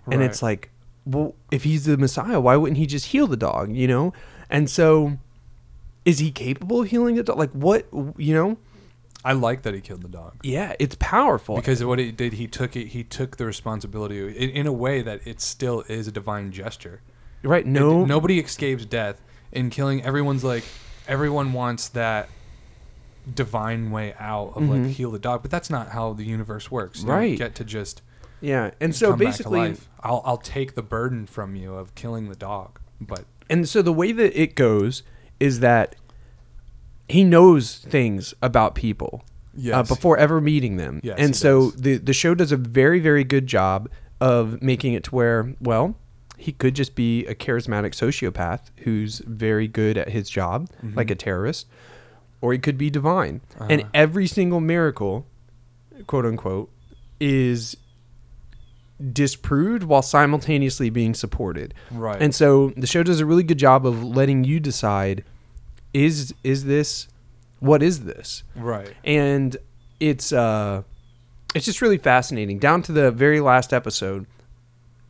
And 0.07 0.21
it's 0.21 0.43
like, 0.43 0.69
well, 1.05 1.35
if 1.51 1.63
he's 1.63 1.85
the 1.85 1.97
Messiah, 1.97 2.39
why 2.39 2.55
wouldn't 2.55 2.77
he 2.77 2.85
just 2.85 3.07
heal 3.07 3.27
the 3.27 3.37
dog? 3.37 3.73
You 3.73 3.87
know? 3.87 4.13
And 4.49 4.69
so, 4.69 5.17
is 6.03 6.19
he 6.19 6.31
capable 6.31 6.81
of 6.81 6.89
healing 6.89 7.15
the 7.15 7.23
dog? 7.23 7.37
Like 7.37 7.51
what? 7.51 7.85
You 8.17 8.33
know? 8.33 8.57
I 9.25 9.33
like 9.33 9.63
that 9.63 9.73
he 9.73 9.81
killed 9.81 10.03
the 10.03 10.07
dog. 10.07 10.35
Yeah, 10.43 10.73
it's 10.79 10.95
powerful. 10.99 11.55
because 11.55 11.83
what 11.83 11.99
he 11.99 12.11
did 12.11 12.33
he 12.33 12.47
took 12.47 12.75
it 12.75 12.87
he 12.89 13.03
took 13.03 13.37
the 13.37 13.45
responsibility 13.45 14.19
in, 14.19 14.49
in 14.51 14.67
a 14.67 14.71
way 14.73 15.01
that 15.01 15.19
it 15.25 15.41
still 15.41 15.81
is 15.89 16.07
a 16.07 16.11
divine 16.11 16.51
gesture 16.51 17.01
right? 17.43 17.65
It- 17.65 17.67
No, 17.67 18.05
nobody 18.05 18.39
escapes 18.39 18.85
death 18.85 19.21
in 19.51 19.69
killing 19.69 20.03
everyone's 20.03 20.43
like 20.43 20.63
everyone 21.07 21.53
wants 21.53 21.89
that 21.89 22.29
divine 23.33 23.89
way 23.89 24.13
out 24.19 24.53
of 24.55 24.69
like 24.69 24.85
heal 24.91 25.09
the 25.09 25.17
dog 25.19 25.41
but 25.41 25.49
that's 25.49 25.69
not 25.69 25.89
how 25.89 26.13
the 26.13 26.23
universe 26.23 26.69
works 26.69 26.99
you 27.01 27.07
don't 27.07 27.15
Mm-hmm. 27.15 27.29
Right. 27.31 27.37
get 27.37 27.55
to 27.55 27.63
just 27.63 28.03
Yeah, 28.41 28.71
and 28.79 28.93
so 28.95 29.09
come 29.11 29.19
back 29.19 29.25
to 29.25 29.31
basically, 29.31 29.59
life. 29.59 29.89
I'll, 30.01 30.21
I'll 30.25 30.37
take 30.37 30.75
the 30.75 30.83
burden 30.83 31.25
from 31.25 31.55
you 31.55 31.73
of 31.73 31.95
killing 31.95 32.29
the 32.29 32.35
dog 32.35 32.79
but 33.01 33.25
and 33.49 33.67
so 33.67 33.81
the 33.81 33.93
way 33.93 34.11
that 34.11 34.39
it 34.39 34.53
goes 34.55 35.01
is 35.39 35.59
that 35.61 35.95
he 37.07 37.23
knows 37.23 37.77
things 37.77 38.33
about 38.41 38.75
people 38.75 39.23
uh, 39.71 39.83
before 39.83 40.17
ever 40.17 40.41
meeting 40.41 40.77
them. 40.77 40.99
Yes, 41.03 41.15
and 41.19 41.35
so 41.35 41.71
does. 41.71 41.81
the 41.81 41.97
the 41.97 42.13
show 42.13 42.33
does 42.35 42.51
a 42.51 42.57
very 42.57 42.99
very 42.99 43.23
good 43.23 43.47
job 43.47 43.89
of 44.21 44.61
making 44.61 44.93
it 44.93 45.03
to 45.05 45.11
where 45.15 45.53
well 45.59 45.95
he 46.37 46.51
could 46.51 46.75
just 46.75 46.95
be 46.95 47.25
a 47.27 47.35
charismatic 47.35 47.91
sociopath 47.93 48.61
who's 48.83 49.19
very 49.19 49.67
good 49.67 49.97
at 49.97 50.09
his 50.09 50.29
job 50.29 50.69
Mm-hmm. 50.83 50.97
like 50.97 51.09
a 51.11 51.15
terrorist 51.15 51.67
or 52.41 52.51
he 52.53 52.59
could 52.59 52.77
be 52.77 52.89
divine 52.89 53.41
Uh-huh. 53.59 53.67
and 53.69 53.85
every 53.93 54.27
single 54.27 54.59
miracle 54.59 55.25
quote 56.07 56.25
unquote 56.25 56.69
is 57.19 57.77
disproved 59.11 59.83
while 59.83 60.01
simultaneously 60.01 60.89
being 60.89 61.13
supported 61.13 61.73
Right. 61.91 62.21
and 62.21 62.33
so 62.33 62.69
the 62.77 62.87
show 62.87 63.03
does 63.03 63.19
a 63.19 63.25
really 63.25 63.43
good 63.43 63.57
job 63.59 63.85
of 63.85 64.01
letting 64.03 64.43
you 64.45 64.59
decide 64.61 65.23
is 65.95 66.33
is 66.43 66.65
this 66.65 67.07
what 67.59 67.81
is 67.81 68.03
this? 68.03 68.43
Right. 68.55 68.93
And 69.03 69.55
it's 69.99 70.33
uh 70.33 70.83
it's 71.55 71.65
just 71.65 71.81
really 71.81 71.97
fascinating. 71.97 72.59
Down 72.59 72.81
to 72.83 72.91
the 72.91 73.11
very 73.11 73.39
last 73.39 73.73
episode 73.73 74.27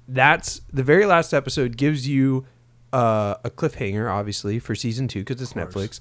that's 0.07 0.61
the 0.71 0.83
very 0.83 1.07
last 1.07 1.33
episode 1.33 1.77
gives 1.77 2.07
you 2.07 2.45
uh, 2.93 3.33
a 3.43 3.49
cliffhanger 3.49 4.09
obviously 4.11 4.59
for 4.59 4.75
season 4.75 5.07
two 5.07 5.19
because 5.19 5.41
it's 5.41 5.53
netflix. 5.53 5.99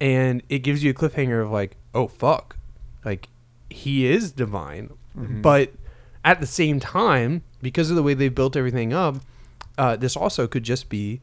And 0.00 0.42
it 0.48 0.60
gives 0.60 0.82
you 0.82 0.90
a 0.90 0.94
cliffhanger 0.94 1.42
of 1.42 1.50
like 1.50 1.76
oh 1.94 2.08
fuck. 2.08 2.56
Like 3.04 3.28
he 3.68 4.06
is 4.06 4.32
divine. 4.32 4.90
But 5.42 5.72
at 6.24 6.40
the 6.40 6.46
same 6.46 6.80
time 6.80 7.42
because 7.60 7.90
of 7.90 7.96
the 7.96 8.02
way 8.02 8.14
they've 8.14 8.34
built 8.34 8.56
everything 8.56 8.94
up 8.94 9.16
uh, 9.76 9.96
this 9.96 10.16
also 10.16 10.46
could 10.46 10.62
just 10.62 10.88
be 10.88 11.20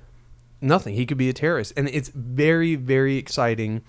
nothing 0.62 0.94
he 0.96 1.06
could 1.06 1.18
be 1.18 1.28
a 1.30 1.34
terrorist 1.34 1.74
and 1.76 1.90
it's 1.90 2.10
very 2.10 2.76
very 2.76 3.18
exciting 3.18 3.82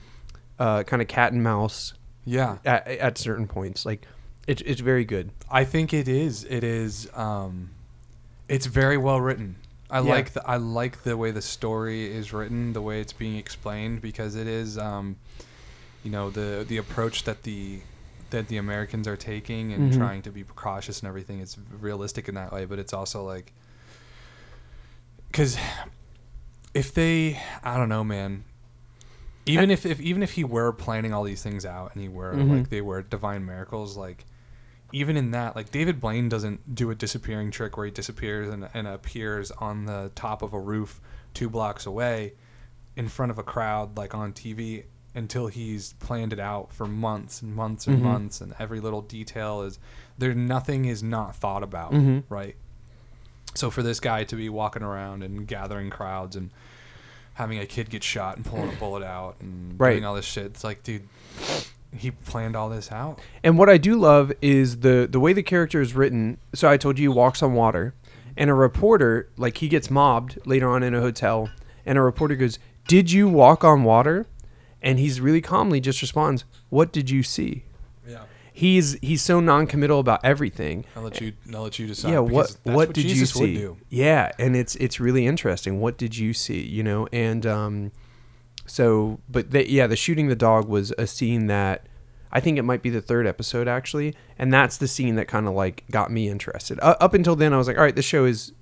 uh, 0.59 0.83
kind 0.85 1.03
of 1.03 1.09
cat 1.09 1.33
and 1.33 1.43
mouse 1.43 1.95
yeah 2.25 2.59
at, 2.65 2.87
at 2.89 3.19
certain 3.19 3.47
points. 3.47 3.85
Like 3.85 4.07
it's 4.47 4.63
it's 4.63 4.81
very 4.81 5.05
good. 5.05 5.31
I 5.51 5.65
think 5.65 5.93
it 5.95 6.09
is. 6.09 6.45
It 6.45 6.65
is. 6.65 7.09
Um, 7.15 7.71
it's 8.49 8.67
very 8.67 8.97
well 8.97 9.21
written. 9.21 9.57
I 9.91 9.99
Yeah. 10.01 10.11
like 10.11 10.33
the 10.33 10.47
I 10.49 10.57
like 10.57 11.03
the 11.05 11.17
way 11.17 11.31
the 11.33 11.43
story 11.43 12.13
is 12.13 12.33
written, 12.33 12.73
the 12.73 12.83
way 12.83 13.01
it's 13.01 13.13
being 13.13 13.37
explained, 13.37 14.01
because 14.03 14.35
it 14.37 14.47
is, 14.47 14.79
um, 14.79 15.17
you 16.05 16.11
know, 16.11 16.31
the 16.31 16.65
the 16.67 16.77
approach 16.79 17.25
that 17.25 17.43
the 17.43 17.81
that 18.31 18.49
the 18.49 18.57
Americans 18.57 19.07
are 19.07 19.17
taking 19.17 19.73
and 19.73 19.93
Mhm. 19.93 19.97
trying 19.99 20.23
to 20.23 20.31
be 20.31 20.43
cautious 20.45 21.01
and 21.01 21.09
everything. 21.09 21.41
It's 21.41 21.57
realistic 21.81 22.29
in 22.29 22.35
that 22.37 22.53
way, 22.53 22.65
but 22.65 22.79
it's 22.79 22.93
also 22.93 23.23
like, 23.25 23.53
because 25.31 25.57
if 26.75 26.93
they, 26.95 27.41
I 27.63 27.77
don't 27.77 27.89
know, 27.89 28.05
man. 28.05 28.45
Even 29.45 29.71
if, 29.73 29.85
if 29.85 30.01
even 30.01 30.23
if 30.23 30.33
he 30.33 30.45
were 30.45 30.73
planning 30.73 31.13
all 31.13 31.25
these 31.25 31.43
things 31.43 31.67
out 31.67 31.93
and 31.95 32.01
he 32.03 32.09
were 32.09 32.33
Mhm. 32.35 32.49
like 32.59 32.69
they 32.71 32.81
were 32.81 33.03
divine 33.03 33.45
miracles, 33.45 33.97
like 33.97 34.25
even 34.93 35.17
in 35.17 35.33
that, 35.33 35.57
like 35.57 35.71
David 35.73 36.01
Blaine 36.01 36.29
doesn't 36.29 36.75
do 36.77 36.91
a 36.91 36.95
disappearing 36.95 37.51
trick 37.51 37.77
where 37.77 37.87
he 37.87 37.91
disappears 37.93 38.49
and, 38.53 38.69
and 38.73 38.87
appears 38.87 39.51
on 39.53 39.87
the 39.87 40.13
top 40.15 40.43
of 40.43 40.53
a 40.53 40.61
roof 40.61 41.01
two 41.35 41.49
blocks 41.51 41.87
away 41.87 42.35
in 42.95 43.09
front 43.09 43.31
of 43.33 43.39
a 43.39 43.43
crowd, 43.43 43.97
like 43.97 44.15
on 44.15 44.33
TV, 44.33 44.85
until 45.15 45.47
he's 45.49 45.95
planned 45.95 46.33
it 46.33 46.39
out 46.39 46.71
for 46.73 46.87
months 46.87 47.43
and 47.43 47.55
months 47.57 47.87
and 47.87 47.99
Mhm. 47.99 48.03
months, 48.03 48.41
and 48.41 48.55
every 48.59 48.79
little 48.81 49.03
detail 49.03 49.63
is 49.63 49.79
there. 50.19 50.35
Nothing 50.35 50.85
is 50.85 51.03
not 51.03 51.35
thought 51.35 51.63
about, 51.63 51.93
Mhm. 51.93 52.23
right? 52.29 52.55
So 53.55 53.71
for 53.71 53.83
this 53.83 54.01
guy 54.01 54.25
to 54.25 54.37
be 54.37 54.49
walking 54.49 54.83
around 54.83 55.23
and 55.23 55.47
gathering 55.47 55.91
crowds 55.91 56.37
and 56.37 56.51
having 57.35 57.59
a 57.59 57.67
kid 57.67 57.91
get 57.91 58.03
shot 58.03 58.37
and 58.37 58.45
pulling 58.45 58.69
a 58.71 58.77
bullet 58.77 59.03
out 59.03 59.37
and 59.41 59.79
Right. 59.79 59.93
doing 59.93 60.05
all 60.05 60.15
this 60.15 60.25
shit, 60.25 60.47
it's 60.47 60.65
like, 60.65 60.83
dude, 60.83 61.07
he 61.97 62.11
planned 62.11 62.57
all 62.57 62.69
this 62.71 62.91
out. 62.91 63.21
And 63.43 63.59
what 63.59 63.69
I 63.69 63.77
do 63.77 63.97
love 63.97 64.33
is 64.41 64.79
the 64.81 65.07
the 65.11 65.21
way 65.21 65.33
the 65.33 65.43
character 65.43 65.81
is 65.81 65.95
written. 65.95 66.39
So 66.55 66.69
I 66.69 66.77
told 66.77 66.99
you 66.99 67.11
he 67.11 67.15
walks 67.17 67.43
on 67.43 67.53
water, 67.55 67.95
and 68.37 68.49
a 68.49 68.55
reporter 68.55 69.29
like 69.37 69.59
he 69.59 69.69
gets 69.69 69.91
mobbed 69.91 70.39
later 70.47 70.69
on 70.69 70.83
in 70.83 70.95
a 70.95 71.01
hotel, 71.01 71.51
and 71.85 71.99
a 71.99 72.01
reporter 72.03 72.35
goes, 72.35 72.59
"Did 72.89 73.13
you 73.13 73.29
walk 73.29 73.63
on 73.65 73.85
water?" 73.85 74.27
And 74.81 74.99
he's 74.99 75.21
really 75.21 75.41
calmly 75.43 75.81
just 75.81 76.01
responds, 76.03 76.45
"What 76.71 76.93
did 76.93 77.11
you 77.11 77.23
see?" 77.23 77.65
He's 78.63 78.93
he's 79.03 79.23
so 79.23 79.41
non-committal 79.41 79.99
about 79.99 80.21
everything. 80.25 80.85
I'll 80.95 81.03
let 81.03 81.21
you. 81.21 81.33
I'll 81.53 81.63
let 81.65 81.79
you 81.81 81.87
decide. 81.89 82.13
yeah 82.13 82.21
what 82.21 82.57
that's 82.65 82.77
what, 82.77 82.93
did 82.95 83.03
Jesus 83.09 83.35
you 83.35 83.47
see 83.47 83.55
do. 83.57 83.77
yeah 83.91 84.31
and 84.39 84.55
it's 84.55 84.77
it's 84.77 85.01
really 85.01 85.27
interesting 85.27 85.81
what 85.81 85.99
did 85.99 86.17
you 86.17 86.33
see 86.33 86.61
you 86.61 86.83
know 86.85 87.09
and 87.13 87.45
um 87.45 87.91
so 88.67 89.19
but 89.29 89.51
the, 89.51 89.69
yeah 89.69 89.87
the 89.89 89.97
shooting 89.97 90.29
the 90.29 90.37
dog 90.37 90.69
was 90.69 90.93
a 90.97 91.07
scene 91.07 91.47
that 91.49 91.87
i 92.31 92.39
think 92.39 92.57
it 92.59 92.63
might 92.63 92.83
be 92.83 92.91
the 92.91 93.01
third 93.03 93.27
episode 93.27 93.67
actually 93.67 94.15
and 94.39 94.53
that's 94.53 94.77
the 94.77 94.87
scene 94.87 95.17
that 95.17 95.27
kind 95.27 95.49
of 95.49 95.55
like 95.55 95.85
got 95.91 96.11
me 96.13 96.29
interested 96.29 96.79
uh, 96.81 96.95
up 97.01 97.15
until 97.15 97.35
then 97.35 97.53
i 97.53 97.57
was 97.59 97.67
like 97.67 97.77
all 97.77 97.83
right 97.83 97.97
this 97.97 98.05
show 98.05 98.25
is 98.25 98.53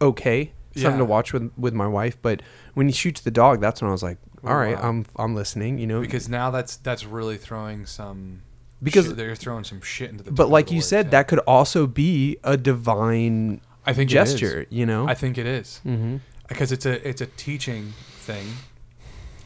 okay 0.00 0.52
something 0.76 0.92
Yeah. 0.92 0.98
to 0.98 1.04
watch 1.04 1.32
with 1.32 1.50
with 1.58 1.74
my 1.74 1.86
wife 1.88 2.16
but 2.22 2.42
when 2.74 2.86
he 2.86 2.92
shoots 2.92 3.20
the 3.20 3.32
dog 3.32 3.60
that's 3.60 3.82
when 3.82 3.88
i 3.88 3.92
was 3.92 4.02
like 4.04 4.18
all 4.44 4.56
right 4.56 4.76
Wow. 4.76 4.88
i'm 4.88 5.06
i'm 5.16 5.34
listening 5.34 5.78
you 5.78 5.86
know 5.88 6.00
Because 6.00 6.28
now 6.28 6.50
that's 6.52 6.76
that's 6.76 7.04
really 7.04 7.36
throwing 7.36 7.84
some. 7.86 8.42
Because- 8.82 9.06
shit, 9.06 9.16
they're 9.16 9.34
throwing 9.34 9.64
some 9.64 9.80
shit 9.80 10.10
into 10.10 10.24
the. 10.24 10.30
but 10.30 10.48
like 10.48 10.68
the 10.68 10.74
you 10.76 10.80
said 10.80 11.06
yeah. 11.06 11.10
that 11.10 11.28
could 11.28 11.40
also 11.40 11.86
be 11.86 12.38
a 12.44 12.56
divine 12.56 13.60
I 13.84 13.92
think 13.92 14.10
gesture 14.10 14.66
you 14.70 14.86
know 14.86 15.08
I 15.08 15.14
think 15.14 15.38
it 15.38 15.46
is 15.46 15.80
mm-hmm. 15.86 16.18
because 16.48 16.72
it's 16.72 16.86
a 16.86 17.06
it's 17.08 17.20
a 17.20 17.26
teaching 17.26 17.92
thing 18.20 18.46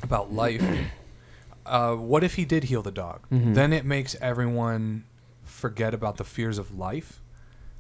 about 0.03 0.33
life. 0.33 0.63
uh, 1.67 1.95
what 1.95 2.25
if 2.25 2.35
he 2.35 2.45
did 2.45 2.65
heal 2.65 2.83
the 2.83 2.91
dog? 2.91 3.27
Mhm. 3.31 3.55
Then 3.55 3.73
it 3.73 3.85
makes 3.85 4.17
everyone 4.21 5.05
forget 5.45 5.95
about 5.95 6.17
the 6.17 6.25
fears 6.25 6.59
of 6.59 6.77
life. 6.77 7.21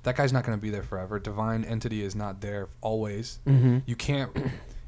That 0.05 0.17
guy's 0.17 0.33
not 0.33 0.45
going 0.45 0.57
to 0.59 0.63
be 0.63 0.71
there 0.71 0.83
forever. 0.83 1.19
Divine 1.19 1.65
entity 1.65 2.03
is 2.03 2.15
not 2.15 2.41
there 2.41 2.69
always. 2.81 3.39
Mm-hmm. 3.47 3.79
You 3.87 3.97
can't. 3.97 4.31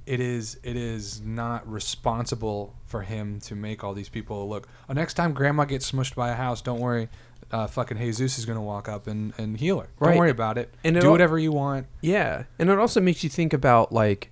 It 0.07 0.21
is. 0.21 0.59
It 0.63 0.77
is 0.77 1.23
not 1.23 1.71
responsible 1.71 2.75
for 2.85 3.03
him 3.03 3.41
to 3.41 3.55
make 3.55 3.83
all 3.83 3.95
these 3.95 4.09
people 4.11 4.49
look. 4.49 4.69
Oh, 4.89 4.93
next 4.93 5.15
time 5.15 5.33
Grandma 5.33 5.65
gets 5.65 5.91
smushed 5.91 6.15
by 6.15 6.31
a 6.31 6.35
house, 6.35 6.61
don't 6.61 6.81
worry. 6.81 7.09
Uh, 7.51 7.67
fucking 7.67 7.99
Jesus 7.99 8.39
is 8.39 8.45
gonna 8.47 8.63
walk 8.63 8.89
up 8.89 9.07
and, 9.07 9.33
and 9.39 9.57
heal 9.59 9.81
her. 9.81 9.89
Don't 10.01 10.17
worry 10.17 10.31
about 10.31 10.59
it. 10.59 10.75
And 10.83 11.01
Do 11.01 11.11
whatever 11.11 11.39
you 11.39 11.53
want. 11.53 11.87
Yeah, 12.01 12.45
and 12.59 12.69
it 12.69 12.79
also 12.79 13.01
makes 13.01 13.23
you 13.25 13.31
think 13.31 13.53
about 13.53 13.93
like, 13.93 14.31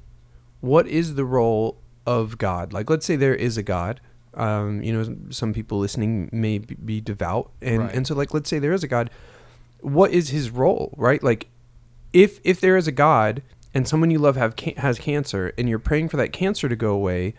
what 0.60 0.86
is 0.86 1.14
the 1.14 1.24
role 1.24 1.78
of 2.06 2.36
God? 2.38 2.72
Like, 2.72 2.90
let's 2.90 3.06
say 3.06 3.16
there 3.16 3.34
is 3.34 3.56
a 3.56 3.62
God. 3.62 4.00
Um, 4.34 4.82
you 4.82 4.92
know, 4.92 5.16
some 5.30 5.52
people 5.52 5.78
listening 5.78 6.30
may 6.32 6.58
be- 6.58 6.74
be 6.74 7.00
devout, 7.00 7.50
and 7.60 7.80
Right. 7.80 7.94
and 7.94 8.06
so 8.06 8.14
like, 8.14 8.32
let's 8.34 8.48
say 8.50 8.58
there 8.58 8.72
is 8.72 8.82
a 8.82 8.88
God. 8.88 9.10
What 9.80 10.10
is 10.10 10.30
His 10.30 10.50
role? 10.50 10.92
Right? 10.96 11.22
Like, 11.22 11.48
if 12.12 12.40
if 12.44 12.60
there 12.60 12.76
is 12.76 12.86
a 12.86 12.92
God 12.92 13.42
and 13.74 13.88
someone 13.88 14.10
you 14.10 14.18
love 14.18 14.36
have 14.36 14.58
has 14.76 14.98
cancer, 14.98 15.52
and 15.56 15.68
you're 15.68 15.78
praying 15.78 16.08
for 16.08 16.16
that 16.18 16.32
cancer 16.32 16.68
to 16.68 16.76
go 16.76 16.92
away, 16.92 17.34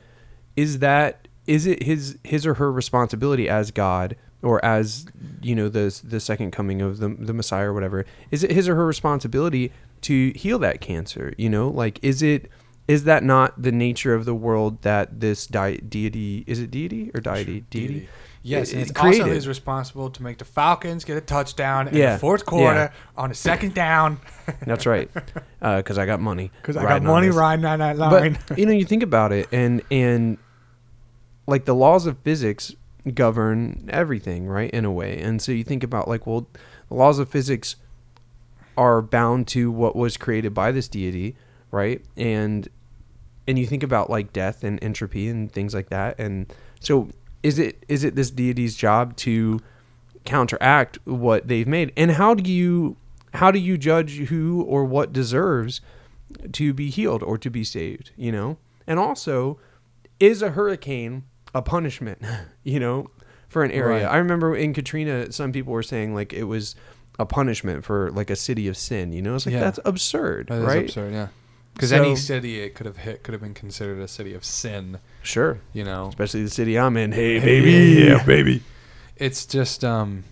is 0.56 0.80
that 0.80 1.28
is 1.48 1.66
it 1.66 1.84
his 1.84 2.18
his 2.24 2.46
or 2.46 2.56
her 2.56 2.72
responsibility 2.72 3.50
as 3.50 3.72
God 3.72 4.16
or 4.42 4.64
as 4.64 5.06
you 5.42 5.56
know 5.56 5.70
the 5.70 6.00
the 6.04 6.20
second 6.20 6.52
coming 6.52 6.82
of 6.82 7.00
the 7.00 7.10
the 7.10 7.34
Messiah 7.34 7.70
or 7.70 7.74
whatever, 7.74 8.06
is 8.32 8.44
it 8.44 8.52
his 8.52 8.68
or 8.68 8.76
her 8.76 8.86
responsibility 8.86 9.72
to 10.02 10.32
heal 10.36 10.60
that 10.60 10.82
cancer? 10.82 11.34
You 11.38 11.50
know, 11.50 11.70
like 11.70 12.00
is 12.04 12.22
it 12.22 12.50
is 12.88 13.06
that 13.06 13.24
not 13.24 13.62
the 13.62 13.72
nature 13.72 14.14
of 14.14 14.26
the 14.26 14.36
world 14.36 14.82
that 14.82 15.22
this 15.22 15.48
di- 15.48 15.78
deity 15.78 16.44
is 16.48 16.60
it 16.60 16.70
deity 16.70 17.10
or 17.14 17.22
deity 17.22 17.62
deity? 17.70 18.10
Yes, 18.46 18.70
It- 18.70 18.74
and 18.74 18.82
it 18.82 18.90
it's 18.90 19.00
also 19.00 19.10
created. 19.10 19.34
his 19.34 19.48
responsible 19.48 20.10
to 20.10 20.22
make 20.22 20.38
the 20.38 20.46
Falcons 20.46 21.06
get 21.06 21.16
a 21.18 21.22
touchdown 21.22 21.88
in 21.88 21.96
Yeah, 21.96 22.14
the 22.14 22.20
fourth 22.20 22.46
quarter 22.46 22.92
on 23.18 23.32
a 23.32 23.34
second 23.34 23.74
down 23.74 24.20
That's 24.68 24.86
right, 24.86 25.10
uh, 25.62 25.78
because 25.78 25.98
I 25.98 26.06
got 26.06 26.20
money. 26.20 26.52
because 26.62 26.76
I 26.76 26.84
got 26.84 27.04
money 27.04 27.30
riding 27.30 27.64
on 27.66 27.80
that 27.80 27.98
line. 27.98 28.38
But 28.50 28.58
you 28.60 28.66
know, 28.66 28.74
you 28.74 28.84
think 28.86 29.02
about 29.04 29.32
it, 29.32 29.48
and 29.54 29.82
and 29.90 30.38
like 31.48 31.66
the 31.66 31.74
laws 31.76 32.06
of 32.06 32.18
physics 32.20 32.74
govern 33.14 33.90
everything, 33.92 34.48
right? 34.48 34.70
In 34.72 34.86
a 34.86 34.92
way, 34.92 35.18
and 35.20 35.42
so 35.42 35.52
you 35.52 35.64
think 35.64 35.84
about 35.84 36.08
like, 36.08 36.28
well, 36.28 36.48
the 36.90 36.96
laws 36.96 37.20
of 37.20 37.30
physics 37.30 37.76
are 38.78 39.02
bound 39.02 39.48
to 39.48 39.72
what 39.72 39.96
was 39.96 40.18
created 40.18 40.54
by 40.54 40.72
this 40.72 40.88
deity, 40.88 41.36
right? 41.72 42.02
And 42.18 42.68
and 43.48 43.58
you 43.60 43.66
think 43.66 43.84
about 43.84 44.10
like 44.10 44.34
death 44.34 44.64
and 44.64 44.84
entropy 44.84 45.28
and 45.30 45.52
things 45.52 45.74
like 45.74 45.90
that, 45.90 46.20
and 46.20 46.52
so 46.82 47.10
is 47.44 47.60
it 47.60 47.84
is 47.88 48.04
it 48.04 48.16
this 48.16 48.32
deity's 48.32 48.76
job 48.76 49.16
to 49.18 49.60
counteract 50.26 50.98
what 51.06 51.48
they've 51.48 51.68
made, 51.68 51.92
and 51.98 52.12
how 52.12 52.34
do 52.34 52.50
you 52.52 52.96
how 53.36 53.52
do 53.52 53.60
you 53.60 53.78
judge 53.78 54.18
who 54.28 54.62
or 54.64 54.86
what 54.86 55.12
deserves 55.12 55.82
to 56.52 56.74
be 56.74 56.90
healed 56.90 57.22
or 57.24 57.38
to 57.38 57.50
be 57.50 57.64
saved, 57.64 58.12
you 58.16 58.32
know? 58.32 58.58
And 58.88 59.00
also, 59.00 59.60
is 60.20 60.42
a 60.42 60.52
hurricane 60.52 61.24
a 61.56 61.62
punishment, 61.62 62.22
you 62.64 62.80
know, 62.80 63.10
for 63.50 63.64
an 63.64 63.72
area? 63.72 64.06
Right. 64.06 64.14
I 64.14 64.18
remember 64.18 64.56
in 64.56 64.74
Katrina, 64.74 65.32
some 65.32 65.52
people 65.52 65.74
were 65.74 65.84
saying 65.84 66.14
like 66.14 66.32
it 66.32 66.44
was 66.44 66.76
a 67.20 67.26
punishment 67.26 67.84
for 67.84 68.12
like 68.12 68.30
a 68.30 68.36
city 68.36 68.68
of 68.68 68.78
sin, 68.78 69.14
you 69.14 69.22
know? 69.22 69.36
It's 69.36 69.46
like 69.46 69.54
Yeah. 69.54 69.60
that's 69.62 69.80
absurd, 69.86 70.48
That 70.48 70.62
right? 70.62 70.84
absurd, 70.86 71.14
yeah. 71.14 71.28
Because 71.74 71.90
So- 71.90 72.04
any 72.04 72.16
city 72.16 72.60
it 72.62 72.76
could 72.76 72.86
have 72.86 72.98
hit 72.98 73.24
could 73.24 73.34
have 73.34 73.42
been 73.42 73.54
considered 73.56 74.00
a 74.00 74.08
city 74.08 74.34
of 74.34 74.44
sin. 74.46 75.00
Sure. 75.24 75.60
You 75.74 75.84
know, 75.84 76.08
Especially 76.10 76.44
the 76.44 76.50
city 76.50 76.78
I'm 76.78 76.96
in. 76.98 77.12
Hey, 77.12 77.40
baby. 77.40 78.06
yeah, 78.06 78.24
baby. 78.26 78.62
it's 79.18 79.46
just 79.46 79.84
um, 79.84 80.24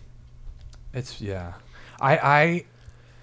it's 0.94 1.20
yeah. 1.22 1.54
I 2.00 2.18
I 2.18 2.66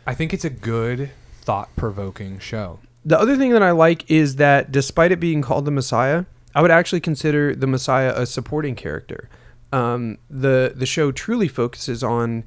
I 0.07 0.15
think 0.15 0.33
it's 0.35 0.45
a 0.45 0.51
good 0.51 1.11
thought 1.43 1.69
provoking 1.77 2.39
show. 2.39 2.79
The 3.05 3.19
other 3.19 3.37
thing 3.37 3.53
that 3.53 3.63
I 3.63 3.71
like 3.71 4.11
is 4.11 4.37
that 4.37 4.73
despite 4.73 5.13
it 5.13 5.21
being 5.21 5.41
called 5.43 5.65
the 5.65 5.71
Messiah, 5.71 6.25
I 6.55 6.63
would 6.63 6.71
actually 6.71 7.01
consider 7.01 7.55
the 7.55 7.67
Messiah 7.67 8.13
a 8.17 8.27
supporting 8.27 8.75
character. 8.75 9.29
Um, 9.73 10.19
the 10.31 10.73
the 10.75 10.87
show 10.87 11.13
truly 11.13 11.49
focuses 11.49 12.03
on 12.03 12.45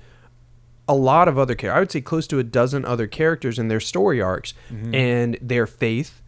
a 0.88 0.96
lot 0.96 1.28
of 1.28 1.38
other 1.38 1.54
characters. 1.56 1.78
I 1.78 1.80
would 1.80 1.92
say 1.92 2.02
close 2.02 2.28
to 2.28 2.40
a 2.40 2.44
dozen 2.44 2.84
other 2.86 3.06
characters 3.08 3.60
and 3.60 3.70
their 3.70 3.80
story 3.80 4.20
arcs 4.22 4.54
Mm-hmm. 4.72 4.96
and 4.96 5.38
their 5.42 5.68
faith 5.68 6.22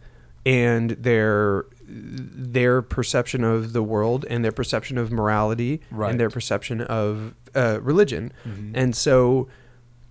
and 0.46 0.90
their 0.90 1.64
their 1.96 2.82
perception 2.82 3.44
of 3.44 3.72
the 3.72 3.82
world 3.82 4.24
and 4.28 4.44
their 4.44 4.52
perception 4.52 4.98
of 4.98 5.12
morality 5.12 5.80
Right. 5.90 6.10
and 6.10 6.18
their 6.18 6.30
perception 6.30 6.80
of 6.80 7.34
uh, 7.54 7.78
religion. 7.82 8.32
Mhm. 8.44 8.72
And 8.74 8.96
so 8.96 9.46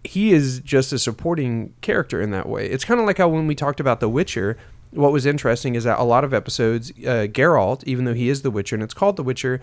he 0.04 0.32
is 0.34 0.60
just 0.62 0.94
a 0.94 1.00
supporting 1.00 1.74
character 1.82 2.22
in 2.22 2.32
that 2.32 2.48
way. 2.48 2.68
It's 2.70 2.86
kind 2.86 3.00
of 3.00 3.06
like 3.06 3.18
how 3.18 3.28
when 3.28 3.48
we 3.48 3.56
talked 3.56 3.80
about 3.82 4.00
The 4.00 4.08
Witcher, 4.10 4.58
what 4.92 5.12
was 5.12 5.26
interesting 5.26 5.76
is 5.76 5.84
that 5.84 6.00
a 6.00 6.04
lot 6.04 6.24
of 6.24 6.34
episodes, 6.34 6.92
uh, 7.06 7.28
Geralt, 7.32 7.84
even 7.86 8.06
though 8.06 8.14
he 8.14 8.30
is 8.30 8.42
The 8.44 8.52
Witcher 8.52 8.76
and 8.76 8.84
it's 8.84 8.94
called 8.94 9.16
The 9.18 9.24
Witcher, 9.24 9.60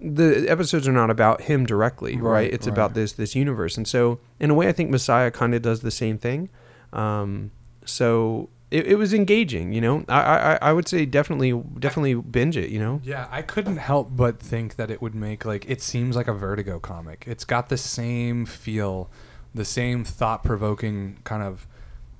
the 0.00 0.46
episodes 0.48 0.86
are 0.86 0.92
not 0.92 1.10
about 1.10 1.42
him 1.42 1.64
directly, 1.64 2.16
right? 2.16 2.22
Right, 2.22 2.52
It's 2.52 2.66
right. 2.66 2.72
about 2.72 2.94
this 2.94 3.12
this 3.12 3.34
universe, 3.34 3.76
and 3.76 3.86
so 3.88 4.18
in 4.38 4.50
a 4.50 4.54
way, 4.54 4.68
I 4.68 4.72
think 4.72 4.90
Messiah 4.90 5.30
kind 5.30 5.54
of 5.54 5.62
does 5.62 5.80
the 5.80 5.90
same 5.92 6.18
thing. 6.18 6.50
Um, 6.92 7.52
so 7.84 8.50
it, 8.74 8.88
it 8.88 8.94
was 8.96 9.14
engaging, 9.14 9.72
you 9.72 9.80
know. 9.80 10.04
I, 10.08 10.20
I 10.20 10.58
I 10.60 10.72
would 10.72 10.88
say 10.88 11.06
definitely 11.06 11.52
definitely 11.78 12.14
binge 12.14 12.56
it, 12.56 12.70
you 12.70 12.80
know. 12.80 13.00
Yeah, 13.04 13.28
I 13.30 13.40
couldn't 13.42 13.76
help 13.76 14.08
but 14.16 14.40
think 14.40 14.74
that 14.76 14.90
it 14.90 15.00
would 15.00 15.14
make 15.14 15.44
like 15.44 15.64
it 15.70 15.80
seems 15.80 16.16
like 16.16 16.26
a 16.26 16.32
Vertigo 16.32 16.80
comic. 16.80 17.24
It's 17.28 17.44
got 17.44 17.68
the 17.68 17.76
same 17.76 18.46
feel, 18.46 19.08
the 19.54 19.64
same 19.64 20.04
thought-provoking 20.04 21.18
kind 21.22 21.42
of 21.42 21.68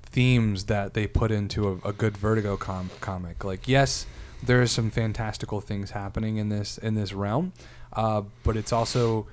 themes 0.03 0.65
that 0.65 0.93
they 0.93 1.07
put 1.07 1.29
into 1.29 1.67
a, 1.67 1.89
a 1.89 1.93
good 1.93 2.15
Vertigo 2.15 2.55
com- 2.55 2.91
comic. 3.01 3.43
Like, 3.43 3.67
yes, 3.67 4.05
there 4.41 4.61
are 4.61 4.67
some 4.67 4.89
fantastical 4.89 5.59
things 5.59 5.91
happening 5.91 6.37
in 6.37 6.47
this 6.47 6.77
in 6.77 6.95
this 6.95 7.11
realm, 7.11 7.51
uh, 7.91 8.21
but 8.43 8.55
it's 8.55 8.71
also 8.71 9.27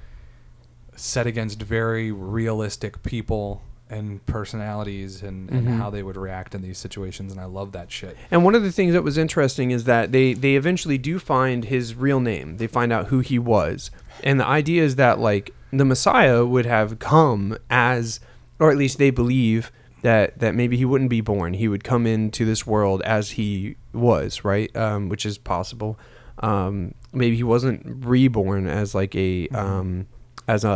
set 0.96 1.26
against 1.26 1.62
very 1.62 2.10
realistic 2.10 3.02
people 3.04 3.62
and 3.92 4.24
personalities 4.26 5.22
and, 5.22 5.50
and 5.50 5.66
Mhm. 5.68 5.78
how 5.78 5.90
they 5.90 6.02
would 6.02 6.16
react 6.16 6.54
in 6.54 6.62
these 6.62 6.78
situations 6.78 7.30
and 7.32 7.40
I 7.40 7.44
love 7.44 7.72
that 7.72 7.90
shit. 7.90 8.16
And 8.30 8.44
one 8.44 8.54
of 8.54 8.62
the 8.62 8.72
things 8.72 8.92
that 8.94 9.02
was 9.02 9.18
interesting 9.18 9.70
is 9.70 9.84
that 9.84 10.12
they 10.12 10.32
they 10.34 10.56
eventually 10.56 10.98
do 10.98 11.18
find 11.18 11.64
his 11.66 11.94
real 11.94 12.20
name. 12.20 12.56
They 12.56 12.66
find 12.66 12.92
out 12.92 13.06
who 13.08 13.20
he 13.20 13.38
was. 13.38 13.90
And 14.24 14.40
the 14.40 14.46
idea 14.46 14.82
is 14.82 14.96
that 14.96 15.18
like 15.18 15.54
the 15.72 15.84
Messiah 15.84 16.44
would 16.44 16.66
have 16.66 16.98
come 16.98 17.56
as 17.70 18.20
or 18.58 18.70
at 18.70 18.76
least 18.76 18.98
they 18.98 19.10
believe 19.10 19.70
that 20.02 20.38
that 20.40 20.54
maybe 20.54 20.76
he 20.76 20.84
wouldn't 20.84 21.10
be 21.10 21.20
born. 21.20 21.54
He 21.54 21.68
would 21.68 21.84
come 21.84 22.06
into 22.06 22.44
this 22.44 22.66
world 22.66 23.02
as 23.02 23.32
he 23.32 23.76
was, 23.92 24.44
right? 24.44 24.74
Um, 24.76 25.08
which 25.08 25.24
is 25.24 25.38
possible. 25.38 25.98
Um, 26.38 26.94
maybe 27.12 27.36
he 27.36 27.42
wasn't 27.44 28.04
reborn 28.04 28.66
as 28.66 28.94
like 28.94 29.14
a 29.14 29.48
um, 29.48 30.06
as 30.48 30.64
a, 30.64 30.68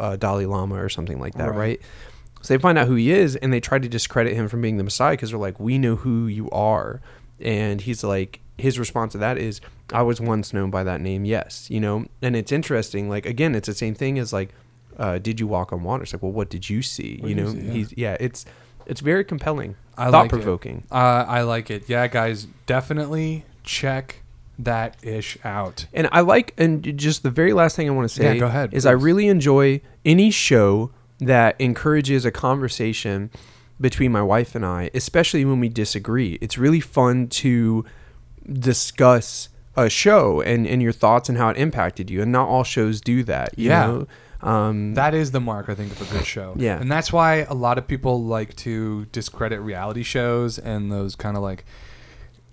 a, 0.00 0.12
a 0.12 0.16
Dalai 0.16 0.46
Lama 0.46 0.76
or 0.82 0.88
something 0.88 1.18
like 1.20 1.34
that, 1.34 1.48
Right. 1.50 1.58
right? 1.58 1.80
So 2.42 2.54
they 2.54 2.58
find 2.58 2.78
out 2.78 2.86
who 2.86 2.94
he 2.94 3.10
is, 3.10 3.36
and 3.36 3.52
they 3.52 3.60
try 3.60 3.78
to 3.78 3.88
discredit 3.88 4.34
him 4.34 4.48
from 4.48 4.62
being 4.62 4.76
the 4.78 4.84
Messiah 4.84 5.12
because 5.12 5.30
they're 5.30 5.38
like, 5.38 5.60
"We 5.60 5.78
know 5.78 5.96
who 5.96 6.26
you 6.26 6.48
are," 6.50 7.00
and 7.40 7.80
he's 7.80 8.02
like, 8.02 8.40
his 8.56 8.78
response 8.78 9.12
to 9.12 9.18
that 9.18 9.38
is, 9.38 9.60
"I 9.92 10.02
was 10.02 10.20
once 10.20 10.52
known 10.52 10.70
by 10.70 10.84
that 10.84 11.00
name, 11.00 11.24
yes," 11.24 11.68
you 11.70 11.80
know. 11.80 12.06
And 12.22 12.36
it's 12.36 12.52
interesting. 12.52 13.08
Like 13.08 13.26
again, 13.26 13.54
it's 13.54 13.66
the 13.66 13.74
same 13.74 13.94
thing 13.94 14.18
as 14.18 14.32
like, 14.32 14.50
uh, 14.98 15.18
"Did 15.18 15.40
you 15.40 15.46
walk 15.46 15.72
on 15.72 15.82
water?" 15.82 16.02
It's 16.02 16.12
like, 16.12 16.22
well, 16.22 16.32
what 16.32 16.48
did 16.48 16.70
you 16.70 16.82
see? 16.82 17.18
What 17.20 17.28
you 17.28 17.34
did 17.34 17.40
you 17.40 17.46
know, 17.46 17.52
see? 17.52 17.66
Yeah. 17.66 17.72
he's 17.72 17.94
yeah, 17.96 18.16
it's 18.20 18.46
it's 18.86 19.00
very 19.00 19.24
compelling, 19.24 19.76
I 19.96 20.08
like 20.08 20.08
it. 20.08 20.12
thought 20.12 20.28
provoking. 20.30 20.84
Uh, 20.90 21.24
I 21.28 21.42
like 21.42 21.70
it. 21.70 21.88
Yeah, 21.88 22.06
guys, 22.06 22.46
definitely 22.66 23.44
check 23.64 24.22
that 24.58 24.96
ish 25.02 25.38
out. 25.44 25.86
And 25.92 26.08
I 26.12 26.20
like, 26.20 26.54
and 26.58 26.96
just 26.98 27.22
the 27.22 27.30
very 27.30 27.52
last 27.52 27.76
thing 27.76 27.88
I 27.88 27.92
want 27.92 28.08
to 28.08 28.14
say 28.14 28.34
Yeah, 28.34 28.40
go 28.40 28.46
ahead, 28.46 28.74
is 28.74 28.86
I 28.86 28.92
really 28.92 29.28
enjoy 29.28 29.80
any 30.04 30.30
show 30.30 30.90
that 31.20 31.56
encourages 31.60 32.24
a 32.24 32.30
conversation 32.30 33.30
between 33.80 34.12
my 34.12 34.22
wife 34.22 34.54
and 34.54 34.64
I, 34.64 34.90
especially 34.94 35.44
when 35.44 35.60
we 35.60 35.68
disagree. 35.68 36.38
It's 36.40 36.58
really 36.58 36.80
fun 36.80 37.28
to 37.28 37.84
discuss 38.50 39.48
a 39.76 39.88
show 39.88 40.40
and, 40.40 40.66
and 40.66 40.82
your 40.82 40.92
thoughts 40.92 41.28
and 41.28 41.38
how 41.38 41.48
it 41.50 41.56
impacted 41.56 42.10
you. 42.10 42.20
And 42.22 42.32
not 42.32 42.48
all 42.48 42.64
shows 42.64 43.00
do 43.00 43.22
that. 43.24 43.58
You 43.58 43.68
Yeah. 43.70 43.86
Know? 43.86 44.06
Um, 44.42 44.94
That 44.94 45.14
is 45.14 45.30
the 45.32 45.40
mark, 45.40 45.68
I 45.68 45.74
think, 45.74 45.92
of 45.92 46.00
a 46.10 46.14
good 46.16 46.26
show. 46.26 46.54
Yeah. 46.56 46.80
And 46.80 46.90
that's 46.90 47.12
why 47.12 47.46
a 47.48 47.54
lot 47.54 47.78
of 47.78 47.86
people 47.86 48.22
like 48.24 48.56
to 48.56 49.04
discredit 49.12 49.60
reality 49.60 50.02
shows 50.02 50.58
and 50.58 50.90
those 50.90 51.14
kind 51.14 51.36
of 51.36 51.42
like 51.42 51.64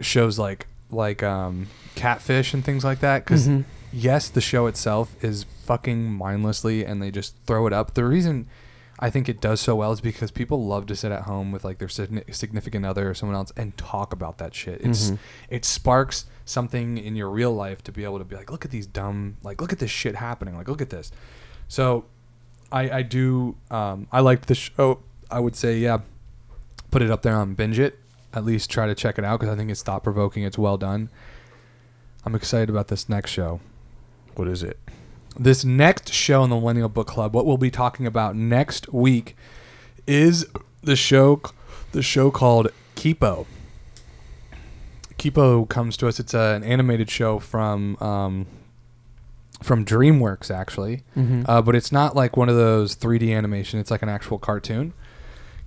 shows 0.01 0.38
like 0.38 0.68
like 0.89 1.22
um, 1.24 1.68
Catfish 1.95 2.53
and 2.53 2.63
things 2.63 2.84
like 2.86 2.99
that. 2.99 3.24
Because 3.26 3.47
Mhm. 3.47 3.63
yes, 3.91 4.30
the 4.30 4.41
show 4.41 4.68
itself 4.68 5.15
is 5.24 5.45
fucking 5.68 6.11
mindlessly, 6.11 6.84
and 6.86 7.01
they 7.01 7.11
just 7.11 7.36
throw 7.45 7.68
it 7.68 7.74
up. 7.74 7.93
The 7.93 8.03
reason 8.05 8.47
I 8.99 9.11
think 9.11 9.30
it 9.30 9.39
does 9.39 9.61
so 9.61 9.76
well 9.76 9.91
is 9.91 10.01
because 10.01 10.32
people 10.32 10.65
love 10.65 10.88
to 10.88 10.95
sit 10.95 11.11
at 11.11 11.24
home 11.24 11.51
with 11.51 11.63
like 11.63 11.78
their 11.78 11.88
significant 11.88 12.84
other 12.84 13.07
or 13.09 13.13
someone 13.13 13.36
else 13.36 13.51
and 13.55 13.78
talk 13.78 14.11
about 14.11 14.39
that 14.39 14.55
shit. 14.55 14.82
It's 14.82 15.11
Mhm. 15.11 15.20
it 15.49 15.65
sparks 15.65 16.26
something 16.45 16.97
in 16.97 17.15
your 17.15 17.30
real 17.30 17.53
life 17.53 17.84
to 17.84 17.91
be 17.91 18.03
able 18.05 18.18
to 18.18 18.26
be 18.26 18.36
like, 18.36 18.49
look 18.49 18.65
at 18.65 18.72
these 18.72 18.88
dumb, 18.88 19.38
like 19.43 19.61
look 19.61 19.72
at 19.72 19.78
this 19.78 19.91
shit 19.91 20.15
happening, 20.15 20.55
like 20.57 20.68
look 20.68 20.82
at 20.82 20.89
this. 20.89 21.11
So, 21.68 22.05
I 22.72 22.89
I 22.89 23.01
do 23.03 23.55
um, 23.70 24.07
I 24.11 24.22
liked 24.22 24.47
the 24.47 24.55
show. 24.55 24.99
I 25.30 25.39
would 25.41 25.55
say 25.55 25.78
yeah, 25.78 25.99
put 26.89 27.01
it 27.03 27.11
up 27.11 27.22
there 27.22 27.36
on 27.36 27.53
binge 27.53 27.78
it. 27.78 27.99
At 28.34 28.45
least 28.45 28.70
try 28.72 28.88
to 28.88 28.95
check 28.95 29.20
it 29.20 29.24
out 29.26 29.39
because 29.39 29.53
I 29.53 29.57
think 29.57 29.70
it's 29.70 29.84
thought 29.84 30.03
provoking. 30.03 30.43
It's 30.43 30.57
well 30.57 30.78
done. 30.78 31.09
I'm 32.26 32.34
excited 32.36 32.70
about 32.70 32.88
this 32.88 33.07
next 33.07 33.30
show. 33.32 33.59
what 34.36 34.47
is 34.47 34.61
it? 34.63 34.78
This 35.39 35.63
next 35.63 36.11
show 36.14 36.43
in 36.43 36.49
the 36.49 36.55
Millennial 36.55 36.89
Book 36.89 37.07
Club, 37.07 37.34
what 37.35 37.45
we'll 37.45 37.57
be 37.57 37.69
talking 37.72 38.07
about 38.07 38.35
next 38.35 38.91
week, 38.91 39.35
is 40.07 40.45
the 40.81 40.95
show, 40.95 41.41
the 41.91 42.01
show 42.01 42.31
called 42.31 42.69
Kipo. 42.95 43.45
Kipo 45.18 45.68
comes 45.68 45.97
to 45.97 46.07
us. 46.07 46.19
It's 46.19 46.34
a, 46.34 46.53
an 46.55 46.64
animated 46.64 47.09
show 47.09 47.39
from 47.39 47.97
um, 47.97 48.45
from 49.64 49.84
DreamWorks, 49.84 50.51
actually, 50.51 51.03
Mhm. 51.18 51.43
uh, 51.47 51.61
but 51.64 51.76
it's 51.76 51.91
not 51.91 52.15
like 52.15 52.38
one 52.38 52.47
of 52.47 52.55
those 52.55 52.93
3D 52.95 53.34
animation. 53.35 53.80
It's 53.80 53.89
like 53.89 54.03
an 54.03 54.09
actual 54.09 54.38
cartoon. 54.38 54.93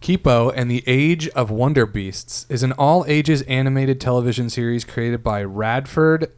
Kipo 0.00 0.52
and 0.54 0.70
the 0.70 0.84
Age 0.86 1.28
of 1.30 1.50
Wonder 1.50 1.86
Beasts 1.86 2.46
is 2.48 2.62
an 2.62 2.72
all 2.72 3.04
ages 3.08 3.42
animated 3.42 4.00
television 4.00 4.48
series 4.48 4.84
created 4.84 5.22
by 5.24 5.42
Radford 5.42 6.30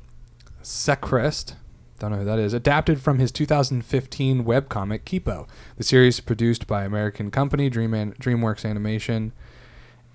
Sechrist. 0.62 1.54
Don't 2.02 2.10
know 2.10 2.18
who 2.18 2.24
that 2.24 2.40
is. 2.40 2.52
Adapted 2.52 3.00
from 3.00 3.20
his 3.20 3.30
2015 3.30 4.44
webcomic 4.44 5.02
Kipo. 5.04 5.46
The 5.76 5.84
series 5.84 6.16
is 6.16 6.20
produced 6.20 6.66
by 6.66 6.82
American 6.82 7.30
company 7.30 7.70
Dream 7.70 7.94
An- 7.94 8.14
DreamWorks 8.14 8.68
Animation, 8.68 9.30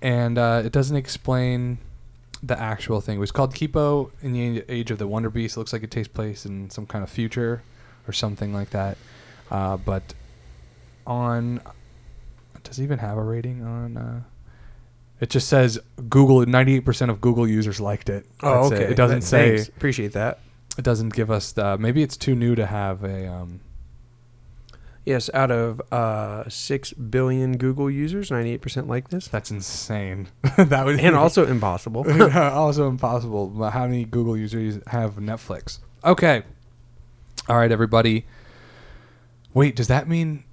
and 0.02 0.36
uh, 0.36 0.60
it 0.66 0.70
doesn't 0.70 0.98
explain 0.98 1.78
the 2.42 2.60
actual 2.60 3.00
thing. 3.00 3.16
It 3.16 3.20
was 3.20 3.32
called 3.32 3.54
Kipo 3.54 4.10
in 4.20 4.34
the 4.34 4.64
Age 4.68 4.90
of 4.90 4.98
the 4.98 5.06
Wonder 5.08 5.30
Beast. 5.30 5.56
It 5.56 5.60
looks 5.60 5.72
like 5.72 5.82
it 5.82 5.90
takes 5.90 6.08
place 6.08 6.44
in 6.44 6.68
some 6.68 6.84
kind 6.84 7.02
of 7.02 7.08
future 7.08 7.62
or 8.06 8.12
something 8.12 8.52
like 8.52 8.68
that. 8.68 8.98
Uh, 9.50 9.78
but 9.78 10.12
on 11.06 11.58
does 12.64 12.78
it 12.78 12.82
even 12.84 12.98
have 12.98 13.16
a 13.16 13.22
rating 13.22 13.64
on? 13.64 13.96
Uh, 13.96 14.20
it 15.22 15.30
just 15.30 15.48
says 15.48 15.78
Google. 16.10 16.44
Ninety-eight 16.44 16.84
percent 16.84 17.10
of 17.10 17.22
Google 17.22 17.48
users 17.48 17.80
liked 17.80 18.10
it. 18.10 18.26
Oh, 18.42 18.68
That's 18.68 18.82
okay. 18.82 18.92
It, 18.92 18.94
doesn't 18.94 19.20
Th- 19.20 19.24
say. 19.30 19.56
thanks. 19.56 19.68
Appreciate 19.70 20.12
that. 20.12 20.40
It 20.78 20.84
doesn't 20.84 21.12
give 21.12 21.30
us 21.30 21.52
the. 21.52 21.76
Maybe 21.76 22.02
it's 22.02 22.16
too 22.16 22.34
new 22.34 22.54
to 22.54 22.66
have 22.66 23.04
a. 23.04 23.26
Um, 23.26 23.60
Yes, 25.08 25.30
out 25.32 25.50
of 25.50 25.80
uh, 25.90 26.46
six 26.50 26.92
billion 26.92 27.56
Google 27.56 27.90
users, 27.90 28.30
ninety-eight 28.30 28.60
percent 28.60 28.88
like 28.88 29.08
this, 29.08 29.26
that's 29.26 29.50
insane. 29.50 30.28
that 30.58 30.84
would 30.84 31.00
and 31.00 31.16
also 31.16 31.46
impossible. 31.46 32.04
also 32.34 32.88
impossible. 32.88 33.70
How 33.70 33.86
many 33.86 34.04
Google 34.04 34.36
users 34.36 34.78
have 34.88 35.14
Netflix? 35.14 35.78
Okay. 36.04 36.42
All 37.48 37.56
right, 37.56 37.72
everybody. 37.72 38.26
Wait, 39.54 39.74
does 39.74 39.88
that 39.88 40.06
mean 40.06 40.44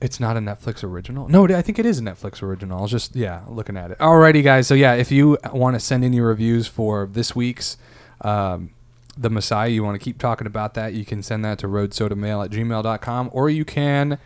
it's 0.00 0.18
not 0.18 0.38
a 0.38 0.40
Netflix 0.40 0.82
original? 0.82 1.28
No, 1.28 1.44
I 1.46 1.60
think 1.60 1.78
it 1.78 1.84
is 1.84 1.98
a 1.98 2.02
Netflix 2.02 2.42
original. 2.42 2.78
I 2.78 2.80
was 2.80 2.90
just 2.90 3.14
yeah, 3.14 3.42
looking 3.48 3.76
at 3.76 3.90
it. 3.90 3.98
Alrighty, 3.98 4.42
guys. 4.42 4.66
So 4.66 4.72
yeah, 4.72 4.94
if 4.94 5.12
you 5.12 5.36
want 5.52 5.74
to 5.74 5.80
send 5.80 6.06
in 6.06 6.14
your 6.14 6.28
reviews 6.28 6.66
for 6.66 7.06
this 7.06 7.36
week's 7.36 7.76
um, 8.22 8.70
The 9.20 9.30
Messiah, 9.30 9.68
you 9.68 9.82
want 9.82 9.96
to 9.96 10.04
keep 10.04 10.18
talking 10.18 10.46
about 10.46 10.74
that, 10.74 10.94
you 10.94 11.04
can 11.04 11.22
send 11.24 11.44
that 11.44 11.58
to 11.58 11.66
roadsodamail 11.66 12.44
at 12.44 12.50
gmail.com 12.52 13.30
or 13.32 13.50
you 13.50 13.64
can 13.64 14.18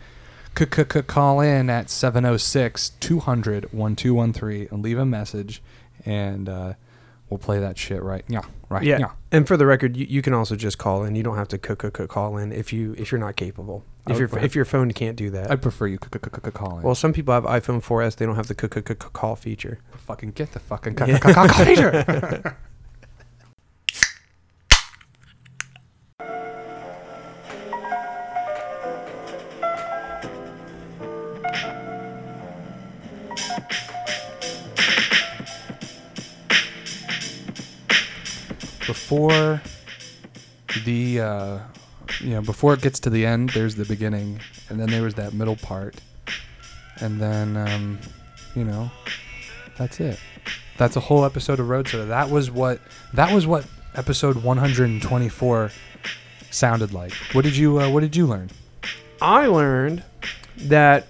call 1.07 1.39
in 1.41 1.69
at 1.69 1.89
706 1.89 2.89
200 2.99 3.73
1213 3.73 4.67
and 4.71 4.83
leave 4.83 4.99
a 4.99 5.05
message 5.05 5.63
and 6.05 6.47
uh, 6.47 6.73
we'll 7.29 7.39
play 7.39 7.59
that 7.59 7.77
shit 7.77 8.03
right. 8.03 8.23
Yeah, 8.27 8.41
right. 8.69 8.83
yeah. 8.83 8.99
Yeah. 8.99 9.11
And 9.31 9.47
for 9.47 9.57
the 9.57 9.65
record, 9.65 9.97
you, 9.97 10.05
you 10.07 10.21
can 10.21 10.33
also 10.33 10.55
just 10.55 10.77
call 10.77 11.03
in. 11.03 11.15
You 11.15 11.23
don't 11.23 11.37
have 11.37 11.47
to 11.49 11.57
c- 11.57 11.89
c- 11.97 12.07
call 12.07 12.37
in 12.37 12.51
if 12.51 12.71
you 12.71 12.93
if 12.97 13.11
you're 13.11 13.19
not 13.19 13.35
capable. 13.35 13.83
If 14.07 14.19
your 14.19 14.37
if 14.39 14.53
your 14.53 14.65
phone 14.65 14.91
can't 14.91 15.15
do 15.15 15.29
that. 15.31 15.49
I'd 15.49 15.61
prefer 15.61 15.87
you 15.87 15.97
c- 15.97 16.19
call 16.51 16.77
in. 16.77 16.83
well, 16.83 16.93
some 16.93 17.13
people 17.13 17.33
have 17.33 17.45
iPhone 17.45 17.83
4S. 17.83 18.17
They 18.17 18.25
don't 18.27 18.35
have 18.35 18.47
the 18.47 18.53
call 19.13 19.35
feature. 19.35 19.79
fucking 19.97 20.31
get 20.31 20.51
the 20.51 20.59
fucking 20.59 20.95
call 20.95 21.47
feature. 21.47 22.57
Before 38.93 39.59
the 40.85 41.19
uh, 41.19 41.59
you 42.19 42.29
know 42.29 42.41
before 42.41 42.75
it 42.75 42.81
gets 42.81 42.99
to 42.99 43.09
the 43.09 43.25
end, 43.25 43.49
there's 43.49 43.73
the 43.73 43.85
beginning, 43.85 44.39
and 44.69 44.79
then 44.79 44.87
there 44.87 45.01
was 45.01 45.15
that 45.15 45.33
middle 45.33 45.55
part, 45.55 45.95
and 47.01 47.19
then 47.19 47.57
um, 47.57 47.97
you 48.55 48.63
know 48.63 48.91
that's 49.79 49.99
it. 49.99 50.19
That's 50.77 50.95
a 50.95 50.99
whole 50.99 51.25
episode 51.25 51.59
of 51.59 51.69
Road 51.69 51.87
Soda. 51.87 52.05
That 52.05 52.29
was 52.29 52.51
what 52.51 52.81
that 53.15 53.33
was 53.33 53.47
what 53.47 53.65
episode 53.95 54.43
124 54.43 55.71
sounded 56.51 56.93
like. 56.93 57.13
What 57.31 57.43
did 57.45 57.57
you 57.57 57.79
uh, 57.79 57.89
What 57.89 58.01
did 58.01 58.15
you 58.15 58.27
learn? 58.27 58.51
I 59.23 59.47
learned 59.47 60.03
that 60.55 61.07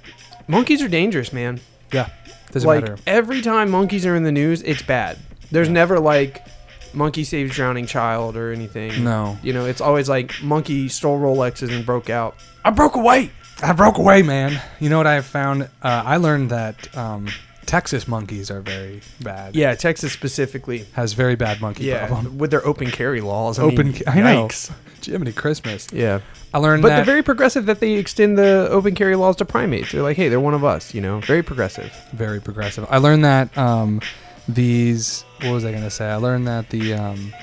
monkeys 0.47 0.81
are 0.81 0.87
dangerous, 0.87 1.33
man. 1.33 1.59
Yeah, 1.91 2.07
doesn't 2.49 2.65
like 2.65 2.83
matter. 2.83 2.97
every 3.05 3.41
time 3.41 3.69
monkeys 3.69 4.05
are 4.05 4.15
in 4.15 4.23
the 4.23 4.31
news, 4.31 4.61
it's 4.61 4.81
bad. 4.81 5.17
There's 5.51 5.67
never 5.67 5.99
like 5.99 6.47
monkey 6.93 7.23
saves 7.23 7.53
drowning 7.55 7.85
child 7.85 8.35
or 8.37 8.51
anything. 8.51 9.03
No, 9.03 9.37
You 9.43 9.53
know, 9.53 9.65
it's 9.65 9.81
always 9.81 10.07
like 10.09 10.41
monkey 10.43 10.89
stole 10.89 11.19
Rolexes 11.19 11.73
and 11.75 11.85
broke 11.85 12.09
out. 12.09 12.35
I 12.65 12.69
broke 12.71 12.95
away. 12.95 13.31
I 13.61 13.73
broke 13.73 13.97
away, 13.97 14.21
man. 14.23 14.61
You 14.79 14.89
know 14.89 14.97
what 14.97 15.07
I 15.07 15.13
have 15.15 15.25
found? 15.25 15.63
Uh, 15.63 15.67
I 15.83 16.17
learned 16.17 16.49
that 16.49 16.95
um, 16.97 17.27
Texas 17.65 18.07
monkeys 18.07 18.51
are 18.51 18.61
very 18.61 19.01
bad. 19.21 19.55
Yeah, 19.55 19.73
Texas 19.75 20.11
specifically. 20.11 20.85
has 20.93 21.13
very 21.13 21.35
bad 21.35 21.61
monkey 21.61 21.85
Yeah, 21.85 22.07
problem. 22.07 22.37
with 22.37 22.51
their 22.51 22.65
open 22.65 22.91
carry 22.91 23.21
laws. 23.21 23.59
I 23.59 23.63
Open, 23.63 23.87
mean, 23.91 23.95
ca- 24.03 24.11
I 24.11 24.21
know. 24.21 24.47
yikes. 24.47 24.71
Jiminy 25.05 25.33
Christmas. 25.33 25.87
Yeah, 25.91 26.21
I 26.53 26.59
learned 26.59 26.83
that. 26.83 26.87
but 26.89 26.95
they're 26.95 27.03
very 27.05 27.23
progressive 27.23 27.65
that 27.65 27.81
they 27.81 27.93
extend 27.93 28.37
the 28.37 28.69
open 28.69 28.95
carry 28.95 29.15
laws 29.17 29.35
to 29.37 29.45
primates. 29.45 29.91
They're 29.91 30.01
like, 30.01 30.15
hey, 30.15 30.29
they're 30.29 30.39
one 30.39 30.53
of 30.53 30.63
us. 30.63 30.93
You 30.93 31.01
know, 31.01 31.19
very 31.19 31.43
progressive. 31.43 31.91
very 32.13 32.39
progressive. 32.41 32.85
I 32.89 32.97
learned 32.99 33.25
that 33.25 33.57
um, 33.57 33.99
these. 34.47 35.23
What 35.41 35.51
was 35.51 35.65
I 35.65 35.71
gonna 35.71 35.89
say? 35.89 36.09
I 36.09 36.15
learned 36.15 36.47
that 36.47 36.69
the. 36.69 36.93
Um, 36.93 37.33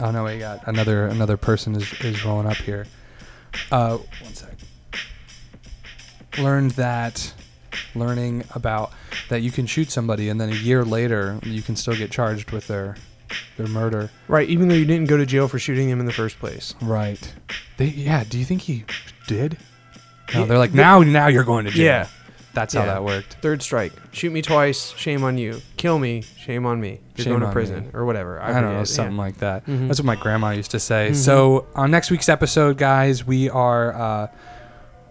oh 0.00 0.10
no! 0.10 0.24
We 0.24 0.38
got 0.38 0.66
another 0.66 1.06
another 1.06 1.36
person 1.36 1.74
is 1.74 1.92
is 2.00 2.24
rolling 2.24 2.46
up 2.46 2.56
here. 2.56 2.86
Uh, 3.72 3.98
one 4.22 4.34
sec. 4.34 4.54
Learned 6.38 6.72
that 6.72 7.34
learning 7.94 8.44
about 8.54 8.92
that 9.28 9.42
you 9.42 9.50
can 9.50 9.66
shoot 9.66 9.90
somebody 9.90 10.28
and 10.28 10.40
then 10.40 10.50
a 10.50 10.54
year 10.54 10.84
later 10.84 11.38
you 11.42 11.62
can 11.62 11.76
still 11.76 11.94
get 11.94 12.10
charged 12.10 12.50
with 12.50 12.66
their 12.68 12.96
their 13.56 13.66
murder. 13.66 14.10
Right, 14.28 14.48
even 14.48 14.68
though 14.68 14.74
you 14.74 14.84
didn't 14.84 15.08
go 15.08 15.16
to 15.16 15.26
jail 15.26 15.48
for 15.48 15.58
shooting 15.58 15.88
him 15.88 16.00
in 16.00 16.06
the 16.06 16.12
first 16.12 16.38
place. 16.38 16.74
Right. 16.80 17.34
They 17.76 17.86
yeah. 17.86 18.24
Do 18.24 18.38
you 18.38 18.44
think 18.44 18.62
he 18.62 18.84
did? 19.26 19.58
No, 20.32 20.40
Yeah, 20.40 20.46
they're 20.46 20.58
like 20.58 20.74
now 20.74 21.00
now 21.00 21.26
you're 21.26 21.44
going 21.44 21.64
to 21.64 21.70
jail. 21.70 21.84
Yeah. 21.84 22.08
That's 22.58 22.74
how 22.74 22.80
Yeah. 22.80 22.94
that 22.94 23.04
worked. 23.04 23.36
Third 23.40 23.62
strike. 23.62 23.92
Shoot 24.10 24.32
me 24.32 24.42
twice. 24.42 24.92
Shame 24.96 25.22
on 25.22 25.38
you. 25.38 25.62
Kill 25.76 26.00
me. 26.00 26.22
Shame 26.36 26.66
on 26.66 26.80
me. 26.80 26.98
You're 27.14 27.24
Shame 27.24 27.32
going 27.34 27.40
to 27.42 27.46
on 27.46 27.52
prison 27.52 27.84
me. 27.84 27.90
or 27.94 28.04
whatever. 28.04 28.40
I, 28.42 28.60
don't 28.60 28.72
know, 28.74 28.82
something 28.82 29.16
like 29.16 29.38
that. 29.38 29.64
Mhm. 29.66 29.86
That's 29.86 30.00
what 30.00 30.06
my 30.06 30.16
grandma 30.16 30.50
used 30.50 30.72
to 30.72 30.80
say. 30.80 31.10
Mhm. 31.12 31.14
So 31.14 31.66
on 31.76 31.92
next 31.92 32.10
week's 32.10 32.28
episode, 32.28 32.76
guys, 32.76 33.24
we 33.24 33.48
are 33.48 33.94
uh, 33.94 34.26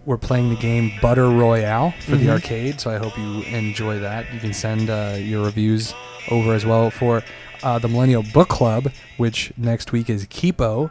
we're 0.04 0.18
playing 0.18 0.50
the 0.50 0.56
game 0.56 0.92
Butter 1.00 1.28
Royale 1.30 1.94
for 2.00 2.16
the 2.16 2.26
Mhm. 2.26 2.30
arcade. 2.32 2.80
So 2.82 2.90
I 2.90 2.98
hope 2.98 3.16
you 3.18 3.40
enjoy 3.44 3.98
that. 4.00 4.26
You 4.34 4.40
can 4.40 4.52
send 4.52 4.90
uh, 4.90 5.14
your 5.18 5.44
reviews 5.46 5.94
over 6.30 6.52
as 6.52 6.66
well 6.66 6.90
for 6.90 7.22
uh, 7.62 7.78
the 7.78 7.88
Millennial 7.88 8.22
Book 8.34 8.48
Club, 8.48 8.90
which 9.16 9.52
next 9.56 9.90
week 9.92 10.10
is 10.10 10.26
Kipo. 10.26 10.90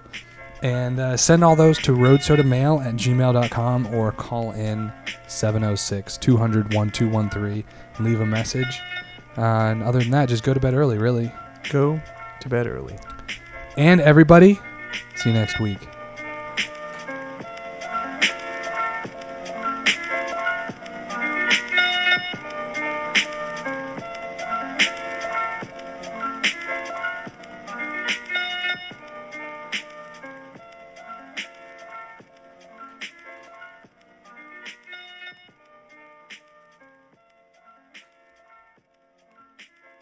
And 0.64 1.00
uh, 1.00 1.18
send 1.18 1.44
all 1.44 1.56
those 1.56 1.78
to 1.80 1.92
roadsodamail 1.92 2.84
at 2.84 2.96
gmail.com 2.96 3.94
or 3.94 4.12
call 4.12 4.52
in 4.54 4.92
706 5.28 6.18
200 6.18 6.74
1213 6.74 7.64
and 7.96 8.06
leave 8.06 8.22
a 8.22 8.26
message. 8.26 8.82
Uh, 9.38 9.42
and 9.42 9.84
other 9.84 10.00
than 10.00 10.12
that, 10.12 10.30
just 10.30 10.44
go 10.44 10.54
to 10.54 10.60
bed 10.60 10.74
early, 10.74 10.98
really. 10.98 11.32
Go 11.70 12.02
to 12.42 12.50
bed 12.50 12.66
early. 12.66 12.98
And 13.78 14.02
everybody, 14.02 14.60
see 15.16 15.30
you 15.30 15.34
next 15.34 15.60
week. 15.60 15.97